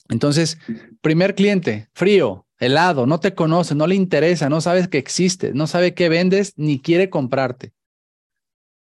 Entonces, 0.10 0.58
primer 1.02 1.36
cliente, 1.36 1.88
frío, 1.94 2.48
helado, 2.58 3.06
no 3.06 3.20
te 3.20 3.36
conoce, 3.36 3.76
no 3.76 3.86
le 3.86 3.94
interesa, 3.94 4.50
no 4.50 4.60
sabes 4.60 4.88
que 4.88 4.98
existe, 4.98 5.54
no 5.54 5.68
sabe 5.68 5.94
qué 5.94 6.10
vendes 6.10 6.54
ni 6.56 6.82
quiere 6.82 7.12
comprarte. 7.12 7.74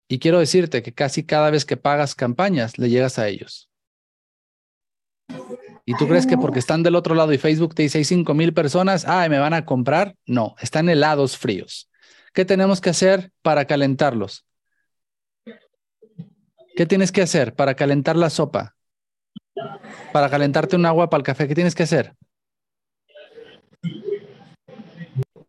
Y 0.07 0.19
quiero 0.19 0.39
decirte 0.39 0.83
que 0.83 0.93
casi 0.93 1.25
cada 1.25 1.49
vez 1.49 1.65
que 1.65 1.79
pagas 1.79 2.15
campañas, 2.15 2.77
le 2.77 2.91
llegas 2.91 3.19
a 3.19 3.27
ellos. 3.27 3.71
¿Y 5.87 5.97
tú 5.97 6.07
crees 6.07 6.27
que 6.27 6.37
porque 6.37 6.59
están 6.59 6.83
del 6.83 6.97
otro 6.97 7.15
lado 7.15 7.33
y 7.33 7.39
Facebook 7.39 7.75
te 7.75 7.85
dice 7.85 7.97
hay 7.97 8.05
5 8.05 8.35
mil 8.35 8.53
personas, 8.53 9.07
ay, 9.09 9.31
me 9.31 9.39
van 9.39 9.55
a 9.55 9.65
comprar? 9.65 10.15
No, 10.27 10.57
están 10.61 10.91
helados 10.91 11.39
fríos. 11.39 11.89
¿Qué 12.35 12.45
tenemos 12.45 12.83
que 12.83 12.91
hacer 12.91 13.33
para 13.41 13.65
calentarlos? 13.65 14.45
¿Qué 16.75 16.87
tienes 16.87 17.13
que 17.13 17.23
hacer 17.23 17.55
para 17.55 17.75
calentar 17.75 18.17
la 18.17 18.31
sopa? 18.31 18.75
Para 20.13 20.31
calentarte 20.31 20.77
un 20.77 20.87
agua 20.87 21.11
para 21.11 21.21
el 21.21 21.25
café, 21.25 21.47
¿qué 21.47 21.55
tienes 21.55 21.75
que 21.75 21.83
hacer? 21.83 22.15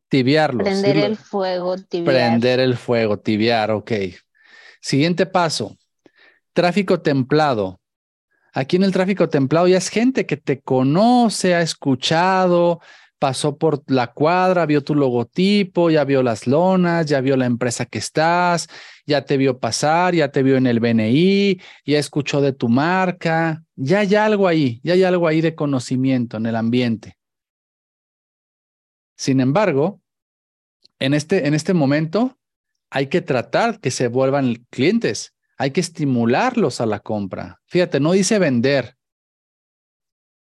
Tibiarlos. 0.10 0.68
Prender 0.68 0.98
el 0.98 1.18
fuego, 1.18 1.78
tibiar. 1.78 2.14
Prender 2.14 2.60
el 2.60 2.78
fuego, 2.78 3.18
tibiar, 3.18 3.72
ok. 3.72 3.92
Siguiente 4.82 5.26
paso, 5.26 5.78
tráfico 6.54 7.02
templado. 7.02 7.80
Aquí 8.54 8.76
en 8.76 8.84
el 8.84 8.92
tráfico 8.92 9.30
templado 9.30 9.68
ya 9.68 9.78
es 9.78 9.90
gente 9.90 10.26
que 10.26 10.38
te 10.38 10.62
conoce, 10.62 11.56
ha 11.56 11.62
escuchado, 11.62 12.82
pasó 13.24 13.58
por 13.58 13.84
la 13.88 14.12
cuadra, 14.12 14.66
vio 14.66 14.84
tu 14.84 14.96
logotipo, 14.96 15.90
ya 15.90 16.04
vio 16.04 16.22
las 16.24 16.46
lonas, 16.46 17.06
ya 17.06 17.22
vio 17.22 17.38
la 17.38 17.46
empresa 17.46 17.86
que 17.86 18.00
estás, 18.00 18.68
ya 19.06 19.24
te 19.24 19.38
vio 19.38 19.60
pasar, 19.60 20.14
ya 20.14 20.30
te 20.30 20.44
vio 20.44 20.58
en 20.58 20.68
el 20.68 20.82
BNI, 20.82 21.58
ya 21.86 22.00
escuchó 22.00 22.42
de 22.42 22.52
tu 22.52 22.68
marca, 22.68 23.64
ya 23.78 24.00
hay 24.00 24.14
algo 24.16 24.46
ahí, 24.46 24.82
ya 24.84 24.92
hay 24.92 25.04
algo 25.06 25.26
ahí 25.26 25.40
de 25.40 25.56
conocimiento 25.56 26.36
en 26.36 26.48
el 26.48 26.58
ambiente. 26.58 27.18
Sin 29.16 29.40
embargo, 29.40 30.02
en 31.00 31.14
este, 31.14 31.48
en 31.48 31.54
este 31.54 31.74
momento 31.74 32.38
hay 32.90 33.08
que 33.08 33.22
tratar 33.22 33.80
que 33.80 33.90
se 33.90 34.10
vuelvan 34.10 34.66
clientes, 34.70 35.34
hay 35.58 35.72
que 35.72 35.80
estimularlos 35.80 36.82
a 36.82 36.86
la 36.86 37.00
compra. 37.00 37.62
Fíjate, 37.68 38.02
no 38.02 38.12
dice 38.12 38.38
vender, 38.38 38.98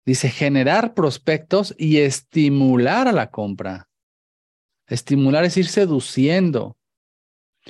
dice 0.09 0.31
generar 0.31 0.95
prospectos 0.95 1.75
y 1.79 1.99
estimular 1.99 3.09
a 3.09 3.13
la 3.13 3.31
compra. 3.31 3.89
Estimular 4.87 5.45
es 5.45 5.57
ir 5.57 5.69
seduciendo. 5.69 6.77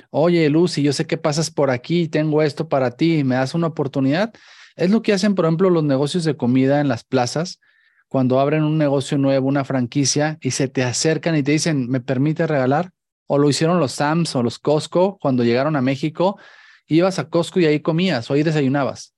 Oye, 0.09 0.49
Lucy, 0.49 0.81
yo 0.81 0.93
sé 0.93 1.05
que 1.05 1.17
pasas 1.17 1.51
por 1.51 1.69
aquí, 1.69 2.07
tengo 2.07 2.41
esto 2.41 2.69
para 2.69 2.91
ti, 2.91 3.23
¿me 3.23 3.35
das 3.35 3.53
una 3.53 3.67
oportunidad? 3.67 4.33
Es 4.75 4.89
lo 4.89 5.01
que 5.01 5.13
hacen, 5.13 5.35
por 5.35 5.45
ejemplo, 5.45 5.69
los 5.69 5.83
negocios 5.83 6.23
de 6.23 6.37
comida 6.37 6.79
en 6.79 6.87
las 6.87 7.03
plazas, 7.03 7.59
cuando 8.07 8.39
abren 8.39 8.63
un 8.63 8.77
negocio 8.77 9.17
nuevo, 9.17 9.47
una 9.47 9.65
franquicia, 9.65 10.37
y 10.41 10.51
se 10.51 10.67
te 10.67 10.83
acercan 10.83 11.35
y 11.35 11.43
te 11.43 11.51
dicen, 11.51 11.89
¿me 11.89 11.99
permite 11.99 12.47
regalar? 12.47 12.93
o 13.31 13.37
lo 13.37 13.47
hicieron 13.47 13.79
los 13.79 13.91
Sams 13.91 14.35
o 14.35 14.41
los 14.41 14.57
Costco 14.57 15.19
cuando 15.19 15.43
llegaron 15.43 15.75
a 15.75 15.81
México. 15.81 16.39
Ibas 16.87 17.19
a 17.19 17.29
Costco 17.29 17.59
y 17.59 17.67
ahí 17.67 17.79
comías 17.79 18.29
o 18.29 18.33
ahí 18.33 18.41
desayunabas. 18.41 19.13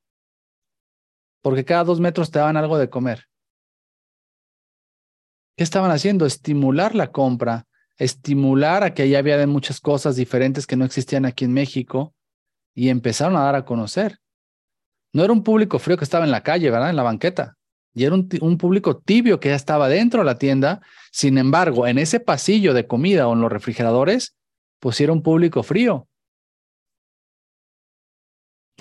Porque 1.42 1.66
cada 1.66 1.84
dos 1.84 2.00
metros 2.00 2.32
te 2.32 2.40
daban 2.40 2.58
algo 2.58 2.78
de 2.78 2.90
comer. 2.90 3.26
¿Qué 5.58 5.64
estaban 5.64 5.92
haciendo? 5.92 6.26
Estimular 6.26 6.96
la 6.96 7.12
compra, 7.12 7.68
estimular 7.98 8.84
a 8.84 8.94
que 8.94 9.04
allá 9.04 9.20
había 9.20 9.46
muchas 9.48 9.80
cosas 9.80 10.16
diferentes 10.16 10.66
que 10.66 10.76
no 10.76 10.86
existían 10.86 11.26
aquí 11.26 11.46
en 11.46 11.54
México 11.54 12.14
y 12.74 12.90
empezaron 12.90 13.36
a 13.36 13.44
dar 13.44 13.56
a 13.56 13.66
conocer. 13.66 14.20
No 15.14 15.24
era 15.24 15.34
un 15.34 15.44
público 15.44 15.78
frío 15.78 15.98
que 15.98 16.06
estaba 16.06 16.26
en 16.26 16.32
la 16.32 16.44
calle, 16.44 16.72
¿verdad? 16.72 16.90
En 16.90 16.96
la 16.96 17.04
banqueta. 17.04 17.58
Y 17.94 18.06
era 18.06 18.16
un, 18.16 18.30
un 18.40 18.58
público 18.58 18.98
tibio 18.98 19.40
que 19.40 19.50
ya 19.50 19.56
estaba 19.56 19.90
dentro 19.90 20.22
de 20.22 20.26
la 20.26 20.38
tienda 20.38 20.82
sin 21.12 21.38
embargo, 21.38 21.88
en 21.88 21.98
ese 21.98 22.22
pasillo 22.22 22.74
de 22.74 22.88
comida 22.88 23.28
o 23.28 23.34
en 23.34 23.42
los 23.42 23.52
refrigeradores, 23.52 24.38
pusieron 24.80 25.18
un 25.18 25.24
público 25.24 25.62
frío. 25.62 26.08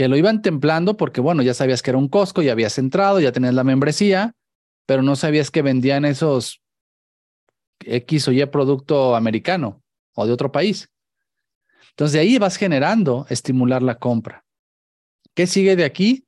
Que 0.01 0.09
lo 0.09 0.17
iban 0.17 0.41
templando 0.41 0.97
porque, 0.97 1.21
bueno, 1.21 1.43
ya 1.43 1.53
sabías 1.53 1.83
que 1.83 1.91
era 1.91 1.99
un 1.99 2.09
Costco, 2.09 2.41
ya 2.41 2.53
habías 2.53 2.79
entrado, 2.79 3.21
ya 3.21 3.33
tenías 3.33 3.53
la 3.53 3.65
membresía, 3.65 4.35
pero 4.87 5.03
no 5.03 5.15
sabías 5.15 5.51
que 5.51 5.61
vendían 5.61 6.07
esos 6.07 6.63
X 7.81 8.29
o 8.29 8.33
Y 8.33 8.47
producto 8.47 9.15
americano 9.15 9.83
o 10.15 10.25
de 10.25 10.33
otro 10.33 10.53
país. 10.53 10.89
Entonces, 11.91 12.15
de 12.15 12.21
ahí 12.21 12.39
vas 12.39 12.57
generando 12.57 13.27
estimular 13.29 13.83
la 13.83 13.99
compra. 13.99 14.47
¿Qué 15.35 15.47
sigue 15.47 15.77
de 15.77 15.85
aquí? 15.85 16.27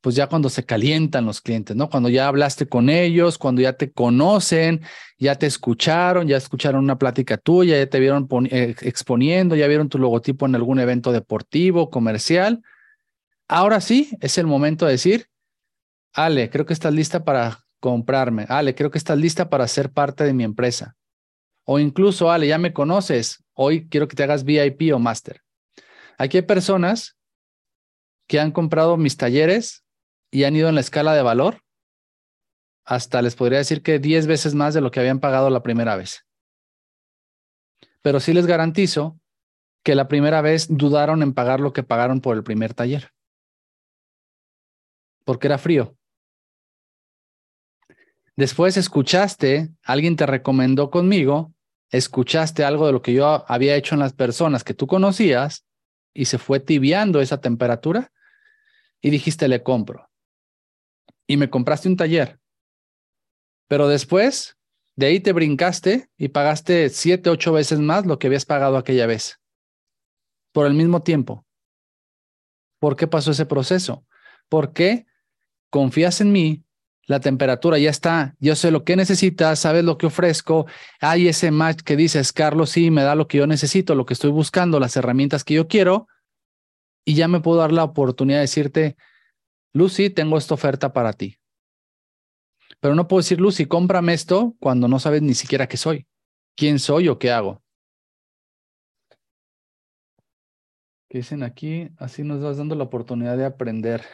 pues 0.00 0.16
ya 0.16 0.26
cuando 0.26 0.50
se 0.50 0.66
calientan 0.66 1.24
los 1.24 1.40
clientes, 1.40 1.74
¿no? 1.74 1.88
Cuando 1.88 2.10
ya 2.10 2.28
hablaste 2.28 2.66
con 2.66 2.90
ellos, 2.90 3.38
cuando 3.38 3.62
ya 3.62 3.72
te 3.72 3.90
conocen, 3.90 4.82
ya 5.18 5.36
te 5.36 5.46
escucharon, 5.46 6.26
ya 6.28 6.36
escucharon 6.36 6.84
una 6.84 6.98
plática 6.98 7.38
tuya, 7.38 7.78
ya 7.78 7.86
te 7.88 8.00
vieron 8.00 8.28
eh, 8.50 8.74
exponiendo, 8.82 9.56
ya 9.56 9.66
vieron 9.66 9.88
tu 9.88 9.98
logotipo 9.98 10.44
en 10.44 10.56
algún 10.56 10.78
evento 10.78 11.10
deportivo, 11.10 11.88
comercial. 11.88 12.60
Ahora 13.48 13.80
sí, 13.80 14.10
es 14.20 14.38
el 14.38 14.46
momento 14.46 14.86
de 14.86 14.92
decir, 14.92 15.28
Ale, 16.12 16.50
creo 16.50 16.66
que 16.66 16.72
estás 16.72 16.94
lista 16.94 17.24
para 17.24 17.66
comprarme. 17.80 18.46
Ale, 18.48 18.74
creo 18.74 18.90
que 18.90 18.98
estás 18.98 19.18
lista 19.18 19.50
para 19.50 19.68
ser 19.68 19.92
parte 19.92 20.24
de 20.24 20.32
mi 20.32 20.44
empresa. 20.44 20.96
O 21.64 21.78
incluso, 21.78 22.30
Ale, 22.30 22.46
ya 22.46 22.58
me 22.58 22.72
conoces, 22.72 23.44
hoy 23.52 23.88
quiero 23.88 24.08
que 24.08 24.16
te 24.16 24.22
hagas 24.22 24.44
VIP 24.44 24.94
o 24.94 24.98
Master. 24.98 25.42
Aquí 26.18 26.38
hay 26.38 26.42
personas 26.42 27.16
que 28.26 28.40
han 28.40 28.52
comprado 28.52 28.96
mis 28.96 29.16
talleres 29.16 29.84
y 30.30 30.44
han 30.44 30.56
ido 30.56 30.68
en 30.68 30.74
la 30.74 30.80
escala 30.80 31.14
de 31.14 31.22
valor 31.22 31.64
hasta 32.84 33.22
les 33.22 33.34
podría 33.34 33.58
decir 33.58 33.82
que 33.82 33.98
10 33.98 34.26
veces 34.26 34.54
más 34.54 34.74
de 34.74 34.80
lo 34.80 34.90
que 34.90 35.00
habían 35.00 35.20
pagado 35.20 35.50
la 35.50 35.62
primera 35.62 35.96
vez. 35.96 36.26
Pero 38.02 38.20
sí 38.20 38.34
les 38.34 38.46
garantizo 38.46 39.18
que 39.82 39.94
la 39.94 40.08
primera 40.08 40.42
vez 40.42 40.66
dudaron 40.68 41.22
en 41.22 41.32
pagar 41.32 41.60
lo 41.60 41.72
que 41.72 41.82
pagaron 41.82 42.20
por 42.20 42.36
el 42.36 42.44
primer 42.44 42.74
taller. 42.74 43.12
Porque 45.24 45.46
era 45.46 45.58
frío. 45.58 45.96
Después 48.36 48.76
escuchaste, 48.76 49.70
alguien 49.84 50.16
te 50.16 50.26
recomendó 50.26 50.90
conmigo, 50.90 51.54
escuchaste 51.90 52.64
algo 52.64 52.86
de 52.86 52.92
lo 52.92 53.02
que 53.02 53.12
yo 53.12 53.44
había 53.48 53.76
hecho 53.76 53.94
en 53.94 54.00
las 54.00 54.12
personas 54.12 54.64
que 54.64 54.74
tú 54.74 54.86
conocías 54.86 55.64
y 56.12 56.24
se 56.24 56.38
fue 56.38 56.58
tibiando 56.58 57.20
esa 57.20 57.40
temperatura 57.40 58.12
y 59.00 59.10
dijiste, 59.10 59.46
le 59.46 59.62
compro 59.62 60.10
y 61.26 61.36
me 61.36 61.50
compraste 61.50 61.88
un 61.88 61.96
taller. 61.96 62.40
Pero 63.68 63.88
después 63.88 64.56
de 64.96 65.06
ahí 65.06 65.20
te 65.20 65.32
brincaste 65.32 66.08
y 66.16 66.28
pagaste 66.28 66.88
siete, 66.88 67.30
ocho 67.30 67.52
veces 67.52 67.78
más 67.78 68.06
lo 68.06 68.18
que 68.18 68.26
habías 68.26 68.44
pagado 68.44 68.76
aquella 68.76 69.06
vez. 69.06 69.40
Por 70.52 70.66
el 70.66 70.74
mismo 70.74 71.02
tiempo. 71.02 71.44
¿Por 72.78 72.96
qué 72.96 73.06
pasó 73.06 73.30
ese 73.30 73.46
proceso? 73.46 74.06
Porque 74.48 75.06
confías 75.74 76.20
en 76.20 76.30
mí, 76.30 76.62
la 77.08 77.18
temperatura 77.18 77.80
ya 77.80 77.90
está, 77.90 78.36
yo 78.38 78.54
sé 78.54 78.70
lo 78.70 78.84
que 78.84 78.94
necesitas, 78.94 79.58
sabes 79.58 79.82
lo 79.82 79.98
que 79.98 80.06
ofrezco, 80.06 80.66
hay 81.00 81.26
ese 81.26 81.50
match 81.50 81.80
que 81.80 81.96
dices, 81.96 82.32
Carlos, 82.32 82.70
sí, 82.70 82.92
me 82.92 83.02
da 83.02 83.16
lo 83.16 83.26
que 83.26 83.38
yo 83.38 83.48
necesito, 83.48 83.96
lo 83.96 84.06
que 84.06 84.14
estoy 84.14 84.30
buscando, 84.30 84.78
las 84.78 84.96
herramientas 84.96 85.42
que 85.42 85.54
yo 85.54 85.66
quiero, 85.66 86.06
y 87.04 87.14
ya 87.14 87.26
me 87.26 87.40
puedo 87.40 87.58
dar 87.58 87.72
la 87.72 87.82
oportunidad 87.82 88.38
de 88.38 88.42
decirte, 88.42 88.96
Lucy, 89.72 90.10
tengo 90.10 90.38
esta 90.38 90.54
oferta 90.54 90.92
para 90.92 91.12
ti. 91.12 91.38
Pero 92.78 92.94
no 92.94 93.08
puedo 93.08 93.22
decir, 93.22 93.40
Lucy, 93.40 93.66
cómprame 93.66 94.14
esto 94.14 94.54
cuando 94.60 94.86
no 94.86 95.00
sabes 95.00 95.22
ni 95.22 95.34
siquiera 95.34 95.66
qué 95.66 95.76
soy, 95.76 96.06
quién 96.54 96.78
soy 96.78 97.08
o 97.08 97.18
qué 97.18 97.32
hago. 97.32 97.64
¿Qué 101.08 101.18
dicen 101.18 101.42
aquí? 101.42 101.90
Así 101.96 102.22
nos 102.22 102.40
vas 102.40 102.58
dando 102.58 102.76
la 102.76 102.84
oportunidad 102.84 103.36
de 103.36 103.44
aprender. 103.44 104.04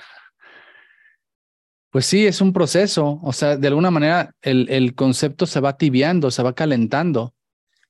Pues 1.91 2.07
sí, 2.07 2.27
es 2.27 2.41
un 2.41 2.53
proceso. 2.53 3.21
O 3.23 3.33
sea, 3.33 3.57
de 3.57 3.69
alguna 3.69 3.91
manera 3.91 4.35
el, 4.43 4.69
el 4.71 4.95
concepto 4.95 5.47
se 5.47 5.61
va 5.61 5.77
tibiando, 5.77 6.31
se 6.31 6.43
va 6.43 6.55
calentando 6.55 7.35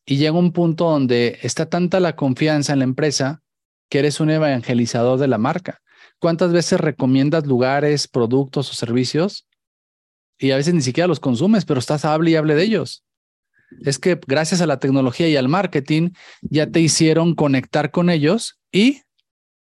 y 0.07 0.17
llega 0.17 0.33
un 0.33 0.53
punto 0.53 0.91
donde 0.91 1.39
está 1.43 1.67
tanta 1.67 2.01
la 2.01 2.17
confianza 2.17 2.73
en 2.73 2.81
la 2.81 2.85
empresa 2.85 3.43
que 3.89 3.99
eres 3.99 4.21
un 4.21 4.31
evangelizador 4.31 5.19
de 5.19 5.29
la 5.29 5.39
marca. 5.39 5.81
¿Cuántas 6.19 6.53
veces 6.53 6.81
recomiendas 6.81 7.47
lugares, 7.47 8.09
productos 8.09 8.71
o 8.71 8.75
servicios? 8.75 9.47
Y 10.39 10.53
a 10.53 10.57
veces 10.57 10.75
ni 10.75 10.81
siquiera 10.81 11.07
los 11.07 11.21
consumes, 11.21 11.65
pero 11.65 11.81
estás 11.81 12.05
hable 12.05 12.31
y 12.31 12.37
hable 12.37 12.55
de 12.55 12.63
ellos. 12.63 13.05
Es 13.85 13.99
que 13.99 14.19
gracias 14.27 14.61
a 14.61 14.67
la 14.67 14.79
tecnología 14.79 15.29
y 15.29 15.37
al 15.37 15.49
marketing 15.49 16.11
ya 16.43 16.67
te 16.71 16.81
hicieron 16.81 17.35
conectar 17.35 17.91
con 17.91 18.11
ellos 18.11 18.59
y 18.73 19.03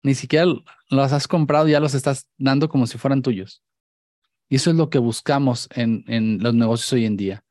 ni 0.04 0.16
siquiera 0.16 0.46
los 0.90 1.12
has 1.12 1.28
comprado, 1.28 1.68
ya 1.68 1.80
los 1.80 1.94
estás 1.94 2.28
dando 2.38 2.70
como 2.70 2.88
si 2.88 2.98
fueran 2.98 3.22
tuyos. 3.22 3.62
Y 4.50 4.58
eso 4.58 4.72
es 4.72 4.76
lo 4.76 4.90
que 4.90 5.00
buscamos 5.00 5.70
en, 5.76 6.04
en 6.08 6.42
los 6.42 6.54
negocios 6.54 6.92
hoy 6.94 7.06
en 7.06 7.16
día, 7.16 7.44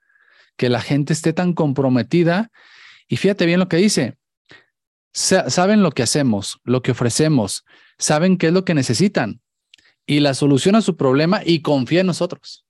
que 0.56 0.68
la 0.68 0.80
gente 0.80 1.12
esté 1.12 1.32
tan 1.32 1.54
comprometida. 1.54 2.50
Y 3.06 3.16
fíjate 3.16 3.46
bien 3.46 3.60
lo 3.60 3.68
que 3.68 3.76
dice, 3.76 4.18
saben 5.12 5.82
lo 5.82 5.92
que 5.92 6.02
hacemos, 6.02 6.60
lo 6.64 6.82
que 6.82 6.90
ofrecemos, 6.90 7.64
saben 7.98 8.36
qué 8.36 8.48
es 8.48 8.52
lo 8.52 8.64
que 8.64 8.74
necesitan 8.74 9.40
y 10.06 10.20
la 10.20 10.34
solución 10.34 10.74
a 10.74 10.82
su 10.82 10.96
problema 10.96 11.42
y 11.44 11.60
confía 11.60 12.00
en 12.00 12.06
nosotros. 12.06 12.64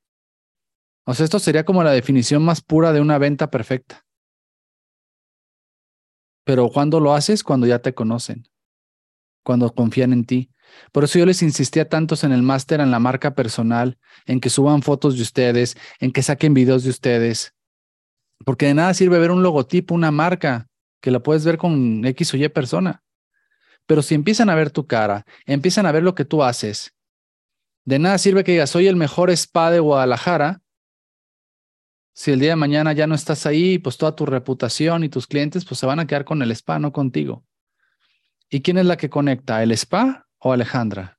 O 1.05 1.15
sea, 1.15 1.25
esto 1.25 1.39
sería 1.39 1.65
como 1.65 1.83
la 1.83 1.93
definición 1.93 2.45
más 2.45 2.61
pura 2.61 2.93
de 2.93 3.01
una 3.01 3.17
venta 3.17 3.51
perfecta. 3.51 4.05
Pero 6.45 6.69
cuando 6.69 7.01
lo 7.01 7.15
haces? 7.15 7.45
Cuando 7.45 7.67
ya 7.67 7.79
te 7.79 7.95
conocen, 7.95 8.49
cuando 9.43 9.73
confían 9.73 10.13
en 10.13 10.25
ti. 10.25 10.51
Por 10.93 11.05
eso 11.05 11.19
yo 11.19 11.27
les 11.27 11.43
insistía 11.43 11.89
tantos 11.89 12.25
en 12.25 12.33
el 12.33 12.43
máster, 12.43 12.81
en 12.81 12.91
la 12.91 12.99
marca 12.99 13.35
personal, 13.35 13.99
en 14.27 14.41
que 14.41 14.51
suban 14.51 14.83
fotos 14.83 15.17
de 15.17 15.23
ustedes, 15.23 15.77
en 16.01 16.13
que 16.13 16.23
saquen 16.23 16.55
videos 16.55 16.85
de 16.85 16.91
ustedes. 16.91 17.55
Porque 18.45 18.67
de 18.67 18.75
nada 18.75 18.95
sirve 18.95 19.19
ver 19.19 19.31
un 19.31 19.43
logotipo, 19.43 19.95
una 19.95 20.11
marca, 20.11 20.69
que 21.01 21.11
la 21.11 21.21
puedes 21.21 21.45
ver 21.45 21.59
con 21.59 22.05
X 22.05 22.35
o 22.35 22.37
Y 22.37 22.49
persona. 22.49 23.03
Pero 23.87 24.03
si 24.03 24.15
empiezan 24.15 24.51
a 24.51 24.55
ver 24.55 24.71
tu 24.71 24.87
cara, 24.87 25.25
empiezan 25.47 25.87
a 25.87 25.93
ver 25.93 26.03
lo 26.03 26.15
que 26.15 26.25
tú 26.25 26.43
haces, 26.43 26.95
de 27.89 27.99
nada 27.99 28.19
sirve 28.19 28.45
que 28.45 28.53
digas, 28.53 28.69
soy 28.69 28.87
el 28.87 28.97
mejor 28.97 29.31
spa 29.31 29.71
de 29.71 29.81
Guadalajara. 29.81 30.61
Si 32.13 32.31
el 32.31 32.39
día 32.39 32.51
de 32.51 32.57
mañana 32.57 32.93
ya 32.93 33.07
no 33.07 33.15
estás 33.15 33.47
ahí, 33.47 33.79
pues 33.79 33.97
toda 33.97 34.15
tu 34.15 34.27
reputación 34.27 35.05
y 35.05 35.09
tus 35.09 35.27
clientes 35.27 35.65
pues 35.65 35.81
se 35.81 35.87
van 35.87 35.99
a 35.99 36.07
quedar 36.07 36.27
con 36.27 36.43
el 36.43 36.51
spa, 36.51 36.79
no 36.79 36.93
contigo. 36.93 37.47
¿Y 38.51 38.61
quién 38.61 38.77
es 38.77 38.85
la 38.85 38.99
que 38.99 39.09
conecta? 39.09 39.63
¿El 39.63 39.73
spa 39.73 40.28
o 40.39 40.53
Alejandra? 40.53 41.19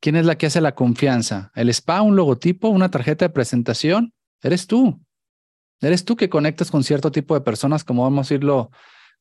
¿Quién 0.00 0.16
es 0.16 0.26
la 0.26 0.36
que 0.36 0.46
hace 0.46 0.60
la 0.60 0.74
confianza? 0.74 1.50
¿El 1.54 1.68
spa, 1.70 2.02
un 2.02 2.16
logotipo, 2.16 2.68
una 2.68 2.90
tarjeta 2.90 3.24
de 3.24 3.30
presentación? 3.30 4.12
Eres 4.42 4.66
tú. 4.66 5.00
Eres 5.80 6.04
tú 6.04 6.16
que 6.16 6.28
conectas 6.28 6.70
con 6.70 6.84
cierto 6.84 7.10
tipo 7.10 7.34
de 7.34 7.40
personas, 7.40 7.84
como 7.84 8.02
vamos 8.02 8.30
a 8.30 8.34
irlo 8.34 8.70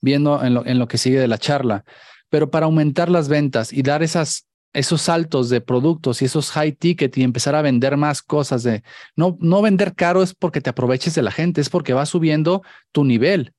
viendo 0.02 0.44
en 0.44 0.78
lo, 0.80 0.88
que 0.88 0.98
sigue 0.98 1.20
de 1.20 1.28
la 1.28 1.38
charla. 1.38 1.84
Pero 2.30 2.52
para 2.52 2.66
aumentar 2.66 3.10
las 3.10 3.28
ventas 3.28 3.74
y 3.74 3.82
dar 3.82 4.03
esas, 4.03 4.48
esos 4.74 5.02
saltos 5.02 5.49
de 5.49 5.62
productos 5.62 6.22
y 6.22 6.26
esos 6.26 6.52
high 6.52 6.74
ticket 6.74 7.18
y 7.18 7.24
empezar 7.24 7.56
a 7.56 7.62
vender 7.62 7.98
más 7.98 8.22
cosas 8.22 8.64
de 8.64 8.84
no, 9.16 9.38
no 9.40 9.62
vender 9.62 9.95
caro 9.95 10.22
es 10.22 10.34
porque 10.34 10.62
te 10.62 10.70
aproveches 10.70 11.16
de 11.16 11.22
la 11.22 11.32
gente, 11.32 11.62
es 11.62 11.70
porque 11.70 11.94
va 11.94 12.06
subiendo 12.06 12.62
tu 12.91 13.03
nivel. 13.03 13.53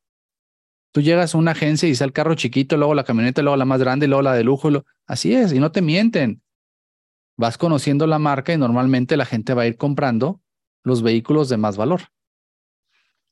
Tú 0.92 1.02
llegas 1.02 1.34
a 1.34 1.38
una 1.38 1.50
agencia 1.50 1.88
y 1.88 1.92
es 1.92 2.00
el 2.00 2.12
carro 2.12 2.34
chiquito, 2.34 2.76
luego 2.76 2.94
la 2.94 3.04
camioneta, 3.04 3.42
luego 3.42 3.56
la 3.56 3.66
más 3.66 3.80
grande, 3.80 4.06
luego 4.06 4.22
la 4.22 4.32
de 4.32 4.44
lujo. 4.44 4.70
Así 5.06 5.34
es, 5.34 5.52
y 5.52 5.60
no 5.60 5.72
te 5.72 5.82
mienten. 5.82 6.42
Vas 7.36 7.58
conociendo 7.58 8.06
la 8.06 8.18
marca 8.18 8.52
y 8.52 8.56
normalmente 8.56 9.16
la 9.16 9.26
gente 9.26 9.54
va 9.54 9.62
a 9.62 9.66
ir 9.66 9.76
comprando 9.76 10.40
los 10.82 11.02
vehículos 11.02 11.48
de 11.48 11.56
más 11.56 11.76
valor. 11.76 12.02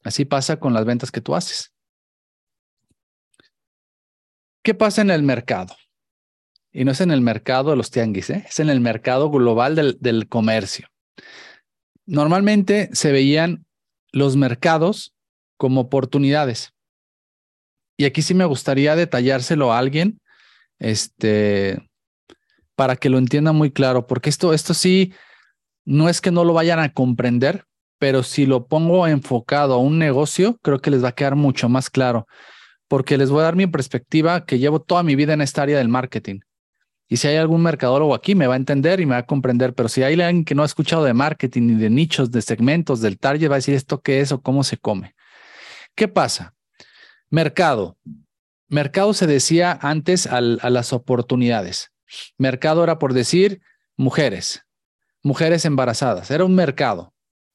Así 0.02 0.24
pasa 0.24 0.60
con 0.60 0.74
las 0.74 0.84
ventas 0.84 1.10
que 1.10 1.20
tú 1.20 1.34
haces. 1.34 1.72
¿Qué 4.62 4.74
pasa 4.74 5.02
en 5.02 5.10
el 5.10 5.22
mercado? 5.22 5.74
Y 6.72 6.84
no 6.84 6.92
es 6.92 7.00
en 7.00 7.10
el 7.10 7.20
mercado 7.20 7.70
de 7.70 7.76
los 7.76 7.90
tianguis, 7.90 8.30
¿eh? 8.30 8.44
es 8.48 8.60
en 8.60 8.68
el 8.68 8.80
mercado 8.80 9.30
global 9.30 9.74
del, 9.74 9.96
del 10.00 10.28
comercio. 10.28 10.88
Normalmente 12.06 12.90
se 12.92 13.12
veían 13.12 13.66
los 14.12 14.36
mercados 14.36 15.14
como 15.56 15.82
oportunidades. 15.82 16.72
Y 17.96 18.04
aquí 18.04 18.22
sí 18.22 18.34
me 18.34 18.44
gustaría 18.44 18.96
detallárselo 18.96 19.72
a 19.72 19.78
alguien, 19.78 20.20
este, 20.78 21.88
para 22.76 22.96
que 22.96 23.10
lo 23.10 23.18
entienda 23.18 23.52
muy 23.52 23.70
claro, 23.70 24.06
porque 24.06 24.30
esto, 24.30 24.52
esto 24.52 24.74
sí, 24.74 25.12
no 25.84 26.08
es 26.08 26.20
que 26.20 26.30
no 26.30 26.44
lo 26.44 26.52
vayan 26.52 26.78
a 26.78 26.92
comprender, 26.92 27.64
pero 27.98 28.22
si 28.22 28.46
lo 28.46 28.66
pongo 28.66 29.06
enfocado 29.06 29.74
a 29.74 29.78
un 29.78 29.98
negocio, 29.98 30.58
creo 30.62 30.80
que 30.80 30.90
les 30.90 31.04
va 31.04 31.08
a 31.08 31.14
quedar 31.14 31.36
mucho 31.36 31.68
más 31.68 31.90
claro, 31.90 32.26
porque 32.88 33.18
les 33.18 33.30
voy 33.30 33.40
a 33.40 33.44
dar 33.44 33.56
mi 33.56 33.66
perspectiva 33.66 34.44
que 34.44 34.58
llevo 34.58 34.80
toda 34.80 35.02
mi 35.02 35.14
vida 35.14 35.32
en 35.32 35.40
esta 35.40 35.62
área 35.62 35.78
del 35.78 35.88
marketing. 35.88 36.40
Y 37.06 37.18
si 37.18 37.28
hay 37.28 37.36
algún 37.36 37.62
mercadólogo 37.62 38.14
aquí, 38.14 38.34
me 38.34 38.46
va 38.46 38.54
a 38.54 38.56
entender 38.56 38.98
y 39.00 39.06
me 39.06 39.12
va 39.12 39.18
a 39.18 39.26
comprender, 39.26 39.74
pero 39.74 39.88
si 39.88 40.02
hay 40.02 40.14
alguien 40.20 40.44
que 40.44 40.54
no 40.54 40.62
ha 40.62 40.66
escuchado 40.66 41.04
de 41.04 41.12
marketing 41.12 41.62
ni 41.62 41.74
de 41.74 41.90
nichos, 41.90 42.30
de 42.30 42.42
segmentos, 42.42 43.00
del 43.00 43.18
target, 43.18 43.50
va 43.50 43.56
a 43.56 43.58
decir 43.58 43.74
esto 43.74 44.00
qué 44.00 44.20
es 44.20 44.32
o 44.32 44.40
cómo 44.40 44.64
se 44.64 44.78
come. 44.78 45.14
¿Qué 45.94 46.08
pasa? 46.08 46.54
Mercado. 47.30 47.96
Mercado 48.68 49.14
se 49.14 49.26
decía 49.26 49.78
antes 49.82 50.26
a 50.26 50.40
las 50.40 50.92
oportunidades. 50.92 51.92
Mercado 52.38 52.84
era 52.84 52.98
por 52.98 53.12
decir 53.12 53.60
mujeres, 53.96 54.64
mujeres 55.22 55.64
embarazadas. 55.64 56.30
Era 56.30 56.44
un 56.44 56.54
mercado. 56.54 57.12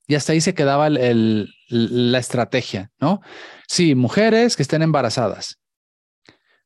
Y 0.07 0.15
hasta 0.15 0.34
ahí 0.34 0.41
se 0.41 0.56
quedaba 0.56 0.90
la 0.90 2.18
estrategia, 2.18 2.91
¿no? 2.99 3.22
Sí, 3.68 3.94
mujeres 3.94 4.56
que 4.56 4.64
estén 4.64 4.81
embarazadas. 4.81 5.60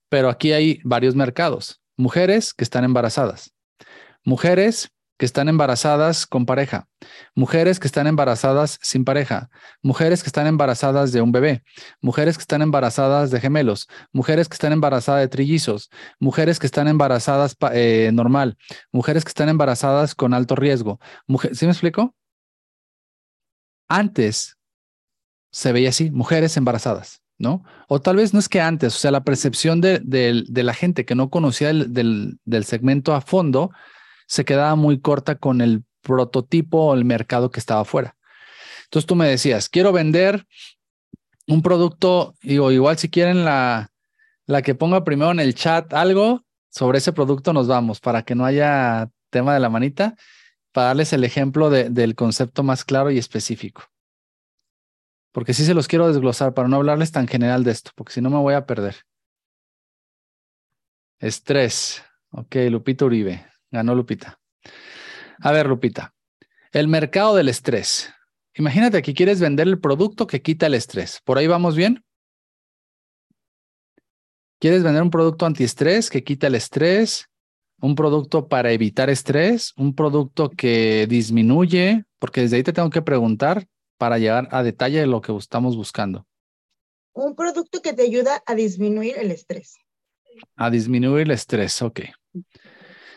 Pero 0.07 0.29
aquí 0.29 0.53
hay 0.53 0.79
varios 0.85 1.15
mercados. 1.15 1.81
Mujeres 1.97 2.53
que 2.53 2.63
están 2.63 2.85
embarazadas. 2.85 3.53
Mujeres 4.23 4.92
que 5.17 5.25
están 5.25 5.47
embarazadas 5.49 6.25
con 6.25 6.45
pareja, 6.45 6.87
mujeres 7.35 7.79
que 7.79 7.87
están 7.87 8.07
embarazadas 8.07 8.79
sin 8.81 9.05
pareja, 9.05 9.49
mujeres 9.81 10.23
que 10.23 10.27
están 10.27 10.47
embarazadas 10.47 11.11
de 11.11 11.21
un 11.21 11.31
bebé, 11.31 11.63
mujeres 12.01 12.37
que 12.37 12.41
están 12.41 12.61
embarazadas 12.61 13.31
de 13.31 13.39
gemelos, 13.39 13.87
mujeres 14.11 14.49
que 14.49 14.55
están 14.55 14.73
embarazadas 14.73 15.21
de 15.21 15.27
trillizos, 15.27 15.89
mujeres 16.19 16.59
que 16.59 16.65
están 16.65 16.87
embarazadas 16.87 17.55
eh, 17.73 18.11
normal, 18.13 18.57
mujeres 18.91 19.23
que 19.23 19.29
están 19.29 19.49
embarazadas 19.49 20.15
con 20.15 20.33
alto 20.33 20.55
riesgo. 20.55 20.99
¿Sí 21.53 21.65
me 21.65 21.71
explico? 21.71 22.15
antes 23.93 24.57
se 25.51 25.71
veía 25.71 25.89
así, 25.89 26.09
mujeres 26.09 26.57
embarazadas, 26.57 27.21
¿no? 27.37 27.63
O 27.87 28.01
tal 28.01 28.15
vez 28.15 28.33
no 28.33 28.39
es 28.39 28.49
que 28.49 28.59
antes, 28.59 28.95
o 28.95 28.97
sea, 28.97 29.11
la 29.11 29.23
percepción 29.23 29.81
de, 29.81 30.01
la 30.47 30.73
gente 30.73 31.05
que 31.05 31.15
no 31.15 31.29
conocía 31.29 31.69
el, 31.69 31.93
del, 31.93 32.39
del 32.43 32.63
segmento 32.65 33.13
a 33.13 33.21
fondo 33.21 33.71
se 34.33 34.45
quedaba 34.45 34.75
muy 34.75 34.99
corta 34.99 35.35
con 35.35 35.61
el 35.61 35.83
prototipo 36.01 36.87
o 36.87 36.93
el 36.95 37.05
mercado 37.05 37.51
que 37.51 37.59
estaba 37.59 37.81
afuera. 37.81 38.17
Entonces 38.85 39.05
tú 39.05 39.13
me 39.13 39.27
decías, 39.27 39.69
quiero 39.69 39.91
vender 39.91 40.47
un 41.45 41.61
producto, 41.61 42.33
digo, 42.41 42.71
igual 42.71 42.97
si 42.97 43.09
quieren 43.09 43.45
la, 43.45 43.91
la 44.47 44.63
que 44.63 44.73
ponga 44.73 45.03
primero 45.03 45.29
en 45.29 45.39
el 45.39 45.53
chat 45.53 45.93
algo 45.93 46.41
sobre 46.69 46.97
ese 46.97 47.13
producto, 47.13 47.53
nos 47.53 47.67
vamos 47.67 47.99
para 47.99 48.23
que 48.23 48.33
no 48.33 48.43
haya 48.43 49.07
tema 49.29 49.53
de 49.53 49.59
la 49.59 49.69
manita 49.69 50.15
para 50.71 50.87
darles 50.87 51.13
el 51.13 51.23
ejemplo 51.23 51.69
del 51.69 52.15
concepto 52.15 52.63
más 52.63 52.83
claro 52.83 53.11
y 53.11 53.19
específico. 53.19 53.83
Porque 55.31 55.53
sí 55.53 55.63
se 55.63 55.75
los 55.75 55.87
quiero 55.87 56.07
desglosar 56.07 56.55
para 56.55 56.67
no 56.67 56.77
hablarles 56.77 57.11
tan 57.11 57.27
general 57.27 57.63
de 57.63 57.69
esto, 57.69 57.91
porque 57.93 58.13
si 58.13 58.21
no 58.21 58.31
me 58.31 58.37
voy 58.37 58.55
a 58.55 58.65
perder. 58.65 58.95
Estrés. 61.19 62.03
Ok, 62.31 62.55
Lupita 62.71 63.05
Uribe. 63.05 63.52
Ganó 63.73 63.95
Lupita. 63.95 64.39
A 65.39 65.51
ver, 65.51 65.65
Lupita. 65.65 66.13
El 66.71 66.87
mercado 66.87 67.35
del 67.35 67.49
estrés. 67.49 68.13
Imagínate 68.53 69.01
que 69.01 69.15
quieres 69.15 69.41
vender 69.41 69.67
el 69.67 69.79
producto 69.79 70.27
que 70.27 70.43
quita 70.43 70.67
el 70.67 70.75
estrés. 70.75 71.19
¿Por 71.25 71.39
ahí 71.39 71.47
vamos 71.47 71.75
bien? 71.75 72.05
¿Quieres 74.59 74.83
vender 74.83 75.01
un 75.01 75.09
producto 75.09 75.47
antiestrés 75.47 76.11
que 76.11 76.23
quita 76.23 76.45
el 76.47 76.55
estrés, 76.55 77.29
un 77.81 77.95
producto 77.95 78.47
para 78.47 78.71
evitar 78.71 79.09
estrés, 79.09 79.73
un 79.75 79.95
producto 79.95 80.51
que 80.51 81.07
disminuye, 81.09 82.05
porque 82.19 82.41
desde 82.41 82.57
ahí 82.57 82.63
te 82.63 82.73
tengo 82.73 82.91
que 82.91 83.01
preguntar 83.01 83.67
para 83.97 84.19
llegar 84.19 84.47
a 84.51 84.61
detalle 84.61 84.99
de 84.99 85.07
lo 85.07 85.19
que 85.19 85.35
estamos 85.35 85.75
buscando. 85.75 86.27
Un 87.13 87.35
producto 87.35 87.81
que 87.81 87.93
te 87.93 88.03
ayuda 88.03 88.43
a 88.45 88.53
disminuir 88.53 89.17
el 89.17 89.31
estrés. 89.31 89.79
A 90.55 90.69
disminuir 90.69 91.23
el 91.23 91.31
estrés, 91.31 91.81
ok. 91.81 92.01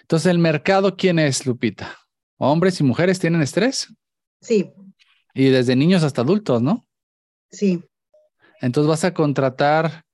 Entonces, 0.06 0.30
¿el 0.30 0.38
mercado 0.38 0.96
quién 0.96 1.18
es, 1.18 1.46
Lupita? 1.46 1.98
¿Hombres 2.38 2.80
y 2.80 2.84
mujeres 2.84 3.18
tienen 3.18 3.42
estrés? 3.42 3.92
Sí. 4.40 4.72
Y 5.34 5.48
desde 5.48 5.76
niños 5.76 6.02
hasta 6.02 6.22
adultos, 6.22 6.62
¿no? 6.62 6.86
Sí. 7.50 7.82
Entonces 8.60 8.88
vas 8.88 9.04
a 9.04 9.12
contratar 9.12 10.06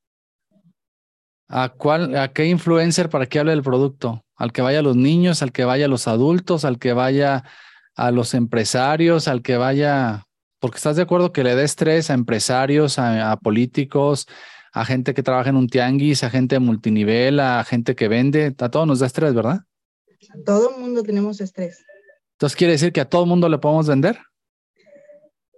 ¿A 1.54 1.68
cuál, 1.68 2.16
a 2.16 2.32
qué 2.32 2.46
influencer 2.46 3.10
para 3.10 3.26
que 3.26 3.38
hable 3.38 3.50
del 3.50 3.62
producto? 3.62 4.24
¿Al 4.36 4.52
que 4.52 4.62
vaya 4.62 4.78
a 4.78 4.82
los 4.82 4.96
niños, 4.96 5.42
al 5.42 5.52
que 5.52 5.66
vaya 5.66 5.84
a 5.84 5.88
los 5.88 6.08
adultos, 6.08 6.64
al 6.64 6.78
que 6.78 6.94
vaya 6.94 7.44
a 7.94 8.10
los 8.10 8.32
empresarios, 8.32 9.28
al 9.28 9.42
que 9.42 9.58
vaya, 9.58 10.24
porque 10.60 10.78
estás 10.78 10.96
de 10.96 11.02
acuerdo 11.02 11.30
que 11.30 11.44
le 11.44 11.54
dé 11.54 11.64
estrés 11.64 12.08
a 12.08 12.14
empresarios, 12.14 12.98
a, 12.98 13.36
políticos, 13.36 14.26
a 14.72 14.86
gente 14.86 15.12
que 15.12 15.22
trabaja 15.22 15.50
en 15.50 15.56
un 15.56 15.68
tianguis, 15.68 16.24
a 16.24 16.30
gente 16.30 16.54
de 16.54 16.60
multinivel, 16.60 17.38
a 17.38 17.62
gente 17.64 17.94
que 17.94 18.08
vende, 18.08 18.54
a 18.58 18.70
todos 18.70 18.86
nos 18.86 19.00
da 19.00 19.06
estrés, 19.06 19.34
¿verdad? 19.34 19.60
Todo 20.44 20.70
el 20.70 20.80
mundo 20.80 21.02
tenemos 21.02 21.40
estrés. 21.40 21.84
Entonces, 22.32 22.56
¿quiere 22.56 22.72
decir 22.72 22.92
que 22.92 23.00
a 23.00 23.08
todo 23.08 23.22
el 23.22 23.28
mundo 23.28 23.48
le 23.48 23.58
podemos 23.58 23.86
vender? 23.86 24.18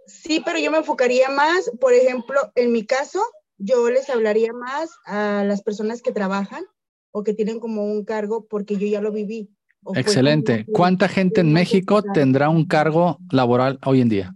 Sí, 0.07 0.43
pero 0.45 0.59
yo 0.59 0.71
me 0.71 0.79
enfocaría 0.79 1.31
más, 1.31 1.71
por 1.81 1.93
ejemplo, 1.93 2.53
en 2.55 2.73
mi 2.73 2.85
caso, 2.85 3.21
yo 3.59 3.89
les 3.91 4.11
hablaría 4.11 4.53
más 4.53 4.91
a 5.07 5.45
las 5.45 5.63
personas 5.63 6.03
que 6.03 6.13
trabajan 6.13 6.65
o 7.11 7.23
que 7.23 7.33
tienen 7.33 7.61
como 7.61 7.85
un 7.85 8.05
cargo 8.05 8.47
porque 8.47 8.77
yo 8.77 8.87
ya 8.87 9.01
lo 9.01 9.13
viví. 9.13 9.51
Excelente. 9.95 10.67
¿Cuánta 10.73 11.09
gente 11.09 11.41
en 11.41 11.53
México 11.53 12.03
tendrá 12.03 12.49
un 12.49 12.67
cargo 12.67 13.19
laboral 13.31 13.79
hoy 13.85 14.01
en 14.01 14.09
día? 14.09 14.35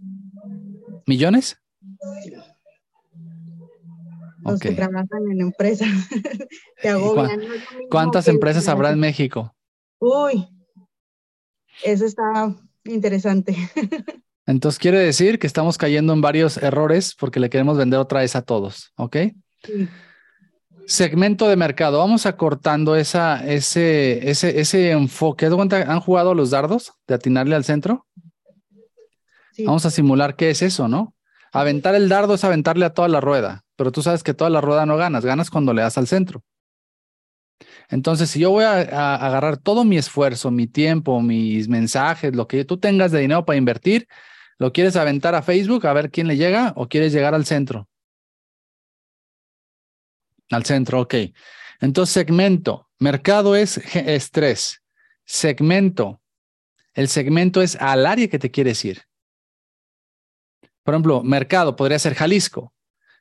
¿Millones? 1.05 1.57
Los 4.43 4.59
que 4.59 4.71
trabajan 4.71 5.31
en 5.31 5.41
empresas. 5.41 5.87
¿Cuántas 7.89 8.27
empresas 8.27 8.67
habrá 8.67 8.91
en 8.91 8.99
México? 8.99 9.53
Uy, 9.99 10.47
eso 11.83 12.05
está 12.05 12.55
interesante. 12.85 13.55
Entonces 14.45 14.79
quiere 14.79 14.99
decir 14.99 15.37
que 15.37 15.45
estamos 15.45 15.77
cayendo 15.77 16.11
en 16.13 16.21
varios 16.21 16.57
errores 16.57 17.15
porque 17.19 17.39
le 17.39 17.49
queremos 17.49 17.77
vender 17.77 17.99
otra 17.99 18.21
vez 18.21 18.35
a 18.35 18.41
todos, 18.41 18.93
¿ok? 18.95 19.17
Segmento 20.87 21.47
de 21.47 21.55
mercado. 21.55 21.99
Vamos 21.99 22.25
acortando 22.25 22.95
esa, 22.95 23.45
ese, 23.47 24.27
ese, 24.27 24.59
ese 24.59 24.89
enfoque. 24.89 25.45
¿Han 25.45 25.99
jugado 25.99 26.33
los 26.33 26.49
dardos 26.49 26.93
de 27.07 27.13
atinarle 27.13 27.55
al 27.55 27.63
centro? 27.63 28.07
Vamos 29.65 29.85
a 29.85 29.91
simular 29.91 30.35
qué 30.35 30.49
es 30.49 30.61
eso, 30.61 30.87
¿no? 30.87 31.13
Aventar 31.51 31.93
el 31.93 32.09
dardo 32.09 32.33
es 32.33 32.43
aventarle 32.43 32.85
a 32.85 32.93
toda 32.93 33.07
la 33.07 33.21
rueda, 33.21 33.65
pero 33.75 33.91
tú 33.91 34.01
sabes 34.01 34.23
que 34.23 34.33
toda 34.33 34.49
la 34.49 34.61
rueda 34.61 34.85
no 34.85 34.97
ganas, 34.97 35.25
ganas 35.25 35.49
cuando 35.49 35.73
le 35.73 35.81
das 35.81 35.97
al 35.97 36.07
centro. 36.07 36.43
Entonces, 37.89 38.29
si 38.29 38.39
yo 38.39 38.51
voy 38.51 38.63
a, 38.63 39.15
agarrar 39.15 39.57
todo 39.57 39.83
mi 39.83 39.97
esfuerzo, 39.97 40.51
mi 40.51 40.67
tiempo, 40.67 41.21
mis 41.21 41.67
mensajes, 41.67 42.35
lo 42.35 42.47
que 42.47 42.65
tú 42.65 42.77
tengas 42.77 43.11
de 43.11 43.19
dinero 43.19 43.45
para 43.45 43.57
invertir, 43.57 44.07
¿Lo 44.59 44.73
quieres 44.73 44.97
aventar 44.97 45.35
a 45.35 45.41
Facebook 45.41 45.87
a 45.87 45.93
ver 45.93 46.11
quién 46.11 46.27
le 46.27 46.35
llega 46.35 46.73
o 46.75 46.89
quieres 46.89 47.13
llegar 47.13 47.33
al 47.33 47.45
centro? 47.45 47.87
Al 50.51 50.65
centro, 50.65 50.99
ok. 50.99 51.15
Entonces, 51.79 52.13
segmento. 52.13 52.89
Mercado 52.99 53.55
es 53.55 53.77
estrés. 53.95 54.83
Segmento. 55.23 56.21
El 56.93 57.07
segmento 57.07 57.61
es 57.61 57.77
al 57.77 58.05
área 58.05 58.27
que 58.27 58.37
te 58.37 58.51
quieres 58.51 58.83
ir. 58.83 59.03
Por 60.83 60.93
ejemplo, 60.93 61.23
mercado 61.23 61.77
podría 61.77 61.97
ser 61.97 62.15
Jalisco. 62.15 62.73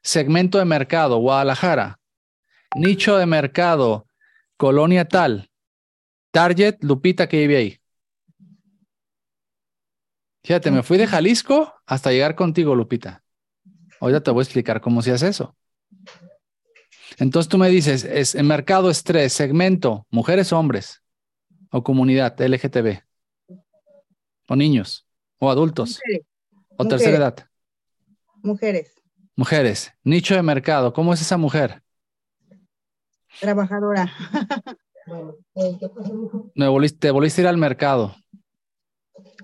Segmento 0.02 0.59
de 0.59 0.65
mercado, 0.65 1.19
Guadalajara. 1.19 2.01
Nicho 2.74 3.16
de 3.16 3.27
mercado, 3.27 4.07
colonia 4.59 5.09
tal. 5.09 5.51
Target, 6.30 6.76
Lupita 6.82 7.26
que 7.26 7.39
vive 7.39 7.56
ahí. 7.56 7.80
Fíjate, 10.43 10.70
me 10.70 10.82
fui 10.82 10.98
de 10.98 11.06
Jalisco 11.06 11.72
hasta 11.86 12.10
llegar 12.10 12.35
contigo, 12.35 12.74
Lupita. 12.74 13.22
Ahorita 14.01 14.22
te 14.22 14.30
voy 14.30 14.40
a 14.40 14.44
explicar 14.44 14.80
cómo 14.80 15.01
se 15.01 15.12
hace 15.12 15.28
eso. 15.28 15.56
Entonces 17.16 17.48
tú 17.48 17.59
me 17.59 17.68
dices, 17.68 18.05
es 18.05 18.35
el 18.35 18.44
mercado 18.44 18.90
estrés, 18.90 19.32
segmento, 19.32 20.06
mujeres 20.10 20.52
o 20.52 20.59
hombres, 20.59 21.02
o 21.70 21.82
comunidad 21.82 22.40
LGTB, 22.40 23.02
o 24.48 24.56
niños, 24.56 25.06
o 25.39 25.51
adultos, 25.51 26.01
o 26.76 26.86
tercera 26.86 27.16
edad. 27.16 27.48
Mujeres. 28.43 28.94
Mujeres. 29.35 29.93
Nicho 30.05 30.35
de 30.35 30.43
mercado, 30.43 30.93
¿cómo 30.93 31.12
es 31.12 31.20
esa 31.20 31.36
mujer? 31.36 31.82
Trabajadora. 33.40 34.12
Me 36.55 36.68
volviste, 36.68 36.98
te 36.98 37.10
volviste 37.10 37.40
a 37.40 37.44
ir 37.44 37.48
al 37.48 37.56
mercado. 37.56 38.14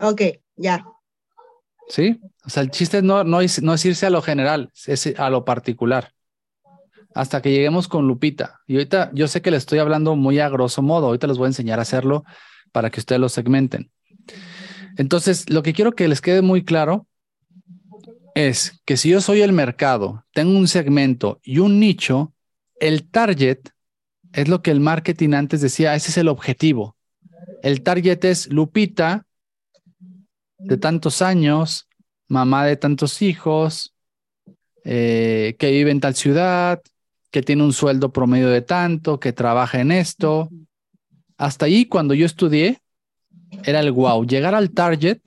Ok, 0.01 0.23
ya. 0.57 0.85
¿Sí? 1.89 2.21
O 2.45 2.51
sea, 2.51 2.63
el 2.63 2.71
chiste 2.71 3.03
no, 3.03 3.25
no, 3.25 3.41
es, 3.41 3.63
no 3.63 3.75
es 3.75 3.85
irse 3.85 4.07
a 4.07 4.11
lo 4.11 4.23
general, 4.23 4.71
es 4.87 5.19
a 5.19 5.31
lo 5.31 5.45
particular. 5.45 6.13
Hasta 7.15 7.41
que 7.41 7.51
lleguemos 7.51 7.89
con 7.89 8.09
Lupita. 8.09 8.61
Y 8.67 8.75
ahorita 8.75 9.11
yo 9.15 9.29
sé 9.29 9.41
que 9.41 9.51
le 9.51 9.57
estoy 9.57 9.79
hablando 9.79 10.17
muy 10.17 10.41
a 10.41 10.49
grosso 10.49 10.83
modo, 10.83 11.07
ahorita 11.07 11.27
les 11.27 11.39
voy 11.39 11.47
a 11.47 11.49
enseñar 11.49 11.79
a 11.79 11.83
hacerlo 11.83 12.25
para 12.73 12.91
que 12.91 13.01
ustedes 13.01 13.21
lo 13.21 13.29
segmenten. 13.29 13.91
Entonces, 14.97 15.49
lo 15.49 15.63
que 15.63 15.73
quiero 15.73 15.93
que 15.93 16.09
les 16.09 16.21
quede 16.21 16.43
muy 16.43 16.65
claro 16.65 17.07
es 18.35 18.81
que 18.85 18.97
si 18.97 19.11
yo 19.11 19.21
soy 19.21 19.43
el 19.43 19.53
mercado, 19.53 20.25
tengo 20.33 20.59
un 20.59 20.67
segmento 20.67 21.41
y 21.43 21.59
un 21.59 21.79
nicho, 21.79 22.35
el 22.81 23.09
target 23.09 23.61
es 24.35 24.49
lo 24.49 24.63
que 24.63 24.73
el 24.73 24.81
marketing 24.81 25.33
antes 25.33 25.61
decía, 25.61 25.95
ese 25.95 26.11
es 26.11 26.19
el 26.19 26.29
objetivo. 26.29 26.97
El 27.63 27.83
target 27.83 28.25
es 28.25 28.53
Lupita, 28.53 29.27
de 30.59 30.77
tantos 30.77 31.23
años, 31.23 31.89
mamá 32.27 32.65
de 32.67 32.77
tantos 32.77 33.23
hijos, 33.23 33.95
eh, 34.85 35.55
que 35.59 35.71
vive 35.71 35.91
en 35.93 36.01
tal 36.01 36.15
ciudad, 36.15 36.83
que 37.31 37.43
tiene 37.43 37.63
un 37.63 37.73
sueldo 37.73 38.13
promedio 38.13 38.49
de 38.49 38.63
tanto, 38.63 39.21
que 39.21 39.33
trabaja 39.33 39.81
en 39.81 39.93
esto. 39.93 40.51
Hasta 41.37 41.67
ahí, 41.67 41.87
cuando 41.87 42.13
yo 42.15 42.27
estudié, 42.27 42.81
era 43.65 43.81
el 43.81 43.93
wow. 43.93 44.27
Llegar 44.27 44.55
al 44.55 44.71
target 44.71 45.21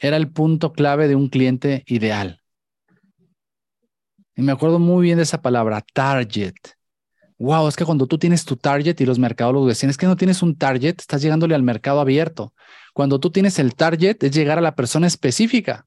era 0.00 0.16
el 0.16 0.30
punto 0.30 0.72
clave 0.72 1.08
de 1.08 1.16
un 1.16 1.28
cliente 1.28 1.82
ideal. 1.86 2.40
Y 4.36 4.42
me 4.42 4.52
acuerdo 4.52 4.78
muy 4.78 5.02
bien 5.02 5.16
de 5.16 5.24
esa 5.24 5.42
palabra, 5.42 5.84
target. 5.92 6.54
Wow, 7.38 7.68
es 7.68 7.76
que 7.76 7.84
cuando 7.84 8.08
tú 8.08 8.18
tienes 8.18 8.44
tu 8.44 8.56
target 8.56 9.00
y 9.00 9.06
los 9.06 9.20
mercadólogos 9.20 9.68
decían, 9.68 9.90
es 9.90 9.96
que 9.96 10.06
no 10.06 10.16
tienes 10.16 10.42
un 10.42 10.56
target, 10.56 10.96
estás 10.98 11.22
llegándole 11.22 11.54
al 11.54 11.62
mercado 11.62 12.00
abierto. 12.00 12.52
Cuando 12.92 13.20
tú 13.20 13.30
tienes 13.30 13.60
el 13.60 13.76
target 13.76 14.16
es 14.24 14.32
llegar 14.32 14.58
a 14.58 14.60
la 14.60 14.74
persona 14.74 15.06
específica. 15.06 15.86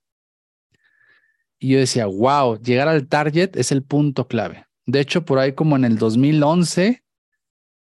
Y 1.59 1.73
yo 1.73 1.79
decía, 1.79 2.05
wow, 2.05 2.57
llegar 2.57 2.87
al 2.87 3.07
target 3.07 3.57
es 3.57 3.73
el 3.73 3.83
punto 3.83 4.27
clave. 4.27 4.65
De 4.85 5.01
hecho, 5.01 5.25
por 5.25 5.39
ahí 5.39 5.53
como 5.53 5.75
en 5.75 5.83
el 5.83 5.97
2011, 5.97 7.03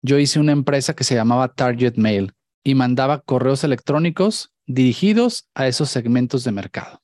yo 0.01 0.17
hice 0.17 0.39
una 0.39 0.53
empresa 0.53 0.95
que 0.95 1.03
se 1.03 1.15
llamaba 1.15 1.53
Target 1.53 1.95
Mail 1.97 2.33
y 2.63 2.75
mandaba 2.75 3.19
correos 3.19 3.65
electrónicos 3.65 4.53
dirigidos 4.67 5.49
a 5.53 5.67
esos 5.67 5.89
segmentos 5.89 6.45
de 6.45 6.53
mercado. 6.53 7.01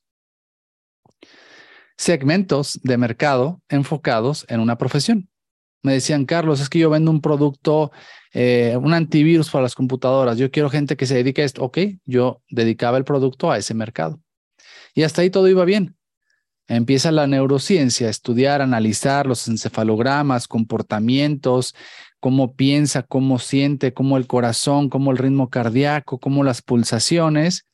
Segmentos 1.98 2.80
de 2.82 2.96
mercado 2.96 3.60
enfocados 3.68 4.46
en 4.48 4.60
una 4.60 4.78
profesión 4.78 5.28
me 5.86 5.92
decían, 5.92 6.24
Carlos, 6.26 6.60
es 6.60 6.68
que 6.68 6.80
yo 6.80 6.90
vendo 6.90 7.12
un 7.12 7.20
producto, 7.20 7.92
eh, 8.34 8.76
un 8.82 8.92
antivirus 8.92 9.50
para 9.50 9.62
las 9.62 9.76
computadoras, 9.76 10.36
yo 10.36 10.50
quiero 10.50 10.68
gente 10.68 10.96
que 10.96 11.06
se 11.06 11.14
dedique 11.14 11.42
a 11.42 11.44
esto. 11.44 11.62
Ok, 11.62 11.78
yo 12.04 12.42
dedicaba 12.50 12.98
el 12.98 13.04
producto 13.04 13.52
a 13.52 13.56
ese 13.56 13.72
mercado. 13.72 14.20
Y 14.94 15.04
hasta 15.04 15.22
ahí 15.22 15.30
todo 15.30 15.46
iba 15.46 15.64
bien. 15.64 15.96
Empieza 16.66 17.12
la 17.12 17.28
neurociencia, 17.28 18.08
estudiar, 18.08 18.62
analizar 18.62 19.28
los 19.28 19.46
encefalogramas, 19.46 20.48
comportamientos, 20.48 21.76
cómo 22.18 22.56
piensa, 22.56 23.04
cómo 23.04 23.38
siente, 23.38 23.94
cómo 23.94 24.16
el 24.16 24.26
corazón, 24.26 24.88
cómo 24.88 25.12
el 25.12 25.18
ritmo 25.18 25.50
cardíaco, 25.50 26.18
cómo 26.18 26.42
las 26.42 26.62
pulsaciones. 26.62 27.68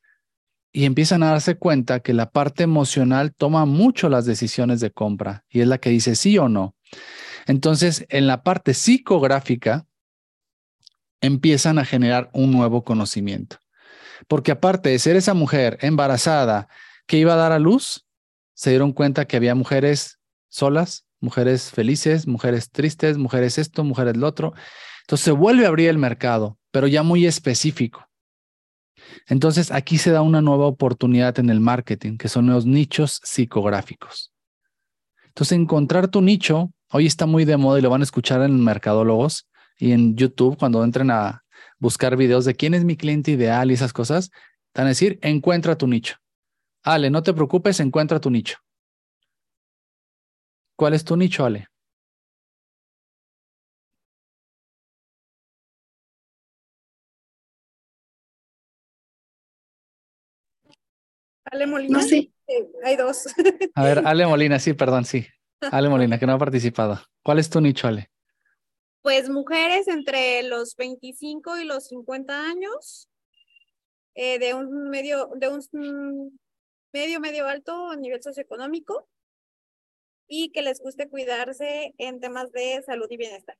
Y 0.70 0.84
empiezan 0.84 1.22
a 1.22 1.30
darse 1.30 1.54
cuenta 1.54 2.00
que 2.00 2.12
la 2.12 2.30
parte 2.30 2.64
emocional 2.64 3.32
toma 3.34 3.64
mucho 3.64 4.10
las 4.10 4.26
decisiones 4.26 4.80
de 4.80 4.90
compra 4.90 5.44
y 5.48 5.62
es 5.62 5.66
la 5.66 5.78
que 5.78 5.88
dice 5.88 6.14
sí 6.14 6.36
o 6.36 6.50
no. 6.50 6.74
Entonces, 7.46 8.06
en 8.08 8.26
la 8.26 8.42
parte 8.42 8.74
psicográfica, 8.74 9.86
empiezan 11.20 11.78
a 11.78 11.84
generar 11.84 12.30
un 12.32 12.50
nuevo 12.50 12.84
conocimiento. 12.84 13.58
Porque 14.28 14.52
aparte 14.52 14.90
de 14.90 14.98
ser 14.98 15.16
esa 15.16 15.34
mujer 15.34 15.78
embarazada 15.80 16.68
que 17.06 17.18
iba 17.18 17.32
a 17.32 17.36
dar 17.36 17.52
a 17.52 17.58
luz, 17.58 18.06
se 18.54 18.70
dieron 18.70 18.92
cuenta 18.92 19.26
que 19.26 19.36
había 19.36 19.54
mujeres 19.54 20.18
solas, 20.48 21.06
mujeres 21.20 21.70
felices, 21.70 22.26
mujeres 22.26 22.70
tristes, 22.70 23.16
mujeres 23.16 23.58
esto, 23.58 23.84
mujeres 23.84 24.16
lo 24.16 24.26
otro. 24.26 24.52
Entonces 25.02 25.24
se 25.24 25.30
vuelve 25.32 25.64
a 25.64 25.68
abrir 25.68 25.88
el 25.88 25.98
mercado, 25.98 26.58
pero 26.70 26.86
ya 26.86 27.02
muy 27.02 27.26
específico. 27.26 28.08
Entonces 29.26 29.70
aquí 29.70 29.98
se 29.98 30.10
da 30.10 30.22
una 30.22 30.40
nueva 30.40 30.66
oportunidad 30.66 31.38
en 31.38 31.50
el 31.50 31.60
marketing, 31.60 32.16
que 32.16 32.28
son 32.28 32.46
los 32.48 32.66
nichos 32.66 33.20
psicográficos. 33.24 34.32
Entonces 35.26 35.58
encontrar 35.58 36.08
tu 36.08 36.20
nicho 36.20 36.72
hoy 36.92 37.06
está 37.06 37.26
muy 37.26 37.44
de 37.44 37.56
moda 37.56 37.78
y 37.78 37.82
lo 37.82 37.90
van 37.90 38.02
a 38.02 38.04
escuchar 38.04 38.42
en 38.42 38.62
mercadólogos 38.62 39.48
y 39.78 39.92
en 39.92 40.14
YouTube 40.14 40.58
cuando 40.58 40.84
entren 40.84 41.10
a 41.10 41.44
buscar 41.78 42.16
videos 42.16 42.44
de 42.44 42.54
quién 42.54 42.74
es 42.74 42.84
mi 42.84 42.96
cliente 42.96 43.30
ideal 43.32 43.70
y 43.70 43.74
esas 43.74 43.92
cosas, 43.92 44.30
van 44.74 44.86
a 44.86 44.90
decir, 44.90 45.18
encuentra 45.22 45.76
tu 45.76 45.86
nicho. 45.86 46.16
Ale, 46.84 47.10
no 47.10 47.22
te 47.22 47.32
preocupes, 47.32 47.80
encuentra 47.80 48.20
tu 48.20 48.30
nicho. 48.30 48.58
¿Cuál 50.76 50.94
es 50.94 51.04
tu 51.04 51.16
nicho, 51.16 51.44
Ale? 51.44 51.68
Ale 61.44 61.66
Molina. 61.66 61.98
No, 61.98 62.04
sí. 62.04 62.32
Eh, 62.46 62.66
hay 62.84 62.96
dos. 62.96 63.26
A 63.74 63.84
ver, 63.84 64.02
Ale 64.06 64.26
Molina, 64.26 64.58
sí, 64.58 64.74
perdón, 64.74 65.04
sí. 65.04 65.26
Ale 65.70 65.88
Molina, 65.88 66.18
que 66.18 66.26
no 66.26 66.32
ha 66.32 66.38
participado. 66.38 67.00
¿Cuál 67.22 67.38
es 67.38 67.50
tu 67.50 67.60
nicho, 67.60 67.86
Ale? 67.88 68.10
Pues 69.02 69.28
mujeres 69.28 69.88
entre 69.88 70.42
los 70.44 70.76
25 70.76 71.58
y 71.58 71.64
los 71.64 71.88
50 71.88 72.48
años, 72.48 73.08
eh, 74.14 74.38
de 74.38 74.54
un 74.54 74.90
medio, 74.90 75.30
de 75.36 75.48
un 75.48 76.38
medio, 76.92 77.20
medio 77.20 77.48
alto 77.48 77.90
a 77.90 77.96
nivel 77.96 78.22
socioeconómico 78.22 79.08
y 80.28 80.50
que 80.50 80.62
les 80.62 80.80
guste 80.80 81.08
cuidarse 81.08 81.94
en 81.98 82.20
temas 82.20 82.52
de 82.52 82.82
salud 82.86 83.06
y 83.10 83.16
bienestar. 83.16 83.56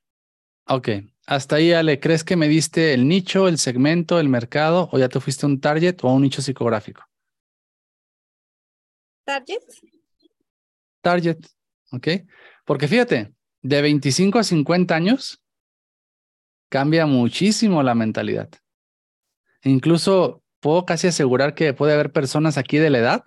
Ok, 0.65 0.89
hasta 1.27 1.57
ahí, 1.57 1.73
Ale, 1.73 1.99
¿crees 1.99 2.23
que 2.23 2.37
me 2.37 2.47
diste 2.47 2.93
el 2.93 3.07
nicho, 3.07 3.49
el 3.49 3.57
segmento, 3.57 4.19
el 4.19 4.29
mercado 4.29 4.87
o 4.93 4.97
ya 4.97 5.09
te 5.09 5.19
fuiste 5.19 5.45
un 5.45 5.59
target 5.59 5.97
o 6.03 6.09
a 6.09 6.13
un 6.13 6.21
nicho 6.21 6.41
psicográfico? 6.41 7.03
Target. 9.25 9.61
Target, 11.01 11.37
ok. 11.93 12.07
Porque 12.65 12.87
fíjate, 12.87 13.33
de 13.61 13.81
25 13.81 14.39
a 14.39 14.43
50 14.43 14.95
años 14.95 15.41
cambia 16.69 17.05
muchísimo 17.05 17.83
la 17.83 17.95
mentalidad. 17.95 18.49
Incluso 19.63 20.43
puedo 20.59 20.85
casi 20.85 21.07
asegurar 21.07 21.55
que 21.55 21.73
puede 21.73 21.93
haber 21.93 22.11
personas 22.11 22.57
aquí 22.57 22.77
de 22.77 22.89
la 22.89 22.97
edad 22.97 23.23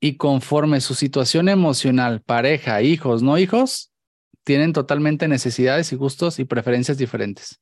y 0.00 0.16
conforme 0.16 0.80
su 0.80 0.94
situación 0.94 1.48
emocional, 1.48 2.22
pareja, 2.22 2.82
hijos, 2.82 3.22
no 3.22 3.38
hijos, 3.38 3.92
tienen 4.44 4.72
totalmente 4.72 5.26
necesidades 5.26 5.92
y 5.92 5.96
gustos 5.96 6.38
y 6.38 6.44
preferencias 6.44 6.98
diferentes. 6.98 7.60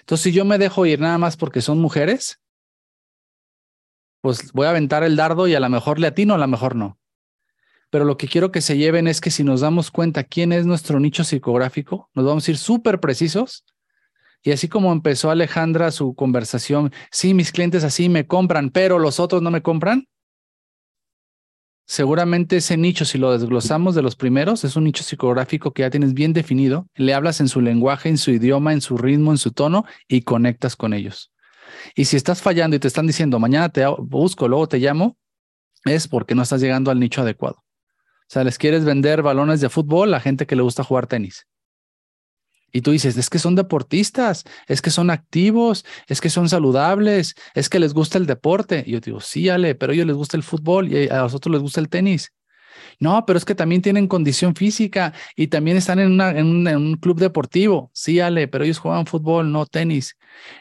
Entonces, 0.00 0.24
si 0.24 0.32
yo 0.32 0.44
me 0.44 0.58
dejo 0.58 0.86
ir 0.86 1.00
nada 1.00 1.18
más 1.18 1.36
porque 1.36 1.62
son 1.62 1.80
mujeres, 1.80 2.40
pues 4.20 4.52
voy 4.52 4.66
a 4.66 4.70
aventar 4.70 5.02
el 5.02 5.16
dardo 5.16 5.48
y 5.48 5.54
a 5.54 5.60
lo 5.60 5.68
mejor 5.68 5.98
le 5.98 6.06
atino, 6.06 6.34
a 6.34 6.38
lo 6.38 6.46
mejor 6.46 6.76
no. 6.76 6.99
Pero 7.90 8.04
lo 8.04 8.16
que 8.16 8.28
quiero 8.28 8.52
que 8.52 8.60
se 8.60 8.78
lleven 8.78 9.08
es 9.08 9.20
que 9.20 9.30
si 9.30 9.44
nos 9.44 9.60
damos 9.60 9.90
cuenta 9.90 10.24
quién 10.24 10.52
es 10.52 10.64
nuestro 10.64 11.00
nicho 11.00 11.24
psicográfico, 11.24 12.08
nos 12.14 12.24
vamos 12.24 12.46
a 12.46 12.50
ir 12.52 12.56
súper 12.56 13.00
precisos. 13.00 13.64
Y 14.42 14.52
así 14.52 14.68
como 14.68 14.92
empezó 14.92 15.30
Alejandra 15.30 15.90
su 15.90 16.14
conversación, 16.14 16.92
sí, 17.10 17.34
mis 17.34 17.52
clientes 17.52 17.84
así 17.84 18.08
me 18.08 18.26
compran, 18.26 18.70
pero 18.70 18.98
los 18.98 19.20
otros 19.20 19.42
no 19.42 19.50
me 19.50 19.60
compran, 19.60 20.06
seguramente 21.90 22.58
ese 22.58 22.76
nicho, 22.76 23.04
si 23.04 23.18
lo 23.18 23.32
desglosamos 23.32 23.96
de 23.96 24.02
los 24.02 24.14
primeros, 24.14 24.62
es 24.62 24.76
un 24.76 24.84
nicho 24.84 25.02
psicográfico 25.02 25.72
que 25.72 25.82
ya 25.82 25.90
tienes 25.90 26.14
bien 26.14 26.32
definido, 26.32 26.86
le 26.94 27.14
hablas 27.14 27.40
en 27.40 27.48
su 27.48 27.60
lenguaje, 27.60 28.08
en 28.08 28.16
su 28.16 28.30
idioma, 28.30 28.72
en 28.72 28.80
su 28.80 28.96
ritmo, 28.96 29.32
en 29.32 29.38
su 29.38 29.50
tono 29.50 29.84
y 30.06 30.22
conectas 30.22 30.76
con 30.76 30.94
ellos. 30.94 31.32
Y 31.96 32.04
si 32.04 32.16
estás 32.16 32.42
fallando 32.42 32.76
y 32.76 32.78
te 32.78 32.86
están 32.86 33.08
diciendo, 33.08 33.40
mañana 33.40 33.70
te 33.70 33.84
busco, 33.98 34.46
luego 34.46 34.68
te 34.68 34.78
llamo, 34.78 35.16
es 35.84 36.06
porque 36.06 36.36
no 36.36 36.42
estás 36.42 36.60
llegando 36.60 36.92
al 36.92 37.00
nicho 37.00 37.22
adecuado. 37.22 37.64
Sea, 38.30 38.44
les 38.44 38.58
quieres 38.58 38.84
vender 38.84 39.22
balones 39.22 39.60
de 39.60 39.68
fútbol 39.68 40.14
a 40.14 40.20
gente 40.20 40.46
que 40.46 40.54
le 40.54 40.62
gusta 40.62 40.84
jugar 40.84 41.08
tenis. 41.08 41.48
Y 42.70 42.82
tú 42.82 42.92
dices, 42.92 43.16
es 43.16 43.28
que 43.28 43.40
son 43.40 43.56
deportistas, 43.56 44.44
es 44.68 44.80
que 44.80 44.90
son 44.90 45.10
activos, 45.10 45.84
es 46.06 46.20
que 46.20 46.30
son 46.30 46.48
saludables, 46.48 47.34
es 47.56 47.68
que 47.68 47.80
les 47.80 47.92
gusta 47.92 48.18
el 48.18 48.26
deporte. 48.26 48.84
Y 48.86 48.92
yo 48.92 49.00
digo, 49.00 49.18
sí, 49.18 49.48
Ale, 49.48 49.74
pero 49.74 49.90
a 49.90 49.94
ellos 49.96 50.06
les 50.06 50.14
gusta 50.14 50.36
el 50.36 50.44
fútbol 50.44 50.92
y 50.92 51.08
a 51.08 51.16
nosotros 51.16 51.52
les 51.52 51.60
gusta 51.60 51.80
el 51.80 51.88
tenis. 51.88 52.32
No, 53.00 53.26
pero 53.26 53.36
es 53.36 53.44
que 53.44 53.56
también 53.56 53.82
tienen 53.82 54.06
condición 54.06 54.54
física 54.54 55.12
y 55.34 55.48
también 55.48 55.76
están 55.76 55.98
en, 55.98 56.20
en, 56.20 56.76
un, 56.76 56.94
club 56.98 57.18
deportivo. 57.18 57.90
Sí, 57.92 58.20
Ale, 58.20 58.46
pero 58.46 58.62
ellos 58.62 58.78
juegan 58.78 59.06
fútbol, 59.06 59.50
no 59.50 59.66
tenis. 59.66 60.16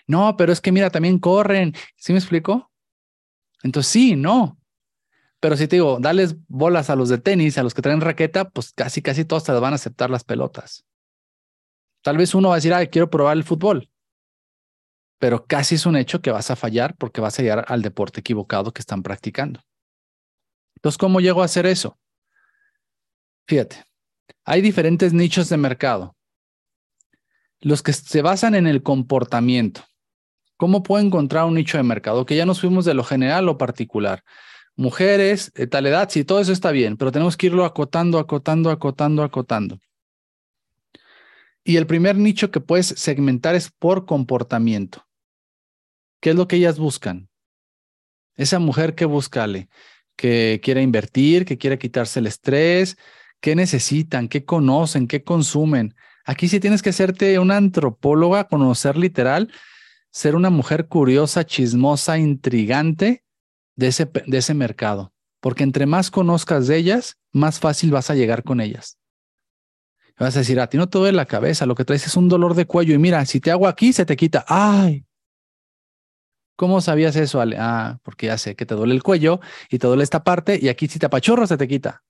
No, 0.07 0.35
pero 0.37 0.51
es 0.51 0.59
que 0.59 0.71
mira, 0.71 0.89
también 0.89 1.19
corren. 1.19 1.75
¿Sí 1.97 2.13
me 2.13 2.17
explico? 2.17 2.71
Entonces, 3.61 3.91
sí, 3.91 4.15
no. 4.15 4.58
Pero 5.39 5.55
si 5.55 5.67
te 5.67 5.77
digo, 5.77 5.99
dales 5.99 6.35
bolas 6.47 6.89
a 6.89 6.95
los 6.95 7.09
de 7.09 7.17
tenis, 7.17 7.57
a 7.57 7.63
los 7.63 7.73
que 7.73 7.81
traen 7.81 8.01
raqueta, 8.01 8.49
pues 8.49 8.73
casi, 8.73 9.01
casi 9.01 9.23
todos 9.23 9.45
te 9.45 9.51
van 9.53 9.73
a 9.73 9.75
aceptar 9.75 10.09
las 10.09 10.23
pelotas. 10.23 10.85
Tal 12.01 12.17
vez 12.17 12.33
uno 12.33 12.49
va 12.49 12.55
a 12.55 12.57
decir, 12.57 12.73
ay, 12.73 12.87
quiero 12.87 13.09
probar 13.09 13.37
el 13.37 13.43
fútbol. 13.43 13.89
Pero 15.17 15.45
casi 15.45 15.75
es 15.75 15.85
un 15.85 15.95
hecho 15.95 16.21
que 16.21 16.31
vas 16.31 16.49
a 16.49 16.55
fallar 16.55 16.95
porque 16.97 17.21
vas 17.21 17.37
a 17.39 17.41
llegar 17.41 17.65
al 17.67 17.81
deporte 17.81 18.21
equivocado 18.21 18.73
que 18.73 18.81
están 18.81 19.03
practicando. 19.03 19.61
Entonces, 20.75 20.97
¿cómo 20.97 21.19
llego 21.19 21.41
a 21.41 21.45
hacer 21.45 21.65
eso? 21.65 21.97
Fíjate, 23.47 23.83
hay 24.45 24.61
diferentes 24.61 25.13
nichos 25.13 25.49
de 25.49 25.57
mercado. 25.57 26.15
Los 27.59 27.83
que 27.83 27.91
se 27.91 28.21
basan 28.21 28.55
en 28.55 28.67
el 28.67 28.81
comportamiento. 28.81 29.83
¿Cómo 30.55 30.83
puedo 30.83 31.03
encontrar 31.05 31.45
un 31.45 31.55
nicho 31.55 31.77
de 31.77 31.83
mercado? 31.83 32.25
Que 32.25 32.35
ya 32.35 32.45
nos 32.45 32.61
fuimos 32.61 32.85
de 32.85 32.93
lo 32.93 33.03
general 33.03 33.45
lo 33.45 33.57
particular. 33.57 34.23
Mujeres, 34.79 35.51
de 35.55 35.67
tal 35.67 35.87
edad, 35.87 36.09
sí, 36.09 36.23
todo 36.23 36.39
eso 36.39 36.53
está 36.53 36.71
bien, 36.71 36.95
pero 36.95 37.11
tenemos 37.11 37.35
que 37.35 37.47
irlo 37.47 37.65
acotando, 37.65 38.17
acotando, 38.17 38.71
acotando, 38.71 39.23
acotando. 39.23 39.77
Y 41.65 41.75
el 41.75 41.85
primer 41.85 42.15
nicho 42.15 42.49
que 42.49 42.61
puedes 42.61 42.87
segmentar 42.87 43.55
es 43.55 43.71
por 43.71 44.05
comportamiento. 44.05 45.05
¿Qué 46.21 46.29
es 46.29 46.37
lo 46.37 46.47
que 46.47 46.55
ellas 46.55 46.79
buscan? 46.79 47.27
Esa 48.37 48.59
mujer 48.59 48.95
que 48.95 49.03
busca, 49.03 49.47
que 50.15 50.61
quiere 50.63 50.81
invertir, 50.81 51.43
que 51.43 51.57
quiere 51.57 51.77
quitarse 51.77 52.21
el 52.21 52.27
estrés, 52.27 52.97
qué 53.41 53.57
necesitan, 53.57 54.29
qué 54.29 54.45
conocen, 54.45 55.09
qué 55.09 55.25
consumen. 55.25 55.93
Aquí 56.23 56.47
sí 56.47 56.61
tienes 56.61 56.81
que 56.81 56.91
hacerte 56.91 57.37
una 57.39 57.57
antropóloga, 57.57 58.47
conocer 58.47 58.95
literal, 58.95 59.51
ser 60.09 60.35
una 60.35 60.49
mujer 60.49 60.87
curiosa, 60.87 61.45
chismosa, 61.45 62.17
intrigante 62.17 63.25
de 63.79 63.87
ese, 63.87 64.09
de 64.25 64.37
ese 64.37 64.53
mercado. 64.53 65.13
Porque 65.39 65.63
entre 65.63 65.85
más 65.85 66.11
conozcas 66.11 66.67
de 66.67 66.77
ellas, 66.77 67.17
más 67.31 67.59
fácil 67.59 67.91
vas 67.91 68.09
a 68.09 68.15
llegar 68.15 68.43
con 68.43 68.61
ellas 68.61 68.99
vas 70.19 70.35
a 70.35 70.39
decir, 70.39 70.59
a 70.59 70.67
ti 70.67 70.77
no 70.77 70.89
te 70.89 70.97
duele 70.97 71.15
la 71.15 71.25
cabeza, 71.25 71.65
lo 71.65 71.75
que 71.75 71.85
traes 71.85 72.05
es 72.05 72.15
un 72.17 72.27
dolor 72.27 72.53
de 72.53 72.65
cuello 72.65 72.93
y 72.93 72.97
mira, 72.97 73.25
si 73.25 73.39
te 73.39 73.51
hago 73.51 73.67
aquí, 73.67 73.93
se 73.93 74.05
te 74.05 74.15
quita. 74.15 74.43
¡Ay! 74.47 75.05
¿Cómo 76.55 76.81
sabías 76.81 77.15
eso? 77.15 77.41
Ah, 77.57 77.99
porque 78.03 78.27
ya 78.27 78.37
sé 78.37 78.55
que 78.55 78.65
te 78.65 78.75
duele 78.75 78.93
el 78.93 79.01
cuello 79.01 79.39
y 79.69 79.79
te 79.79 79.87
duele 79.87 80.03
esta 80.03 80.23
parte 80.25 80.59
y 80.61 80.67
aquí 80.67 80.87
si 80.87 80.99
te 80.99 81.05
apachorro 81.05 81.47
se 81.47 81.55
te 81.55 81.67
quita. 81.69 82.03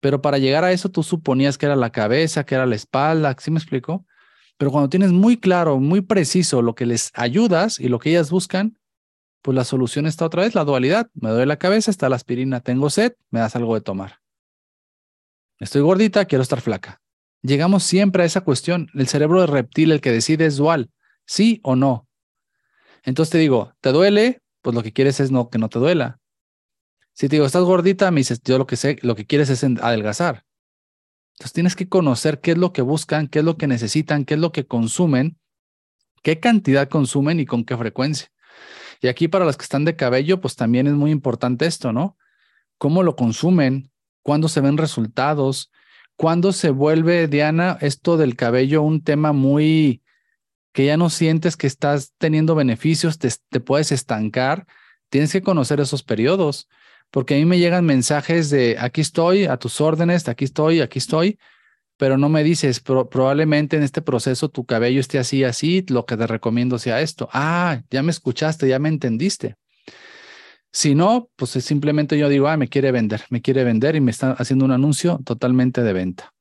Pero 0.00 0.22
para 0.22 0.38
llegar 0.38 0.64
a 0.64 0.72
eso 0.72 0.90
tú 0.90 1.02
suponías 1.02 1.58
que 1.58 1.66
era 1.66 1.76
la 1.76 1.90
cabeza, 1.90 2.44
que 2.44 2.54
era 2.54 2.64
la 2.64 2.74
espalda, 2.74 3.36
¿sí 3.38 3.50
me 3.50 3.58
explico? 3.58 4.06
Pero 4.56 4.70
cuando 4.70 4.88
tienes 4.88 5.12
muy 5.12 5.36
claro, 5.36 5.78
muy 5.78 6.00
preciso 6.00 6.62
lo 6.62 6.74
que 6.74 6.86
les 6.86 7.10
ayudas 7.14 7.78
y 7.78 7.88
lo 7.88 7.98
que 7.98 8.10
ellas 8.10 8.30
buscan, 8.30 8.78
pues 9.44 9.54
la 9.54 9.64
solución 9.64 10.06
está 10.06 10.24
otra 10.24 10.40
vez, 10.40 10.54
la 10.54 10.64
dualidad. 10.64 11.10
Me 11.12 11.28
duele 11.28 11.44
la 11.44 11.58
cabeza, 11.58 11.90
está 11.90 12.08
la 12.08 12.16
aspirina, 12.16 12.60
tengo 12.60 12.88
sed, 12.88 13.12
me 13.28 13.40
das 13.40 13.54
algo 13.54 13.74
de 13.74 13.82
tomar. 13.82 14.20
Estoy 15.58 15.82
gordita, 15.82 16.24
quiero 16.24 16.40
estar 16.40 16.62
flaca. 16.62 17.02
Llegamos 17.42 17.82
siempre 17.82 18.22
a 18.22 18.26
esa 18.26 18.40
cuestión. 18.40 18.88
El 18.94 19.06
cerebro 19.06 19.42
de 19.42 19.46
reptil, 19.46 19.92
el 19.92 20.00
que 20.00 20.12
decide 20.12 20.46
es 20.46 20.56
dual, 20.56 20.90
sí 21.26 21.60
o 21.62 21.76
no. 21.76 22.08
Entonces 23.02 23.32
te 23.32 23.36
digo, 23.36 23.74
¿te 23.82 23.92
duele? 23.92 24.40
Pues 24.62 24.74
lo 24.74 24.82
que 24.82 24.94
quieres 24.94 25.20
es 25.20 25.30
no, 25.30 25.50
que 25.50 25.58
no 25.58 25.68
te 25.68 25.78
duela. 25.78 26.20
Si 27.12 27.28
te 27.28 27.36
digo, 27.36 27.44
estás 27.44 27.64
gordita, 27.64 28.10
me 28.10 28.20
dices, 28.20 28.40
yo 28.42 28.56
lo 28.56 28.66
que 28.66 28.76
sé, 28.76 28.96
lo 29.02 29.14
que 29.14 29.26
quieres 29.26 29.50
es 29.50 29.62
adelgazar. 29.62 30.46
Entonces 31.34 31.52
tienes 31.52 31.76
que 31.76 31.86
conocer 31.86 32.40
qué 32.40 32.52
es 32.52 32.58
lo 32.58 32.72
que 32.72 32.80
buscan, 32.80 33.28
qué 33.28 33.40
es 33.40 33.44
lo 33.44 33.58
que 33.58 33.66
necesitan, 33.66 34.24
qué 34.24 34.34
es 34.34 34.40
lo 34.40 34.52
que 34.52 34.66
consumen, 34.66 35.38
qué 36.22 36.40
cantidad 36.40 36.88
consumen 36.88 37.40
y 37.40 37.44
con 37.44 37.66
qué 37.66 37.76
frecuencia. 37.76 38.28
Y 39.00 39.08
aquí 39.08 39.28
para 39.28 39.44
las 39.44 39.56
que 39.56 39.64
están 39.64 39.84
de 39.84 39.96
cabello, 39.96 40.40
pues 40.40 40.56
también 40.56 40.86
es 40.86 40.94
muy 40.94 41.10
importante 41.10 41.66
esto, 41.66 41.92
¿no? 41.92 42.16
¿Cómo 42.78 43.02
lo 43.02 43.16
consumen? 43.16 43.90
cuándo 44.24 44.48
se 44.48 44.60
ven 44.60 44.76
resultados, 44.76 45.70
cuándo 46.16 46.52
se 46.52 46.70
vuelve, 46.70 47.28
Diana, 47.28 47.78
esto 47.80 48.16
del 48.16 48.34
cabello 48.34 48.82
un 48.82 49.04
tema 49.04 49.32
muy 49.32 50.02
que 50.72 50.86
ya 50.86 50.96
no 50.96 51.08
sientes 51.08 51.56
que 51.56 51.68
estás 51.68 52.14
teniendo 52.18 52.56
beneficios, 52.56 53.18
te, 53.18 53.60
puedes 53.60 53.92
estancar, 53.92 54.66
tienes 55.08 55.30
que 55.30 55.42
conocer 55.42 55.78
esos 55.78 56.02
periodos, 56.02 56.68
porque 57.12 57.36
a 57.36 57.38
mí 57.38 57.44
me 57.44 57.60
llegan 57.60 57.84
mensajes 57.84 58.50
de 58.50 58.76
aquí 58.80 59.02
estoy, 59.02 59.44
a 59.44 59.56
tus 59.56 59.80
órdenes, 59.80 60.28
aquí 60.28 60.44
estoy, 60.44 60.80
aquí 60.80 60.98
estoy, 60.98 61.38
pero 61.96 62.18
no 62.18 62.28
me 62.28 62.42
dices, 62.42 62.80
probablemente 62.80 63.76
en 63.76 63.82
este 63.82 64.02
proceso 64.02 64.48
tu 64.48 64.64
cabello 64.64 65.00
esté 65.00 65.18
así, 65.18 65.44
así, 65.44 65.84
lo 65.88 66.06
que 66.06 66.16
te 66.16 66.26
recomiendo 66.26 66.78
sea 66.78 67.00
esto. 67.00 67.28
Ah, 67.32 67.82
ya 67.90 68.02
me 68.02 68.10
escuchaste, 68.10 68.68
ya 68.68 68.78
me 68.78 68.88
entendiste. 68.88 69.56
Si 70.72 70.96
no, 70.96 71.30
pues 71.36 71.50
simplemente 71.50 72.18
yo 72.18 72.28
digo, 72.28 72.48
ah, 72.48 72.56
me 72.56 72.68
quiere 72.68 72.90
vender, 72.90 73.22
me 73.30 73.40
quiere 73.40 73.62
vender 73.62 73.94
y 73.94 74.00
me 74.00 74.10
está 74.10 74.32
haciendo 74.32 74.64
un 74.64 74.72
anuncio 74.72 75.20
totalmente 75.24 75.82
de 75.82 75.92
venta. 75.92 76.34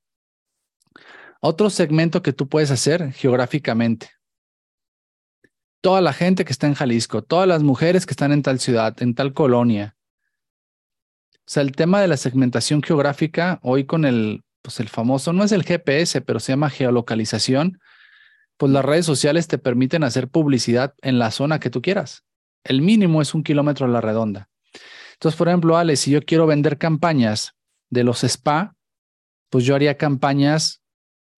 Otro 1.39 1.69
segmento 1.69 2.23
que 2.23 2.33
tú 2.33 2.47
puedes 2.49 2.71
hacer 2.71 3.11
geográficamente. 3.11 4.09
Toda 5.81 6.01
la 6.01 6.13
gente 6.13 6.45
que 6.45 6.51
está 6.51 6.65
en 6.65 6.73
Jalisco, 6.73 7.21
todas 7.21 7.47
las 7.47 7.61
mujeres 7.61 8.07
que 8.07 8.13
están 8.13 8.31
en 8.31 8.41
tal 8.41 8.59
ciudad, 8.59 8.99
en 9.03 9.13
tal 9.13 9.33
colonia. 9.33 9.95
O 11.35 11.45
sea, 11.45 11.61
el 11.61 11.73
tema 11.73 12.01
de 12.01 12.07
la 12.07 12.17
segmentación 12.17 12.81
geográfica, 12.81 13.59
hoy 13.61 13.85
con 13.85 14.05
el, 14.05 14.43
pues 14.63 14.79
el 14.79 14.89
famoso, 14.89 15.33
no 15.33 15.43
es 15.43 15.51
el 15.51 15.63
GPS, 15.63 16.21
pero 16.21 16.39
se 16.39 16.53
llama 16.53 16.71
geolocalización, 16.71 17.79
pues 18.57 18.71
las 18.71 18.83
redes 18.83 19.05
sociales 19.05 19.47
te 19.47 19.59
permiten 19.59 20.03
hacer 20.03 20.29
publicidad 20.29 20.95
en 21.01 21.19
la 21.19 21.29
zona 21.29 21.59
que 21.59 21.69
tú 21.69 21.81
quieras. 21.81 22.23
El 22.63 22.81
mínimo 22.81 23.21
es 23.21 23.35
un 23.35 23.43
kilómetro 23.43 23.85
a 23.85 23.89
la 23.89 24.01
redonda. 24.01 24.49
Entonces, 25.13 25.37
por 25.37 25.49
ejemplo, 25.49 25.77
Ale, 25.77 25.97
si 25.97 26.11
yo 26.11 26.21
quiero 26.21 26.47
vender 26.47 26.77
campañas 26.77 27.53
de 27.89 28.03
los 28.03 28.23
spa, 28.23 28.75
pues 29.49 29.65
yo 29.65 29.75
haría 29.75 29.97
campañas 29.97 30.81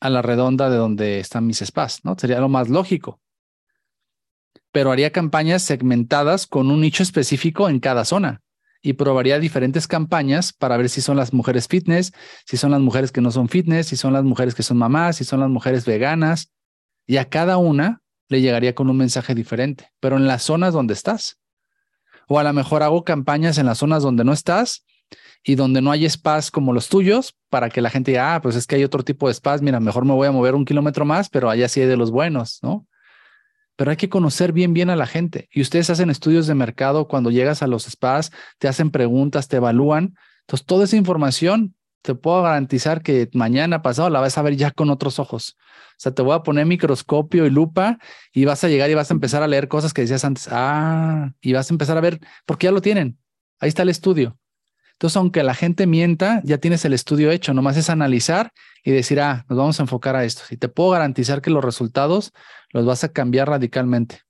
a 0.00 0.10
la 0.10 0.20
redonda 0.20 0.68
de 0.68 0.76
donde 0.76 1.18
están 1.18 1.46
mis 1.46 1.58
spas, 1.58 2.04
¿no? 2.04 2.14
Sería 2.18 2.40
lo 2.40 2.50
más 2.50 2.68
lógico. 2.68 3.20
Pero 4.70 4.92
haría 4.92 5.10
campañas 5.12 5.62
segmentadas 5.62 6.46
con 6.46 6.70
un 6.70 6.82
nicho 6.82 7.02
específico 7.02 7.70
en 7.70 7.80
cada 7.80 8.04
zona 8.04 8.42
y 8.84 8.92
probaría 8.92 9.38
diferentes 9.38 9.88
campañas 9.88 10.52
para 10.52 10.76
ver 10.76 10.90
si 10.90 11.00
son 11.00 11.16
las 11.16 11.32
mujeres 11.32 11.68
fitness, 11.68 12.12
si 12.44 12.58
son 12.58 12.70
las 12.70 12.82
mujeres 12.82 13.12
que 13.12 13.22
no 13.22 13.30
son 13.30 13.48
fitness, 13.48 13.86
si 13.86 13.96
son 13.96 14.12
las 14.12 14.24
mujeres 14.24 14.54
que 14.54 14.62
son 14.62 14.76
mamás, 14.76 15.16
si 15.16 15.24
son 15.24 15.40
las 15.40 15.48
mujeres 15.48 15.86
veganas. 15.86 16.52
Y 17.06 17.16
a 17.16 17.24
cada 17.24 17.56
una 17.56 18.02
le 18.28 18.42
llegaría 18.42 18.74
con 18.74 18.90
un 18.90 18.98
mensaje 18.98 19.34
diferente, 19.34 19.88
pero 20.00 20.18
en 20.18 20.26
las 20.26 20.42
zonas 20.42 20.74
donde 20.74 20.92
estás. 20.92 21.38
O 22.28 22.38
a 22.38 22.44
lo 22.44 22.52
mejor 22.52 22.82
hago 22.82 23.04
campañas 23.04 23.56
en 23.56 23.64
las 23.64 23.78
zonas 23.78 24.02
donde 24.02 24.22
no 24.22 24.34
estás 24.34 24.84
y 25.42 25.54
donde 25.54 25.80
no 25.80 25.90
hay 25.90 26.06
spas 26.06 26.50
como 26.50 26.74
los 26.74 26.90
tuyos 26.90 27.34
para 27.48 27.70
que 27.70 27.80
la 27.80 27.88
gente 27.88 28.10
diga, 28.10 28.34
ah, 28.34 28.42
pues 28.42 28.54
es 28.54 28.66
que 28.66 28.76
hay 28.76 28.84
otro 28.84 29.02
tipo 29.02 29.28
de 29.28 29.34
spas, 29.34 29.62
mira, 29.62 29.80
mejor 29.80 30.04
me 30.04 30.12
voy 30.12 30.28
a 30.28 30.32
mover 30.32 30.54
un 30.54 30.66
kilómetro 30.66 31.06
más, 31.06 31.30
pero 31.30 31.48
allá 31.48 31.68
sí 31.68 31.80
hay 31.80 31.86
de 31.86 31.96
los 31.96 32.10
buenos, 32.10 32.58
¿no? 32.62 32.86
Pero 33.76 33.90
hay 33.90 33.96
que 33.96 34.08
conocer 34.08 34.52
bien, 34.52 34.72
bien 34.72 34.90
a 34.90 34.96
la 34.96 35.06
gente. 35.06 35.48
Y 35.52 35.60
ustedes 35.60 35.90
hacen 35.90 36.10
estudios 36.10 36.46
de 36.46 36.54
mercado 36.54 37.08
cuando 37.08 37.30
llegas 37.30 37.62
a 37.62 37.66
los 37.66 37.84
spas, 37.84 38.32
te 38.58 38.68
hacen 38.68 38.90
preguntas, 38.90 39.48
te 39.48 39.56
evalúan. 39.56 40.16
Entonces, 40.40 40.66
toda 40.66 40.84
esa 40.84 40.96
información 40.96 41.74
te 42.02 42.14
puedo 42.14 42.42
garantizar 42.42 43.02
que 43.02 43.30
mañana 43.32 43.82
pasado 43.82 44.10
la 44.10 44.20
vas 44.20 44.36
a 44.36 44.42
ver 44.42 44.56
ya 44.56 44.70
con 44.70 44.90
otros 44.90 45.18
ojos. 45.18 45.56
O 45.92 45.96
sea, 45.96 46.12
te 46.12 46.22
voy 46.22 46.34
a 46.34 46.42
poner 46.42 46.66
microscopio 46.66 47.46
y 47.46 47.50
lupa 47.50 47.98
y 48.32 48.44
vas 48.44 48.62
a 48.62 48.68
llegar 48.68 48.90
y 48.90 48.94
vas 48.94 49.10
a 49.10 49.14
empezar 49.14 49.42
a 49.42 49.48
leer 49.48 49.68
cosas 49.68 49.94
que 49.94 50.02
decías 50.02 50.24
antes. 50.24 50.48
Ah, 50.50 51.32
y 51.40 51.52
vas 51.52 51.70
a 51.70 51.74
empezar 51.74 51.96
a 51.96 52.00
ver, 52.00 52.20
porque 52.44 52.66
ya 52.66 52.72
lo 52.72 52.82
tienen. 52.82 53.18
Ahí 53.58 53.68
está 53.68 53.82
el 53.82 53.88
estudio. 53.88 54.38
Entonces, 54.92 55.16
aunque 55.16 55.42
la 55.42 55.54
gente 55.54 55.86
mienta, 55.86 56.40
ya 56.44 56.58
tienes 56.58 56.84
el 56.84 56.92
estudio 56.92 57.30
hecho, 57.30 57.52
nomás 57.54 57.76
es 57.76 57.90
analizar 57.90 58.52
y 58.84 58.92
decir, 58.92 59.20
ah, 59.20 59.44
nos 59.48 59.58
vamos 59.58 59.80
a 59.80 59.82
enfocar 59.82 60.14
a 60.14 60.24
esto. 60.24 60.42
Y 60.50 60.56
te 60.56 60.68
puedo 60.68 60.90
garantizar 60.90 61.40
que 61.40 61.50
los 61.50 61.64
resultados 61.64 62.32
los 62.74 62.84
vas 62.84 63.04
a 63.04 63.12
cambiar 63.12 63.48
radicalmente. 63.48 64.20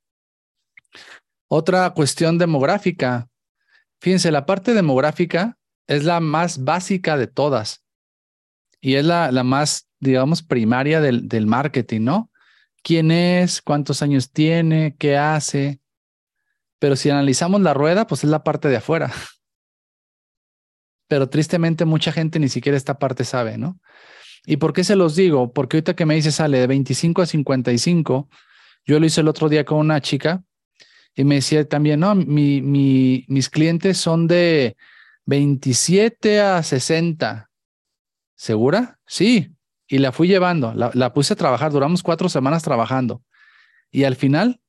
Otra 1.48 1.90
cuestión 1.90 2.38
demográfica. 2.38 3.28
Fíjense, 4.00 4.30
la 4.30 4.46
parte 4.46 4.74
demográfica 4.74 5.58
es 5.88 6.04
la 6.04 6.20
más 6.20 6.62
básica 6.62 7.16
de 7.16 7.26
todas 7.26 7.84
y 8.80 8.94
es 8.94 9.04
la, 9.04 9.32
la 9.32 9.42
más, 9.42 9.88
digamos, 9.98 10.42
primaria 10.42 11.00
del, 11.00 11.26
del 11.26 11.46
marketing, 11.46 12.02
¿no? 12.02 12.30
¿Quién 12.82 13.10
es? 13.10 13.62
¿Cuántos 13.62 14.02
años 14.02 14.30
tiene? 14.30 14.94
¿Qué 14.98 15.16
hace? 15.16 15.80
Pero 16.78 16.94
si 16.96 17.10
analizamos 17.10 17.62
la 17.62 17.74
rueda, 17.74 18.06
pues 18.06 18.22
es 18.22 18.30
la 18.30 18.44
parte 18.44 18.68
de 18.68 18.76
afuera 18.76 19.10
pero 21.08 21.28
tristemente 21.28 21.84
mucha 21.84 22.12
gente 22.12 22.38
ni 22.38 22.48
siquiera 22.48 22.76
esta 22.76 22.98
parte 22.98 23.24
sabe, 23.24 23.58
¿no? 23.58 23.78
¿Y 24.46 24.58
por 24.58 24.72
qué 24.72 24.84
se 24.84 24.96
los 24.96 25.16
digo? 25.16 25.52
Porque 25.52 25.76
ahorita 25.76 25.94
que 25.94 26.06
me 26.06 26.14
dice 26.14 26.30
sale 26.30 26.58
de 26.58 26.66
25 26.66 27.22
a 27.22 27.26
55, 27.26 28.28
yo 28.84 29.00
lo 29.00 29.06
hice 29.06 29.20
el 29.20 29.28
otro 29.28 29.48
día 29.48 29.64
con 29.64 29.78
una 29.78 30.00
chica 30.00 30.42
y 31.14 31.24
me 31.24 31.36
decía 31.36 31.66
también, 31.66 32.00
no, 32.00 32.14
mi, 32.14 32.60
mi, 32.60 33.24
mis 33.28 33.48
clientes 33.48 33.98
son 33.98 34.26
de 34.26 34.76
27 35.26 36.40
a 36.40 36.62
60. 36.62 37.50
¿Segura? 38.34 38.98
Sí. 39.06 39.50
Y 39.86 39.98
la 39.98 40.12
fui 40.12 40.28
llevando, 40.28 40.74
la, 40.74 40.90
la 40.94 41.12
puse 41.12 41.34
a 41.34 41.36
trabajar, 41.36 41.70
duramos 41.72 42.02
cuatro 42.02 42.28
semanas 42.28 42.62
trabajando. 42.62 43.22
Y 43.90 44.04
al 44.04 44.16
final 44.16 44.60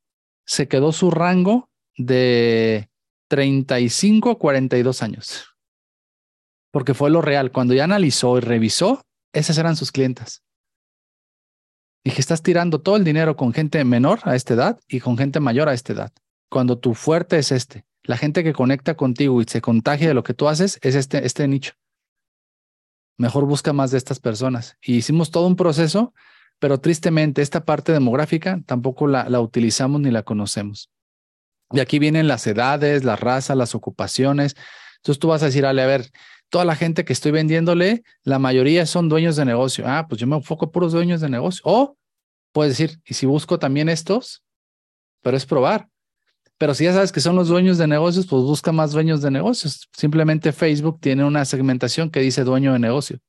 se 0.45 0.67
quedó 0.67 0.91
su 0.91 1.09
rango 1.09 1.69
de 1.97 2.89
35 3.27 4.31
a 4.31 4.37
42 4.37 5.01
años 5.01 5.55
porque 6.75 6.93
fue 6.93 7.09
lo 7.09 7.21
real. 7.21 7.53
Cuando 7.53 7.73
ya 7.73 7.85
analizó 7.85 8.37
y 8.37 8.41
revisó, 8.41 9.04
esas 9.35 9.57
eran 9.57 9.75
sus 9.75 9.91
clientas. 9.91 10.43
Y 12.03 12.11
que 12.11 12.21
estás 12.21 12.41
tirando 12.41 12.81
todo 12.81 12.95
el 12.95 13.03
dinero 13.03 13.35
con 13.35 13.53
gente 13.53 13.83
menor 13.83 14.19
a 14.23 14.35
esta 14.35 14.53
edad 14.53 14.79
y 14.87 14.99
con 14.99 15.17
gente 15.17 15.39
mayor 15.39 15.69
a 15.69 15.73
esta 15.73 15.93
edad. 15.93 16.13
Cuando 16.49 16.77
tu 16.77 16.93
fuerte 16.93 17.37
es 17.37 17.51
este, 17.51 17.85
la 18.03 18.17
gente 18.17 18.43
que 18.43 18.53
conecta 18.53 18.95
contigo 18.95 19.41
y 19.41 19.45
se 19.45 19.61
contagia 19.61 20.07
de 20.07 20.13
lo 20.13 20.23
que 20.23 20.33
tú 20.33 20.47
haces 20.47 20.79
es 20.81 20.95
este, 20.95 21.25
este 21.25 21.47
nicho. 21.47 21.73
Mejor 23.17 23.45
busca 23.45 23.73
más 23.73 23.91
de 23.91 23.97
estas 23.97 24.19
personas. 24.19 24.77
Y 24.81 24.97
hicimos 24.97 25.31
todo 25.31 25.47
un 25.47 25.55
proceso, 25.55 26.13
pero 26.59 26.79
tristemente 26.79 27.41
esta 27.41 27.65
parte 27.65 27.91
demográfica 27.91 28.61
tampoco 28.65 29.07
la, 29.07 29.27
la 29.29 29.41
utilizamos 29.41 30.01
ni 30.01 30.11
la 30.11 30.23
conocemos. 30.23 30.91
Y 31.71 31.79
aquí 31.79 31.97
vienen 31.97 32.27
las 32.27 32.45
edades, 32.45 33.03
las 33.03 33.19
razas, 33.19 33.57
las 33.57 33.73
ocupaciones. 33.73 34.55
Entonces 34.97 35.19
tú 35.19 35.29
vas 35.29 35.41
a 35.41 35.47
decir, 35.47 35.65
Ale, 35.65 35.81
a 35.81 35.87
ver, 35.87 36.11
toda 36.49 36.65
la 36.65 36.75
gente 36.75 37.05
que 37.05 37.13
estoy 37.13 37.31
vendiéndole, 37.31 38.03
la 38.23 38.39
mayoría 38.39 38.85
son 38.85 39.09
dueños 39.09 39.35
de 39.35 39.45
negocio. 39.45 39.85
Ah, 39.87 40.05
pues 40.07 40.19
yo 40.21 40.27
me 40.27 40.35
enfoco 40.35 40.71
puros 40.71 40.93
dueños 40.93 41.21
de 41.21 41.29
negocio. 41.29 41.61
O 41.65 41.97
puedes 42.51 42.77
decir, 42.77 42.99
y 43.05 43.13
si 43.13 43.25
busco 43.25 43.59
también 43.59 43.89
estos, 43.89 44.43
pero 45.21 45.37
es 45.37 45.45
probar. 45.45 45.89
Pero 46.57 46.73
si 46.73 46.85
ya 46.85 46.93
sabes 46.93 47.11
que 47.11 47.19
son 47.19 47.35
los 47.35 47.49
dueños 47.49 47.77
de 47.77 47.87
negocios, 47.87 48.27
pues 48.27 48.43
busca 48.43 48.71
más 48.71 48.91
dueños 48.91 49.21
de 49.21 49.29
negocios. 49.29 49.89
Simplemente 49.91 50.53
Facebook 50.53 50.99
tiene 51.01 51.25
una 51.25 51.43
segmentación 51.43 52.09
que 52.09 52.21
dice 52.21 52.43
dueño 52.43 52.71
de 52.73 52.79
negocio. 52.79 53.19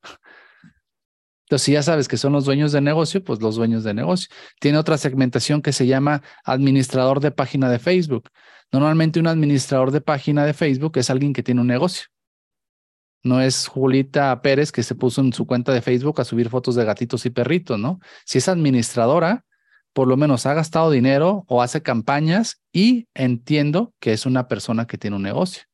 Entonces, 1.47 1.65
si 1.65 1.73
ya 1.73 1.83
sabes 1.83 2.09
que 2.09 2.17
son 2.17 2.33
los 2.33 2.45
dueños 2.45 2.73
de 2.73 2.81
negocio, 2.81 3.23
pues 3.23 3.41
los 3.41 3.57
dueños 3.57 3.85
de 3.85 3.95
negocio. 3.95 4.29
Tiene 4.61 4.79
otra 4.79 4.99
segmentación 4.99 5.63
que 5.63 5.73
se 5.73 5.87
llama 5.87 6.23
administrador 6.45 7.21
de 7.21 7.31
página 7.31 7.71
de 7.71 7.79
Facebook. 7.79 8.31
Normalmente 8.73 9.21
un 9.21 9.29
administrador 9.29 9.93
de 9.93 10.01
página 10.01 10.45
de 10.45 10.55
Facebook 10.55 10.99
es 10.99 11.09
alguien 11.09 11.33
que 11.33 11.43
tiene 11.43 11.61
un 11.61 11.69
negocio. 11.69 12.07
No 13.27 13.41
es 13.41 13.67
Julita 13.67 14.41
Pérez 14.41 14.71
que 14.71 14.85
se 14.85 14.95
puso 14.95 15.21
en 15.21 15.33
su 15.33 15.47
cuenta 15.47 15.73
de 15.73 15.83
Facebook 15.83 16.21
a 16.21 16.25
subir 16.25 16.49
fotos 16.49 16.77
de 16.77 16.85
gatitos 16.85 17.27
y 17.27 17.31
perritos, 17.31 17.79
¿no? 17.79 17.99
Si 18.25 18.39
es 18.39 18.49
administradora, 18.49 19.45
por 19.93 20.07
lo 20.07 20.17
menos 20.17 20.47
ha 20.47 20.55
gastado 20.55 20.91
dinero 20.91 21.45
o 21.49 21.61
hace 21.61 21.83
campañas 21.83 22.61
y 22.73 23.09
entiendo 23.15 23.93
que 23.99 24.13
es 24.13 24.27
una 24.27 24.47
persona 24.47 24.87
que 24.87 24.97
tiene 24.97 25.17
un 25.17 25.23
negocio. 25.23 25.65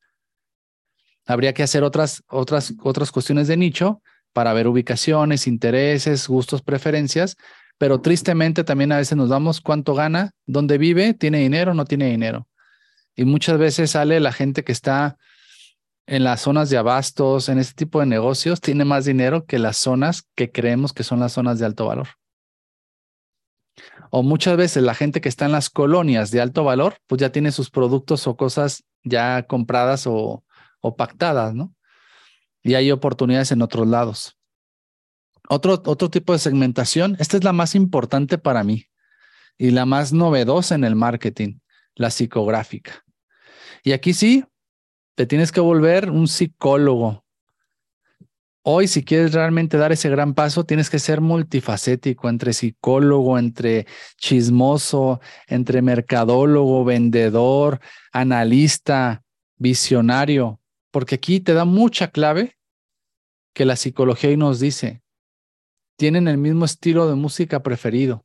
Habría 1.26 1.52
que 1.52 1.62
hacer 1.62 1.84
otras, 1.84 2.22
otras, 2.28 2.72
otras 2.82 3.12
cuestiones 3.12 3.48
de 3.48 3.58
nicho 3.58 4.00
para 4.32 4.54
ver 4.54 4.66
ubicaciones, 4.66 5.46
intereses, 5.46 6.28
gustos, 6.28 6.62
preferencias, 6.62 7.36
pero 7.76 8.00
tristemente 8.00 8.64
también 8.64 8.92
a 8.92 8.96
veces 8.96 9.18
nos 9.18 9.28
damos 9.28 9.60
cuánto 9.60 9.94
gana, 9.94 10.30
dónde 10.46 10.78
vive, 10.78 11.12
tiene 11.12 11.40
dinero, 11.40 11.74
no 11.74 11.84
tiene 11.84 12.08
dinero. 12.08 12.48
Y 13.14 13.26
muchas 13.26 13.58
veces 13.58 13.90
sale 13.90 14.20
la 14.20 14.32
gente 14.32 14.64
que 14.64 14.72
está 14.72 15.18
en 16.06 16.24
las 16.24 16.40
zonas 16.40 16.70
de 16.70 16.78
abastos, 16.78 17.48
en 17.48 17.58
este 17.58 17.74
tipo 17.74 18.00
de 18.00 18.06
negocios, 18.06 18.60
tiene 18.60 18.84
más 18.84 19.04
dinero 19.04 19.44
que 19.44 19.58
las 19.58 19.76
zonas 19.76 20.28
que 20.34 20.50
creemos 20.50 20.92
que 20.92 21.04
son 21.04 21.20
las 21.20 21.32
zonas 21.32 21.58
de 21.58 21.66
alto 21.66 21.86
valor. 21.86 22.08
O 24.10 24.22
muchas 24.22 24.56
veces 24.56 24.82
la 24.82 24.94
gente 24.94 25.20
que 25.20 25.28
está 25.28 25.46
en 25.46 25.52
las 25.52 25.70
colonias 25.70 26.30
de 26.30 26.40
alto 26.40 26.64
valor, 26.64 26.96
pues 27.06 27.20
ya 27.20 27.32
tiene 27.32 27.52
sus 27.52 27.70
productos 27.70 28.26
o 28.26 28.36
cosas 28.36 28.84
ya 29.04 29.44
compradas 29.44 30.06
o, 30.06 30.44
o 30.80 30.96
pactadas, 30.96 31.54
¿no? 31.54 31.74
Y 32.62 32.74
hay 32.74 32.90
oportunidades 32.90 33.52
en 33.52 33.62
otros 33.62 33.86
lados. 33.86 34.36
Otro, 35.48 35.82
otro 35.86 36.10
tipo 36.10 36.32
de 36.32 36.38
segmentación, 36.38 37.16
esta 37.18 37.36
es 37.36 37.44
la 37.44 37.52
más 37.52 37.74
importante 37.74 38.38
para 38.38 38.62
mí 38.64 38.86
y 39.58 39.70
la 39.70 39.86
más 39.86 40.12
novedosa 40.12 40.74
en 40.74 40.84
el 40.84 40.94
marketing, 40.94 41.58
la 41.94 42.10
psicográfica. 42.10 43.04
Y 43.82 43.92
aquí 43.92 44.14
sí, 44.14 44.44
te 45.14 45.26
tienes 45.26 45.52
que 45.52 45.60
volver 45.60 46.10
un 46.10 46.28
psicólogo. 46.28 47.24
Hoy, 48.64 48.86
si 48.86 49.04
quieres 49.04 49.32
realmente 49.32 49.76
dar 49.76 49.90
ese 49.90 50.08
gran 50.08 50.34
paso, 50.34 50.64
tienes 50.64 50.88
que 50.88 51.00
ser 51.00 51.20
multifacético, 51.20 52.28
entre 52.28 52.52
psicólogo, 52.52 53.36
entre 53.36 53.86
chismoso, 54.18 55.20
entre 55.48 55.82
mercadólogo, 55.82 56.84
vendedor, 56.84 57.80
analista, 58.12 59.24
visionario, 59.56 60.60
porque 60.92 61.16
aquí 61.16 61.40
te 61.40 61.54
da 61.54 61.64
mucha 61.64 62.08
clave 62.08 62.56
que 63.52 63.64
la 63.64 63.76
psicología 63.76 64.30
y 64.30 64.36
nos 64.36 64.60
dice, 64.60 65.02
tienen 65.96 66.28
el 66.28 66.38
mismo 66.38 66.64
estilo 66.64 67.08
de 67.08 67.16
música 67.16 67.62
preferido. 67.62 68.24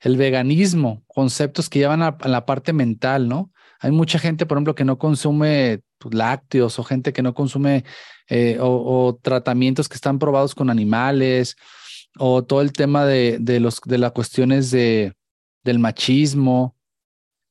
El 0.00 0.16
veganismo, 0.16 1.04
conceptos 1.06 1.68
que 1.68 1.78
llevan 1.78 2.02
a, 2.02 2.16
la 2.24 2.44
parte 2.44 2.72
mental, 2.72 3.28
¿no? 3.28 3.51
Hay 3.82 3.90
mucha 3.90 4.20
gente, 4.20 4.46
por 4.46 4.56
ejemplo, 4.56 4.76
que 4.76 4.84
no 4.84 4.96
consume 4.96 5.80
pues, 5.98 6.14
lácteos 6.14 6.78
o 6.78 6.84
gente 6.84 7.12
que 7.12 7.20
no 7.20 7.34
consume 7.34 7.84
eh, 8.28 8.56
o, 8.60 9.18
tratamientos 9.20 9.88
que 9.88 9.96
están 9.96 10.20
probados 10.20 10.54
con 10.54 10.70
animales 10.70 11.56
o 12.16 12.44
todo 12.44 12.60
el 12.60 12.72
tema 12.72 13.04
de, 13.04 13.38
de, 13.40 13.58
los, 13.58 13.80
de 13.84 13.98
las 13.98 14.12
cuestiones 14.12 14.70
de, 14.70 15.14
del 15.64 15.80
machismo. 15.80 16.76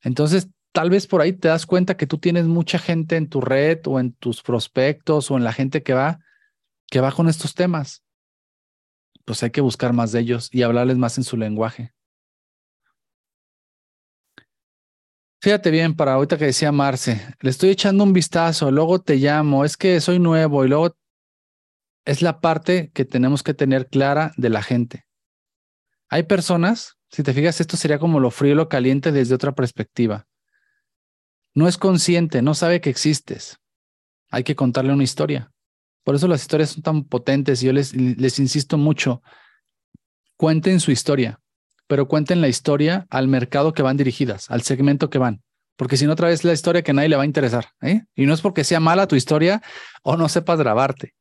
Entonces, 0.03 0.47
tal 0.71 0.89
vez 0.89 1.05
por 1.05 1.19
ahí 1.19 1.33
te 1.33 1.49
das 1.49 1.65
cuenta 1.65 1.97
que 1.97 2.07
tú 2.07 2.17
tienes 2.17 2.45
mucha 2.45 2.79
gente 2.79 3.17
en 3.17 3.27
tu 3.27 3.41
red 3.41 3.79
o 3.85 3.99
en 3.99 4.13
tus 4.13 4.41
prospectos 4.41 5.31
o 5.31 5.37
en 5.37 5.43
la 5.43 5.51
gente 5.51 5.83
que 5.83 5.93
va, 5.93 6.19
que 6.89 7.01
va 7.01 7.11
con 7.11 7.27
estos 7.27 7.55
temas. 7.55 8.03
Pues 9.25 9.43
hay 9.43 9.51
que 9.51 9.59
buscar 9.59 9.91
más 9.91 10.13
de 10.13 10.21
ellos 10.21 10.47
y 10.49 10.61
hablarles 10.61 10.97
más 10.97 11.17
en 11.17 11.25
su 11.25 11.35
lenguaje. 11.35 11.93
Fíjate 15.43 15.71
bien, 15.71 15.95
para 15.95 16.13
ahorita 16.13 16.37
que 16.37 16.45
decía 16.45 16.71
Marce, 16.71 17.19
le 17.39 17.49
estoy 17.49 17.71
echando 17.71 18.03
un 18.03 18.13
vistazo, 18.13 18.69
luego 18.69 19.01
te 19.01 19.15
llamo, 19.15 19.65
es 19.65 19.75
que 19.75 19.99
soy 19.99 20.19
nuevo 20.19 20.63
y 20.63 20.67
luego 20.67 20.95
es 22.05 22.21
la 22.21 22.39
parte 22.41 22.91
que 22.93 23.05
tenemos 23.05 23.41
que 23.41 23.55
tener 23.55 23.87
clara 23.87 24.33
de 24.37 24.49
la 24.49 24.61
gente. 24.61 25.07
Hay 26.09 26.23
personas, 26.23 26.97
si 27.09 27.23
te 27.23 27.33
fijas, 27.33 27.59
esto 27.59 27.75
sería 27.75 27.97
como 27.97 28.19
lo 28.19 28.29
frío 28.29 28.51
y 28.51 28.55
lo 28.55 28.69
caliente 28.69 29.11
desde 29.11 29.33
otra 29.33 29.53
perspectiva. 29.53 30.27
No 31.55 31.67
es 31.67 31.79
consciente, 31.79 32.43
no 32.43 32.53
sabe 32.53 32.79
que 32.79 32.91
existes. 32.91 33.57
Hay 34.29 34.43
que 34.43 34.55
contarle 34.55 34.93
una 34.93 35.03
historia. 35.03 35.51
Por 36.03 36.13
eso 36.13 36.27
las 36.27 36.41
historias 36.41 36.69
son 36.69 36.83
tan 36.83 37.03
potentes 37.05 37.63
y 37.63 37.65
yo 37.65 37.73
les, 37.73 37.95
les 37.95 38.37
insisto 38.37 38.77
mucho. 38.77 39.23
Cuenten 40.37 40.79
su 40.79 40.91
historia 40.91 41.40
pero 41.91 42.07
cuenten 42.07 42.39
la 42.39 42.47
historia 42.47 43.05
al 43.09 43.27
mercado 43.27 43.73
que 43.73 43.81
van 43.81 43.97
dirigidas, 43.97 44.49
al 44.49 44.61
segmento 44.61 45.09
que 45.09 45.17
van. 45.17 45.43
Porque 45.75 45.97
si 45.97 46.05
no, 46.05 46.13
otra 46.13 46.29
vez 46.29 46.45
la 46.45 46.53
historia 46.53 46.83
que 46.83 46.93
nadie 46.93 47.09
le 47.09 47.17
va 47.17 47.23
a 47.23 47.25
interesar. 47.25 47.67
¿eh? 47.81 48.03
Y 48.15 48.25
no 48.27 48.33
es 48.33 48.39
porque 48.39 48.63
sea 48.63 48.79
mala 48.79 49.09
tu 49.09 49.17
historia 49.17 49.61
o 50.01 50.15
no 50.15 50.29
sepas 50.29 50.57
grabarte. 50.57 51.15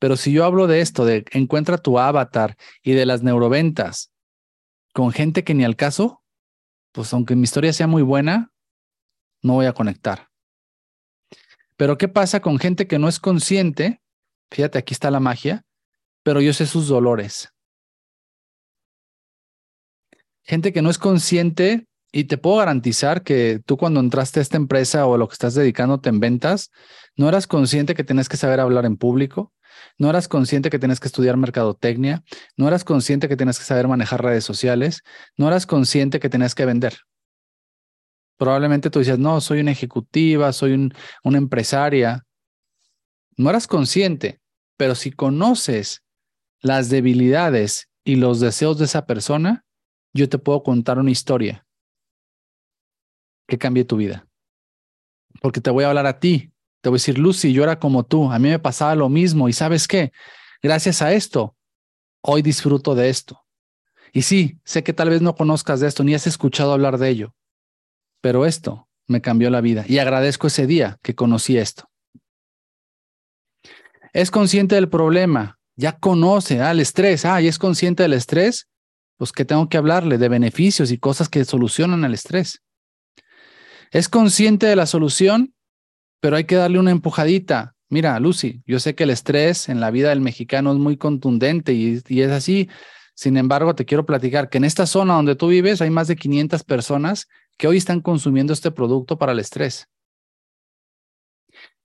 Pero 0.00 0.16
si 0.16 0.32
yo 0.32 0.44
hablo 0.44 0.66
de 0.66 0.80
esto, 0.80 1.04
de 1.04 1.24
encuentra 1.30 1.78
tu 1.78 2.00
avatar 2.00 2.56
y 2.82 2.94
de 2.94 3.06
las 3.06 3.22
neuroventas 3.22 4.10
con 4.92 5.12
gente 5.12 5.44
que 5.44 5.54
ni 5.54 5.62
al 5.62 5.76
caso, 5.76 6.24
pues 6.90 7.12
aunque 7.12 7.36
mi 7.36 7.44
historia 7.44 7.72
sea 7.72 7.86
muy 7.86 8.02
buena, 8.02 8.50
no 9.40 9.52
voy 9.52 9.66
a 9.66 9.72
conectar. 9.72 10.30
Pero 11.76 11.96
¿qué 11.96 12.08
pasa 12.08 12.40
con 12.40 12.58
gente 12.58 12.88
que 12.88 12.98
no 12.98 13.08
es 13.08 13.20
consciente? 13.20 14.02
Fíjate, 14.50 14.78
aquí 14.78 14.94
está 14.94 15.12
la 15.12 15.20
magia, 15.20 15.64
pero 16.24 16.40
yo 16.40 16.52
sé 16.52 16.66
sus 16.66 16.88
dolores 16.88 17.51
gente 20.44 20.72
que 20.72 20.82
no 20.82 20.90
es 20.90 20.98
consciente 20.98 21.86
y 22.12 22.24
te 22.24 22.38
puedo 22.38 22.56
garantizar 22.56 23.22
que 23.22 23.60
tú 23.64 23.76
cuando 23.76 24.00
entraste 24.00 24.40
a 24.40 24.42
esta 24.42 24.56
empresa 24.56 25.06
o 25.06 25.16
lo 25.16 25.28
que 25.28 25.32
estás 25.32 25.54
dedicándote 25.54 26.10
en 26.10 26.20
ventas, 26.20 26.70
no 27.16 27.28
eras 27.28 27.46
consciente 27.46 27.94
que 27.94 28.04
tienes 28.04 28.28
que 28.28 28.36
saber 28.36 28.60
hablar 28.60 28.84
en 28.84 28.96
público, 28.96 29.52
no 29.98 30.10
eras 30.10 30.28
consciente 30.28 30.70
que 30.70 30.78
tienes 30.78 31.00
que 31.00 31.08
estudiar 31.08 31.36
mercadotecnia, 31.36 32.22
no 32.56 32.68
eras 32.68 32.84
consciente 32.84 33.28
que 33.28 33.36
tienes 33.36 33.58
que 33.58 33.64
saber 33.64 33.88
manejar 33.88 34.22
redes 34.22 34.44
sociales, 34.44 35.02
no 35.36 35.48
eras 35.48 35.66
consciente 35.66 36.20
que 36.20 36.28
tenías 36.28 36.54
que 36.54 36.66
vender. 36.66 36.98
Probablemente 38.36 38.90
tú 38.90 38.98
decías, 38.98 39.18
no, 39.18 39.40
soy 39.40 39.60
una 39.60 39.70
ejecutiva, 39.70 40.52
soy 40.52 40.90
una 41.22 41.38
empresaria. 41.38 42.24
No 43.36 43.50
eras 43.50 43.66
consciente, 43.66 44.40
pero 44.76 44.94
si 44.94 45.12
conoces 45.12 46.02
las 46.60 46.88
debilidades 46.88 47.88
y 48.04 48.16
los 48.16 48.40
deseos 48.40 48.78
de 48.78 48.86
esa 48.86 49.06
persona, 49.06 49.64
yo 50.12 50.28
te 50.28 50.38
puedo 50.38 50.62
contar 50.62 50.98
una 50.98 51.10
historia 51.10 51.66
que 53.46 53.58
cambie 53.58 53.84
tu 53.84 53.96
vida. 53.96 54.26
Porque 55.40 55.60
te 55.60 55.70
voy 55.70 55.84
a 55.84 55.88
hablar 55.88 56.06
a 56.06 56.18
ti. 56.20 56.52
Te 56.80 56.88
voy 56.88 56.96
a 56.96 57.00
decir, 57.00 57.18
Lucy, 57.18 57.52
yo 57.52 57.62
era 57.62 57.78
como 57.78 58.04
tú. 58.04 58.30
A 58.30 58.38
mí 58.38 58.48
me 58.48 58.58
pasaba 58.58 58.94
lo 58.94 59.08
mismo. 59.08 59.48
Y 59.48 59.52
sabes 59.52 59.88
qué? 59.88 60.12
Gracias 60.62 61.02
a 61.02 61.12
esto, 61.12 61.56
hoy 62.22 62.42
disfruto 62.42 62.94
de 62.94 63.08
esto. 63.08 63.42
Y 64.12 64.22
sí, 64.22 64.58
sé 64.64 64.84
que 64.84 64.92
tal 64.92 65.08
vez 65.08 65.22
no 65.22 65.34
conozcas 65.34 65.80
de 65.80 65.88
esto 65.88 66.04
ni 66.04 66.14
has 66.14 66.26
escuchado 66.26 66.72
hablar 66.72 66.98
de 66.98 67.08
ello. 67.08 67.34
Pero 68.20 68.46
esto 68.46 68.88
me 69.08 69.20
cambió 69.20 69.50
la 69.50 69.60
vida 69.60 69.84
y 69.88 69.98
agradezco 69.98 70.46
ese 70.46 70.66
día 70.66 70.98
que 71.02 71.14
conocí 71.14 71.56
esto. 71.56 71.88
Es 74.12 74.30
consciente 74.30 74.74
del 74.74 74.90
problema, 74.90 75.58
ya 75.74 75.98
conoce 75.98 76.60
al 76.60 76.78
ah, 76.78 76.82
estrés, 76.82 77.24
ah, 77.24 77.40
y 77.40 77.48
es 77.48 77.58
consciente 77.58 78.02
del 78.02 78.12
estrés, 78.12 78.68
pues 79.22 79.30
que 79.30 79.44
tengo 79.44 79.68
que 79.68 79.76
hablarle 79.76 80.18
de 80.18 80.28
beneficios 80.28 80.90
y 80.90 80.98
cosas 80.98 81.28
que 81.28 81.44
solucionan 81.44 82.04
el 82.04 82.12
estrés. 82.12 82.60
Es 83.92 84.08
consciente 84.08 84.66
de 84.66 84.74
la 84.74 84.84
solución, 84.84 85.54
pero 86.18 86.34
hay 86.34 86.42
que 86.42 86.56
darle 86.56 86.80
una 86.80 86.90
empujadita. 86.90 87.76
Mira, 87.88 88.18
Lucy, 88.18 88.64
yo 88.66 88.80
sé 88.80 88.96
que 88.96 89.04
el 89.04 89.10
estrés 89.10 89.68
en 89.68 89.78
la 89.78 89.92
vida 89.92 90.08
del 90.08 90.22
mexicano 90.22 90.72
es 90.72 90.78
muy 90.78 90.96
contundente 90.96 91.72
y, 91.72 92.02
y 92.08 92.22
es 92.22 92.32
así. 92.32 92.68
Sin 93.14 93.36
embargo, 93.36 93.76
te 93.76 93.84
quiero 93.84 94.04
platicar 94.04 94.48
que 94.48 94.58
en 94.58 94.64
esta 94.64 94.86
zona 94.86 95.14
donde 95.14 95.36
tú 95.36 95.46
vives 95.46 95.80
hay 95.80 95.90
más 95.90 96.08
de 96.08 96.16
500 96.16 96.64
personas 96.64 97.28
que 97.56 97.68
hoy 97.68 97.76
están 97.76 98.00
consumiendo 98.00 98.52
este 98.52 98.72
producto 98.72 99.18
para 99.18 99.30
el 99.30 99.38
estrés. 99.38 99.86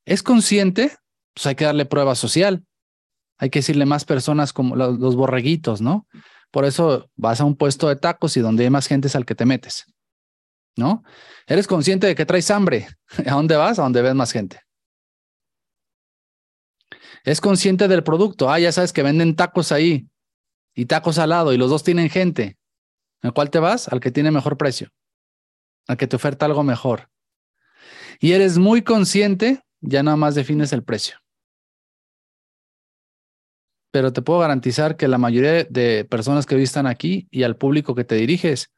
¿Es 0.06 0.24
consciente? 0.24 0.98
Pues 1.36 1.46
hay 1.46 1.54
que 1.54 1.66
darle 1.66 1.86
prueba 1.86 2.16
social. 2.16 2.66
Hay 3.38 3.52
que 3.52 3.60
decirle 3.60 3.86
más 3.86 4.06
personas 4.06 4.54
como 4.54 4.76
los, 4.76 4.98
los 4.98 5.16
borreguitos, 5.16 5.82
¿no? 5.82 6.08
Por 6.58 6.66
eso 6.66 7.08
vas 7.16 7.40
a 7.40 7.46
un 7.46 7.56
puesto 7.56 7.88
de 7.88 7.98
tacos 7.98 8.36
y 8.36 8.40
donde 8.40 8.64
hay 8.64 8.72
más 8.72 8.88
gente 8.88 9.10
es 9.10 9.16
al 9.16 9.28
que 9.28 9.36
te 9.36 9.46
metes. 9.46 9.86
¿No? 10.76 11.04
Eres 11.46 11.68
consciente 11.68 12.08
de 12.08 12.16
que 12.16 12.26
traes 12.26 12.50
hambre. 12.50 12.88
¿A 13.28 13.34
dónde 13.36 13.56
vas? 13.56 13.78
A 13.78 13.84
donde 13.84 14.02
ves 14.02 14.16
más 14.16 14.32
gente. 14.32 14.60
Es 17.24 17.42
consciente 17.42 17.88
del 17.88 18.04
producto. 18.04 18.50
Ah, 18.50 18.58
ya 18.58 18.72
sabes 18.72 18.92
que 18.92 19.04
venden 19.04 19.36
tacos 19.36 19.72
ahí 19.72 20.10
y 20.74 20.88
tacos 20.88 21.20
al 21.20 21.30
lado 21.30 21.54
y 21.54 21.58
los 21.58 21.70
dos 21.70 21.84
tienen 21.84 22.10
gente. 22.10 22.58
¿A 23.22 23.30
cuál 23.30 23.52
te 23.52 23.60
vas? 23.60 23.88
Al 23.90 24.00
que 24.00 24.10
tiene 24.10 24.32
mejor 24.32 24.58
precio. 24.58 24.90
Al 25.88 25.98
que 25.98 26.08
te 26.08 26.16
oferta 26.16 26.48
algo 26.48 26.64
mejor. 26.64 27.12
Y 28.20 28.32
eres 28.32 28.58
muy 28.58 28.82
consciente, 28.82 29.62
ya 29.80 30.02
nada 30.02 30.18
más 30.18 30.34
defines 30.34 30.74
el 30.74 30.84
precio 30.84 31.20
pero 33.92 34.14
te 34.14 34.22
puedo 34.22 34.40
garantizar 34.40 34.98
que 34.98 35.08
la 35.08 35.18
mayoría 35.18 35.64
de 35.64 36.06
personas 36.06 36.46
que 36.46 36.56
hoy 36.56 36.70
aquí 36.86 37.28
y 37.32 37.44
al 37.44 37.58
público 37.58 37.96
que 37.96 38.04
te 38.04 38.16
diriges 38.16 38.72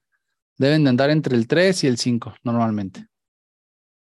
deben 0.57 0.83
de 0.83 0.89
andar 0.89 1.09
entre 1.09 1.35
el 1.35 1.47
3 1.47 1.83
y 1.83 1.87
el 1.87 1.97
5 1.97 2.35
normalmente. 2.43 3.07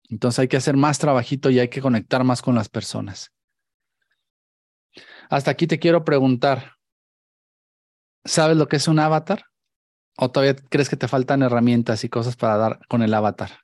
Entonces 0.09 0.39
hay 0.39 0.47
que 0.47 0.57
hacer 0.57 0.77
más 0.77 0.99
trabajito 0.99 1.49
y 1.49 1.59
hay 1.59 1.69
que 1.69 1.81
conectar 1.81 2.23
más 2.23 2.41
con 2.41 2.55
las 2.55 2.69
personas. 2.69 3.31
Hasta 5.29 5.49
aquí 5.49 5.65
te 5.65 5.79
quiero 5.79 6.03
preguntar, 6.03 6.73
¿sabes 8.23 8.57
lo 8.57 8.67
que 8.67 8.75
es 8.75 8.87
un 8.87 8.99
avatar? 8.99 9.45
¿O 10.17 10.29
todavía 10.29 10.55
crees 10.55 10.89
que 10.89 10.97
te 10.97 11.07
faltan 11.07 11.41
herramientas 11.41 12.03
y 12.03 12.09
cosas 12.09 12.35
para 12.35 12.57
dar 12.57 12.79
con 12.87 13.01
el 13.01 13.13
avatar? 13.13 13.61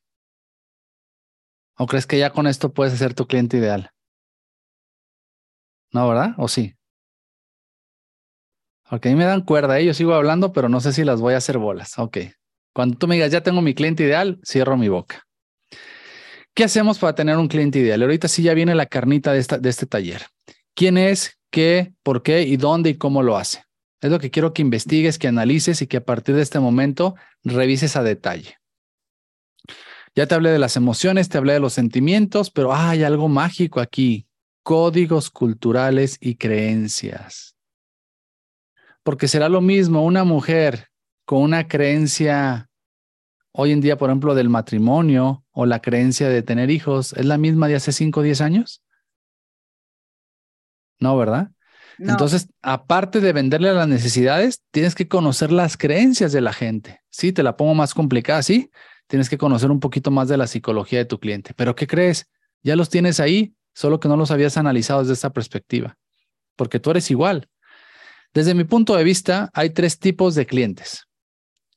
¿O 1.77 1.85
crees 1.85 2.07
que 2.07 2.17
ya 2.17 2.31
con 2.31 2.47
esto 2.47 2.73
puedes 2.73 2.97
ser 2.97 3.13
tu 3.13 3.27
cliente 3.27 3.57
ideal? 3.57 3.91
¿No, 5.91 6.07
verdad? 6.07 6.33
¿O 6.37 6.47
sí? 6.47 6.78
Ok, 8.91 9.05
me 9.07 9.23
dan 9.23 9.41
cuerda, 9.41 9.79
¿eh? 9.79 9.85
yo 9.85 9.93
sigo 9.93 10.15
hablando, 10.15 10.51
pero 10.51 10.67
no 10.67 10.79
sé 10.81 10.93
si 10.93 11.03
las 11.03 11.21
voy 11.21 11.35
a 11.35 11.37
hacer 11.37 11.59
bolas. 11.59 11.99
Ok. 11.99 12.17
Cuando 12.73 12.97
tú 12.97 13.07
me 13.07 13.15
digas, 13.15 13.31
ya 13.31 13.41
tengo 13.41 13.61
mi 13.61 13.75
cliente 13.75 14.03
ideal, 14.03 14.39
cierro 14.43 14.77
mi 14.77 14.89
boca. 14.89 15.27
¿Qué 16.55 16.63
hacemos 16.63 16.97
para 16.97 17.13
tener 17.13 17.37
un 17.37 17.47
cliente 17.47 17.77
ideal? 17.77 18.01
Ahorita 18.01 18.27
sí 18.27 18.41
ya 18.41 18.55
viene 18.55 18.73
la 18.73 18.87
carnita 18.87 19.31
de, 19.31 19.45
de 19.59 19.69
este 19.69 19.85
taller. 19.85 20.25
¿Quién 20.73 20.97
es? 20.97 21.37
¿Qué? 21.51 21.93
¿Por 22.01 22.23
qué? 22.23 22.41
¿Y 22.41 22.57
dónde? 22.57 22.89
¿Y 22.89 22.97
cómo 22.97 23.21
lo 23.21 23.37
hace? 23.37 23.63
Es 24.01 24.09
lo 24.09 24.19
que 24.19 24.31
quiero 24.31 24.53
que 24.53 24.63
investigues, 24.63 25.19
que 25.19 25.27
analices 25.27 25.83
y 25.83 25.87
que 25.87 25.97
a 25.97 26.05
partir 26.05 26.35
de 26.35 26.41
este 26.41 26.59
momento 26.59 27.15
revises 27.43 27.95
a 27.95 28.01
detalle. 28.01 28.57
Ya 30.15 30.25
te 30.25 30.33
hablé 30.33 30.49
de 30.49 30.59
las 30.59 30.75
emociones, 30.77 31.29
te 31.29 31.37
hablé 31.37 31.53
de 31.53 31.59
los 31.59 31.73
sentimientos, 31.73 32.49
pero 32.49 32.73
hay 32.73 33.03
algo 33.03 33.27
mágico 33.27 33.81
aquí. 33.81 34.25
Códigos 34.63 35.29
culturales 35.29 36.17
y 36.19 36.35
creencias 36.35 37.58
porque 39.03 39.27
será 39.27 39.49
lo 39.49 39.61
mismo 39.61 40.03
una 40.03 40.23
mujer 40.23 40.87
con 41.25 41.41
una 41.41 41.67
creencia 41.67 42.69
hoy 43.51 43.71
en 43.71 43.81
día, 43.81 43.97
por 43.97 44.09
ejemplo, 44.09 44.35
del 44.35 44.49
matrimonio 44.49 45.43
o 45.51 45.65
la 45.65 45.81
creencia 45.81 46.29
de 46.29 46.41
tener 46.41 46.69
hijos, 46.69 47.13
¿es 47.13 47.25
la 47.25 47.37
misma 47.37 47.67
de 47.67 47.75
hace 47.75 47.91
5 47.91 48.19
o 48.19 48.23
10 48.23 48.41
años? 48.41 48.81
No, 50.99 51.17
¿verdad? 51.17 51.51
Entonces, 51.97 52.47
aparte 52.61 53.19
de 53.19 53.33
venderle 53.33 53.69
a 53.69 53.73
las 53.73 53.87
necesidades, 53.87 54.61
tienes 54.71 54.95
que 54.95 55.09
conocer 55.09 55.51
las 55.51 55.75
creencias 55.75 56.31
de 56.31 56.39
la 56.39 56.53
gente. 56.53 57.01
Sí, 57.09 57.33
te 57.33 57.43
la 57.43 57.57
pongo 57.57 57.75
más 57.75 57.93
complicada, 57.93 58.41
sí. 58.41 58.71
Tienes 59.07 59.29
que 59.29 59.37
conocer 59.37 59.69
un 59.69 59.81
poquito 59.81 60.09
más 60.09 60.29
de 60.29 60.37
la 60.37 60.47
psicología 60.47 60.99
de 60.99 61.05
tu 61.05 61.19
cliente. 61.19 61.53
Pero 61.53 61.75
¿qué 61.75 61.87
crees? 61.87 62.29
Ya 62.63 62.77
los 62.77 62.89
tienes 62.89 63.19
ahí, 63.19 63.53
solo 63.73 63.99
que 63.99 64.07
no 64.07 64.15
los 64.15 64.31
habías 64.31 64.55
analizado 64.55 65.01
desde 65.01 65.13
esta 65.13 65.31
perspectiva. 65.31 65.97
Porque 66.55 66.79
tú 66.79 66.91
eres 66.91 67.11
igual. 67.11 67.49
Desde 68.33 68.53
mi 68.53 68.63
punto 68.63 68.95
de 68.95 69.03
vista, 69.03 69.49
hay 69.53 69.71
tres 69.71 69.99
tipos 69.99 70.35
de 70.35 70.45
clientes 70.45 71.07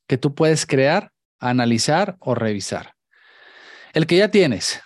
que 0.06 0.18
tú 0.18 0.34
puedes 0.34 0.66
crear, 0.66 1.10
analizar 1.38 2.16
o 2.20 2.34
revisar. 2.34 2.94
El 3.94 4.06
que 4.06 4.18
ya 4.18 4.30
tienes, 4.30 4.80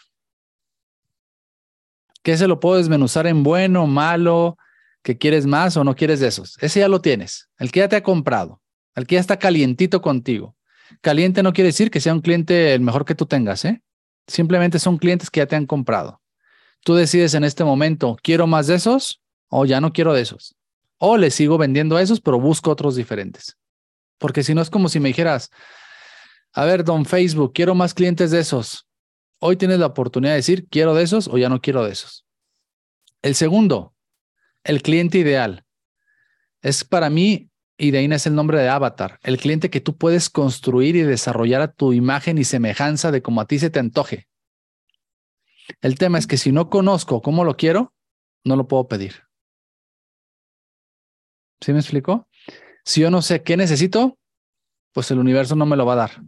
que 2.22 2.36
se 2.36 2.48
lo 2.48 2.60
puedo 2.60 2.76
desmenuzar 2.76 3.26
en 3.26 3.42
bueno, 3.42 3.86
malo, 3.86 4.56
que 5.02 5.18
quieres 5.18 5.46
más 5.46 5.76
o 5.76 5.84
no 5.84 5.94
quieres 5.94 6.18
de 6.18 6.26
esos. 6.26 6.56
Ese 6.60 6.80
ya 6.80 6.88
lo 6.88 7.00
tienes. 7.00 7.48
El 7.58 7.70
que 7.70 7.80
ya 7.80 7.88
te 7.88 7.94
ha 7.94 8.02
comprado, 8.02 8.60
el 8.96 9.06
que 9.06 9.14
ya 9.14 9.20
está 9.20 9.38
calientito 9.38 10.02
contigo. 10.02 10.56
Caliente 11.00 11.44
no 11.44 11.52
quiere 11.52 11.68
decir 11.68 11.90
que 11.90 12.00
sea 12.00 12.12
un 12.12 12.20
cliente 12.20 12.74
el 12.74 12.80
mejor 12.80 13.04
que 13.04 13.14
tú 13.14 13.26
tengas, 13.26 13.64
¿eh? 13.64 13.80
Simplemente 14.26 14.80
son 14.80 14.98
clientes 14.98 15.30
que 15.30 15.38
ya 15.38 15.46
te 15.46 15.54
han 15.54 15.66
comprado. 15.66 16.20
Tú 16.82 16.94
decides 16.94 17.34
en 17.34 17.44
este 17.44 17.62
momento, 17.62 18.16
¿quiero 18.20 18.48
más 18.48 18.66
de 18.66 18.74
esos 18.74 19.22
o 19.48 19.64
ya 19.64 19.80
no 19.80 19.92
quiero 19.92 20.12
de 20.12 20.22
esos? 20.22 20.55
O 20.98 21.16
le 21.16 21.30
sigo 21.30 21.58
vendiendo 21.58 21.96
a 21.96 22.02
esos, 22.02 22.20
pero 22.20 22.40
busco 22.40 22.70
otros 22.70 22.96
diferentes. 22.96 23.56
Porque 24.18 24.42
si 24.42 24.54
no 24.54 24.62
es 24.62 24.70
como 24.70 24.88
si 24.88 25.00
me 25.00 25.08
dijeras, 25.08 25.50
A 26.52 26.64
ver, 26.64 26.84
don 26.84 27.04
Facebook, 27.04 27.52
quiero 27.52 27.74
más 27.74 27.92
clientes 27.92 28.30
de 28.30 28.40
esos. 28.40 28.86
Hoy 29.38 29.56
tienes 29.56 29.78
la 29.78 29.86
oportunidad 29.86 30.32
de 30.32 30.36
decir, 30.36 30.66
quiero 30.70 30.94
de 30.94 31.02
esos 31.02 31.28
o 31.28 31.36
ya 31.36 31.50
no 31.50 31.60
quiero 31.60 31.84
de 31.84 31.92
esos. 31.92 32.24
El 33.20 33.34
segundo, 33.34 33.94
el 34.64 34.80
cliente 34.82 35.18
ideal. 35.18 35.64
Es 36.62 36.84
para 36.84 37.10
mí, 37.10 37.50
y 37.76 37.90
de 37.90 37.98
ahí 37.98 38.06
es 38.06 38.26
el 38.26 38.34
nombre 38.34 38.58
de 38.58 38.68
avatar, 38.68 39.20
el 39.22 39.36
cliente 39.36 39.68
que 39.68 39.82
tú 39.82 39.98
puedes 39.98 40.30
construir 40.30 40.96
y 40.96 41.02
desarrollar 41.02 41.60
a 41.60 41.72
tu 41.72 41.92
imagen 41.92 42.38
y 42.38 42.44
semejanza 42.44 43.10
de 43.10 43.20
como 43.20 43.42
a 43.42 43.46
ti 43.46 43.58
se 43.58 43.68
te 43.68 43.78
antoje. 43.78 44.26
El 45.80 45.98
tema 45.98 46.18
es 46.18 46.26
que 46.26 46.38
si 46.38 46.52
no 46.52 46.70
conozco 46.70 47.20
cómo 47.20 47.44
lo 47.44 47.56
quiero, 47.56 47.92
no 48.44 48.56
lo 48.56 48.66
puedo 48.66 48.88
pedir. 48.88 49.24
¿Sí 51.60 51.72
me 51.72 51.80
explico? 51.80 52.28
Si 52.84 53.00
yo 53.00 53.10
no 53.10 53.22
sé 53.22 53.42
qué 53.42 53.56
necesito, 53.56 54.18
pues 54.92 55.10
el 55.10 55.18
universo 55.18 55.56
no 55.56 55.66
me 55.66 55.76
lo 55.76 55.86
va 55.86 55.94
a 55.94 55.96
dar. 55.96 56.22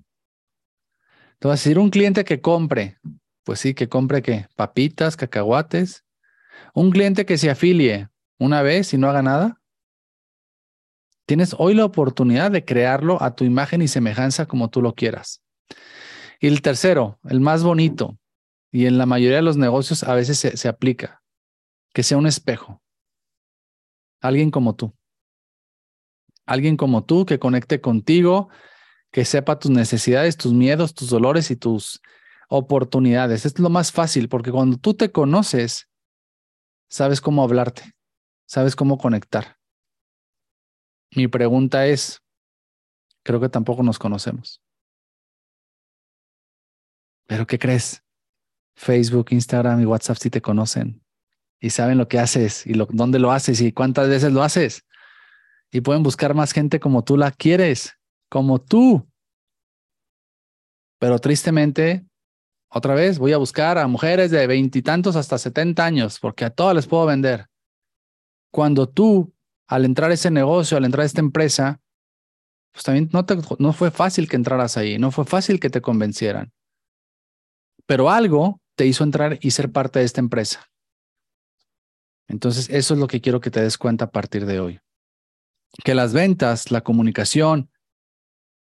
A 1.41 1.49
decir 1.49 1.79
un 1.79 1.91
cliente 1.91 2.25
que 2.25 2.41
compre, 2.41 2.99
pues 3.45 3.61
sí, 3.61 3.73
que 3.73 3.89
compre 3.89 4.23
qué? 4.23 4.49
Papitas, 4.57 5.17
cacahuates. 5.17 6.05
Un 6.75 6.91
cliente 6.91 7.25
que 7.25 7.39
se 7.39 7.49
afilie 7.49 8.09
una 8.39 8.63
vez 8.63 8.93
y 8.93 8.99
no 8.99 9.09
haga 9.09 9.23
nada. 9.23 9.61
Tienes 11.27 11.55
hoy 11.59 11.75
la 11.75 11.85
oportunidad 11.85 12.51
de 12.51 12.65
crearlo 12.65 13.23
a 13.23 13.35
tu 13.37 13.45
imagen 13.45 13.83
y 13.83 13.89
semejanza 13.89 14.47
como 14.47 14.69
tú 14.69 14.83
lo 14.83 14.95
quieras. 14.95 15.43
Y 16.41 16.49
el 16.49 16.63
tercero, 16.63 17.19
el 17.29 17.41
más 17.41 17.63
bonito, 17.63 18.19
y 18.73 18.87
en 18.87 18.99
la 18.99 19.07
mayoría 19.07 19.37
de 19.37 19.43
los 19.43 19.57
negocios 19.57 20.03
a 20.03 20.15
veces 20.15 20.39
se 20.39 20.69
aplica, 20.69 21.23
que 21.93 22.03
sea 22.03 22.19
un 22.19 22.27
espejo. 22.27 22.83
Alguien 24.21 24.51
como 24.51 24.75
tú. 24.75 24.95
Alguien 26.49 26.79
como 26.79 27.05
tú 27.05 27.27
que 27.27 27.39
conecte 27.39 27.83
contigo, 27.83 28.49
que 29.13 29.27
sepa 29.27 29.59
tus 29.59 29.71
necesidades, 29.71 30.39
tus 30.39 30.55
miedos, 30.55 30.95
tus 30.95 31.11
dolores 31.11 31.51
y 31.51 31.57
tus 31.57 32.01
oportunidades. 32.49 33.45
Es 33.45 33.59
lo 33.59 33.69
más 33.69 33.93
fácil 33.93 34.31
porque 34.31 34.51
cuando 34.51 34.79
tú 34.79 34.95
te 34.95 35.13
conoces, 35.13 35.91
sabes 36.89 37.21
cómo 37.21 37.43
hablarte, 37.43 37.93
sabes 38.47 38.75
cómo 38.75 38.97
conectar. 38.97 39.59
Mi 41.15 41.29
pregunta 41.29 41.87
es, 41.87 42.23
creo 43.23 43.41
que 43.41 43.51
tampoco 43.51 43.83
nos 43.83 43.99
conocemos. 43.99 44.63
¿Pero 47.27 47.47
qué 47.47 47.59
crees? 47.59 48.03
Facebook, 48.75 49.27
Instagram 49.33 49.83
y 49.83 49.85
WhatsApp 49.85 50.17
sí 50.17 50.31
te 50.31 50.41
conocen 50.41 51.05
y 51.61 51.71
saben 51.71 51.99
lo 51.99 52.09
que 52.09 52.19
haces 52.19 52.67
y 52.67 52.73
dónde 52.73 53.19
lo 53.19 53.33
haces 53.33 53.61
y 53.61 53.73
cuántas 53.73 54.09
veces 54.09 54.33
lo 54.33 54.43
haces. 54.43 54.88
Y 55.71 55.81
pueden 55.83 56.03
buscar 56.03 56.35
más 56.35 56.53
gente 56.53 56.81
como 56.81 57.05
tú 57.05 57.17
la 57.17 57.31
quieres 57.31 57.99
como 58.29 58.61
tú. 58.61 59.09
Pero 60.99 61.19
tristemente, 61.19 62.05
otra 62.69 62.95
vez 62.95 63.19
voy 63.19 63.33
a 63.33 63.39
buscar 63.39 63.79
a 63.79 63.87
mujeres 63.87 64.31
de 64.31 64.47
veintitantos 64.47 65.17
hasta 65.17 65.39
setenta 65.39 65.85
años, 65.85 66.19
porque 66.21 66.45
a 66.45 66.51
todas 66.51 66.75
les 66.75 66.87
puedo 66.87 67.07
vender. 67.07 67.47
Cuando 68.53 68.89
tú, 68.89 69.33
al 69.67 69.85
entrar 69.85 70.11
a 70.11 70.15
ese 70.15 70.31
negocio, 70.31 70.77
al 70.77 70.85
entrar 70.85 71.03
a 71.03 71.07
esta 71.07 71.21
empresa, 71.21 71.81
pues 72.73 72.85
también 72.85 73.09
no, 73.13 73.25
te, 73.25 73.37
no 73.59 73.73
fue 73.73 73.91
fácil 73.91 74.29
que 74.29 74.37
entraras 74.37 74.77
ahí, 74.77 74.99
no 74.99 75.11
fue 75.11 75.25
fácil 75.25 75.61
que 75.61 75.71
te 75.71 75.81
convencieran. 75.81 76.53
Pero 77.87 78.11
algo 78.11 78.61
te 78.77 78.87
hizo 78.87 79.05
entrar 79.05 79.39
y 79.41 79.51
ser 79.53 79.73
parte 79.73 79.99
de 79.99 80.05
esta 80.05 80.21
empresa. 80.21 80.67
Entonces, 82.29 82.69
eso 82.69 82.93
es 82.95 83.01
lo 83.01 83.07
que 83.07 83.23
quiero 83.23 83.41
que 83.41 83.51
te 83.51 83.63
des 83.63 83.79
cuenta 83.79 84.07
a 84.07 84.11
partir 84.11 84.45
de 84.45 84.61
hoy. 84.61 84.81
Que 85.85 85.95
las 85.95 86.13
ventas, 86.13 86.71
la 86.71 86.83
comunicación, 86.83 87.71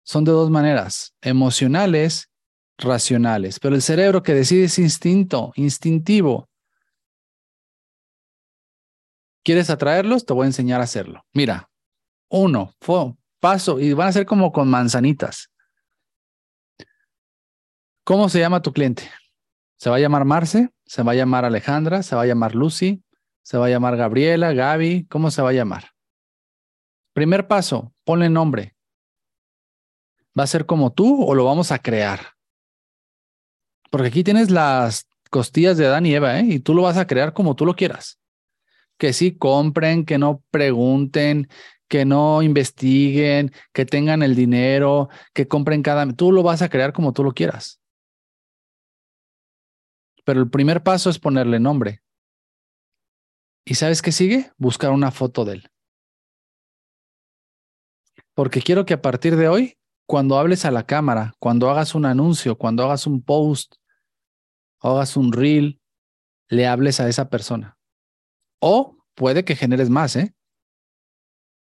son 0.02 0.24
de 0.24 0.32
dos 0.32 0.50
maneras, 0.50 1.14
emocionales, 1.20 2.30
racionales, 2.78 3.58
pero 3.58 3.74
el 3.74 3.82
cerebro 3.82 4.22
que 4.22 4.34
decide 4.34 4.64
es 4.64 4.78
instinto, 4.78 5.52
instintivo. 5.56 6.48
¿Quieres 9.42 9.70
atraerlos? 9.70 10.26
Te 10.26 10.32
voy 10.32 10.44
a 10.44 10.46
enseñar 10.46 10.80
a 10.80 10.84
hacerlo. 10.84 11.24
Mira, 11.32 11.70
uno, 12.28 12.74
paso, 13.40 13.80
y 13.80 13.92
van 13.92 14.08
a 14.08 14.12
ser 14.12 14.26
como 14.26 14.52
con 14.52 14.68
manzanitas. 14.68 15.50
¿Cómo 18.04 18.28
se 18.28 18.38
llama 18.38 18.62
tu 18.62 18.72
cliente? 18.72 19.10
¿Se 19.78 19.90
va 19.90 19.96
a 19.96 20.00
llamar 20.00 20.24
Marce? 20.24 20.70
¿Se 20.84 21.02
va 21.02 21.12
a 21.12 21.16
llamar 21.16 21.44
Alejandra? 21.44 22.02
¿Se 22.02 22.14
va 22.14 22.22
a 22.22 22.26
llamar 22.26 22.54
Lucy? 22.54 23.02
¿Se 23.42 23.58
va 23.58 23.66
a 23.66 23.70
llamar 23.70 23.96
Gabriela? 23.96 24.52
¿Gaby? 24.52 25.06
¿Cómo 25.06 25.30
se 25.30 25.42
va 25.42 25.50
a 25.50 25.52
llamar? 25.52 25.95
Primer 27.16 27.48
paso, 27.48 27.94
ponle 28.04 28.28
nombre. 28.28 28.76
¿Va 30.38 30.42
a 30.42 30.46
ser 30.46 30.66
como 30.66 30.92
tú 30.92 31.24
o 31.24 31.34
lo 31.34 31.46
vamos 31.46 31.72
a 31.72 31.78
crear? 31.78 32.34
Porque 33.90 34.08
aquí 34.08 34.22
tienes 34.22 34.50
las 34.50 35.08
costillas 35.30 35.78
de 35.78 35.86
Adán 35.86 36.04
y 36.04 36.14
Eva, 36.14 36.38
¿eh? 36.38 36.44
Y 36.46 36.58
tú 36.58 36.74
lo 36.74 36.82
vas 36.82 36.98
a 36.98 37.06
crear 37.06 37.32
como 37.32 37.56
tú 37.56 37.64
lo 37.64 37.74
quieras. 37.74 38.20
Que 38.98 39.14
sí 39.14 39.34
compren, 39.34 40.04
que 40.04 40.18
no 40.18 40.44
pregunten, 40.50 41.48
que 41.88 42.04
no 42.04 42.42
investiguen, 42.42 43.50
que 43.72 43.86
tengan 43.86 44.22
el 44.22 44.34
dinero, 44.34 45.08
que 45.32 45.48
compren 45.48 45.80
cada... 45.80 46.06
Tú 46.12 46.32
lo 46.32 46.42
vas 46.42 46.60
a 46.60 46.68
crear 46.68 46.92
como 46.92 47.14
tú 47.14 47.24
lo 47.24 47.32
quieras. 47.32 47.80
Pero 50.26 50.40
el 50.40 50.50
primer 50.50 50.82
paso 50.82 51.08
es 51.08 51.18
ponerle 51.18 51.60
nombre. 51.60 52.02
¿Y 53.64 53.76
sabes 53.76 54.02
qué 54.02 54.12
sigue? 54.12 54.50
Buscar 54.58 54.90
una 54.90 55.10
foto 55.10 55.46
de 55.46 55.54
él. 55.54 55.70
Porque 58.36 58.60
quiero 58.60 58.84
que 58.84 58.92
a 58.92 59.00
partir 59.00 59.34
de 59.34 59.48
hoy 59.48 59.78
cuando 60.06 60.38
hables 60.38 60.66
a 60.66 60.70
la 60.70 60.84
cámara, 60.84 61.34
cuando 61.38 61.70
hagas 61.70 61.94
un 61.94 62.04
anuncio, 62.04 62.58
cuando 62.58 62.84
hagas 62.84 63.06
un 63.06 63.22
post, 63.22 63.76
hagas 64.80 65.16
un 65.16 65.32
reel, 65.32 65.80
le 66.48 66.66
hables 66.66 67.00
a 67.00 67.08
esa 67.08 67.30
persona. 67.30 67.78
O 68.60 68.98
puede 69.14 69.44
que 69.44 69.56
generes 69.56 69.88
más, 69.88 70.16
¿eh? 70.16 70.34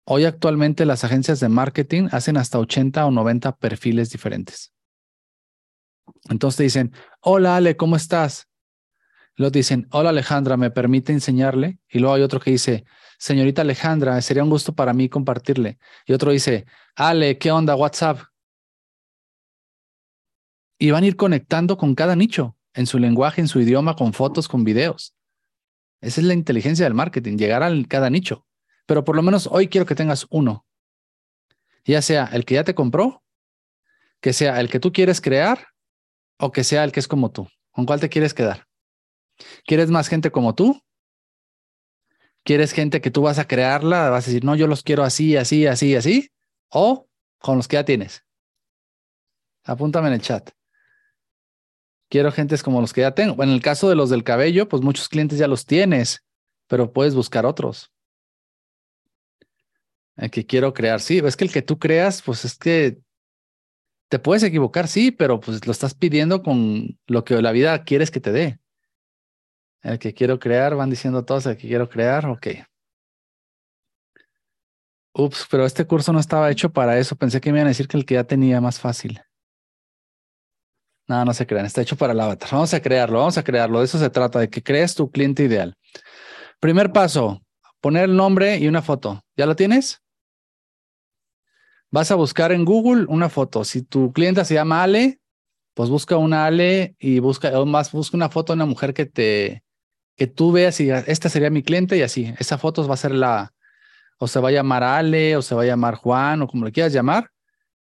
Hoy 0.06 0.26
actualmente 0.26 0.86
las 0.86 1.06
agencias 1.06 1.40
de 1.40 1.48
marketing 1.48 2.10
hacen 2.11 2.36
hasta 2.36 2.60
80 2.60 3.06
o 3.06 3.11
90 3.11 3.56
perfiles 3.56 4.10
diferentes. 4.10 4.73
Entonces 6.30 6.57
te 6.57 6.64
dicen, 6.64 6.94
hola 7.22 7.56
Ale, 7.56 7.77
¿cómo 7.77 7.95
estás? 7.95 8.49
Luego 9.40 9.52
dicen, 9.52 9.88
hola 9.91 10.10
Alejandra, 10.10 10.57
¿me 10.57 10.70
permite 10.70 11.14
enseñarle? 11.14 11.80
Y 11.88 11.99
luego 11.99 12.14
hay 12.14 12.24
otro 12.24 12.41
que 12.41 12.52
dice, 12.52 12.84
señorita 13.18 13.61
Alejandra, 13.61 14.22
sería 14.22 14.44
un 14.44 14.49
gusto 14.49 14.76
para 14.76 14.91
mí 14.91 15.07
compartirle. 15.07 15.80
Y 16.06 16.11
otro 16.11 16.34
dice, 16.34 16.66
Ale, 16.94 17.38
¿qué 17.38 17.49
onda? 17.49 17.74
WhatsApp. 17.74 18.20
Y 20.78 20.91
van 20.91 21.06
a 21.06 21.07
ir 21.07 21.16
conectando 21.16 21.78
con 21.78 21.95
cada 21.95 22.18
nicho, 22.18 22.57
en 22.74 22.86
su 22.86 22.99
lenguaje, 22.99 23.40
en 23.40 23.48
su 23.48 23.61
idioma, 23.61 23.95
con 23.95 24.11
fotos, 24.11 24.49
con 24.49 24.66
videos. 24.66 25.16
Esa 26.02 26.20
es 26.20 26.28
la 26.28 26.34
inteligencia 26.34 26.84
del 26.84 26.94
marketing, 26.94 27.38
llegar 27.38 27.64
a 27.64 27.72
cada 27.88 28.10
nicho. 28.10 28.45
Pero 28.88 29.06
por 29.06 29.16
lo 29.16 29.22
menos 29.22 29.48
hoy 29.49 29.70
quiero 29.70 29.86
que 29.86 29.95
tengas 29.95 30.28
uno. 30.30 30.66
Ya 31.86 32.02
sea 32.02 32.26
el 32.34 32.44
que 32.44 32.56
ya 32.56 32.66
te 32.66 32.76
compró, 32.76 33.24
que 34.20 34.34
sea 34.34 34.60
el 34.60 34.70
que 34.70 34.82
tú 34.82 34.91
quieres 34.91 35.22
crear 35.22 35.68
o 36.38 36.52
que 36.52 36.66
sea 36.66 36.84
el 36.84 36.91
que 36.91 36.99
es 36.99 37.07
como 37.07 37.32
tú. 37.32 37.48
¿Con 37.72 37.86
cuál 37.86 38.02
te 38.02 38.10
quieres 38.10 38.34
quedar? 38.34 38.69
¿Quieres 39.66 39.90
más 39.90 40.07
gente 40.07 40.32
como 40.32 40.56
tú? 40.56 40.82
¿Quieres 42.44 42.72
gente 42.72 43.02
que 43.02 43.11
tú 43.11 43.22
vas 43.22 43.40
a 43.40 43.48
crearla? 43.48 44.10
Vas 44.10 44.26
a 44.26 44.28
decir, 44.28 44.44
no, 44.44 44.56
yo 44.56 44.68
los 44.68 44.84
quiero 44.84 45.03
así, 45.03 45.38
así, 45.38 45.68
así, 45.68 45.95
así. 45.95 46.32
O 46.70 47.07
con 47.40 47.57
los 47.57 47.68
que 47.68 47.76
ya 47.76 47.86
tienes. 47.86 48.26
Apúntame 49.64 50.07
en 50.07 50.16
el 50.16 50.22
chat. 50.22 50.49
Quiero 52.10 52.32
gentes 52.32 52.64
como 52.64 52.82
los 52.82 52.91
que 52.91 53.02
ya 53.02 53.14
tengo. 53.14 53.44
En 53.44 53.49
el 53.49 53.61
caso 53.61 53.88
de 53.88 53.95
los 53.95 54.10
del 54.10 54.24
cabello, 54.24 54.68
pues 54.68 54.82
muchos 54.82 55.10
clientes 55.10 55.38
ya 55.38 55.48
los 55.48 55.66
tienes, 55.66 56.26
pero 56.68 56.91
puedes 56.91 57.14
buscar 57.14 57.45
otros. 57.45 57.91
El 60.16 60.32
que 60.32 60.45
quiero 60.45 60.74
crear, 60.74 60.99
sí, 60.99 61.20
es 61.20 61.38
que 61.38 61.45
el 61.45 61.52
que 61.52 61.61
tú 61.61 61.78
creas, 61.80 62.22
pues 62.22 62.44
es 62.44 62.57
que 62.57 62.98
te 64.10 64.20
puedes 64.20 64.44
equivocar, 64.44 64.88
sí, 64.88 65.11
pero 65.11 65.40
pues 65.40 65.66
lo 65.66 65.72
estás 65.72 65.94
pidiendo 65.94 66.41
con 66.41 66.99
lo 67.07 67.24
que 67.24 67.41
la 67.41 67.52
vida 67.52 67.84
quieres 67.84 68.10
que 68.11 68.20
te 68.20 68.32
dé. 68.32 68.60
El 69.81 69.97
que 69.97 70.14
quiero 70.14 70.39
crear, 70.39 70.76
van 70.76 70.89
diciendo 70.89 71.23
todos 71.23 71.45
el 71.45 71.57
que 71.57 71.68
quiero 71.68 71.89
crear, 71.89 72.26
ok. 72.26 72.47
Ups, 75.14 75.47
pero 75.49 75.65
este 75.65 75.85
curso 75.85 76.14
no 76.14 76.19
estaba 76.19 76.51
hecho 76.51 76.72
para 76.72 76.97
eso. 76.97 77.15
Pensé 77.15 77.41
que 77.41 77.51
me 77.51 77.60
iban 77.60 77.68
a 77.68 77.69
decir 77.69 77.88
que 77.88 77.97
el 77.97 78.06
que 78.06 78.15
ya 78.15 78.23
tenía 78.23 78.61
más 78.61 78.80
fácil. 78.80 79.22
No, 81.07 81.26
no 81.26 81.34
se 81.34 81.47
crean, 81.47 81.65
está 81.65 81.81
hecho 81.81 81.97
para 81.97 82.14
el 82.14 82.19
avatar. 82.19 82.49
Vamos 82.51 82.73
a 82.73 82.81
crearlo, 82.81 83.19
vamos 83.19 83.38
a 83.38 83.43
crearlo. 83.43 83.80
De 83.80 83.85
eso 83.85 83.97
se 83.97 84.10
trata, 84.10 84.39
de 84.39 84.49
que 84.49 84.61
crees 84.61 84.93
tu 84.93 85.10
cliente 85.10 85.43
ideal. 85.43 85.73
Primer 86.60 86.91
paso, 86.91 87.41
poner 87.81 88.06
el 88.06 88.15
nombre 88.15 88.57
y 88.57 88.68
una 88.68 88.81
foto. 88.81 89.22
¿Ya 89.35 89.45
lo 89.45 89.56
tienes? 89.56 90.01
Vas 91.89 92.11
a 92.11 92.15
buscar 92.15 92.51
en 92.51 92.64
Google 92.64 93.06
una 93.07 93.30
foto. 93.30 93.64
Si 93.64 93.81
tu 93.81 94.14
cliente 94.14 94.45
se 94.45 94.53
llama 94.53 94.84
Ale, 94.84 95.19
pues 95.73 95.89
busca 95.89 96.18
una 96.18 96.45
Ale 96.45 96.95
y 96.99 97.19
busca, 97.19 97.60
o 97.60 97.65
más, 97.65 97.91
busca 97.91 98.15
una 98.15 98.30
foto 98.30 98.53
de 98.53 98.57
una 98.57 98.65
mujer 98.68 98.93
que 98.93 99.07
te, 99.07 99.64
que 100.20 100.28
tú 100.28 100.52
veas 100.52 100.80
y 100.82 100.91
esta 100.91 101.30
sería 101.30 101.50
mi 101.50 101.64
cliente 101.64 101.98
y 101.98 102.02
así, 102.02 102.34
esa 102.38 102.58
foto 102.58 102.86
va 102.86 102.94
a 102.94 102.98
ser 102.98 103.14
la, 103.16 103.54
o 104.18 104.28
se 104.28 104.41
va 104.41 104.50
a 104.50 104.52
llamar 104.52 104.84
Ale, 104.84 105.38
o 105.38 105.41
se 105.41 105.56
va 105.56 105.64
a 105.64 105.66
llamar 105.66 105.96
Juan, 105.96 106.41
o 106.41 106.48
como 106.48 106.66
le 106.66 106.74
quieras 106.74 106.91
llamar, 106.91 107.32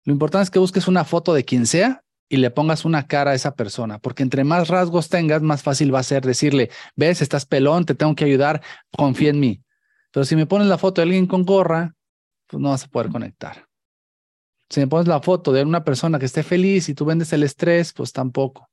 Lo 0.03 0.13
importante 0.13 0.45
es 0.45 0.49
que 0.49 0.59
busques 0.59 0.87
una 0.87 1.05
foto 1.05 1.33
de 1.33 1.45
quien 1.45 1.67
sea 1.67 2.03
y 2.27 2.37
le 2.37 2.49
pongas 2.49 2.85
una 2.85 3.05
cara 3.05 3.31
a 3.31 3.33
esa 3.35 3.55
persona, 3.55 3.99
porque 3.99 4.23
entre 4.23 4.43
más 4.43 4.67
rasgos 4.67 5.09
tengas, 5.09 5.43
más 5.43 5.61
fácil 5.61 5.93
va 5.93 5.99
a 5.99 6.03
ser 6.03 6.25
decirle, 6.25 6.71
ves, 6.95 7.21
estás 7.21 7.45
pelón, 7.45 7.85
te 7.85 7.93
tengo 7.93 8.15
que 8.15 8.25
ayudar, 8.25 8.61
confía 8.97 9.29
en 9.29 9.39
mí. 9.39 9.61
Pero 10.11 10.25
si 10.25 10.35
me 10.35 10.47
pones 10.47 10.67
la 10.67 10.79
foto 10.79 11.01
de 11.01 11.03
alguien 11.03 11.27
con 11.27 11.43
gorra, 11.43 11.93
pues 12.47 12.59
no 12.59 12.69
vas 12.69 12.83
a 12.83 12.87
poder 12.87 13.11
conectar. 13.11 13.67
Si 14.69 14.79
me 14.79 14.87
pones 14.87 15.07
la 15.07 15.21
foto 15.21 15.51
de 15.51 15.61
una 15.61 15.83
persona 15.83 16.17
que 16.17 16.25
esté 16.25 16.41
feliz 16.41 16.89
y 16.89 16.95
tú 16.95 17.05
vendes 17.05 17.31
el 17.31 17.43
estrés, 17.43 17.93
pues 17.93 18.11
tampoco. 18.11 18.67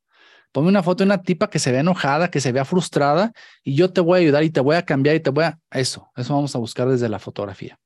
Ponme 0.53 0.69
una 0.69 0.83
foto 0.83 1.05
de 1.05 1.09
una 1.09 1.23
tipa 1.23 1.49
que 1.49 1.59
se 1.59 1.71
vea 1.71 1.81
enojada, 1.81 2.31
que 2.31 2.41
se 2.41 2.53
vea 2.53 2.65
frustrada 2.65 3.33
y 3.63 3.75
yo 3.75 3.93
te 3.93 4.01
voy 4.01 4.19
a 4.19 4.23
ayudar 4.23 4.43
y 4.43 4.51
te 4.51 4.61
voy 4.61 4.77
a 4.77 4.85
cambiar 4.85 5.17
y 5.17 5.21
te 5.21 5.31
voy 5.31 5.45
a... 5.45 5.59
Eso, 5.71 6.11
eso 6.17 6.35
vamos 6.35 6.55
a 6.57 6.59
buscar 6.59 6.89
desde 6.89 7.09
la 7.09 7.19
fotografía. 7.19 7.79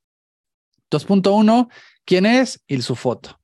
2.1, 0.91 1.69
¿quién 2.05 2.27
es? 2.27 2.63
Y 2.67 2.81
su 2.81 2.97
foto. 2.97 3.39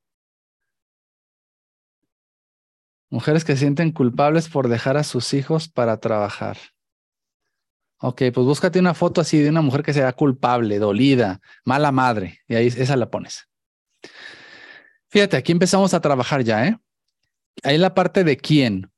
Mujeres 3.10 3.44
que 3.44 3.54
se 3.54 3.60
sienten 3.60 3.90
culpables 3.90 4.48
por 4.48 4.68
dejar 4.68 4.96
a 4.96 5.04
sus 5.04 5.34
hijos 5.34 5.68
para 5.68 5.98
trabajar. 5.98 6.56
Ok, 8.02 8.22
pues 8.32 8.46
búscate 8.46 8.78
una 8.78 8.94
foto 8.94 9.20
así 9.20 9.38
de 9.38 9.50
una 9.50 9.60
mujer 9.60 9.82
que 9.82 9.92
sea 9.92 10.12
culpable, 10.14 10.78
dolida, 10.78 11.40
mala 11.64 11.92
madre, 11.92 12.38
y 12.48 12.54
ahí 12.54 12.68
esa 12.68 12.96
la 12.96 13.10
pones. 13.10 13.48
Fíjate, 15.08 15.36
aquí 15.36 15.52
empezamos 15.52 15.92
a 15.92 16.00
trabajar 16.00 16.42
ya, 16.42 16.66
¿eh? 16.66 16.78
Ahí 17.62 17.76
la 17.76 17.92
parte 17.92 18.24
de 18.24 18.36
quién. 18.38 18.90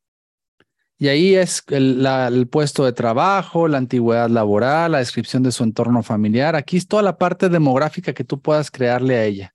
Y 1.03 1.09
ahí 1.09 1.35
es 1.35 1.65
el, 1.67 2.47
puesto 2.49 2.85
de 2.85 2.93
trabajo, 2.93 3.67
la 3.67 3.79
antigüedad 3.79 4.31
laboral, 4.31 4.93
la 4.93 4.99
descripción 4.99 5.43
de 5.43 5.51
su 5.51 5.65
entorno 5.65 6.05
familiar. 6.05 6.55
Aquí 6.55 6.77
es 6.77 6.87
toda 6.87 7.03
la 7.03 7.19
parte 7.19 7.49
demográfica 7.49 8.13
que 8.13 8.23
tú 8.23 8.41
puedas 8.41 8.71
crearle 8.71 9.17
a 9.17 9.25
ella. 9.25 9.55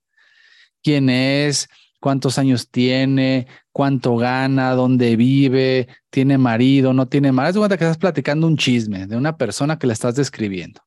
¿Quién 0.82 1.08
es? 1.08 1.66
¿Cuántos 2.00 2.38
años 2.38 2.70
tiene? 2.70 3.46
¿Cuánto 3.72 4.16
gana? 4.16 4.72
¿Dónde 4.72 5.16
vive? 5.16 5.88
¿Tiene 6.10 6.36
marido? 6.36 6.92
¿No 6.92 7.08
tiene 7.08 7.32
marido? 7.32 7.48
Es 7.48 7.54
de 7.54 7.60
cuenta 7.60 7.78
que 7.78 7.84
estás 7.84 7.96
platicando 7.96 8.46
un 8.46 8.58
chisme 8.58 9.06
de 9.06 9.16
una 9.16 9.38
persona 9.38 9.78
que 9.78 9.86
la 9.86 9.94
estás 9.94 10.16
describiendo. 10.16 10.82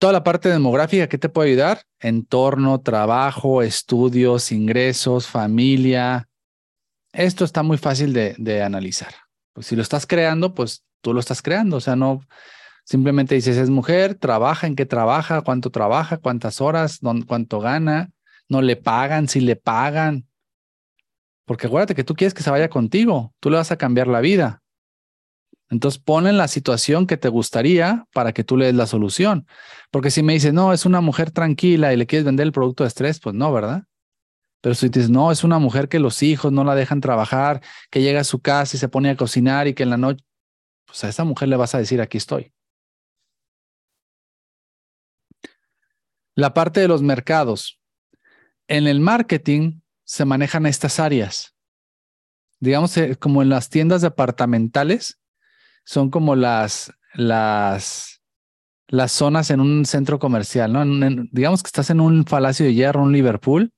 Toda 0.00 0.14
la 0.14 0.24
parte 0.24 0.48
demográfica, 0.48 1.08
¿qué 1.08 1.16
te 1.16 1.28
puede 1.28 1.50
ayudar? 1.50 1.82
Entorno, 2.00 2.80
trabajo, 2.80 3.62
estudios, 3.62 4.50
ingresos, 4.50 5.28
familia, 5.28 6.26
esto 7.12 7.44
está 7.44 7.62
muy 7.62 7.78
fácil 7.78 8.12
de, 8.12 8.62
analizar. 8.62 9.12
Pues 9.52 9.66
si 9.66 9.76
lo 9.76 9.82
estás 9.82 10.06
creando, 10.06 10.54
pues 10.54 10.84
tú 11.00 11.12
lo 11.12 11.20
estás 11.20 11.42
creando. 11.42 11.76
O 11.76 11.80
sea, 11.80 11.96
no 11.96 12.20
simplemente 12.84 13.34
dices, 13.34 13.56
es 13.56 13.70
mujer, 13.70 14.14
trabaja, 14.14 14.66
en 14.66 14.76
qué 14.76 14.86
trabaja, 14.86 15.42
cuánto 15.42 15.70
trabaja, 15.70 16.18
cuántas 16.18 16.60
horas, 16.60 17.00
cuánto 17.26 17.60
gana, 17.60 18.10
no 18.48 18.62
le 18.62 18.76
pagan, 18.76 19.28
si 19.28 19.40
le 19.40 19.56
pagan. 19.56 20.26
Porque 21.44 21.66
acuérdate 21.66 21.94
que 21.94 22.04
tú 22.04 22.14
quieres 22.14 22.34
que 22.34 22.42
se 22.42 22.50
vaya 22.50 22.68
contigo, 22.68 23.34
tú 23.40 23.50
le 23.50 23.56
vas 23.56 23.72
a 23.72 23.76
cambiar 23.76 24.06
la 24.06 24.20
vida. 24.20 24.62
Entonces 25.68 26.00
ponle 26.00 26.30
en 26.30 26.36
la 26.36 26.48
situación 26.48 27.06
que 27.06 27.16
te 27.16 27.28
gustaría 27.28 28.06
para 28.12 28.32
que 28.32 28.42
tú 28.42 28.56
le 28.56 28.66
des 28.66 28.74
la 28.74 28.86
solución. 28.86 29.46
Porque 29.90 30.10
si 30.10 30.22
me 30.22 30.32
dices, 30.32 30.52
no, 30.52 30.72
es 30.72 30.84
una 30.84 31.00
mujer 31.00 31.30
tranquila 31.30 31.92
y 31.92 31.96
le 31.96 32.06
quieres 32.06 32.26
vender 32.26 32.46
el 32.46 32.52
producto 32.52 32.82
de 32.82 32.88
estrés, 32.88 33.20
pues 33.20 33.36
no, 33.36 33.52
¿verdad? 33.52 33.84
Pero 34.60 34.74
si 34.74 34.88
dices, 34.88 35.10
no, 35.10 35.32
es 35.32 35.42
una 35.42 35.58
mujer 35.58 35.88
que 35.88 35.98
los 35.98 36.22
hijos 36.22 36.52
no 36.52 36.64
la 36.64 36.74
dejan 36.74 37.00
trabajar, 37.00 37.62
que 37.90 38.02
llega 38.02 38.20
a 38.20 38.24
su 38.24 38.40
casa 38.40 38.76
y 38.76 38.80
se 38.80 38.88
pone 38.88 39.10
a 39.10 39.16
cocinar 39.16 39.68
y 39.68 39.74
que 39.74 39.82
en 39.82 39.90
la 39.90 39.96
noche, 39.96 40.24
pues 40.86 41.02
a 41.04 41.08
esa 41.08 41.24
mujer 41.24 41.48
le 41.48 41.56
vas 41.56 41.74
a 41.74 41.78
decir, 41.78 42.00
aquí 42.00 42.18
estoy. 42.18 42.52
La 46.34 46.54
parte 46.54 46.80
de 46.80 46.88
los 46.88 47.02
mercados. 47.02 47.80
En 48.68 48.86
el 48.86 49.00
marketing 49.00 49.80
se 50.04 50.24
manejan 50.24 50.66
estas 50.66 51.00
áreas. 51.00 51.54
Digamos, 52.60 52.96
eh, 52.96 53.16
como 53.16 53.42
en 53.42 53.48
las 53.48 53.70
tiendas 53.70 54.02
departamentales, 54.02 55.18
son 55.84 56.10
como 56.10 56.36
las, 56.36 56.92
las, 57.14 58.20
las 58.88 59.12
zonas 59.12 59.50
en 59.50 59.60
un 59.60 59.86
centro 59.86 60.18
comercial, 60.18 60.72
¿no? 60.72 60.84
digamos 61.32 61.62
que 61.62 61.68
estás 61.68 61.90
en 61.90 62.00
un 62.00 62.24
Palacio 62.24 62.66
de 62.66 62.74
Hierro, 62.74 63.02
un 63.02 63.12
Liverpool, 63.12 63.72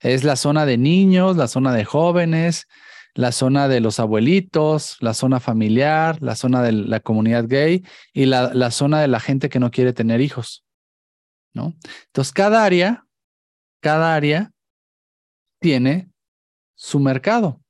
es 0.00 0.24
la 0.24 0.36
zona 0.36 0.66
de 0.66 0.78
niños, 0.78 1.36
la 1.36 1.48
zona 1.48 1.72
de 1.72 1.84
jóvenes, 1.84 2.66
la 3.14 3.32
zona 3.32 3.66
de 3.66 3.80
los 3.80 3.98
abuelitos, 3.98 4.98
la 5.00 5.14
zona 5.14 5.40
familiar, 5.40 6.22
la 6.22 6.36
zona 6.36 6.62
de 6.62 6.72
la 6.72 7.00
comunidad 7.00 7.46
gay 7.48 7.84
y 8.12 8.26
la, 8.26 8.70
zona 8.70 9.00
de 9.00 9.08
la 9.08 9.20
gente 9.20 9.48
que 9.48 9.58
no 9.58 9.70
quiere 9.70 9.92
tener 9.92 10.20
hijos. 10.20 10.64
¿no? 11.54 11.74
Entonces, 12.06 12.32
cada 12.32 12.64
área, 12.64 13.06
cada 13.80 14.14
área 14.14 14.52
tiene 15.60 16.10
su 16.74 17.00
mercado. 17.00 17.60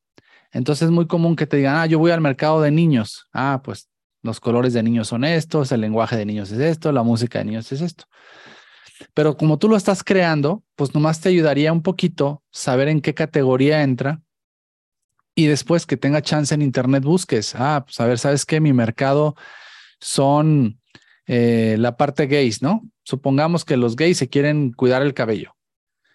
Entonces 0.50 0.86
es 0.86 0.90
muy 0.90 1.06
común 1.06 1.36
que 1.36 1.46
te 1.46 1.58
digan, 1.58 1.76
ah, 1.76 1.86
yo 1.86 1.98
voy 1.98 2.10
al 2.10 2.20
mercado 2.20 2.60
de 2.60 2.70
niños. 2.70 3.28
Ah, 3.32 3.60
pues 3.62 3.88
los 4.22 4.40
colores 4.40 4.72
de 4.72 4.82
niños 4.82 5.08
son 5.08 5.24
estos, 5.24 5.70
el 5.70 5.80
lenguaje 5.80 6.16
de 6.16 6.26
niños 6.26 6.50
es 6.50 6.58
esto, 6.58 6.90
la 6.90 7.02
música 7.02 7.38
de 7.38 7.44
niños 7.44 7.70
es 7.70 7.80
esto. 7.80 8.04
Pero 9.14 9.36
como 9.36 9.58
tú 9.58 9.68
lo 9.68 9.76
estás 9.76 10.02
creando, 10.02 10.62
pues 10.74 10.94
nomás 10.94 11.20
te 11.20 11.28
ayudaría 11.28 11.72
un 11.72 11.82
poquito 11.82 12.42
saber 12.50 12.88
en 12.88 13.00
qué 13.00 13.14
categoría 13.14 13.82
entra 13.82 14.22
y 15.34 15.46
después 15.46 15.84
que 15.84 15.98
tenga 15.98 16.22
chance 16.22 16.54
en 16.54 16.62
internet 16.62 17.04
busques, 17.04 17.54
ah, 17.54 17.82
pues 17.84 18.00
a 18.00 18.06
ver, 18.06 18.18
¿sabes 18.18 18.46
qué? 18.46 18.58
Mi 18.58 18.72
mercado 18.72 19.36
son 20.00 20.80
eh, 21.26 21.76
la 21.78 21.96
parte 21.98 22.26
gays, 22.26 22.62
¿no? 22.62 22.82
Supongamos 23.04 23.64
que 23.64 23.76
los 23.76 23.96
gays 23.96 24.16
se 24.16 24.28
quieren 24.28 24.72
cuidar 24.72 25.02
el 25.02 25.12
cabello. 25.12 25.54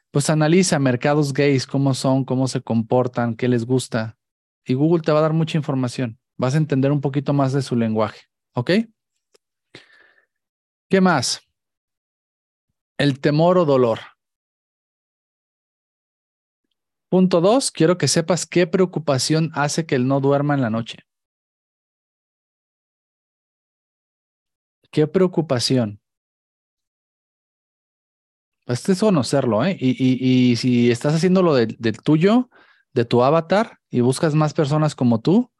Pues 0.09 0.29
analiza 0.29 0.79
mercados 0.79 1.33
gays, 1.33 1.67
cómo 1.67 1.93
son, 1.93 2.25
cómo 2.25 2.47
se 2.47 2.61
comportan, 2.61 3.35
qué 3.35 3.47
les 3.47 3.65
gusta. 3.65 4.17
Y 4.65 4.73
Google 4.73 5.03
te 5.03 5.11
va 5.11 5.19
a 5.19 5.23
dar 5.23 5.33
mucha 5.33 5.57
información. 5.57 6.19
Vas 6.35 6.55
a 6.55 6.57
entender 6.57 6.91
un 6.91 6.99
poquito 6.99 7.31
más 7.31 7.53
de 7.53 7.61
su 7.61 7.75
lenguaje. 7.75 8.21
¿Ok? 8.53 8.71
¿Qué 10.89 10.99
más? 10.99 11.41
El 13.01 13.19
temor 13.19 13.57
o 13.57 13.65
dolor. 13.65 13.99
Punto 17.09 17.41
dos, 17.41 17.71
quiero 17.71 17.97
que 17.97 18.07
sepas 18.07 18.45
qué 18.45 18.67
preocupación 18.67 19.49
hace 19.55 19.87
que 19.87 19.95
él 19.95 20.07
no 20.07 20.19
duerma 20.19 20.53
en 20.53 20.61
la 20.61 20.69
noche. 20.69 20.99
¿Qué 24.91 25.07
preocupación? 25.07 25.99
Este 28.67 28.91
es 28.91 28.99
conocerlo, 28.99 29.65
¿eh? 29.65 29.75
Y, 29.79 30.55
si 30.57 30.91
estás 30.91 31.15
haciendo 31.15 31.41
lo 31.41 31.55
del 31.55 31.97
tuyo, 32.03 32.51
de 32.93 33.05
tu 33.05 33.23
avatar, 33.23 33.79
y 33.89 34.01
buscas 34.01 34.35
más 34.35 34.53
personas 34.53 34.93
como 34.93 35.21
tú, 35.21 35.51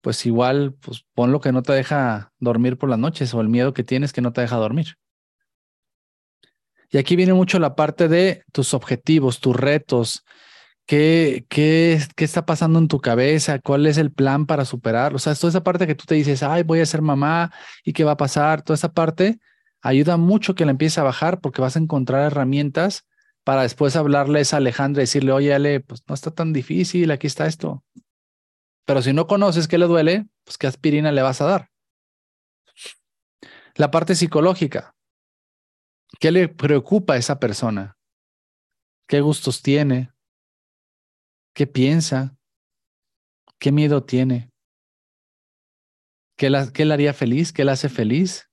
pues 0.00 0.24
igual, 0.26 0.74
pues 0.74 1.04
pon 1.14 1.32
lo 1.32 1.40
que 1.40 1.50
no 1.50 1.62
te 1.62 1.72
deja 1.72 2.32
dormir 2.38 2.78
por 2.78 2.88
las 2.88 3.00
noches 3.00 3.34
o 3.34 3.40
el 3.40 3.48
miedo 3.48 3.74
que 3.74 3.82
tienes 3.82 4.12
que 4.12 4.20
no 4.20 4.32
te 4.32 4.42
deja 4.42 4.56
dormir. 4.56 4.96
Y 6.92 6.98
aquí 6.98 7.16
viene 7.16 7.32
mucho 7.32 7.58
la 7.58 7.74
parte 7.74 8.06
de 8.06 8.44
tus 8.52 8.74
objetivos, 8.74 9.40
tus 9.40 9.56
retos, 9.56 10.24
¿Qué, 10.86 11.46
qué, 11.48 12.00
qué 12.16 12.24
está 12.24 12.44
pasando 12.44 12.78
en 12.78 12.88
tu 12.88 13.00
cabeza? 13.00 13.60
¿Cuál 13.60 13.86
es 13.86 13.98
el 13.98 14.12
plan 14.12 14.46
para 14.46 14.64
superarlo? 14.64 15.16
O 15.16 15.18
sea, 15.18 15.34
toda 15.34 15.50
esa 15.50 15.62
parte 15.62 15.86
que 15.86 15.94
tú 15.94 16.04
te 16.06 16.16
dices, 16.16 16.42
ay, 16.42 16.64
voy 16.64 16.80
a 16.80 16.86
ser 16.86 17.02
mamá 17.02 17.52
y 17.84 17.92
qué 17.92 18.04
va 18.04 18.12
a 18.12 18.16
pasar, 18.16 18.62
toda 18.62 18.74
esa 18.74 18.92
parte 18.92 19.38
ayuda 19.80 20.16
mucho 20.16 20.54
que 20.54 20.64
la 20.64 20.72
empieces 20.72 20.98
a 20.98 21.04
bajar 21.04 21.40
porque 21.40 21.62
vas 21.62 21.76
a 21.76 21.78
encontrar 21.78 22.24
herramientas 22.24 23.06
para 23.44 23.62
después 23.62 23.96
hablarles 23.96 24.54
a 24.54 24.58
Alejandra 24.58 25.02
y 25.02 25.04
decirle, 25.04 25.32
oye, 25.32 25.54
Ale, 25.54 25.80
pues 25.80 26.02
no 26.08 26.14
está 26.14 26.30
tan 26.30 26.52
difícil, 26.52 27.10
aquí 27.10 27.26
está 27.26 27.46
esto. 27.46 27.84
Pero 28.84 29.02
si 29.02 29.12
no 29.12 29.26
conoces 29.26 29.68
qué 29.68 29.78
le 29.78 29.86
duele, 29.86 30.26
pues 30.44 30.58
qué 30.58 30.66
aspirina 30.66 31.12
le 31.12 31.22
vas 31.22 31.40
a 31.40 31.46
dar. 31.46 31.70
La 33.74 33.90
parte 33.90 34.14
psicológica. 34.14 34.94
¿Qué 36.20 36.30
le 36.30 36.48
preocupa 36.48 37.14
a 37.14 37.16
esa 37.16 37.38
persona? 37.38 37.96
¿Qué 39.08 39.20
gustos 39.20 39.62
tiene? 39.62 40.10
¿Qué 41.54 41.66
piensa? 41.66 42.36
¿Qué 43.58 43.72
miedo 43.72 44.04
tiene? 44.04 44.50
¿Qué, 46.36 46.50
la, 46.50 46.64
le 46.64 46.94
haría 46.94 47.12
feliz? 47.12 47.52
¿Qué 47.52 47.64
le 47.64 47.72
hace 47.72 47.88
feliz? 47.88 48.48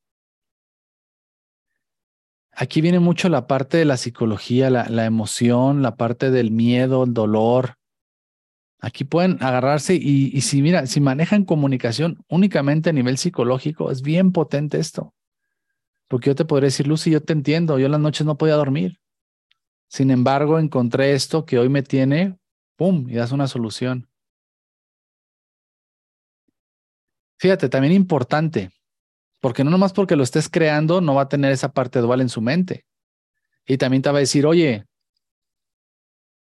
Aquí 2.52 2.82
viene 2.82 3.00
mucho 3.00 3.30
la 3.30 3.48
parte 3.48 3.78
de 3.78 3.86
la 3.86 3.98
psicología, 3.98 4.70
la, 4.70 5.06
emoción, 5.06 5.82
la 5.82 5.96
parte 5.96 6.30
del 6.30 6.52
miedo, 6.52 7.06
el 7.06 7.14
dolor. 7.14 7.76
Aquí 8.82 9.06
pueden 9.06 9.42
agarrarse 9.42 9.96
y, 9.96 10.30
y 10.36 10.42
si 10.42 10.62
mira, 10.62 10.86
si 10.86 11.00
manejan 11.00 11.46
comunicación 11.46 12.24
únicamente 12.28 12.90
a 12.90 12.94
nivel 12.94 13.18
psicológico, 13.18 13.92
es 13.92 14.02
bien 14.02 14.32
potente 14.32 14.78
esto. 14.78 15.14
Porque 16.10 16.32
yo 16.32 16.36
te 16.36 16.44
podría 16.44 16.68
decir, 16.68 16.88
Lucy, 16.88 17.12
yo 17.12 17.22
te 17.24 17.32
entiendo, 17.32 17.80
yo 17.80 17.86
en 17.86 17.94
las 17.94 18.02
noches 18.02 18.26
no 18.26 18.38
podía 18.38 18.56
dormir. 18.56 19.00
Sin 19.88 20.12
embargo, 20.12 20.60
encontré 20.60 21.14
esto 21.14 21.46
que 21.46 21.58
hoy 21.58 21.70
me 21.70 21.84
tiene, 21.84 22.38
¡pum! 22.76 23.10
Y 23.10 23.14
das 23.16 23.32
una 23.32 23.48
solución. 23.48 24.10
Fíjate, 27.38 27.70
también 27.70 27.94
importante, 27.94 28.72
porque 29.40 29.64
no 29.64 29.72
nomás 29.72 29.94
porque 29.94 30.18
lo 30.18 30.24
estés 30.24 30.50
creando, 30.50 31.00
no 31.00 31.16
va 31.16 31.22
a 31.24 31.30
tener 31.30 31.54
esa 31.54 31.72
parte 31.72 32.00
dual 32.00 32.20
en 32.20 32.30
su 32.30 32.42
mente. 32.42 32.86
Y 33.66 33.78
también 33.78 34.02
te 34.02 34.12
va 34.12 34.18
a 34.18 34.20
decir, 34.20 34.46
oye, 34.46 34.86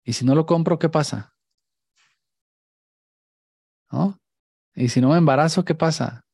Y 0.05 0.13
si 0.13 0.25
no 0.25 0.35
lo 0.35 0.45
compro, 0.45 0.79
¿qué 0.79 0.89
pasa? 0.91 1.35
¿No? 3.91 4.19
Y 4.75 4.91
si 4.91 5.01
no 5.01 5.11
me 5.11 5.17
embarazo, 5.19 5.65
¿qué 5.65 5.75
pasa? 5.75 6.25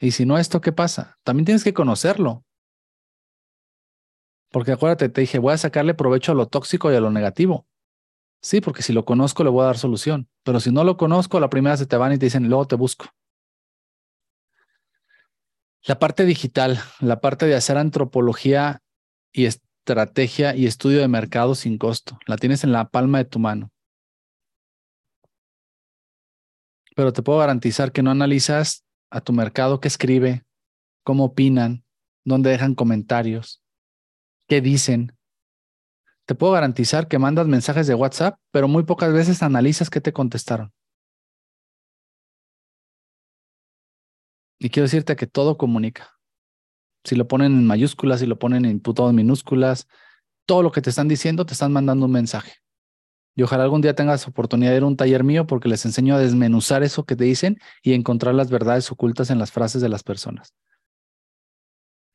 Y 0.00 0.10
si 0.10 0.26
no 0.26 0.36
esto, 0.36 0.60
¿qué 0.60 0.72
pasa? 0.72 1.16
También 1.22 1.44
tienes 1.44 1.62
que 1.62 1.74
conocerlo. 1.74 2.44
Porque 4.54 4.70
acuérdate, 4.70 5.08
te 5.08 5.20
dije, 5.20 5.40
voy 5.40 5.52
a 5.52 5.58
sacarle 5.58 5.94
provecho 5.94 6.30
a 6.30 6.36
lo 6.36 6.46
tóxico 6.46 6.92
y 6.92 6.94
a 6.94 7.00
lo 7.00 7.10
negativo. 7.10 7.66
Sí, 8.40 8.60
porque 8.60 8.82
si 8.82 8.92
lo 8.92 9.04
conozco 9.04 9.42
le 9.42 9.50
voy 9.50 9.64
a 9.64 9.66
dar 9.66 9.78
solución. 9.78 10.28
Pero 10.44 10.60
si 10.60 10.70
no 10.70 10.84
lo 10.84 10.96
conozco, 10.96 11.40
la 11.40 11.50
primera 11.50 11.76
se 11.76 11.86
te 11.86 11.96
van 11.96 12.12
y 12.12 12.18
te 12.18 12.26
dicen, 12.26 12.48
luego 12.48 12.64
te 12.64 12.76
busco. 12.76 13.06
La 15.82 15.98
parte 15.98 16.24
digital, 16.24 16.78
la 17.00 17.20
parte 17.20 17.46
de 17.46 17.56
hacer 17.56 17.76
antropología 17.76 18.80
y 19.32 19.46
estrategia 19.46 20.54
y 20.54 20.66
estudio 20.66 21.00
de 21.00 21.08
mercado 21.08 21.56
sin 21.56 21.76
costo, 21.76 22.20
la 22.24 22.36
tienes 22.36 22.62
en 22.62 22.70
la 22.70 22.90
palma 22.90 23.18
de 23.18 23.24
tu 23.24 23.40
mano. 23.40 23.72
Pero 26.94 27.12
te 27.12 27.24
puedo 27.24 27.40
garantizar 27.40 27.90
que 27.90 28.04
no 28.04 28.12
analizas 28.12 28.84
a 29.10 29.20
tu 29.20 29.32
mercado 29.32 29.80
qué 29.80 29.88
escribe, 29.88 30.44
cómo 31.02 31.24
opinan, 31.24 31.84
dónde 32.24 32.50
dejan 32.50 32.76
comentarios, 32.76 33.63
qué 34.48 34.60
dicen. 34.60 35.16
Te 36.26 36.34
puedo 36.34 36.52
garantizar 36.52 37.08
que 37.08 37.18
mandas 37.18 37.46
mensajes 37.46 37.86
de 37.86 37.94
WhatsApp, 37.94 38.38
pero 38.50 38.68
muy 38.68 38.84
pocas 38.84 39.12
veces 39.12 39.42
analizas 39.42 39.90
qué 39.90 40.00
te 40.00 40.12
contestaron. 40.12 40.72
Y 44.58 44.70
quiero 44.70 44.84
decirte 44.84 45.16
que 45.16 45.26
todo 45.26 45.58
comunica. 45.58 46.10
Si 47.04 47.16
lo 47.16 47.28
ponen 47.28 47.52
en 47.52 47.66
mayúsculas, 47.66 48.20
si 48.20 48.26
lo 48.26 48.38
ponen 48.38 48.64
en 48.64 48.80
todas 48.80 49.12
minúsculas, 49.12 49.86
todo 50.46 50.62
lo 50.62 50.72
que 50.72 50.80
te 50.80 50.90
están 50.90 51.08
diciendo 51.08 51.44
te 51.44 51.52
están 51.52 51.72
mandando 51.72 52.06
un 52.06 52.12
mensaje. 52.12 52.52
Y 53.36 53.42
ojalá 53.42 53.64
algún 53.64 53.80
día 53.80 53.94
tengas 53.94 54.26
oportunidad 54.28 54.70
de 54.70 54.76
ir 54.78 54.82
a 54.84 54.86
un 54.86 54.96
taller 54.96 55.24
mío 55.24 55.46
porque 55.46 55.68
les 55.68 55.84
enseño 55.84 56.14
a 56.14 56.18
desmenuzar 56.18 56.82
eso 56.82 57.04
que 57.04 57.16
te 57.16 57.24
dicen 57.24 57.58
y 57.82 57.92
encontrar 57.92 58.34
las 58.34 58.48
verdades 58.48 58.90
ocultas 58.92 59.30
en 59.30 59.38
las 59.38 59.50
frases 59.50 59.82
de 59.82 59.88
las 59.88 60.02
personas. 60.02 60.54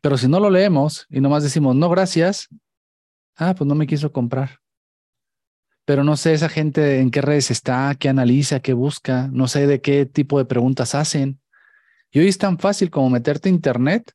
Pero 0.02 0.18
si 0.18 0.28
no 0.28 0.40
lo 0.40 0.50
leemos 0.50 1.06
y 1.10 1.20
nomás 1.20 1.44
decimos, 1.44 1.76
no, 1.76 1.90
gracias, 1.90 2.48
ah, 3.36 3.54
pues 3.56 3.68
no 3.68 3.76
me 3.76 3.88
quiso 3.88 4.12
comprar. 4.12 4.60
Pero 5.86 6.04
no 6.04 6.16
sé 6.18 6.34
esa 6.34 6.50
gente 6.50 7.00
en 7.00 7.10
qué 7.10 7.22
redes 7.22 7.52
está, 7.52 7.96
qué 8.00 8.10
analiza, 8.10 8.60
qué 8.60 8.74
busca, 8.74 9.28
no 9.32 9.48
sé 9.48 9.66
de 9.68 9.82
qué 9.82 10.06
tipo 10.06 10.38
de 10.38 10.46
preguntas 10.46 10.96
hacen. 10.96 11.42
Y 12.12 12.20
hoy 12.20 12.28
es 12.28 12.38
tan 12.38 12.60
fácil 12.60 12.90
como 12.90 13.10
meterte 13.10 13.50
a 13.50 13.52
internet 13.52 14.14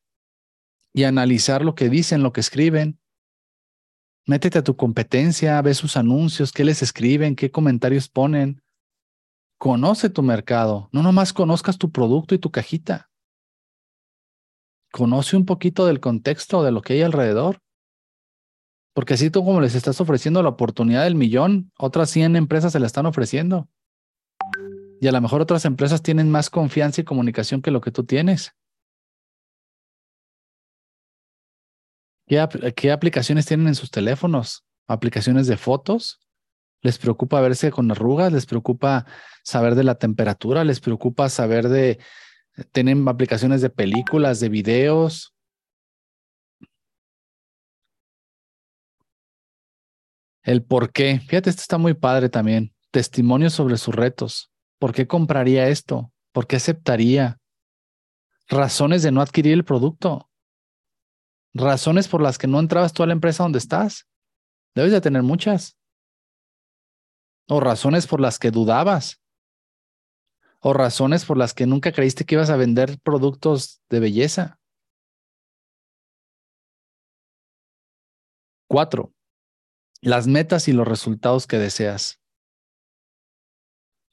y 0.93 1.05
analizar 1.05 1.65
lo 1.65 1.74
que 1.74 1.89
dicen, 1.89 2.23
lo 2.23 2.32
que 2.32 2.40
escriben. 2.40 2.98
Métete 4.27 4.59
a 4.59 4.65
tu 4.65 4.77
competencia, 4.77 5.61
ve 5.61 5.74
sus 5.74 5.97
anuncios, 5.97 6.52
qué 6.52 6.65
les 6.65 6.81
escriben, 6.82 7.36
qué 7.36 7.51
comentarios 7.51 8.09
ponen. 8.09 8.62
Conoce 9.59 10.09
tu 10.09 10.23
mercado, 10.23 10.89
no 10.93 11.02
nomás 11.02 11.32
conozcas 11.32 11.77
tu 11.77 11.90
producto 11.90 12.35
y 12.35 12.39
tu 12.39 12.51
cajita. 12.51 13.11
Conoce 14.95 15.37
un 15.37 15.45
poquito 15.45 15.87
del 15.87 15.99
contexto 15.99 16.62
de 16.62 16.71
lo 16.71 16.81
que 16.81 16.93
hay 16.93 17.03
alrededor. 17.03 17.61
Porque 18.93 19.15
así 19.15 19.29
tú 19.29 19.45
como 19.45 19.61
les 19.61 19.75
estás 19.75 20.01
ofreciendo 20.01 20.41
la 20.41 20.51
oportunidad 20.51 21.03
del 21.03 21.16
millón, 21.16 21.73
otras 21.77 22.11
100 22.11 22.37
empresas 22.37 22.71
se 22.71 22.79
la 22.79 22.87
están 22.87 23.05
ofreciendo. 23.05 23.69
Y 25.01 25.09
a 25.09 25.11
lo 25.11 25.21
mejor 25.21 25.41
otras 25.41 25.65
empresas 25.65 26.01
tienen 26.01 26.31
más 26.31 26.49
confianza 26.49 27.01
y 27.01 27.05
comunicación 27.05 27.61
que 27.61 27.73
lo 27.73 27.81
que 27.81 27.91
tú 27.91 28.05
tienes. 28.05 28.55
¿Qué, 32.29 32.93
aplicaciones 32.93 33.47
tienen 33.47 33.66
en 33.66 33.75
sus 33.75 33.91
teléfonos? 33.91 34.65
¿Aplicaciones 34.87 35.49
de 35.49 35.57
fotos? 35.57 36.21
¿Les 36.83 36.99
preocupa 36.99 37.41
verse 37.41 37.73
con 37.73 37.91
arrugas? 37.91 38.33
¿Les 38.33 38.47
preocupa 38.47 39.07
saber 39.43 39.75
de 39.75 39.83
la 39.83 39.97
temperatura? 39.97 40.62
¿Les 40.62 40.79
preocupa 40.79 41.29
saber 41.31 41.69
de... 41.69 41.99
¿Tienen 42.72 43.06
aplicaciones 43.09 43.62
de 43.62 43.70
películas, 43.70 44.39
de 44.40 44.48
videos? 44.48 45.35
El 50.43 50.62
por 50.62 50.93
qué. 50.93 51.20
Fíjate, 51.20 51.51
esto 51.51 51.62
está 51.62 51.78
muy 51.78 51.94
padre 51.94 52.28
también. 52.28 52.72
Testimonios 52.90 53.55
sobre 53.55 53.76
sus 53.76 53.94
retos. 53.94 54.52
¿Por 54.78 54.93
qué 54.93 55.06
compraría 55.06 55.68
esto? 55.68 56.12
¿Por 56.32 56.47
qué 56.47 56.56
aceptaría? 56.56 57.40
Razones 58.48 59.02
de 59.02 59.10
no 59.10 59.20
adquirir 59.20 59.55
el 59.55 59.64
producto. 59.64 60.31
Razones 61.55 62.09
por 62.09 62.20
las 62.20 62.36
que 62.36 62.47
no 62.47 62.60
entrabas 62.60 62.93
tú 62.93 63.02
a 63.02 63.06
la 63.06 63.14
empresa 63.14 63.43
donde 63.43 63.59
estás. 63.59 64.06
Debes 64.74 64.93
de 64.93 65.01
tener 65.01 65.22
muchas. 65.22 65.76
O 67.48 67.59
razones 67.59 68.06
por 68.06 68.20
las 68.20 68.39
que 68.39 68.51
dudabas. 68.51 69.23
O 70.66 70.73
razones 70.73 71.27
por 71.27 71.36
las 71.36 71.53
que 71.53 71.66
nunca 71.66 71.93
creíste 71.93 72.24
que 72.24 72.36
ibas 72.36 72.49
a 72.49 72.57
vender 72.57 72.99
productos 73.03 73.82
de 73.91 74.01
belleza. 74.01 74.59
Cuatro, 78.66 79.12
las 80.01 80.27
metas 80.27 80.66
y 80.69 80.73
los 80.73 80.89
resultados 80.89 81.47
que 81.47 81.59
deseas. 81.59 82.19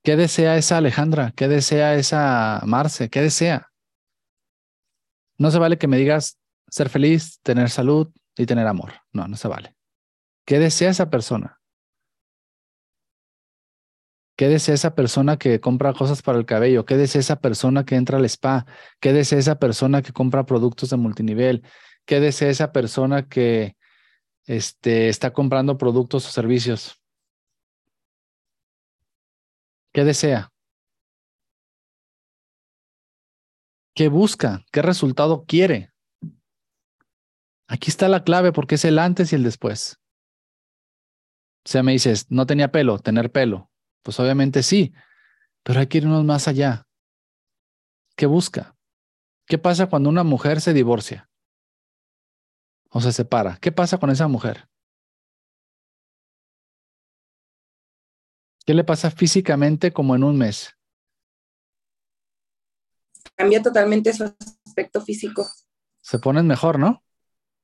¿Qué 0.04 0.18
desea 0.18 0.58
esa 0.58 0.78
Alejandra? 0.78 1.32
¿Qué 1.38 1.48
desea 1.48 1.96
esa 1.96 2.62
Marce? 2.66 3.10
¿Qué 3.10 3.22
desea? 3.22 3.72
No 5.38 5.52
se 5.52 5.60
vale 5.60 5.78
que 5.78 5.88
me 5.88 5.96
digas 5.96 6.38
ser 6.70 6.90
feliz, 6.90 7.40
tener 7.44 7.70
salud 7.70 8.12
y 8.36 8.46
tener 8.46 8.68
amor. 8.68 8.92
No, 9.14 9.26
no 9.26 9.38
se 9.38 9.48
vale. 9.48 9.78
¿Qué 10.46 10.60
desea 10.60 10.90
esa 10.90 11.10
persona? 11.10 11.61
¿Qué 14.42 14.48
desea 14.48 14.74
esa 14.74 14.96
persona 14.96 15.38
que 15.38 15.60
compra 15.60 15.94
cosas 15.94 16.24
para 16.24 16.40
el 16.40 16.48
cabello? 16.48 16.84
¿Qué 16.84 16.98
desea 16.98 17.20
esa 17.20 17.40
persona 17.40 17.86
que 17.86 17.94
entra 17.94 18.18
al 18.18 18.26
spa? 18.26 18.66
¿Qué 19.00 19.14
desea 19.14 19.38
esa 19.38 19.60
persona 19.60 20.02
que 20.02 20.14
compra 20.14 20.48
productos 20.48 20.90
de 20.90 20.98
multinivel? 20.98 21.62
¿Qué 22.06 22.20
desea 22.20 22.50
esa 22.50 22.72
persona 22.72 23.30
que 23.30 23.78
este, 24.48 25.10
está 25.10 25.32
comprando 25.32 25.78
productos 25.78 26.26
o 26.28 26.32
servicios? 26.32 27.00
¿Qué 29.94 30.04
desea? 30.04 30.52
¿Qué 33.94 34.08
busca? 34.08 34.66
¿Qué 34.72 34.82
resultado 34.82 35.46
quiere? 35.46 35.92
Aquí 37.68 37.92
está 37.92 38.10
la 38.10 38.24
clave 38.24 38.52
porque 38.52 38.74
es 38.74 38.86
el 38.86 38.98
antes 38.98 39.34
y 39.34 39.36
el 39.36 39.44
después. 39.44 40.00
O 41.64 41.70
sea, 41.70 41.84
me 41.84 41.92
dices, 41.92 42.26
no 42.32 42.48
tenía 42.48 42.72
pelo, 42.72 42.98
tener 42.98 43.32
pelo. 43.32 43.71
Pues 44.04 44.20
obviamente 44.20 44.64
sí, 44.64 44.94
pero 45.64 45.80
hay 45.80 45.88
que 45.88 46.00
irnos 46.00 46.24
más 46.26 46.48
allá. 46.48 46.88
¿Qué 48.16 48.26
busca? 48.26 48.76
¿Qué 49.46 49.58
pasa 49.58 49.88
cuando 49.88 50.10
una 50.10 50.24
mujer 50.24 50.62
se 50.62 50.74
divorcia? 50.74 51.30
O 52.90 53.02
se 53.02 53.12
separa. 53.12 53.58
¿Qué 53.62 53.72
pasa 53.72 53.98
con 53.98 54.10
esa 54.10 54.28
mujer? 54.28 54.68
¿Qué 58.66 58.74
le 58.74 58.84
pasa 58.84 59.10
físicamente 59.12 59.92
como 59.92 60.16
en 60.16 60.24
un 60.24 60.38
mes? 60.38 60.78
Cambia 63.36 63.62
totalmente 63.62 64.14
su 64.14 64.24
aspecto 64.66 65.02
físico. 65.02 65.48
Se 66.02 66.20
ponen 66.20 66.48
mejor, 66.48 66.78
¿no? 66.78 67.04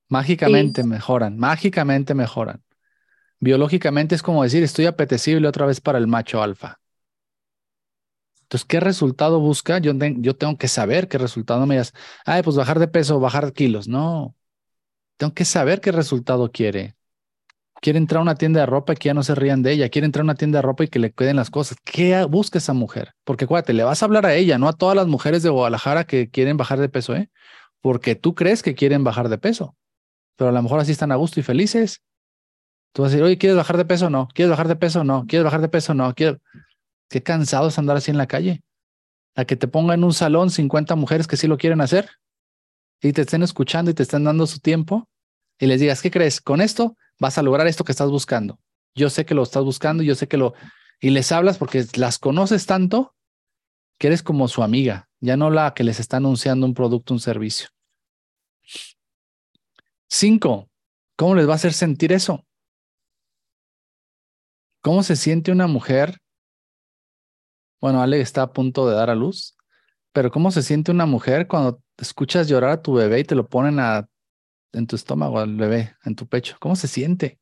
Mágicamente 0.10 0.84
mejoran, 0.84 1.38
mágicamente 1.38 2.14
mejoran. 2.14 2.64
Biológicamente 3.40 4.16
es 4.16 4.24
como 4.24 4.44
decir, 4.44 4.64
estoy 4.64 4.86
apetecible 4.86 5.48
otra 5.48 5.66
vez 5.66 5.82
para 5.82 5.98
el 5.98 6.08
macho 6.08 6.42
alfa. 6.42 6.80
Entonces, 8.44 8.66
¿qué 8.66 8.80
resultado 8.80 9.40
busca? 9.40 9.80
Yo, 9.80 9.94
yo 9.94 10.36
tengo 10.36 10.58
que 10.58 10.68
saber 10.68 11.08
qué 11.08 11.18
resultado 11.18 11.66
me 11.66 11.76
digas. 11.76 11.94
Ay, 12.26 12.44
pues 12.44 12.56
bajar 12.56 12.80
de 12.80 12.88
peso, 12.88 13.20
bajar 13.20 13.52
kilos. 13.54 13.88
No. 13.88 14.36
Tengo 15.18 15.34
que 15.34 15.46
saber 15.46 15.82
qué 15.82 15.92
resultado 15.92 16.52
quiere 16.52 16.98
quiere 17.82 18.00
entrar 18.00 18.20
a 18.20 18.22
una 18.24 18.36
tienda 18.36 18.62
de 18.62 18.66
ropa 18.66 18.94
y 18.94 18.96
que 18.96 19.08
ya 19.08 19.14
no 19.14 19.24
se 19.24 19.36
rían 19.36 19.64
de 19.64 19.72
ella, 19.72 19.90
quiere 19.90 20.06
entrar 20.06 20.22
a 20.22 20.26
una 20.26 20.36
tienda 20.36 20.60
de 20.60 20.62
ropa 20.62 20.84
y 20.84 20.88
que 20.88 21.00
le 21.00 21.12
queden 21.12 21.36
las 21.36 21.50
cosas. 21.50 21.78
¿Qué 21.84 22.24
busca 22.26 22.58
esa 22.58 22.74
mujer? 22.74 23.14
Porque 23.24 23.46
acuérdate, 23.46 23.74
le 23.74 23.84
vas 23.84 24.02
a 24.02 24.06
hablar 24.06 24.26
a 24.26 24.36
ella, 24.36 24.58
no 24.58 24.68
a 24.68 24.74
todas 24.74 24.96
las 24.96 25.08
mujeres 25.08 25.44
de 25.44 25.50
Guadalajara 25.50 26.06
que 26.06 26.30
quieren 26.30 26.58
bajar 26.58 26.80
de 26.80 26.90
peso, 26.90 27.16
¿eh? 27.16 27.30
Porque 27.82 28.16
tú 28.16 28.36
crees 28.36 28.64
que 28.64 28.76
quieren 28.76 29.04
bajar 29.04 29.30
de 29.30 29.38
peso, 29.38 29.76
pero 30.36 30.50
a 30.50 30.54
lo 30.54 30.62
mejor 30.62 30.80
así 30.80 30.92
están 30.92 31.12
a 31.12 31.16
gusto 31.16 31.40
y 31.40 31.44
felices. 31.44 32.02
Tú 32.98 33.04
vas 33.04 33.12
a 33.12 33.12
decir, 33.12 33.24
oye, 33.24 33.38
¿quieres 33.38 33.56
bajar 33.56 33.78
de 33.78 33.86
peso? 33.86 34.10
No. 34.10 34.28
¿Quieres 34.34 34.50
bajar 34.50 34.68
de 34.68 34.76
peso? 34.76 35.04
No. 35.04 35.28
¿Quieres 35.28 35.44
bajar 35.44 35.62
de 35.62 35.70
peso? 35.70 35.94
No. 35.94 36.16
Quiero... 36.16 36.40
Qué 37.08 37.22
cansado 37.22 37.68
es 37.68 37.78
andar 37.78 37.96
así 37.96 38.10
en 38.10 38.18
la 38.18 38.26
calle. 38.26 38.64
A 39.36 39.46
que 39.46 39.56
te 39.56 39.68
pongan 39.68 40.00
en 40.00 40.04
un 40.04 40.16
salón 40.16 40.50
50 40.50 40.96
mujeres 40.96 41.28
que 41.28 41.38
sí 41.38 41.46
lo 41.46 41.60
quieren 41.60 41.80
hacer 41.80 42.10
y 43.00 43.14
te 43.14 43.22
estén 43.22 43.44
escuchando 43.44 43.92
y 43.92 43.94
te 43.94 44.02
estén 44.02 44.24
dando 44.24 44.48
su 44.48 44.58
tiempo 44.58 45.08
y 45.60 45.68
les 45.68 45.80
digas, 45.80 46.02
¿qué 46.02 46.10
crees? 46.10 46.42
Con 46.42 46.60
esto 46.60 46.98
vas 47.20 47.38
a 47.38 47.44
lograr 47.44 47.68
esto 47.68 47.84
que 47.84 47.92
estás 47.92 48.10
buscando. 48.10 48.60
Yo 48.96 49.12
sé 49.12 49.28
que 49.28 49.36
lo 49.36 49.44
estás 49.44 49.64
buscando, 49.64 50.02
yo 50.02 50.16
sé 50.16 50.28
que 50.28 50.38
lo... 50.38 50.56
Y 51.00 51.12
les 51.12 51.32
hablas 51.32 51.60
porque 51.60 51.86
las 51.98 52.18
conoces 52.18 52.66
tanto 52.66 53.14
que 54.00 54.08
eres 54.08 54.24
como 54.24 54.48
su 54.48 54.64
amiga, 54.64 55.08
ya 55.20 55.38
no 55.38 55.52
la 55.52 55.76
que 55.76 55.84
les 55.84 56.00
está 56.00 56.18
anunciando 56.18 56.66
un 56.66 56.74
producto, 56.74 57.14
un 57.14 57.20
servicio. 57.20 57.70
Cinco, 60.08 60.72
¿cómo 61.16 61.36
les 61.36 61.48
va 61.48 61.52
a 61.52 61.58
hacer 61.58 61.74
sentir 61.74 62.12
eso? 62.12 62.47
¿Cómo 64.88 65.04
se 65.04 65.18
siente 65.18 65.52
una 65.52 65.68
mujer? 65.68 66.18
Bueno, 67.82 68.02
Ale 68.02 68.22
está 68.22 68.44
a 68.44 68.54
punto 68.54 68.88
de 68.88 68.96
dar 68.96 69.10
a 69.10 69.16
luz, 69.16 69.58
pero 70.14 70.32
¿cómo 70.32 70.50
se 70.50 70.64
siente 70.64 70.92
una 70.92 71.06
mujer 71.06 71.46
cuando 71.50 71.84
escuchas 71.98 72.48
llorar 72.48 72.70
a 72.72 72.82
tu 72.82 72.94
bebé 72.94 73.20
y 73.20 73.26
te 73.26 73.36
lo 73.36 73.50
ponen 73.50 73.82
en 74.72 74.88
tu 74.88 74.96
estómago 74.96 75.40
al 75.40 75.58
bebé, 75.58 75.98
en 76.06 76.16
tu 76.16 76.26
pecho? 76.26 76.56
¿Cómo 76.62 76.78
se 76.78 76.88
siente? 76.88 77.38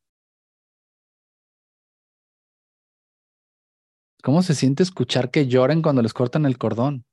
¿Cómo 4.23 4.41
se 4.41 4.55
siente 4.55 4.81
escuchar 4.81 5.29
que 5.29 5.45
lloren 5.45 5.83
cuando 5.83 6.01
les 6.01 6.13
cortan 6.15 6.47
el 6.47 6.57
cordón? 6.57 7.05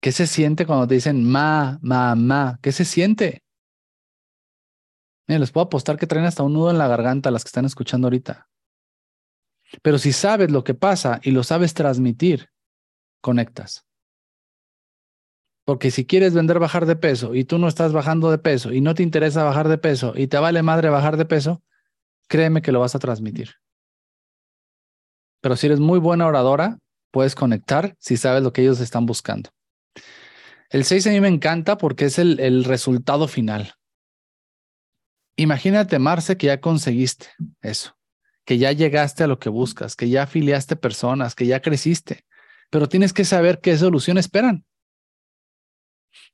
¿Qué 0.00 0.10
se 0.10 0.26
siente 0.26 0.66
cuando 0.66 0.88
te 0.88 0.94
dicen 0.94 1.22
ma, 1.22 1.78
ma, 1.82 2.16
ma? 2.16 2.58
¿Qué 2.60 2.72
se 2.72 2.84
siente? 2.84 3.43
Les 5.26 5.52
puedo 5.52 5.66
apostar 5.66 5.96
que 5.98 6.06
traen 6.06 6.26
hasta 6.26 6.42
un 6.42 6.52
nudo 6.52 6.70
en 6.70 6.78
la 6.78 6.88
garganta 6.88 7.30
las 7.30 7.44
que 7.44 7.48
están 7.48 7.64
escuchando 7.64 8.06
ahorita. 8.06 8.48
Pero 9.82 9.98
si 9.98 10.12
sabes 10.12 10.50
lo 10.50 10.64
que 10.64 10.74
pasa 10.74 11.20
y 11.22 11.30
lo 11.30 11.42
sabes 11.42 11.74
transmitir, 11.74 12.50
conectas. 13.20 13.86
Porque 15.64 15.90
si 15.90 16.04
quieres 16.04 16.34
vender 16.34 16.58
bajar 16.58 16.84
de 16.84 16.96
peso 16.96 17.34
y 17.34 17.44
tú 17.44 17.58
no 17.58 17.68
estás 17.68 17.92
bajando 17.92 18.30
de 18.30 18.38
peso 18.38 18.72
y 18.72 18.82
no 18.82 18.94
te 18.94 19.02
interesa 19.02 19.44
bajar 19.44 19.68
de 19.68 19.78
peso 19.78 20.12
y 20.14 20.26
te 20.26 20.36
vale 20.36 20.62
madre 20.62 20.90
bajar 20.90 21.16
de 21.16 21.24
peso, 21.24 21.62
créeme 22.28 22.60
que 22.60 22.72
lo 22.72 22.80
vas 22.80 22.94
a 22.94 22.98
transmitir. 22.98 23.54
Pero 25.40 25.56
si 25.56 25.66
eres 25.66 25.80
muy 25.80 25.98
buena 25.98 26.26
oradora, 26.26 26.78
puedes 27.10 27.34
conectar 27.34 27.96
si 27.98 28.18
sabes 28.18 28.42
lo 28.42 28.52
que 28.52 28.62
ellos 28.62 28.80
están 28.80 29.06
buscando. 29.06 29.50
El 30.68 30.84
6 30.84 31.06
a 31.06 31.10
mí 31.10 31.20
me 31.20 31.28
encanta 31.28 31.78
porque 31.78 32.06
es 32.06 32.18
el, 32.18 32.40
el 32.40 32.64
resultado 32.64 33.26
final. 33.26 33.74
Imagínate, 35.36 35.98
Marce, 35.98 36.36
que 36.36 36.46
ya 36.46 36.60
conseguiste 36.60 37.26
eso, 37.60 37.96
que 38.44 38.58
ya 38.58 38.72
llegaste 38.72 39.24
a 39.24 39.26
lo 39.26 39.38
que 39.38 39.48
buscas, 39.48 39.96
que 39.96 40.08
ya 40.08 40.24
afiliaste 40.24 40.76
personas, 40.76 41.34
que 41.34 41.46
ya 41.46 41.60
creciste, 41.60 42.24
pero 42.70 42.88
tienes 42.88 43.12
que 43.12 43.24
saber 43.24 43.60
qué 43.60 43.76
solución 43.76 44.18
esperan. 44.18 44.64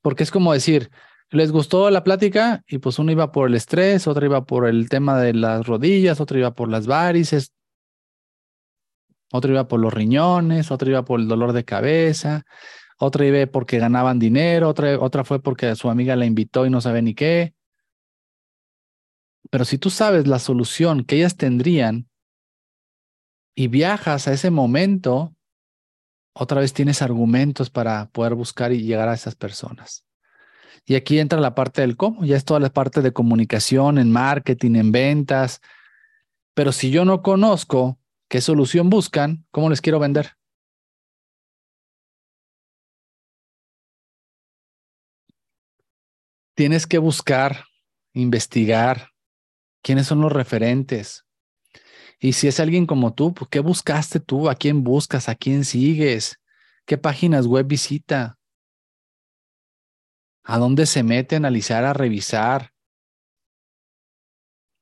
Porque 0.03 0.23
es 0.23 0.31
como 0.31 0.53
decir, 0.53 0.91
les 1.31 1.53
gustó 1.53 1.91
la 1.91 2.05
plática 2.05 2.63
y 2.67 2.79
pues 2.79 2.99
uno 2.99 3.13
iba 3.13 3.33
por 3.33 3.49
el 3.49 3.55
estrés, 3.55 4.07
otro 4.07 4.27
iba 4.27 4.45
por 4.45 4.69
el 4.69 4.89
tema 4.89 5.21
de 5.21 5.33
las 5.33 5.67
rodillas, 5.67 6.21
otro 6.21 6.39
iba 6.39 6.55
por 6.55 6.69
las 6.69 6.87
varices, 6.87 7.53
otro 9.33 9.53
iba 9.53 9.69
por 9.69 9.81
los 9.81 9.95
riñones, 9.95 10.71
otro 10.71 10.91
iba 10.91 11.05
por 11.05 11.21
el 11.21 11.29
dolor 11.29 11.53
de 11.53 11.65
cabeza, 11.65 12.45
otro 12.99 13.25
iba 13.25 13.47
porque 13.47 13.79
ganaban 13.79 14.19
dinero, 14.19 14.69
otra, 14.69 14.99
otra 14.99 15.25
fue 15.25 15.41
porque 15.41 15.75
su 15.77 15.89
amiga 15.89 16.17
la 16.17 16.27
invitó 16.27 16.67
y 16.67 16.71
no 16.71 16.81
sabe 16.81 17.01
ni 17.01 17.15
qué. 17.15 17.55
Pero 19.49 19.65
si 19.65 19.79
tú 19.79 19.91
sabes 19.91 20.27
la 20.27 20.39
solución 20.39 21.05
que 21.05 21.17
ellas 21.17 21.37
tendrían 21.37 22.09
y 23.55 23.69
viajas 23.69 24.29
a 24.29 24.33
ese 24.33 24.51
momento, 24.51 25.35
otra 26.33 26.61
vez 26.61 26.73
tienes 26.73 27.03
argumentos 27.03 27.71
para 27.71 28.11
poder 28.11 28.35
buscar 28.35 28.73
y 28.73 28.83
llegar 28.83 29.09
a 29.09 29.15
esas 29.15 29.35
personas. 29.35 30.05
Y 30.87 30.95
aquí 30.95 31.19
entra 31.19 31.41
la 31.41 31.55
parte 31.55 31.83
del 31.83 31.97
cómo, 31.97 32.25
ya 32.25 32.37
es 32.37 32.45
toda 32.45 32.61
la 32.61 32.71
parte 32.71 33.03
de 33.03 33.13
comunicación, 33.13 33.99
en 33.99 34.11
marketing, 34.11 34.77
en 34.77 34.93
ventas. 34.93 35.61
Pero 36.55 36.73
si 36.73 36.91
yo 36.91 37.05
no 37.05 37.23
conozco 37.23 37.99
qué 38.29 38.41
solución 38.41 38.91
buscan, 38.91 39.47
¿cómo 39.51 39.69
les 39.71 39.81
quiero 39.81 39.99
vender? 39.99 40.37
Tienes 46.55 46.87
que 46.87 46.99
buscar, 46.99 47.65
investigar, 48.13 49.10
quiénes 49.83 50.07
son 50.07 50.21
los 50.21 50.33
referentes. 50.33 51.27
Y 52.19 52.35
si 52.35 52.49
es 52.49 52.61
alguien 52.61 52.87
como 52.87 53.15
tú, 53.15 53.33
pues, 53.33 53.49
¿qué 53.51 53.61
buscaste 53.61 54.21
tú? 54.21 54.51
¿A 54.51 54.55
quién 54.55 54.85
buscas? 54.85 55.29
¿A 55.29 55.35
quién 55.35 55.65
sigues? 55.65 56.39
¿Qué 56.85 56.99
páginas 56.99 57.47
web 57.47 57.67
visita? 57.67 58.39
¿A 60.45 60.59
dónde 60.59 60.87
se 60.87 61.03
mete 61.03 61.37
a 61.37 61.39
analizar, 61.39 61.85
a 61.85 61.93
revisar? 61.93 62.73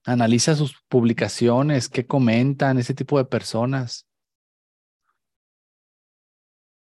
Analiza 0.05 0.55
sus 0.55 0.83
publicaciones, 0.89 1.89
qué 1.89 2.07
comentan 2.07 2.79
ese 2.79 2.95
tipo 2.95 3.19
de 3.19 3.27
personas. 3.27 4.09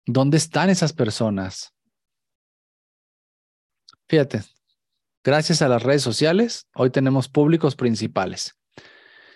¿Dónde 0.05 0.37
están 0.37 0.69
esas 0.69 0.91
personas? 0.91 1.73
Fíjate, 4.07 4.41
Gracias 5.25 5.61
a 5.61 5.69
las 5.69 5.83
redes 5.83 6.01
sociales, 6.01 6.67
hoy 6.75 6.89
tenemos 6.89 7.29
públicos 7.29 7.77
principales. 7.77 8.55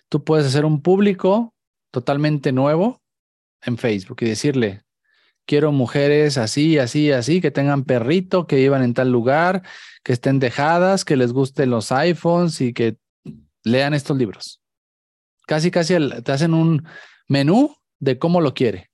Tú 0.09 0.25
puedes 0.25 0.45
hacer 0.45 0.65
un 0.65 0.81
público 0.81 1.53
totalmente 1.91 2.51
nuevo 2.51 3.01
en 3.61 3.77
Facebook 3.77 4.17
y 4.19 4.25
decirle, 4.25 4.81
quiero 5.45 5.71
mujeres 5.71 6.37
así, 6.37 6.77
así, 6.77 7.13
así, 7.13 7.39
que 7.39 7.51
tengan 7.51 7.85
perrito, 7.85 8.47
que 8.47 8.57
vivan 8.57 8.83
en 8.83 8.93
tal 8.93 9.13
lugar, 9.13 9.63
que 10.03 10.11
estén 10.11 10.39
dejadas, 10.39 11.05
que 11.05 11.15
les 11.15 11.31
gusten 11.31 11.69
los 11.69 11.93
iPhones 11.93 12.59
y 12.59 12.73
que 12.73 12.97
lean 13.63 13.93
estos 13.93 14.17
libros. 14.17 14.61
Casi, 15.45 15.71
casi 15.71 15.95
te 16.21 16.31
hacen 16.33 16.53
un 16.53 16.85
menú 17.29 17.77
de 17.99 18.19
cómo 18.19 18.41
lo 18.41 18.53
quiere. 18.53 18.91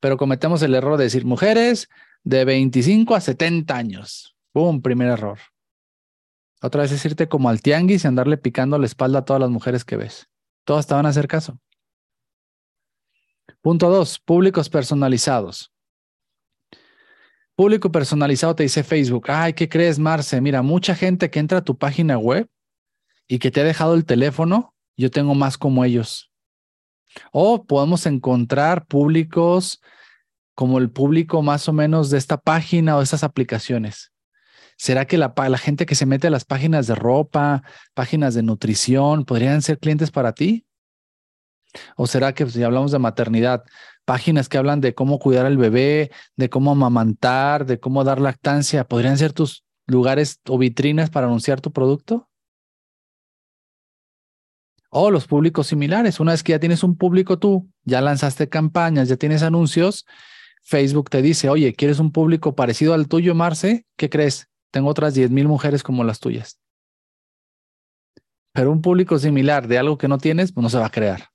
Pero 0.00 0.16
cometemos 0.16 0.62
el 0.62 0.74
error 0.74 0.96
de 0.96 1.04
decir 1.04 1.24
mujeres 1.24 1.88
de 2.24 2.44
25 2.44 3.14
a 3.14 3.20
70 3.20 3.76
años. 3.76 4.36
¡Pum! 4.52 4.82
Primer 4.82 5.08
error. 5.08 5.38
Otra 6.62 6.82
vez 6.82 6.92
es 6.92 7.04
irte 7.04 7.28
como 7.28 7.48
al 7.48 7.62
tianguis 7.62 8.04
y 8.04 8.08
andarle 8.08 8.36
picando 8.36 8.78
la 8.78 8.86
espalda 8.86 9.20
a 9.20 9.24
todas 9.24 9.40
las 9.40 9.50
mujeres 9.50 9.84
que 9.84 9.96
ves. 9.96 10.28
Todas 10.64 10.86
te 10.86 10.94
van 10.94 11.06
a 11.06 11.08
hacer 11.08 11.26
caso. 11.26 11.58
Punto 13.62 13.88
dos, 13.90 14.18
públicos 14.18 14.68
personalizados. 14.68 15.72
Público 17.54 17.92
personalizado 17.92 18.54
te 18.54 18.62
dice 18.62 18.82
Facebook, 18.82 19.26
ay, 19.28 19.52
¿qué 19.52 19.68
crees, 19.68 19.98
Marce? 19.98 20.40
Mira, 20.40 20.62
mucha 20.62 20.94
gente 20.94 21.30
que 21.30 21.40
entra 21.40 21.58
a 21.58 21.64
tu 21.64 21.76
página 21.76 22.16
web 22.16 22.48
y 23.28 23.38
que 23.38 23.50
te 23.50 23.60
ha 23.60 23.64
dejado 23.64 23.94
el 23.94 24.04
teléfono, 24.04 24.74
yo 24.96 25.10
tengo 25.10 25.34
más 25.34 25.58
como 25.58 25.84
ellos. 25.84 26.30
O 27.32 27.64
podemos 27.64 28.06
encontrar 28.06 28.86
públicos 28.86 29.80
como 30.54 30.78
el 30.78 30.90
público 30.90 31.42
más 31.42 31.68
o 31.68 31.72
menos 31.72 32.10
de 32.10 32.18
esta 32.18 32.38
página 32.38 32.96
o 32.96 32.98
de 32.98 33.04
estas 33.04 33.24
aplicaciones. 33.24 34.12
¿Será 34.80 35.04
que 35.04 35.18
la, 35.18 35.34
gente 35.58 35.84
que 35.84 35.94
se 35.94 36.06
mete 36.06 36.28
a 36.28 36.30
las 36.30 36.46
páginas 36.46 36.86
de 36.86 36.94
ropa, 36.94 37.62
páginas 37.92 38.32
de 38.32 38.42
nutrición, 38.42 39.26
podrían 39.26 39.60
ser 39.60 39.78
clientes 39.78 40.10
para 40.10 40.32
ti? 40.32 40.64
¿O 41.96 42.06
será 42.06 42.32
que 42.32 42.48
si 42.48 42.62
hablamos 42.62 42.90
de 42.90 42.98
maternidad, 42.98 43.62
páginas 44.06 44.48
que 44.48 44.56
hablan 44.56 44.80
de 44.80 44.94
cómo 44.94 45.18
cuidar 45.18 45.44
al 45.44 45.58
bebé, 45.58 46.10
de 46.36 46.48
cómo 46.48 46.70
amamantar, 46.70 47.66
de 47.66 47.78
cómo 47.78 48.04
dar 48.04 48.22
lactancia, 48.22 48.88
podrían 48.88 49.18
ser 49.18 49.34
tus 49.34 49.66
lugares 49.86 50.40
o 50.48 50.56
vitrinas 50.56 51.10
para 51.10 51.26
anunciar 51.26 51.60
tu 51.60 51.72
producto? 51.72 52.30
O 54.88 55.10
los 55.10 55.26
públicos 55.26 55.66
similares. 55.66 56.20
Una 56.20 56.32
vez 56.32 56.42
que 56.42 56.52
ya 56.52 56.58
tienes 56.58 56.82
un 56.82 56.96
público 56.96 57.38
tú, 57.38 57.68
ya 57.84 58.00
lanzaste 58.00 58.48
campañas, 58.48 59.10
ya 59.10 59.16
tienes 59.18 59.42
anuncios, 59.42 60.06
Facebook 60.62 61.10
te 61.10 61.20
dice, 61.20 61.50
oye, 61.50 61.74
¿quieres 61.74 61.98
un 61.98 62.12
público 62.12 62.54
parecido 62.54 62.94
al 62.94 63.08
tuyo, 63.08 63.34
Marce? 63.34 63.84
¿Qué 63.98 64.08
crees? 64.08 64.49
Tengo 64.70 64.88
otras 64.88 65.14
10 65.14 65.30
mil 65.30 65.48
mujeres 65.48 65.82
como 65.82 66.04
las 66.04 66.20
tuyas. 66.20 66.60
Pero 68.52 68.72
un 68.72 68.82
público 68.82 69.18
similar 69.18 69.68
de 69.68 69.78
algo 69.78 69.98
que 69.98 70.08
no 70.08 70.18
tienes, 70.18 70.52
pues 70.52 70.62
no 70.62 70.70
se 70.70 70.78
va 70.78 70.86
a 70.86 70.90
crear. 70.90 71.28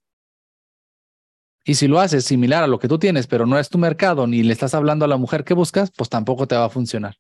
Y 1.64 1.76
si 1.76 1.88
lo 1.88 2.00
haces 2.00 2.26
similar 2.26 2.64
a 2.64 2.68
lo 2.68 2.78
que 2.78 2.88
tú 2.88 3.00
tienes, 3.00 3.26
pero 3.26 3.46
no 3.46 3.58
es 3.58 3.70
tu 3.70 3.78
mercado, 3.78 4.28
ni 4.28 4.44
le 4.44 4.54
estás 4.54 4.76
hablando 4.76 5.06
a 5.06 5.08
la 5.08 5.18
mujer 5.18 5.44
que 5.44 5.56
buscas, 5.56 5.92
pues 5.92 6.10
tampoco 6.10 6.48
te 6.48 6.56
va 6.56 6.66
a 6.66 6.70
funcionar. 6.70 7.16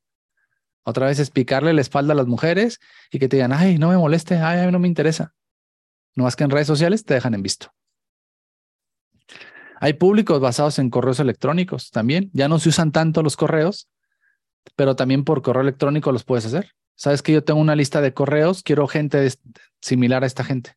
Otra 0.83 1.07
vez 1.07 1.17
es 1.17 1.31
picarle 1.31 1.73
la 1.73 1.81
espalda 1.81 2.13
a 2.13 2.15
las 2.15 2.27
mujeres 2.27 2.79
y 3.09 3.17
que 3.17 3.27
te 3.27 3.37
digan, 3.37 3.53
ay, 3.53 3.79
no 3.79 3.89
me 3.89 3.97
moleste, 3.97 4.35
ay, 4.35 4.59
a 4.59 4.65
mí 4.65 4.71
no 4.71 4.77
me 4.77 4.87
interesa. 4.87 5.33
No 6.13 6.25
más 6.25 6.35
que 6.35 6.43
en 6.43 6.51
redes 6.51 6.67
sociales 6.67 7.03
te 7.03 7.15
dejan 7.15 7.33
en 7.33 7.41
visto. 7.41 7.73
Hay 9.79 9.93
públicos 9.93 10.39
basados 10.39 10.77
en 10.77 10.91
correos 10.91 11.19
electrónicos 11.19 11.89
también. 11.89 12.29
Ya 12.33 12.47
no 12.47 12.59
se 12.59 12.69
usan 12.69 12.91
tanto 12.91 13.23
los 13.23 13.35
correos, 13.35 13.89
pero 14.75 14.95
también 14.95 15.23
por 15.23 15.41
correo 15.41 15.61
electrónico 15.61 16.11
los 16.11 16.23
puedes 16.23 16.45
hacer. 16.45 16.71
Sabes 16.95 17.21
que 17.21 17.33
yo 17.33 17.43
tengo 17.43 17.59
una 17.59 17.75
lista 17.75 18.01
de 18.01 18.13
correos, 18.13 18.63
quiero 18.63 18.87
gente 18.87 19.29
similar 19.81 20.23
a 20.23 20.27
esta 20.27 20.43
gente. 20.43 20.75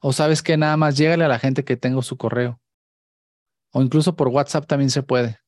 O 0.00 0.12
sabes 0.12 0.42
que 0.42 0.56
nada 0.56 0.76
más 0.76 0.96
llégale 0.96 1.24
a 1.24 1.28
la 1.28 1.38
gente 1.38 1.64
que 1.64 1.76
tengo 1.76 2.02
su 2.02 2.16
correo. 2.16 2.60
O 3.72 3.82
incluso 3.82 4.16
por 4.16 4.28
WhatsApp 4.28 4.66
también 4.66 4.90
se 4.90 5.02
puede. 5.02 5.38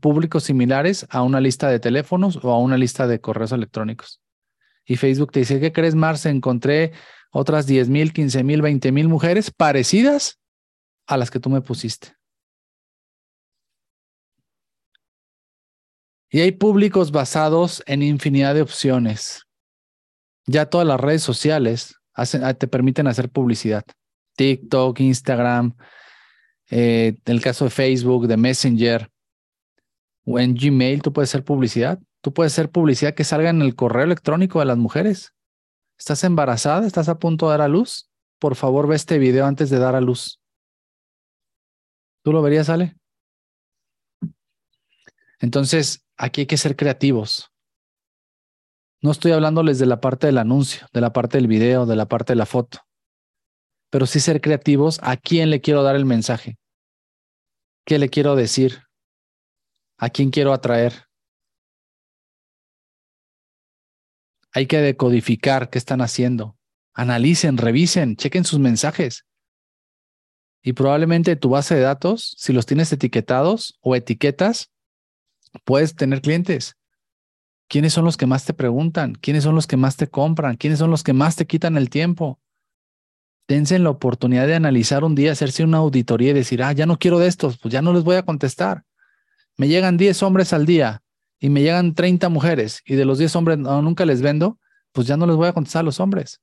Públicos 0.00 0.44
similares 0.44 1.06
a 1.10 1.22
una 1.22 1.40
lista 1.40 1.68
de 1.68 1.78
teléfonos 1.78 2.38
o 2.42 2.50
a 2.50 2.58
una 2.58 2.78
lista 2.78 3.06
de 3.06 3.20
correos 3.20 3.52
electrónicos. 3.52 4.20
Y 4.84 4.96
Facebook 4.96 5.32
te 5.32 5.40
dice, 5.40 5.60
¿qué 5.60 5.72
crees, 5.72 5.94
Marce? 5.94 6.30
Encontré 6.30 6.92
otras 7.30 7.66
10 7.66 7.88
mil, 7.88 8.12
15 8.12 8.44
mil, 8.44 8.62
20 8.62 8.92
mil 8.92 9.08
mujeres 9.08 9.50
parecidas 9.50 10.38
a 11.06 11.16
las 11.16 11.30
que 11.30 11.40
tú 11.40 11.50
me 11.50 11.60
pusiste. 11.60 12.15
Y 16.30 16.40
hay 16.40 16.52
públicos 16.52 17.12
basados 17.12 17.82
en 17.86 18.02
infinidad 18.02 18.54
de 18.54 18.62
opciones. 18.62 19.46
Ya 20.46 20.66
todas 20.66 20.86
las 20.86 21.00
redes 21.00 21.22
sociales 21.22 21.94
ah, 22.14 22.54
te 22.54 22.68
permiten 22.68 23.06
hacer 23.06 23.30
publicidad. 23.30 23.84
TikTok, 24.36 25.00
Instagram, 25.00 25.76
eh, 26.70 27.16
en 27.24 27.32
el 27.32 27.40
caso 27.40 27.64
de 27.64 27.70
Facebook, 27.70 28.26
de 28.26 28.36
Messenger 28.36 29.10
o 30.24 30.38
en 30.38 30.54
Gmail, 30.54 31.02
tú 31.02 31.12
puedes 31.12 31.30
hacer 31.30 31.44
publicidad. 31.44 32.00
Tú 32.20 32.32
puedes 32.32 32.52
hacer 32.52 32.70
publicidad 32.70 33.14
que 33.14 33.24
salga 33.24 33.50
en 33.50 33.62
el 33.62 33.76
correo 33.76 34.04
electrónico 34.04 34.58
de 34.58 34.66
las 34.66 34.76
mujeres. 34.76 35.32
¿Estás 35.98 36.24
embarazada? 36.24 36.86
¿Estás 36.86 37.08
a 37.08 37.18
punto 37.18 37.46
de 37.46 37.52
dar 37.52 37.60
a 37.62 37.68
luz? 37.68 38.10
Por 38.38 38.56
favor, 38.56 38.88
ve 38.88 38.96
este 38.96 39.18
video 39.18 39.46
antes 39.46 39.70
de 39.70 39.78
dar 39.78 39.94
a 39.94 40.00
luz. 40.00 40.40
¿Tú 42.22 42.32
lo 42.32 42.42
verías, 42.42 42.68
Ale? 42.68 42.96
Entonces, 45.38 46.05
aquí 46.16 46.42
hay 46.42 46.46
que 46.46 46.56
ser 46.56 46.76
creativos. 46.76 47.52
No 49.02 49.10
estoy 49.10 49.32
hablándoles 49.32 49.78
de 49.78 49.86
la 49.86 50.00
parte 50.00 50.26
del 50.26 50.38
anuncio, 50.38 50.86
de 50.92 51.00
la 51.00 51.12
parte 51.12 51.38
del 51.38 51.46
video, 51.46 51.86
de 51.86 51.96
la 51.96 52.06
parte 52.06 52.32
de 52.32 52.36
la 52.36 52.46
foto, 52.46 52.80
pero 53.90 54.06
sí 54.06 54.20
ser 54.20 54.40
creativos 54.40 54.98
a 55.02 55.16
quién 55.16 55.50
le 55.50 55.60
quiero 55.60 55.82
dar 55.82 55.96
el 55.96 56.06
mensaje, 56.06 56.58
qué 57.84 57.98
le 57.98 58.08
quiero 58.08 58.36
decir, 58.36 58.82
a 59.98 60.10
quién 60.10 60.30
quiero 60.30 60.52
atraer. 60.52 61.04
Hay 64.52 64.66
que 64.66 64.78
decodificar 64.78 65.68
qué 65.68 65.78
están 65.78 66.00
haciendo. 66.00 66.56
Analicen, 66.94 67.58
revisen, 67.58 68.16
chequen 68.16 68.44
sus 68.44 68.58
mensajes. 68.58 69.26
Y 70.62 70.72
probablemente 70.72 71.36
tu 71.36 71.50
base 71.50 71.74
de 71.74 71.82
datos, 71.82 72.34
si 72.38 72.54
los 72.54 72.64
tienes 72.64 72.90
etiquetados 72.90 73.78
o 73.82 73.94
etiquetas, 73.94 74.72
puedes 75.64 75.94
tener 75.94 76.20
clientes. 76.20 76.76
¿Quiénes 77.68 77.92
son 77.92 78.04
los 78.04 78.16
que 78.16 78.26
más 78.26 78.44
te 78.44 78.54
preguntan? 78.54 79.14
¿Quiénes 79.14 79.44
son 79.44 79.54
los 79.54 79.66
que 79.66 79.76
más 79.76 79.96
te 79.96 80.06
compran? 80.06 80.56
¿Quiénes 80.56 80.78
son 80.78 80.90
los 80.90 81.02
que 81.02 81.12
más 81.12 81.36
te 81.36 81.46
quitan 81.46 81.76
el 81.76 81.90
tiempo? 81.90 82.40
Dense 83.48 83.78
la 83.78 83.90
oportunidad 83.90 84.46
de 84.46 84.54
analizar 84.54 85.04
un 85.04 85.14
día, 85.14 85.32
hacerse 85.32 85.64
una 85.64 85.78
auditoría 85.78 86.30
y 86.30 86.34
decir, 86.34 86.62
ah, 86.62 86.72
ya 86.72 86.86
no 86.86 86.98
quiero 86.98 87.18
de 87.18 87.28
estos, 87.28 87.58
pues 87.58 87.72
ya 87.72 87.82
no 87.82 87.92
les 87.92 88.04
voy 88.04 88.16
a 88.16 88.24
contestar. 88.24 88.84
Me 89.56 89.68
llegan 89.68 89.96
10 89.96 90.22
hombres 90.22 90.52
al 90.52 90.66
día 90.66 91.02
y 91.38 91.48
me 91.48 91.62
llegan 91.62 91.94
30 91.94 92.28
mujeres 92.28 92.82
y 92.84 92.94
de 92.94 93.04
los 93.04 93.18
10 93.18 93.36
hombres 93.36 93.58
nunca 93.58 94.04
les 94.04 94.20
vendo, 94.20 94.58
pues 94.92 95.06
ya 95.06 95.16
no 95.16 95.26
les 95.26 95.36
voy 95.36 95.48
a 95.48 95.52
contestar 95.52 95.80
a 95.80 95.84
los 95.84 96.00
hombres. 96.00 96.40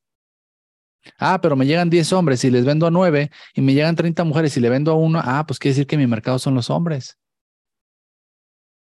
Ah, 1.17 1.39
pero 1.41 1.55
me 1.55 1.65
llegan 1.65 1.89
10 1.89 2.13
hombres 2.13 2.43
y 2.45 2.51
les 2.51 2.65
vendo 2.65 2.87
a 2.87 2.91
9 2.91 3.29
y 3.53 3.61
me 3.61 3.73
llegan 3.73 3.95
30 3.95 4.23
mujeres 4.23 4.55
y 4.55 4.59
le 4.61 4.69
vendo 4.69 4.91
a 4.91 4.95
uno, 4.95 5.21
ah, 5.21 5.45
pues 5.45 5.59
quiere 5.59 5.73
decir 5.73 5.87
que 5.87 5.97
mi 5.97 6.07
mercado 6.07 6.39
son 6.39 6.55
los 6.55 6.69
hombres. 6.69 7.17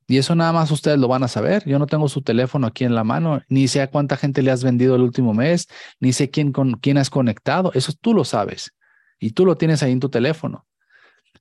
Y 0.08 0.18
eso 0.18 0.36
nada 0.36 0.52
más 0.52 0.72
ustedes 0.72 1.00
lo 1.00 1.08
van 1.08 1.24
a 1.24 1.28
saber. 1.28 1.64
Yo 1.66 1.80
no 1.80 1.88
tengo 1.88 2.10
su 2.10 2.22
teléfono 2.22 2.68
aquí 2.68 2.84
en 2.84 2.96
la 2.96 3.04
mano, 3.04 3.42
ni 3.48 3.68
sé 3.68 3.82
a 3.82 3.90
cuánta 3.90 4.18
gente 4.18 4.42
le 4.42 4.52
has 4.52 4.64
vendido 4.64 4.96
el 4.96 5.02
último 5.02 5.34
mes, 5.34 5.68
ni 6.00 6.14
sé 6.14 6.30
quién, 6.30 6.52
con 6.52 6.74
quién 6.74 6.98
has 6.98 7.10
conectado. 7.10 7.72
Eso 7.74 7.94
tú 8.00 8.14
lo 8.14 8.26
sabes 8.26 8.74
y 9.20 9.32
tú 9.32 9.46
lo 9.46 9.56
tienes 9.56 9.82
ahí 9.84 9.92
en 9.92 10.00
tu 10.00 10.10
teléfono. 10.10 10.66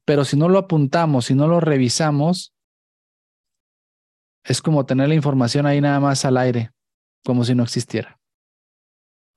Pero 0.04 0.24
si 0.24 0.36
no 0.36 0.48
lo 0.48 0.58
apuntamos, 0.58 1.26
si 1.26 1.34
no 1.34 1.48
lo 1.48 1.60
revisamos, 1.60 2.54
es 4.44 4.62
como 4.62 4.86
tener 4.86 5.08
la 5.08 5.14
información 5.14 5.66
ahí 5.66 5.80
nada 5.80 6.00
más 6.00 6.24
al 6.24 6.36
aire, 6.36 6.70
como 7.24 7.44
si 7.44 7.54
no 7.54 7.62
existiera. 7.62 8.18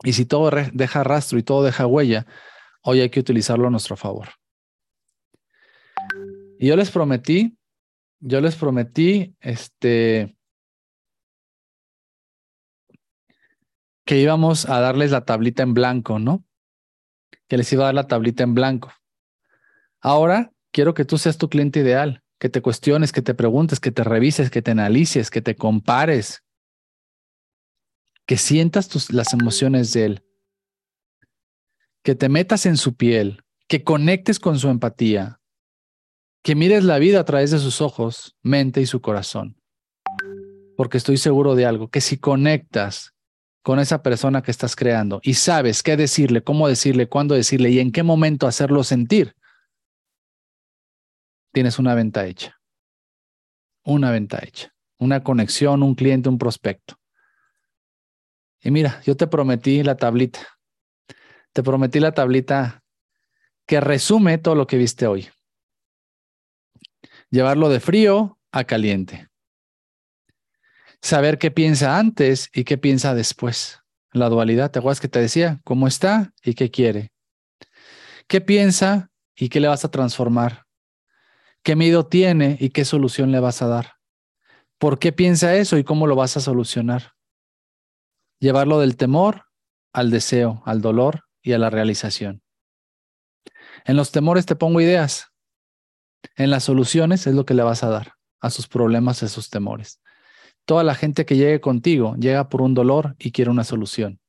Y 0.04 0.14
si 0.14 0.26
todo 0.26 0.52
deja 0.74 1.04
rastro 1.04 1.40
y 1.40 1.44
todo 1.44 1.64
deja 1.64 1.88
huella, 1.88 2.26
hoy 2.84 3.02
hay 3.02 3.10
que 3.10 3.20
utilizarlo 3.20 3.68
a 3.68 3.72
nuestro 3.72 3.96
favor. 3.96 4.30
Y 6.60 6.68
yo 6.68 6.76
les 6.76 6.92
prometí 6.92 7.58
yo 8.20 8.42
les 8.42 8.56
prometí 8.56 9.36
este 9.40 10.36
que 14.06 14.20
íbamos 14.20 14.70
a 14.70 14.80
darles 14.80 15.12
la 15.12 15.26
tablita 15.26 15.64
en 15.64 15.74
blanco, 15.74 16.20
¿no? 16.20 16.46
Que 17.48 17.58
les 17.58 17.72
iba 17.74 17.84
a 17.84 17.88
dar 17.88 17.96
la 17.96 18.08
tablita 18.08 18.44
en 18.44 18.54
blanco. 18.54 18.94
Ahora 20.00 20.52
quiero 20.72 20.94
que 20.94 21.06
tú 21.06 21.18
seas 21.18 21.38
tu 21.38 21.50
cliente 21.50 21.80
ideal, 21.80 22.24
que 22.40 22.50
te 22.50 22.62
cuestiones, 22.62 23.12
que 23.12 23.22
te 23.22 23.34
preguntes, 23.34 23.80
que 23.80 23.92
te 23.92 24.04
revises, 24.04 24.52
que 24.52 24.62
te 24.62 24.72
analices, 24.72 25.32
que 25.32 25.42
te 25.42 25.56
compares, 25.56 26.44
que 28.28 28.38
sientas 28.38 28.88
tus, 28.88 29.12
las 29.12 29.34
emociones 29.34 29.94
de 29.94 30.06
él, 30.06 30.26
que 32.04 32.14
te 32.14 32.30
metas 32.30 32.66
en 32.68 32.78
su 32.78 32.96
piel, 32.96 33.44
que 33.68 33.84
conectes 33.84 34.40
con 34.40 34.60
su 34.60 34.70
empatía, 34.70 35.40
que 36.46 36.54
mires 36.54 36.84
la 36.84 37.00
vida 37.00 37.20
a 37.20 37.26
través 37.26 37.50
de 37.50 37.58
sus 37.58 37.82
ojos, 37.82 38.38
mente 38.44 38.80
y 38.80 38.86
su 38.86 39.02
corazón. 39.02 39.60
Porque 40.78 40.98
estoy 40.98 41.18
seguro 41.18 41.56
de 41.56 41.66
algo, 41.66 41.88
que 41.88 42.02
si 42.02 42.20
conectas 42.20 43.16
con 43.64 43.80
esa 43.80 44.04
persona 44.04 44.44
que 44.44 44.52
estás 44.52 44.76
creando 44.76 45.20
y 45.24 45.34
sabes 45.34 45.82
qué 45.82 45.98
decirle, 45.98 46.44
cómo 46.44 46.68
decirle, 46.68 47.10
cuándo 47.10 47.34
decirle 47.34 47.72
y 47.72 47.80
en 47.80 47.92
qué 47.92 48.04
momento 48.04 48.46
hacerlo 48.46 48.84
sentir, 48.84 49.36
tienes 51.52 51.80
una 51.80 51.96
venta 51.96 52.28
hecha. 52.28 52.60
Una 53.84 54.12
venta 54.12 54.40
hecha. 54.44 54.72
Una 55.00 55.24
conexión, 55.24 55.82
un 55.82 55.96
cliente, 55.96 56.30
un 56.30 56.38
prospecto. 56.38 57.00
Y 58.62 58.70
mira, 58.70 59.02
yo 59.04 59.18
te 59.18 59.26
prometí 59.26 59.82
la 59.82 59.98
tablita. 59.98 60.42
Te 61.54 61.64
prometí 61.64 62.00
la 62.00 62.12
tablita 62.12 62.84
que 63.66 63.82
resume 63.82 64.38
todo 64.38 64.54
lo 64.54 64.68
que 64.68 64.78
viste 64.78 65.08
hoy 65.08 65.28
llevarlo 67.30 67.70
de 67.70 67.80
frío 67.80 68.40
a 68.52 68.64
caliente. 68.64 69.28
Saber 71.02 71.38
qué 71.38 71.52
piensa 71.52 71.98
antes 72.00 72.50
y 72.54 72.64
qué 72.64 72.78
piensa 72.78 73.14
después. 73.14 73.82
La 74.12 74.30
dualidad, 74.30 74.72
¿te 74.72 74.80
acuerdas 74.80 75.02
que 75.02 75.10
te 75.10 75.20
decía? 75.20 75.60
¿Cómo 75.64 75.88
está 75.88 76.34
y 76.44 76.54
qué 76.54 76.72
quiere? 76.72 77.12
¿Qué 78.28 78.42
piensa 78.42 79.12
y 79.36 79.50
qué 79.50 79.60
le 79.60 79.68
vas 79.68 79.86
a 79.86 79.92
transformar? 79.92 80.66
¿Qué 81.64 81.76
miedo 81.76 82.08
tiene 82.08 82.58
y 82.60 82.70
qué 82.70 82.86
solución 82.86 83.32
le 83.32 83.40
vas 83.40 83.62
a 83.62 83.68
dar? 83.68 83.96
¿Por 84.78 85.00
qué 85.00 85.12
piensa 85.12 85.56
eso 85.56 85.78
y 85.78 85.84
cómo 85.84 86.08
lo 86.08 86.16
vas 86.16 86.38
a 86.38 86.42
solucionar? 86.42 87.14
Llevarlo 88.40 88.80
del 88.80 88.98
temor 88.98 89.46
al 89.94 90.12
deseo, 90.12 90.62
al 90.66 90.82
dolor 90.82 91.26
y 91.42 91.54
a 91.54 91.58
la 91.58 91.70
realización. 91.70 92.42
En 93.86 93.96
los 93.96 94.12
temores 94.12 94.46
te 94.46 94.56
pongo 94.56 94.82
ideas. 94.82 95.32
En 96.36 96.50
las 96.50 96.64
soluciones 96.64 97.28
es 97.28 97.36
lo 97.36 97.46
que 97.46 97.54
le 97.54 97.64
vas 97.64 97.84
a 97.84 97.90
dar 97.90 98.14
a 98.40 98.50
sus 98.50 98.68
problemas, 98.68 99.24
a 99.24 99.28
sus 99.28 99.50
temores. 99.50 100.02
Toda 100.66 100.84
la 100.84 100.96
gente 100.96 101.26
que 101.26 101.36
llegue 101.36 101.62
contigo 101.62 102.16
llega 102.16 102.50
por 102.50 102.62
un 102.62 102.74
dolor 102.74 103.16
y 103.20 103.32
quiere 103.32 103.52
una 103.52 103.64
solución. 103.64 104.20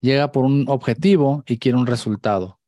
Llega 0.00 0.32
por 0.32 0.44
un 0.44 0.66
objetivo 0.68 1.42
y 1.46 1.58
quiere 1.58 1.78
un 1.78 1.86
resultado. 1.86 2.60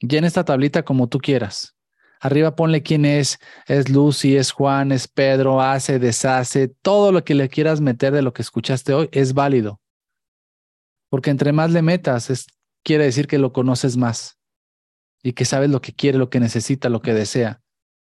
Llena 0.00 0.26
esta 0.26 0.44
tablita 0.44 0.84
como 0.84 1.08
tú 1.08 1.18
quieras. 1.18 1.76
Arriba 2.20 2.56
ponle 2.56 2.82
quién 2.82 3.04
es. 3.04 3.38
Es 3.66 3.88
Lucy, 3.88 4.36
es 4.36 4.52
Juan, 4.52 4.92
es 4.92 5.06
Pedro, 5.06 5.60
hace, 5.60 5.98
deshace. 5.98 6.68
Todo 6.68 7.12
lo 7.12 7.22
que 7.24 7.34
le 7.34 7.48
quieras 7.48 7.80
meter 7.80 8.12
de 8.12 8.22
lo 8.22 8.32
que 8.32 8.42
escuchaste 8.42 8.94
hoy 8.94 9.08
es 9.12 9.32
válido. 9.34 9.80
Porque 11.08 11.30
entre 11.30 11.52
más 11.52 11.70
le 11.70 11.82
metas, 11.82 12.30
es, 12.30 12.46
quiere 12.82 13.04
decir 13.04 13.26
que 13.26 13.38
lo 13.38 13.52
conoces 13.52 13.96
más 13.96 14.39
y 15.22 15.32
que 15.32 15.44
sabes 15.44 15.70
lo 15.70 15.80
que 15.80 15.92
quiere, 15.92 16.18
lo 16.18 16.30
que 16.30 16.40
necesita, 16.40 16.88
lo 16.88 17.02
que 17.02 17.14
desea. 17.14 17.60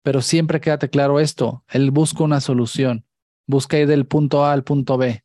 Pero 0.02 0.22
siempre 0.22 0.60
quédate 0.60 0.90
claro 0.90 1.20
esto, 1.20 1.64
él 1.68 1.90
busca 1.90 2.24
una 2.24 2.40
solución, 2.40 3.06
busca 3.46 3.78
ir 3.78 3.86
del 3.86 4.06
punto 4.06 4.44
A 4.44 4.52
al 4.52 4.64
punto 4.64 4.96
B. 4.96 5.24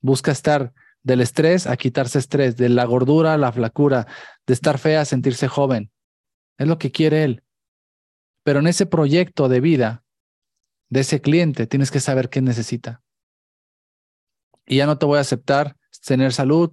Busca 0.00 0.32
estar 0.32 0.72
del 1.02 1.20
estrés 1.20 1.66
a 1.66 1.76
quitarse 1.76 2.18
estrés, 2.18 2.56
de 2.56 2.68
la 2.68 2.84
gordura 2.84 3.34
a 3.34 3.38
la 3.38 3.52
flacura, 3.52 4.06
de 4.46 4.54
estar 4.54 4.78
fea 4.78 5.02
a 5.02 5.04
sentirse 5.04 5.48
joven. 5.48 5.92
Es 6.58 6.66
lo 6.66 6.78
que 6.78 6.90
quiere 6.90 7.24
él. 7.24 7.44
Pero 8.42 8.60
en 8.60 8.66
ese 8.66 8.86
proyecto 8.86 9.48
de 9.48 9.60
vida 9.60 10.04
de 10.88 11.00
ese 11.00 11.20
cliente 11.20 11.66
tienes 11.66 11.90
que 11.90 12.00
saber 12.00 12.28
qué 12.28 12.40
necesita. 12.40 13.02
Y 14.66 14.76
ya 14.76 14.86
no 14.86 14.98
te 14.98 15.06
voy 15.06 15.18
a 15.18 15.22
aceptar 15.22 15.76
tener 16.04 16.32
salud, 16.32 16.72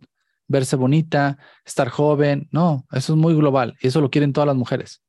verse 0.54 0.78
bonita, 0.78 1.38
estar 1.66 1.90
joven. 1.90 2.48
No, 2.52 2.86
eso 2.92 3.14
es 3.14 3.20
muy 3.20 3.34
global 3.34 3.76
y 3.82 3.88
eso 3.88 4.00
lo 4.00 4.10
quieren 4.10 4.32
todas 4.32 4.48
las 4.48 4.56
mujeres. 4.56 5.02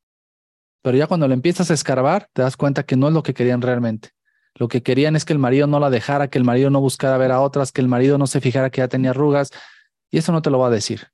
Pero 0.82 0.96
ya 0.96 1.06
cuando 1.06 1.28
le 1.28 1.34
empiezas 1.34 1.70
a 1.70 1.74
escarbar, 1.74 2.28
te 2.32 2.42
das 2.42 2.56
cuenta 2.56 2.82
que 2.82 2.96
no 2.96 3.06
es 3.08 3.14
lo 3.14 3.22
que 3.22 3.34
querían 3.34 3.62
realmente. 3.62 4.10
Lo 4.54 4.68
que 4.68 4.82
querían 4.82 5.16
es 5.16 5.24
que 5.24 5.32
el 5.32 5.38
marido 5.38 5.66
no 5.66 5.80
la 5.80 5.90
dejara, 5.90 6.28
que 6.28 6.38
el 6.38 6.44
marido 6.44 6.70
no 6.70 6.80
buscara 6.80 7.18
ver 7.18 7.32
a 7.32 7.40
otras, 7.40 7.72
que 7.72 7.80
el 7.80 7.88
marido 7.88 8.18
no 8.18 8.26
se 8.26 8.40
fijara 8.40 8.70
que 8.70 8.78
ya 8.78 8.88
tenía 8.88 9.10
arrugas. 9.10 9.50
Y 10.10 10.18
eso 10.18 10.32
no 10.32 10.42
te 10.42 10.50
lo 10.50 10.58
va 10.58 10.68
a 10.68 10.70
decir. 10.70 11.08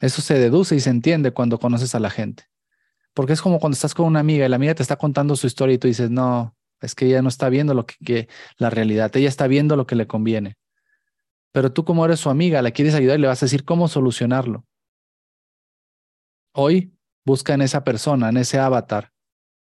Eso 0.00 0.22
se 0.22 0.38
deduce 0.38 0.76
y 0.76 0.80
se 0.80 0.90
entiende 0.90 1.30
cuando 1.30 1.58
conoces 1.58 1.94
a 1.94 2.00
la 2.00 2.10
gente. 2.10 2.44
Porque 3.14 3.32
es 3.32 3.40
como 3.40 3.58
cuando 3.58 3.74
estás 3.74 3.94
con 3.94 4.06
una 4.06 4.20
amiga 4.20 4.44
y 4.44 4.48
la 4.48 4.56
amiga 4.56 4.74
te 4.74 4.82
está 4.82 4.96
contando 4.96 5.36
su 5.36 5.46
historia 5.46 5.74
y 5.74 5.78
tú 5.78 5.88
dices, 5.88 6.10
no, 6.10 6.54
es 6.80 6.94
que 6.94 7.06
ella 7.06 7.22
no 7.22 7.28
está 7.28 7.48
viendo 7.48 7.74
lo 7.74 7.86
que, 7.86 8.28
la 8.58 8.70
realidad, 8.70 9.14
ella 9.16 9.28
está 9.28 9.46
viendo 9.46 9.76
lo 9.76 9.86
que 9.86 9.96
le 9.96 10.06
conviene. 10.06 10.56
Pero 11.56 11.72
tú 11.72 11.86
como 11.86 12.04
eres 12.04 12.20
su 12.20 12.28
amiga, 12.28 12.60
la 12.60 12.70
quieres 12.70 12.94
ayudar 12.94 13.18
y 13.18 13.22
le 13.22 13.28
vas 13.28 13.42
a 13.42 13.46
decir 13.46 13.64
cómo 13.64 13.88
solucionarlo. 13.88 14.66
Hoy 16.52 16.94
busca 17.24 17.54
en 17.54 17.62
esa 17.62 17.82
persona, 17.82 18.28
en 18.28 18.36
ese 18.36 18.58
avatar, 18.58 19.14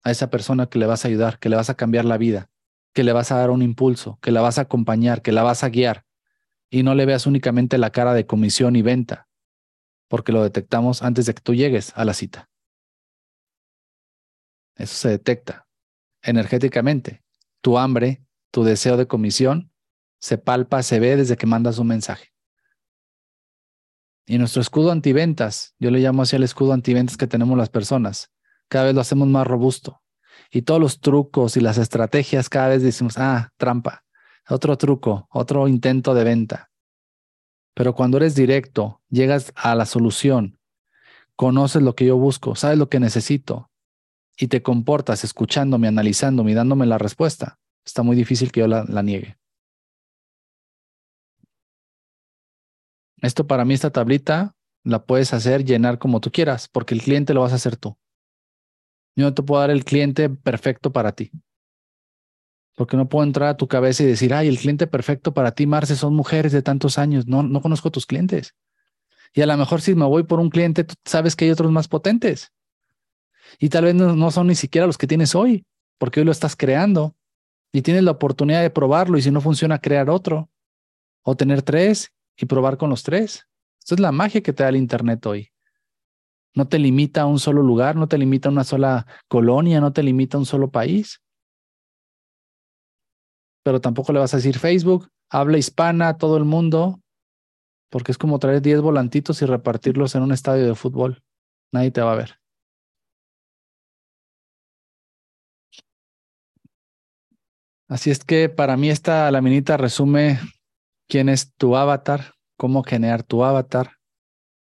a 0.02 0.10
esa 0.10 0.30
persona 0.30 0.70
que 0.70 0.78
le 0.78 0.86
vas 0.86 1.04
a 1.04 1.08
ayudar, 1.08 1.38
que 1.38 1.50
le 1.50 1.56
vas 1.56 1.68
a 1.68 1.74
cambiar 1.74 2.06
la 2.06 2.16
vida, 2.16 2.48
que 2.94 3.04
le 3.04 3.12
vas 3.12 3.30
a 3.30 3.36
dar 3.36 3.50
un 3.50 3.60
impulso, 3.60 4.18
que 4.22 4.30
la 4.30 4.40
vas 4.40 4.56
a 4.56 4.62
acompañar, 4.62 5.20
que 5.20 5.32
la 5.32 5.42
vas 5.42 5.64
a 5.64 5.68
guiar. 5.68 6.06
y 6.70 6.82
no 6.82 6.94
le 6.94 7.04
veas 7.04 7.26
únicamente 7.26 7.76
la 7.76 7.90
cara 7.90 8.14
de 8.14 8.24
comisión 8.24 8.74
y 8.74 8.80
venta, 8.80 9.28
porque 10.08 10.32
lo 10.32 10.42
detectamos 10.42 11.02
antes 11.02 11.26
de 11.26 11.34
que 11.34 11.42
tú 11.42 11.52
llegues 11.54 11.92
a 11.94 12.06
la 12.06 12.14
cita. 12.14 12.48
Eso 14.76 14.94
se 14.94 15.10
detecta 15.10 15.68
energéticamente. 16.22 17.22
Tu 17.60 17.76
hambre, 17.76 18.24
tu 18.50 18.64
deseo 18.64 18.96
de 18.96 19.06
comisión, 19.06 19.71
se 20.22 20.38
palpa, 20.38 20.84
se 20.84 21.00
ve 21.00 21.16
desde 21.16 21.36
que 21.36 21.46
mandas 21.46 21.78
un 21.78 21.88
mensaje. 21.88 22.28
Y 24.24 24.38
nuestro 24.38 24.62
escudo 24.62 24.92
antiventas, 24.92 25.74
yo 25.80 25.90
le 25.90 25.98
llamo 25.98 26.22
así 26.22 26.36
el 26.36 26.44
escudo 26.44 26.72
antiventas 26.72 27.16
que 27.16 27.26
tenemos 27.26 27.58
las 27.58 27.70
personas, 27.70 28.30
cada 28.68 28.84
vez 28.84 28.94
lo 28.94 29.00
hacemos 29.00 29.26
más 29.26 29.44
robusto. 29.44 30.00
Y 30.48 30.62
todos 30.62 30.80
los 30.80 31.00
trucos 31.00 31.56
y 31.56 31.60
las 31.60 31.76
estrategias, 31.76 32.48
cada 32.48 32.68
vez 32.68 32.82
decimos, 32.84 33.18
ah, 33.18 33.50
trampa, 33.56 34.04
otro 34.48 34.78
truco, 34.78 35.26
otro 35.28 35.66
intento 35.66 36.14
de 36.14 36.22
venta. 36.22 36.70
Pero 37.74 37.96
cuando 37.96 38.18
eres 38.18 38.36
directo, 38.36 39.02
llegas 39.08 39.52
a 39.56 39.74
la 39.74 39.86
solución, 39.86 40.60
conoces 41.34 41.82
lo 41.82 41.96
que 41.96 42.06
yo 42.06 42.16
busco, 42.16 42.54
sabes 42.54 42.78
lo 42.78 42.88
que 42.88 43.00
necesito 43.00 43.72
y 44.36 44.46
te 44.46 44.62
comportas 44.62 45.24
escuchándome, 45.24 45.88
analizándome 45.88 46.52
y 46.52 46.54
dándome 46.54 46.86
la 46.86 46.98
respuesta, 46.98 47.58
está 47.84 48.04
muy 48.04 48.14
difícil 48.14 48.52
que 48.52 48.60
yo 48.60 48.68
la, 48.68 48.84
la 48.84 49.02
niegue. 49.02 49.41
Esto 53.22 53.46
para 53.46 53.64
mí, 53.64 53.72
esta 53.72 53.90
tablita, 53.90 54.56
la 54.84 55.04
puedes 55.04 55.32
hacer, 55.32 55.64
llenar 55.64 55.98
como 55.98 56.20
tú 56.20 56.30
quieras, 56.32 56.68
porque 56.68 56.94
el 56.94 57.02
cliente 57.02 57.34
lo 57.34 57.42
vas 57.42 57.52
a 57.52 57.56
hacer 57.56 57.76
tú. 57.76 57.96
Yo 59.14 59.24
no 59.24 59.34
te 59.34 59.42
puedo 59.42 59.60
dar 59.60 59.70
el 59.70 59.84
cliente 59.84 60.28
perfecto 60.28 60.92
para 60.92 61.12
ti. 61.12 61.30
Porque 62.74 62.96
no 62.96 63.08
puedo 63.08 63.24
entrar 63.24 63.50
a 63.50 63.56
tu 63.56 63.68
cabeza 63.68 64.02
y 64.02 64.06
decir, 64.06 64.34
ay, 64.34 64.48
el 64.48 64.58
cliente 64.58 64.86
perfecto 64.86 65.32
para 65.32 65.52
ti, 65.52 65.66
Marce, 65.66 65.94
son 65.94 66.14
mujeres 66.14 66.52
de 66.52 66.62
tantos 66.62 66.98
años. 66.98 67.26
No, 67.28 67.42
no 67.42 67.60
conozco 67.60 67.90
tus 67.90 68.06
clientes. 68.06 68.54
Y 69.34 69.42
a 69.42 69.46
lo 69.46 69.56
mejor 69.56 69.80
si 69.80 69.94
me 69.94 70.06
voy 70.06 70.24
por 70.24 70.40
un 70.40 70.50
cliente, 70.50 70.84
tú 70.84 70.94
sabes 71.04 71.36
que 71.36 71.44
hay 71.44 71.50
otros 71.52 71.70
más 71.70 71.86
potentes. 71.86 72.52
Y 73.58 73.68
tal 73.68 73.84
vez 73.84 73.94
no, 73.94 74.16
no 74.16 74.30
son 74.30 74.48
ni 74.48 74.54
siquiera 74.54 74.86
los 74.86 74.98
que 74.98 75.06
tienes 75.06 75.34
hoy, 75.34 75.64
porque 75.98 76.20
hoy 76.20 76.26
lo 76.26 76.32
estás 76.32 76.56
creando 76.56 77.14
y 77.72 77.82
tienes 77.82 78.02
la 78.02 78.10
oportunidad 78.10 78.62
de 78.62 78.70
probarlo 78.70 79.16
y 79.16 79.22
si 79.22 79.30
no 79.30 79.40
funciona, 79.40 79.78
crear 79.78 80.10
otro 80.10 80.50
o 81.22 81.36
tener 81.36 81.62
tres 81.62 82.12
y 82.36 82.46
probar 82.46 82.76
con 82.76 82.90
los 82.90 83.02
tres. 83.02 83.46
Esto 83.78 83.94
es 83.94 84.00
la 84.00 84.12
magia 84.12 84.42
que 84.42 84.52
te 84.52 84.62
da 84.62 84.68
el 84.68 84.76
Internet 84.76 85.24
hoy. 85.26 85.52
No 86.54 86.68
te 86.68 86.78
limita 86.78 87.22
a 87.22 87.26
un 87.26 87.38
solo 87.38 87.62
lugar, 87.62 87.96
no 87.96 88.08
te 88.08 88.18
limita 88.18 88.48
a 88.48 88.52
una 88.52 88.64
sola 88.64 89.06
colonia, 89.28 89.80
no 89.80 89.92
te 89.92 90.02
limita 90.02 90.36
a 90.36 90.40
un 90.40 90.46
solo 90.46 90.70
país. 90.70 91.22
Pero 93.64 93.80
tampoco 93.80 94.12
le 94.12 94.18
vas 94.18 94.34
a 94.34 94.36
decir 94.36 94.58
Facebook, 94.58 95.08
habla 95.30 95.58
hispana 95.58 96.08
a 96.08 96.18
todo 96.18 96.36
el 96.36 96.44
mundo, 96.44 97.00
porque 97.90 98.12
es 98.12 98.18
como 98.18 98.38
traer 98.38 98.60
10 98.60 98.80
volantitos 98.80 99.40
y 99.42 99.46
repartirlos 99.46 100.14
en 100.14 100.22
un 100.22 100.32
estadio 100.32 100.66
de 100.66 100.74
fútbol. 100.74 101.22
Nadie 101.72 101.90
te 101.90 102.02
va 102.02 102.12
a 102.12 102.16
ver. 102.16 102.38
Así 107.88 108.10
es 108.10 108.24
que 108.24 108.48
para 108.48 108.76
mí 108.76 108.88
esta 108.88 109.30
laminita 109.30 109.76
resume 109.76 110.38
quién 111.12 111.28
es 111.28 111.52
tu 111.56 111.76
avatar, 111.76 112.36
cómo 112.56 112.82
generar 112.82 113.22
tu 113.22 113.44
avatar 113.44 113.98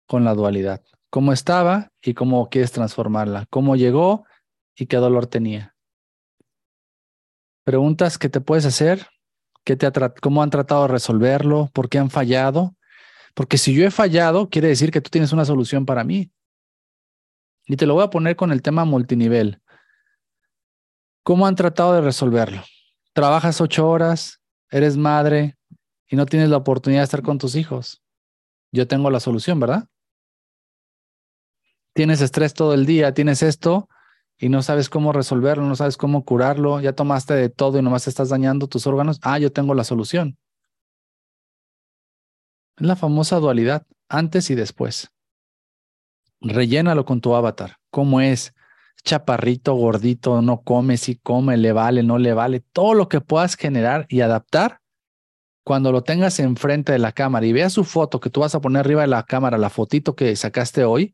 con 0.08 0.24
la 0.24 0.34
dualidad. 0.34 0.82
Cómo 1.10 1.34
estaba 1.34 1.92
y 2.02 2.14
cómo 2.14 2.50
quieres 2.50 2.72
transformarla. 2.72 3.48
Cómo 3.50 3.76
llegó 3.76 4.26
y 4.74 4.86
qué 4.86 4.96
dolor 4.96 5.28
tenía. 5.28 5.76
Preguntas 7.66 8.18
que 8.18 8.30
te 8.30 8.40
puedes 8.40 8.64
hacer. 8.64 9.08
¿Qué 9.66 9.76
te 9.76 9.92
¿Cómo 10.22 10.42
han 10.42 10.50
tratado 10.50 10.84
de 10.84 10.88
resolverlo? 10.88 11.70
¿Por 11.74 11.90
qué 11.90 12.00
han 12.00 12.10
fallado? 12.10 12.78
Porque 13.34 13.58
si 13.58 13.74
yo 13.74 13.86
he 13.86 13.92
fallado, 13.92 14.50
quiere 14.50 14.70
decir 14.70 14.90
que 14.90 15.02
tú 15.02 15.10
tienes 15.10 15.34
una 15.34 15.44
solución 15.44 15.86
para 15.86 16.06
mí. 16.06 16.32
Y 17.66 17.76
te 17.76 17.86
lo 17.86 17.96
voy 17.96 18.06
a 18.06 18.10
poner 18.10 18.38
con 18.38 18.54
el 18.54 18.62
tema 18.62 18.86
multinivel. 18.86 19.62
¿Cómo 21.24 21.46
han 21.46 21.56
tratado 21.56 21.96
de 21.96 22.00
resolverlo? 22.00 22.64
Trabajas 23.12 23.60
ocho 23.60 23.90
horas, 23.90 24.40
eres 24.72 24.96
madre, 24.96 25.58
y 26.10 26.16
no 26.16 26.26
tienes 26.26 26.50
la 26.50 26.58
oportunidad 26.58 27.02
de 27.02 27.06
estar 27.06 27.22
con 27.22 27.38
tus 27.38 27.56
hijos. 27.56 28.02
Yo 28.72 28.88
tengo 28.88 29.10
la 29.10 29.20
solución, 29.20 29.60
¿verdad? 29.60 29.88
Tienes 31.94 32.22
estrés 32.22 32.54
todo 32.54 32.74
el 32.74 32.86
día, 32.86 33.14
tienes 33.14 33.42
esto 33.42 33.90
y 34.38 34.50
no 34.50 34.62
sabes 34.62 34.90
cómo 34.90 35.14
resolverlo, 35.14 35.66
no 35.66 35.76
sabes 35.76 35.98
cómo 35.98 36.24
curarlo, 36.24 36.80
ya 36.80 36.94
tomaste 36.94 37.34
de 37.34 37.50
todo 37.50 37.80
y 37.80 37.82
nomás 37.82 38.08
estás 38.08 38.30
dañando 38.30 38.68
tus 38.68 38.86
órganos. 38.86 39.20
Ah, 39.24 39.40
yo 39.40 39.52
tengo 39.52 39.74
la 39.74 39.84
solución. 39.84 40.38
Es 42.78 42.86
la 42.86 42.96
famosa 42.96 43.38
dualidad, 43.38 43.88
antes 44.08 44.52
y 44.52 44.56
después. 44.56 45.10
Rellénalo 46.40 47.06
con 47.06 47.20
tu 47.20 47.34
avatar. 47.36 47.78
¿Cómo 47.90 48.22
es? 48.22 48.54
Chaparrito, 49.04 49.74
gordito, 49.74 50.42
no 50.44 50.62
come, 50.62 50.98
si 50.98 51.16
come, 51.16 51.58
le 51.58 51.72
vale, 51.72 52.04
no 52.04 52.20
le 52.20 52.34
vale. 52.34 52.60
Todo 52.60 52.94
lo 52.94 53.10
que 53.10 53.22
puedas 53.22 53.56
generar 53.56 54.06
y 54.10 54.22
adaptar 54.22 54.82
cuando 55.68 55.92
lo 55.92 56.02
tengas 56.02 56.40
enfrente 56.40 56.94
de 56.94 56.98
la 56.98 57.12
cámara 57.12 57.46
y 57.46 57.52
veas 57.52 57.74
su 57.74 57.84
foto 57.84 58.22
que 58.22 58.30
tú 58.30 58.40
vas 58.40 58.56
a 58.56 58.62
poner 58.62 58.80
arriba 58.80 59.02
de 59.02 59.08
la 59.08 59.24
cámara, 59.24 59.58
la 59.58 59.70
fotito 59.70 60.16
que 60.16 60.34
sacaste 60.38 60.86
hoy, 60.86 61.14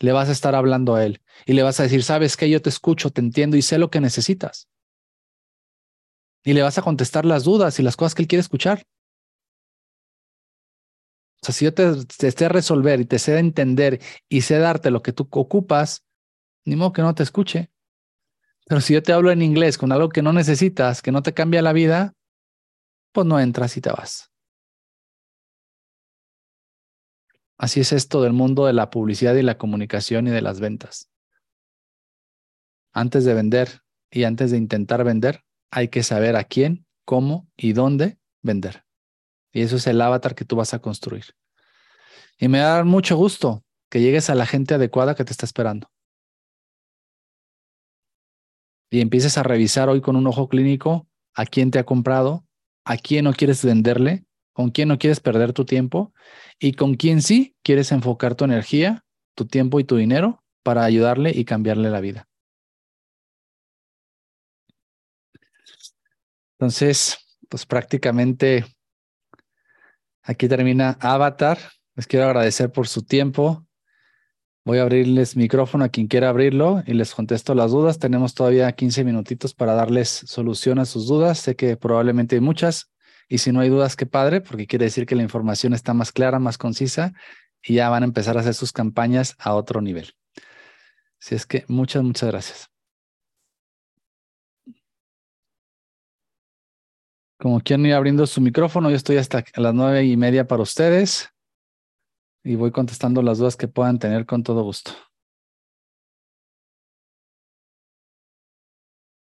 le 0.00 0.10
vas 0.10 0.28
a 0.28 0.32
estar 0.32 0.56
hablando 0.56 0.96
a 0.96 1.04
él 1.06 1.22
y 1.46 1.52
le 1.52 1.62
vas 1.62 1.78
a 1.78 1.84
decir, 1.84 2.02
sabes 2.02 2.36
que 2.36 2.50
yo 2.50 2.60
te 2.60 2.70
escucho, 2.70 3.10
te 3.10 3.20
entiendo 3.20 3.56
y 3.56 3.62
sé 3.62 3.78
lo 3.78 3.90
que 3.90 4.00
necesitas. 4.00 4.68
Y 6.42 6.54
le 6.54 6.62
vas 6.62 6.76
a 6.76 6.82
contestar 6.82 7.24
las 7.24 7.44
dudas 7.44 7.78
y 7.78 7.84
las 7.84 7.94
cosas 7.94 8.16
que 8.16 8.22
él 8.22 8.26
quiere 8.26 8.40
escuchar. 8.40 8.82
O 11.40 11.46
sea, 11.46 11.54
si 11.54 11.64
yo 11.64 11.72
te, 11.72 12.04
te 12.04 12.32
sé 12.32 12.48
resolver 12.48 12.98
y 12.98 13.04
te 13.04 13.20
sé 13.20 13.38
entender 13.38 14.00
y 14.28 14.40
sé 14.40 14.58
darte 14.58 14.90
lo 14.90 15.02
que 15.02 15.12
tú 15.12 15.28
ocupas, 15.30 16.04
ni 16.64 16.74
modo 16.74 16.92
que 16.92 17.02
no 17.02 17.14
te 17.14 17.22
escuche. 17.22 17.70
Pero 18.66 18.80
si 18.80 18.92
yo 18.94 19.04
te 19.04 19.12
hablo 19.12 19.30
en 19.30 19.40
inglés 19.40 19.78
con 19.78 19.92
algo 19.92 20.08
que 20.08 20.22
no 20.22 20.32
necesitas, 20.32 21.00
que 21.00 21.12
no 21.12 21.22
te 21.22 21.32
cambia 21.32 21.62
la 21.62 21.72
vida, 21.72 22.16
pues 23.14 23.26
no 23.26 23.38
entras 23.38 23.76
y 23.76 23.80
te 23.80 23.90
vas. 23.90 24.30
Así 27.56 27.80
es 27.80 27.92
esto 27.92 28.20
del 28.20 28.32
mundo 28.32 28.66
de 28.66 28.72
la 28.72 28.90
publicidad 28.90 29.36
y 29.36 29.42
la 29.42 29.56
comunicación 29.56 30.26
y 30.26 30.30
de 30.30 30.42
las 30.42 30.58
ventas. 30.58 31.08
Antes 32.92 33.24
de 33.24 33.32
vender 33.32 33.82
y 34.10 34.24
antes 34.24 34.50
de 34.50 34.56
intentar 34.56 35.04
vender, 35.04 35.44
hay 35.70 35.88
que 35.88 36.02
saber 36.02 36.34
a 36.34 36.44
quién, 36.44 36.86
cómo 37.04 37.48
y 37.56 37.72
dónde 37.72 38.18
vender. 38.42 38.84
Y 39.52 39.62
eso 39.62 39.76
es 39.76 39.86
el 39.86 40.00
avatar 40.00 40.34
que 40.34 40.44
tú 40.44 40.56
vas 40.56 40.74
a 40.74 40.80
construir. 40.80 41.36
Y 42.38 42.48
me 42.48 42.60
va 42.60 42.66
a 42.66 42.74
dar 42.76 42.84
mucho 42.84 43.16
gusto 43.16 43.64
que 43.88 44.00
llegues 44.00 44.28
a 44.28 44.34
la 44.34 44.46
gente 44.46 44.74
adecuada 44.74 45.14
que 45.14 45.24
te 45.24 45.30
está 45.30 45.46
esperando. 45.46 45.88
Y 48.90 49.00
empieces 49.00 49.38
a 49.38 49.44
revisar 49.44 49.88
hoy 49.88 50.00
con 50.00 50.16
un 50.16 50.26
ojo 50.26 50.48
clínico 50.48 51.08
a 51.32 51.46
quién 51.46 51.70
te 51.70 51.78
ha 51.78 51.84
comprado, 51.84 52.44
a 52.84 52.96
quién 52.96 53.24
no 53.24 53.32
quieres 53.32 53.64
venderle, 53.64 54.24
con 54.52 54.70
quién 54.70 54.88
no 54.88 54.98
quieres 54.98 55.20
perder 55.20 55.52
tu 55.52 55.64
tiempo 55.64 56.12
y 56.58 56.72
con 56.72 56.94
quién 56.94 57.22
sí 57.22 57.56
quieres 57.62 57.92
enfocar 57.92 58.34
tu 58.34 58.44
energía, 58.44 59.04
tu 59.34 59.46
tiempo 59.46 59.80
y 59.80 59.84
tu 59.84 59.96
dinero 59.96 60.44
para 60.62 60.84
ayudarle 60.84 61.30
y 61.34 61.44
cambiarle 61.44 61.90
la 61.90 62.00
vida. 62.00 62.28
Entonces, 66.58 67.18
pues 67.48 67.66
prácticamente 67.66 68.64
aquí 70.22 70.48
termina 70.48 70.96
Avatar. 71.00 71.58
Les 71.96 72.06
quiero 72.06 72.26
agradecer 72.26 72.72
por 72.72 72.88
su 72.88 73.02
tiempo. 73.02 73.63
Voy 74.66 74.78
a 74.78 74.82
abrirles 74.82 75.36
micrófono 75.36 75.84
a 75.84 75.90
quien 75.90 76.06
quiera 76.06 76.30
abrirlo 76.30 76.82
y 76.86 76.94
les 76.94 77.14
contesto 77.14 77.54
las 77.54 77.72
dudas. 77.72 77.98
Tenemos 77.98 78.32
todavía 78.32 78.72
15 78.72 79.04
minutitos 79.04 79.52
para 79.52 79.74
darles 79.74 80.08
solución 80.08 80.78
a 80.78 80.86
sus 80.86 81.06
dudas. 81.06 81.38
Sé 81.38 81.54
que 81.54 81.76
probablemente 81.76 82.36
hay 82.36 82.40
muchas 82.40 82.90
y 83.28 83.38
si 83.38 83.52
no 83.52 83.60
hay 83.60 83.68
dudas, 83.68 83.94
qué 83.94 84.06
padre, 84.06 84.40
porque 84.40 84.66
quiere 84.66 84.86
decir 84.86 85.04
que 85.04 85.16
la 85.16 85.22
información 85.22 85.74
está 85.74 85.92
más 85.92 86.12
clara, 86.12 86.38
más 86.38 86.56
concisa 86.56 87.12
y 87.62 87.74
ya 87.74 87.90
van 87.90 88.04
a 88.04 88.06
empezar 88.06 88.38
a 88.38 88.40
hacer 88.40 88.54
sus 88.54 88.72
campañas 88.72 89.36
a 89.38 89.54
otro 89.54 89.82
nivel. 89.82 90.14
Así 91.20 91.34
es 91.34 91.44
que 91.44 91.66
muchas, 91.68 92.02
muchas 92.02 92.30
gracias. 92.30 92.70
Como 97.38 97.60
quieran 97.60 97.84
ir 97.84 97.92
abriendo 97.92 98.26
su 98.26 98.40
micrófono, 98.40 98.88
yo 98.88 98.96
estoy 98.96 99.18
hasta 99.18 99.44
las 99.56 99.74
nueve 99.74 100.04
y 100.04 100.16
media 100.16 100.46
para 100.46 100.62
ustedes 100.62 101.33
y 102.44 102.56
voy 102.56 102.70
contestando 102.72 103.22
las 103.22 103.38
dudas 103.38 103.56
que 103.56 103.68
puedan 103.68 103.98
tener 103.98 104.26
con 104.26 104.42
todo 104.42 104.62
gusto. 104.62 104.92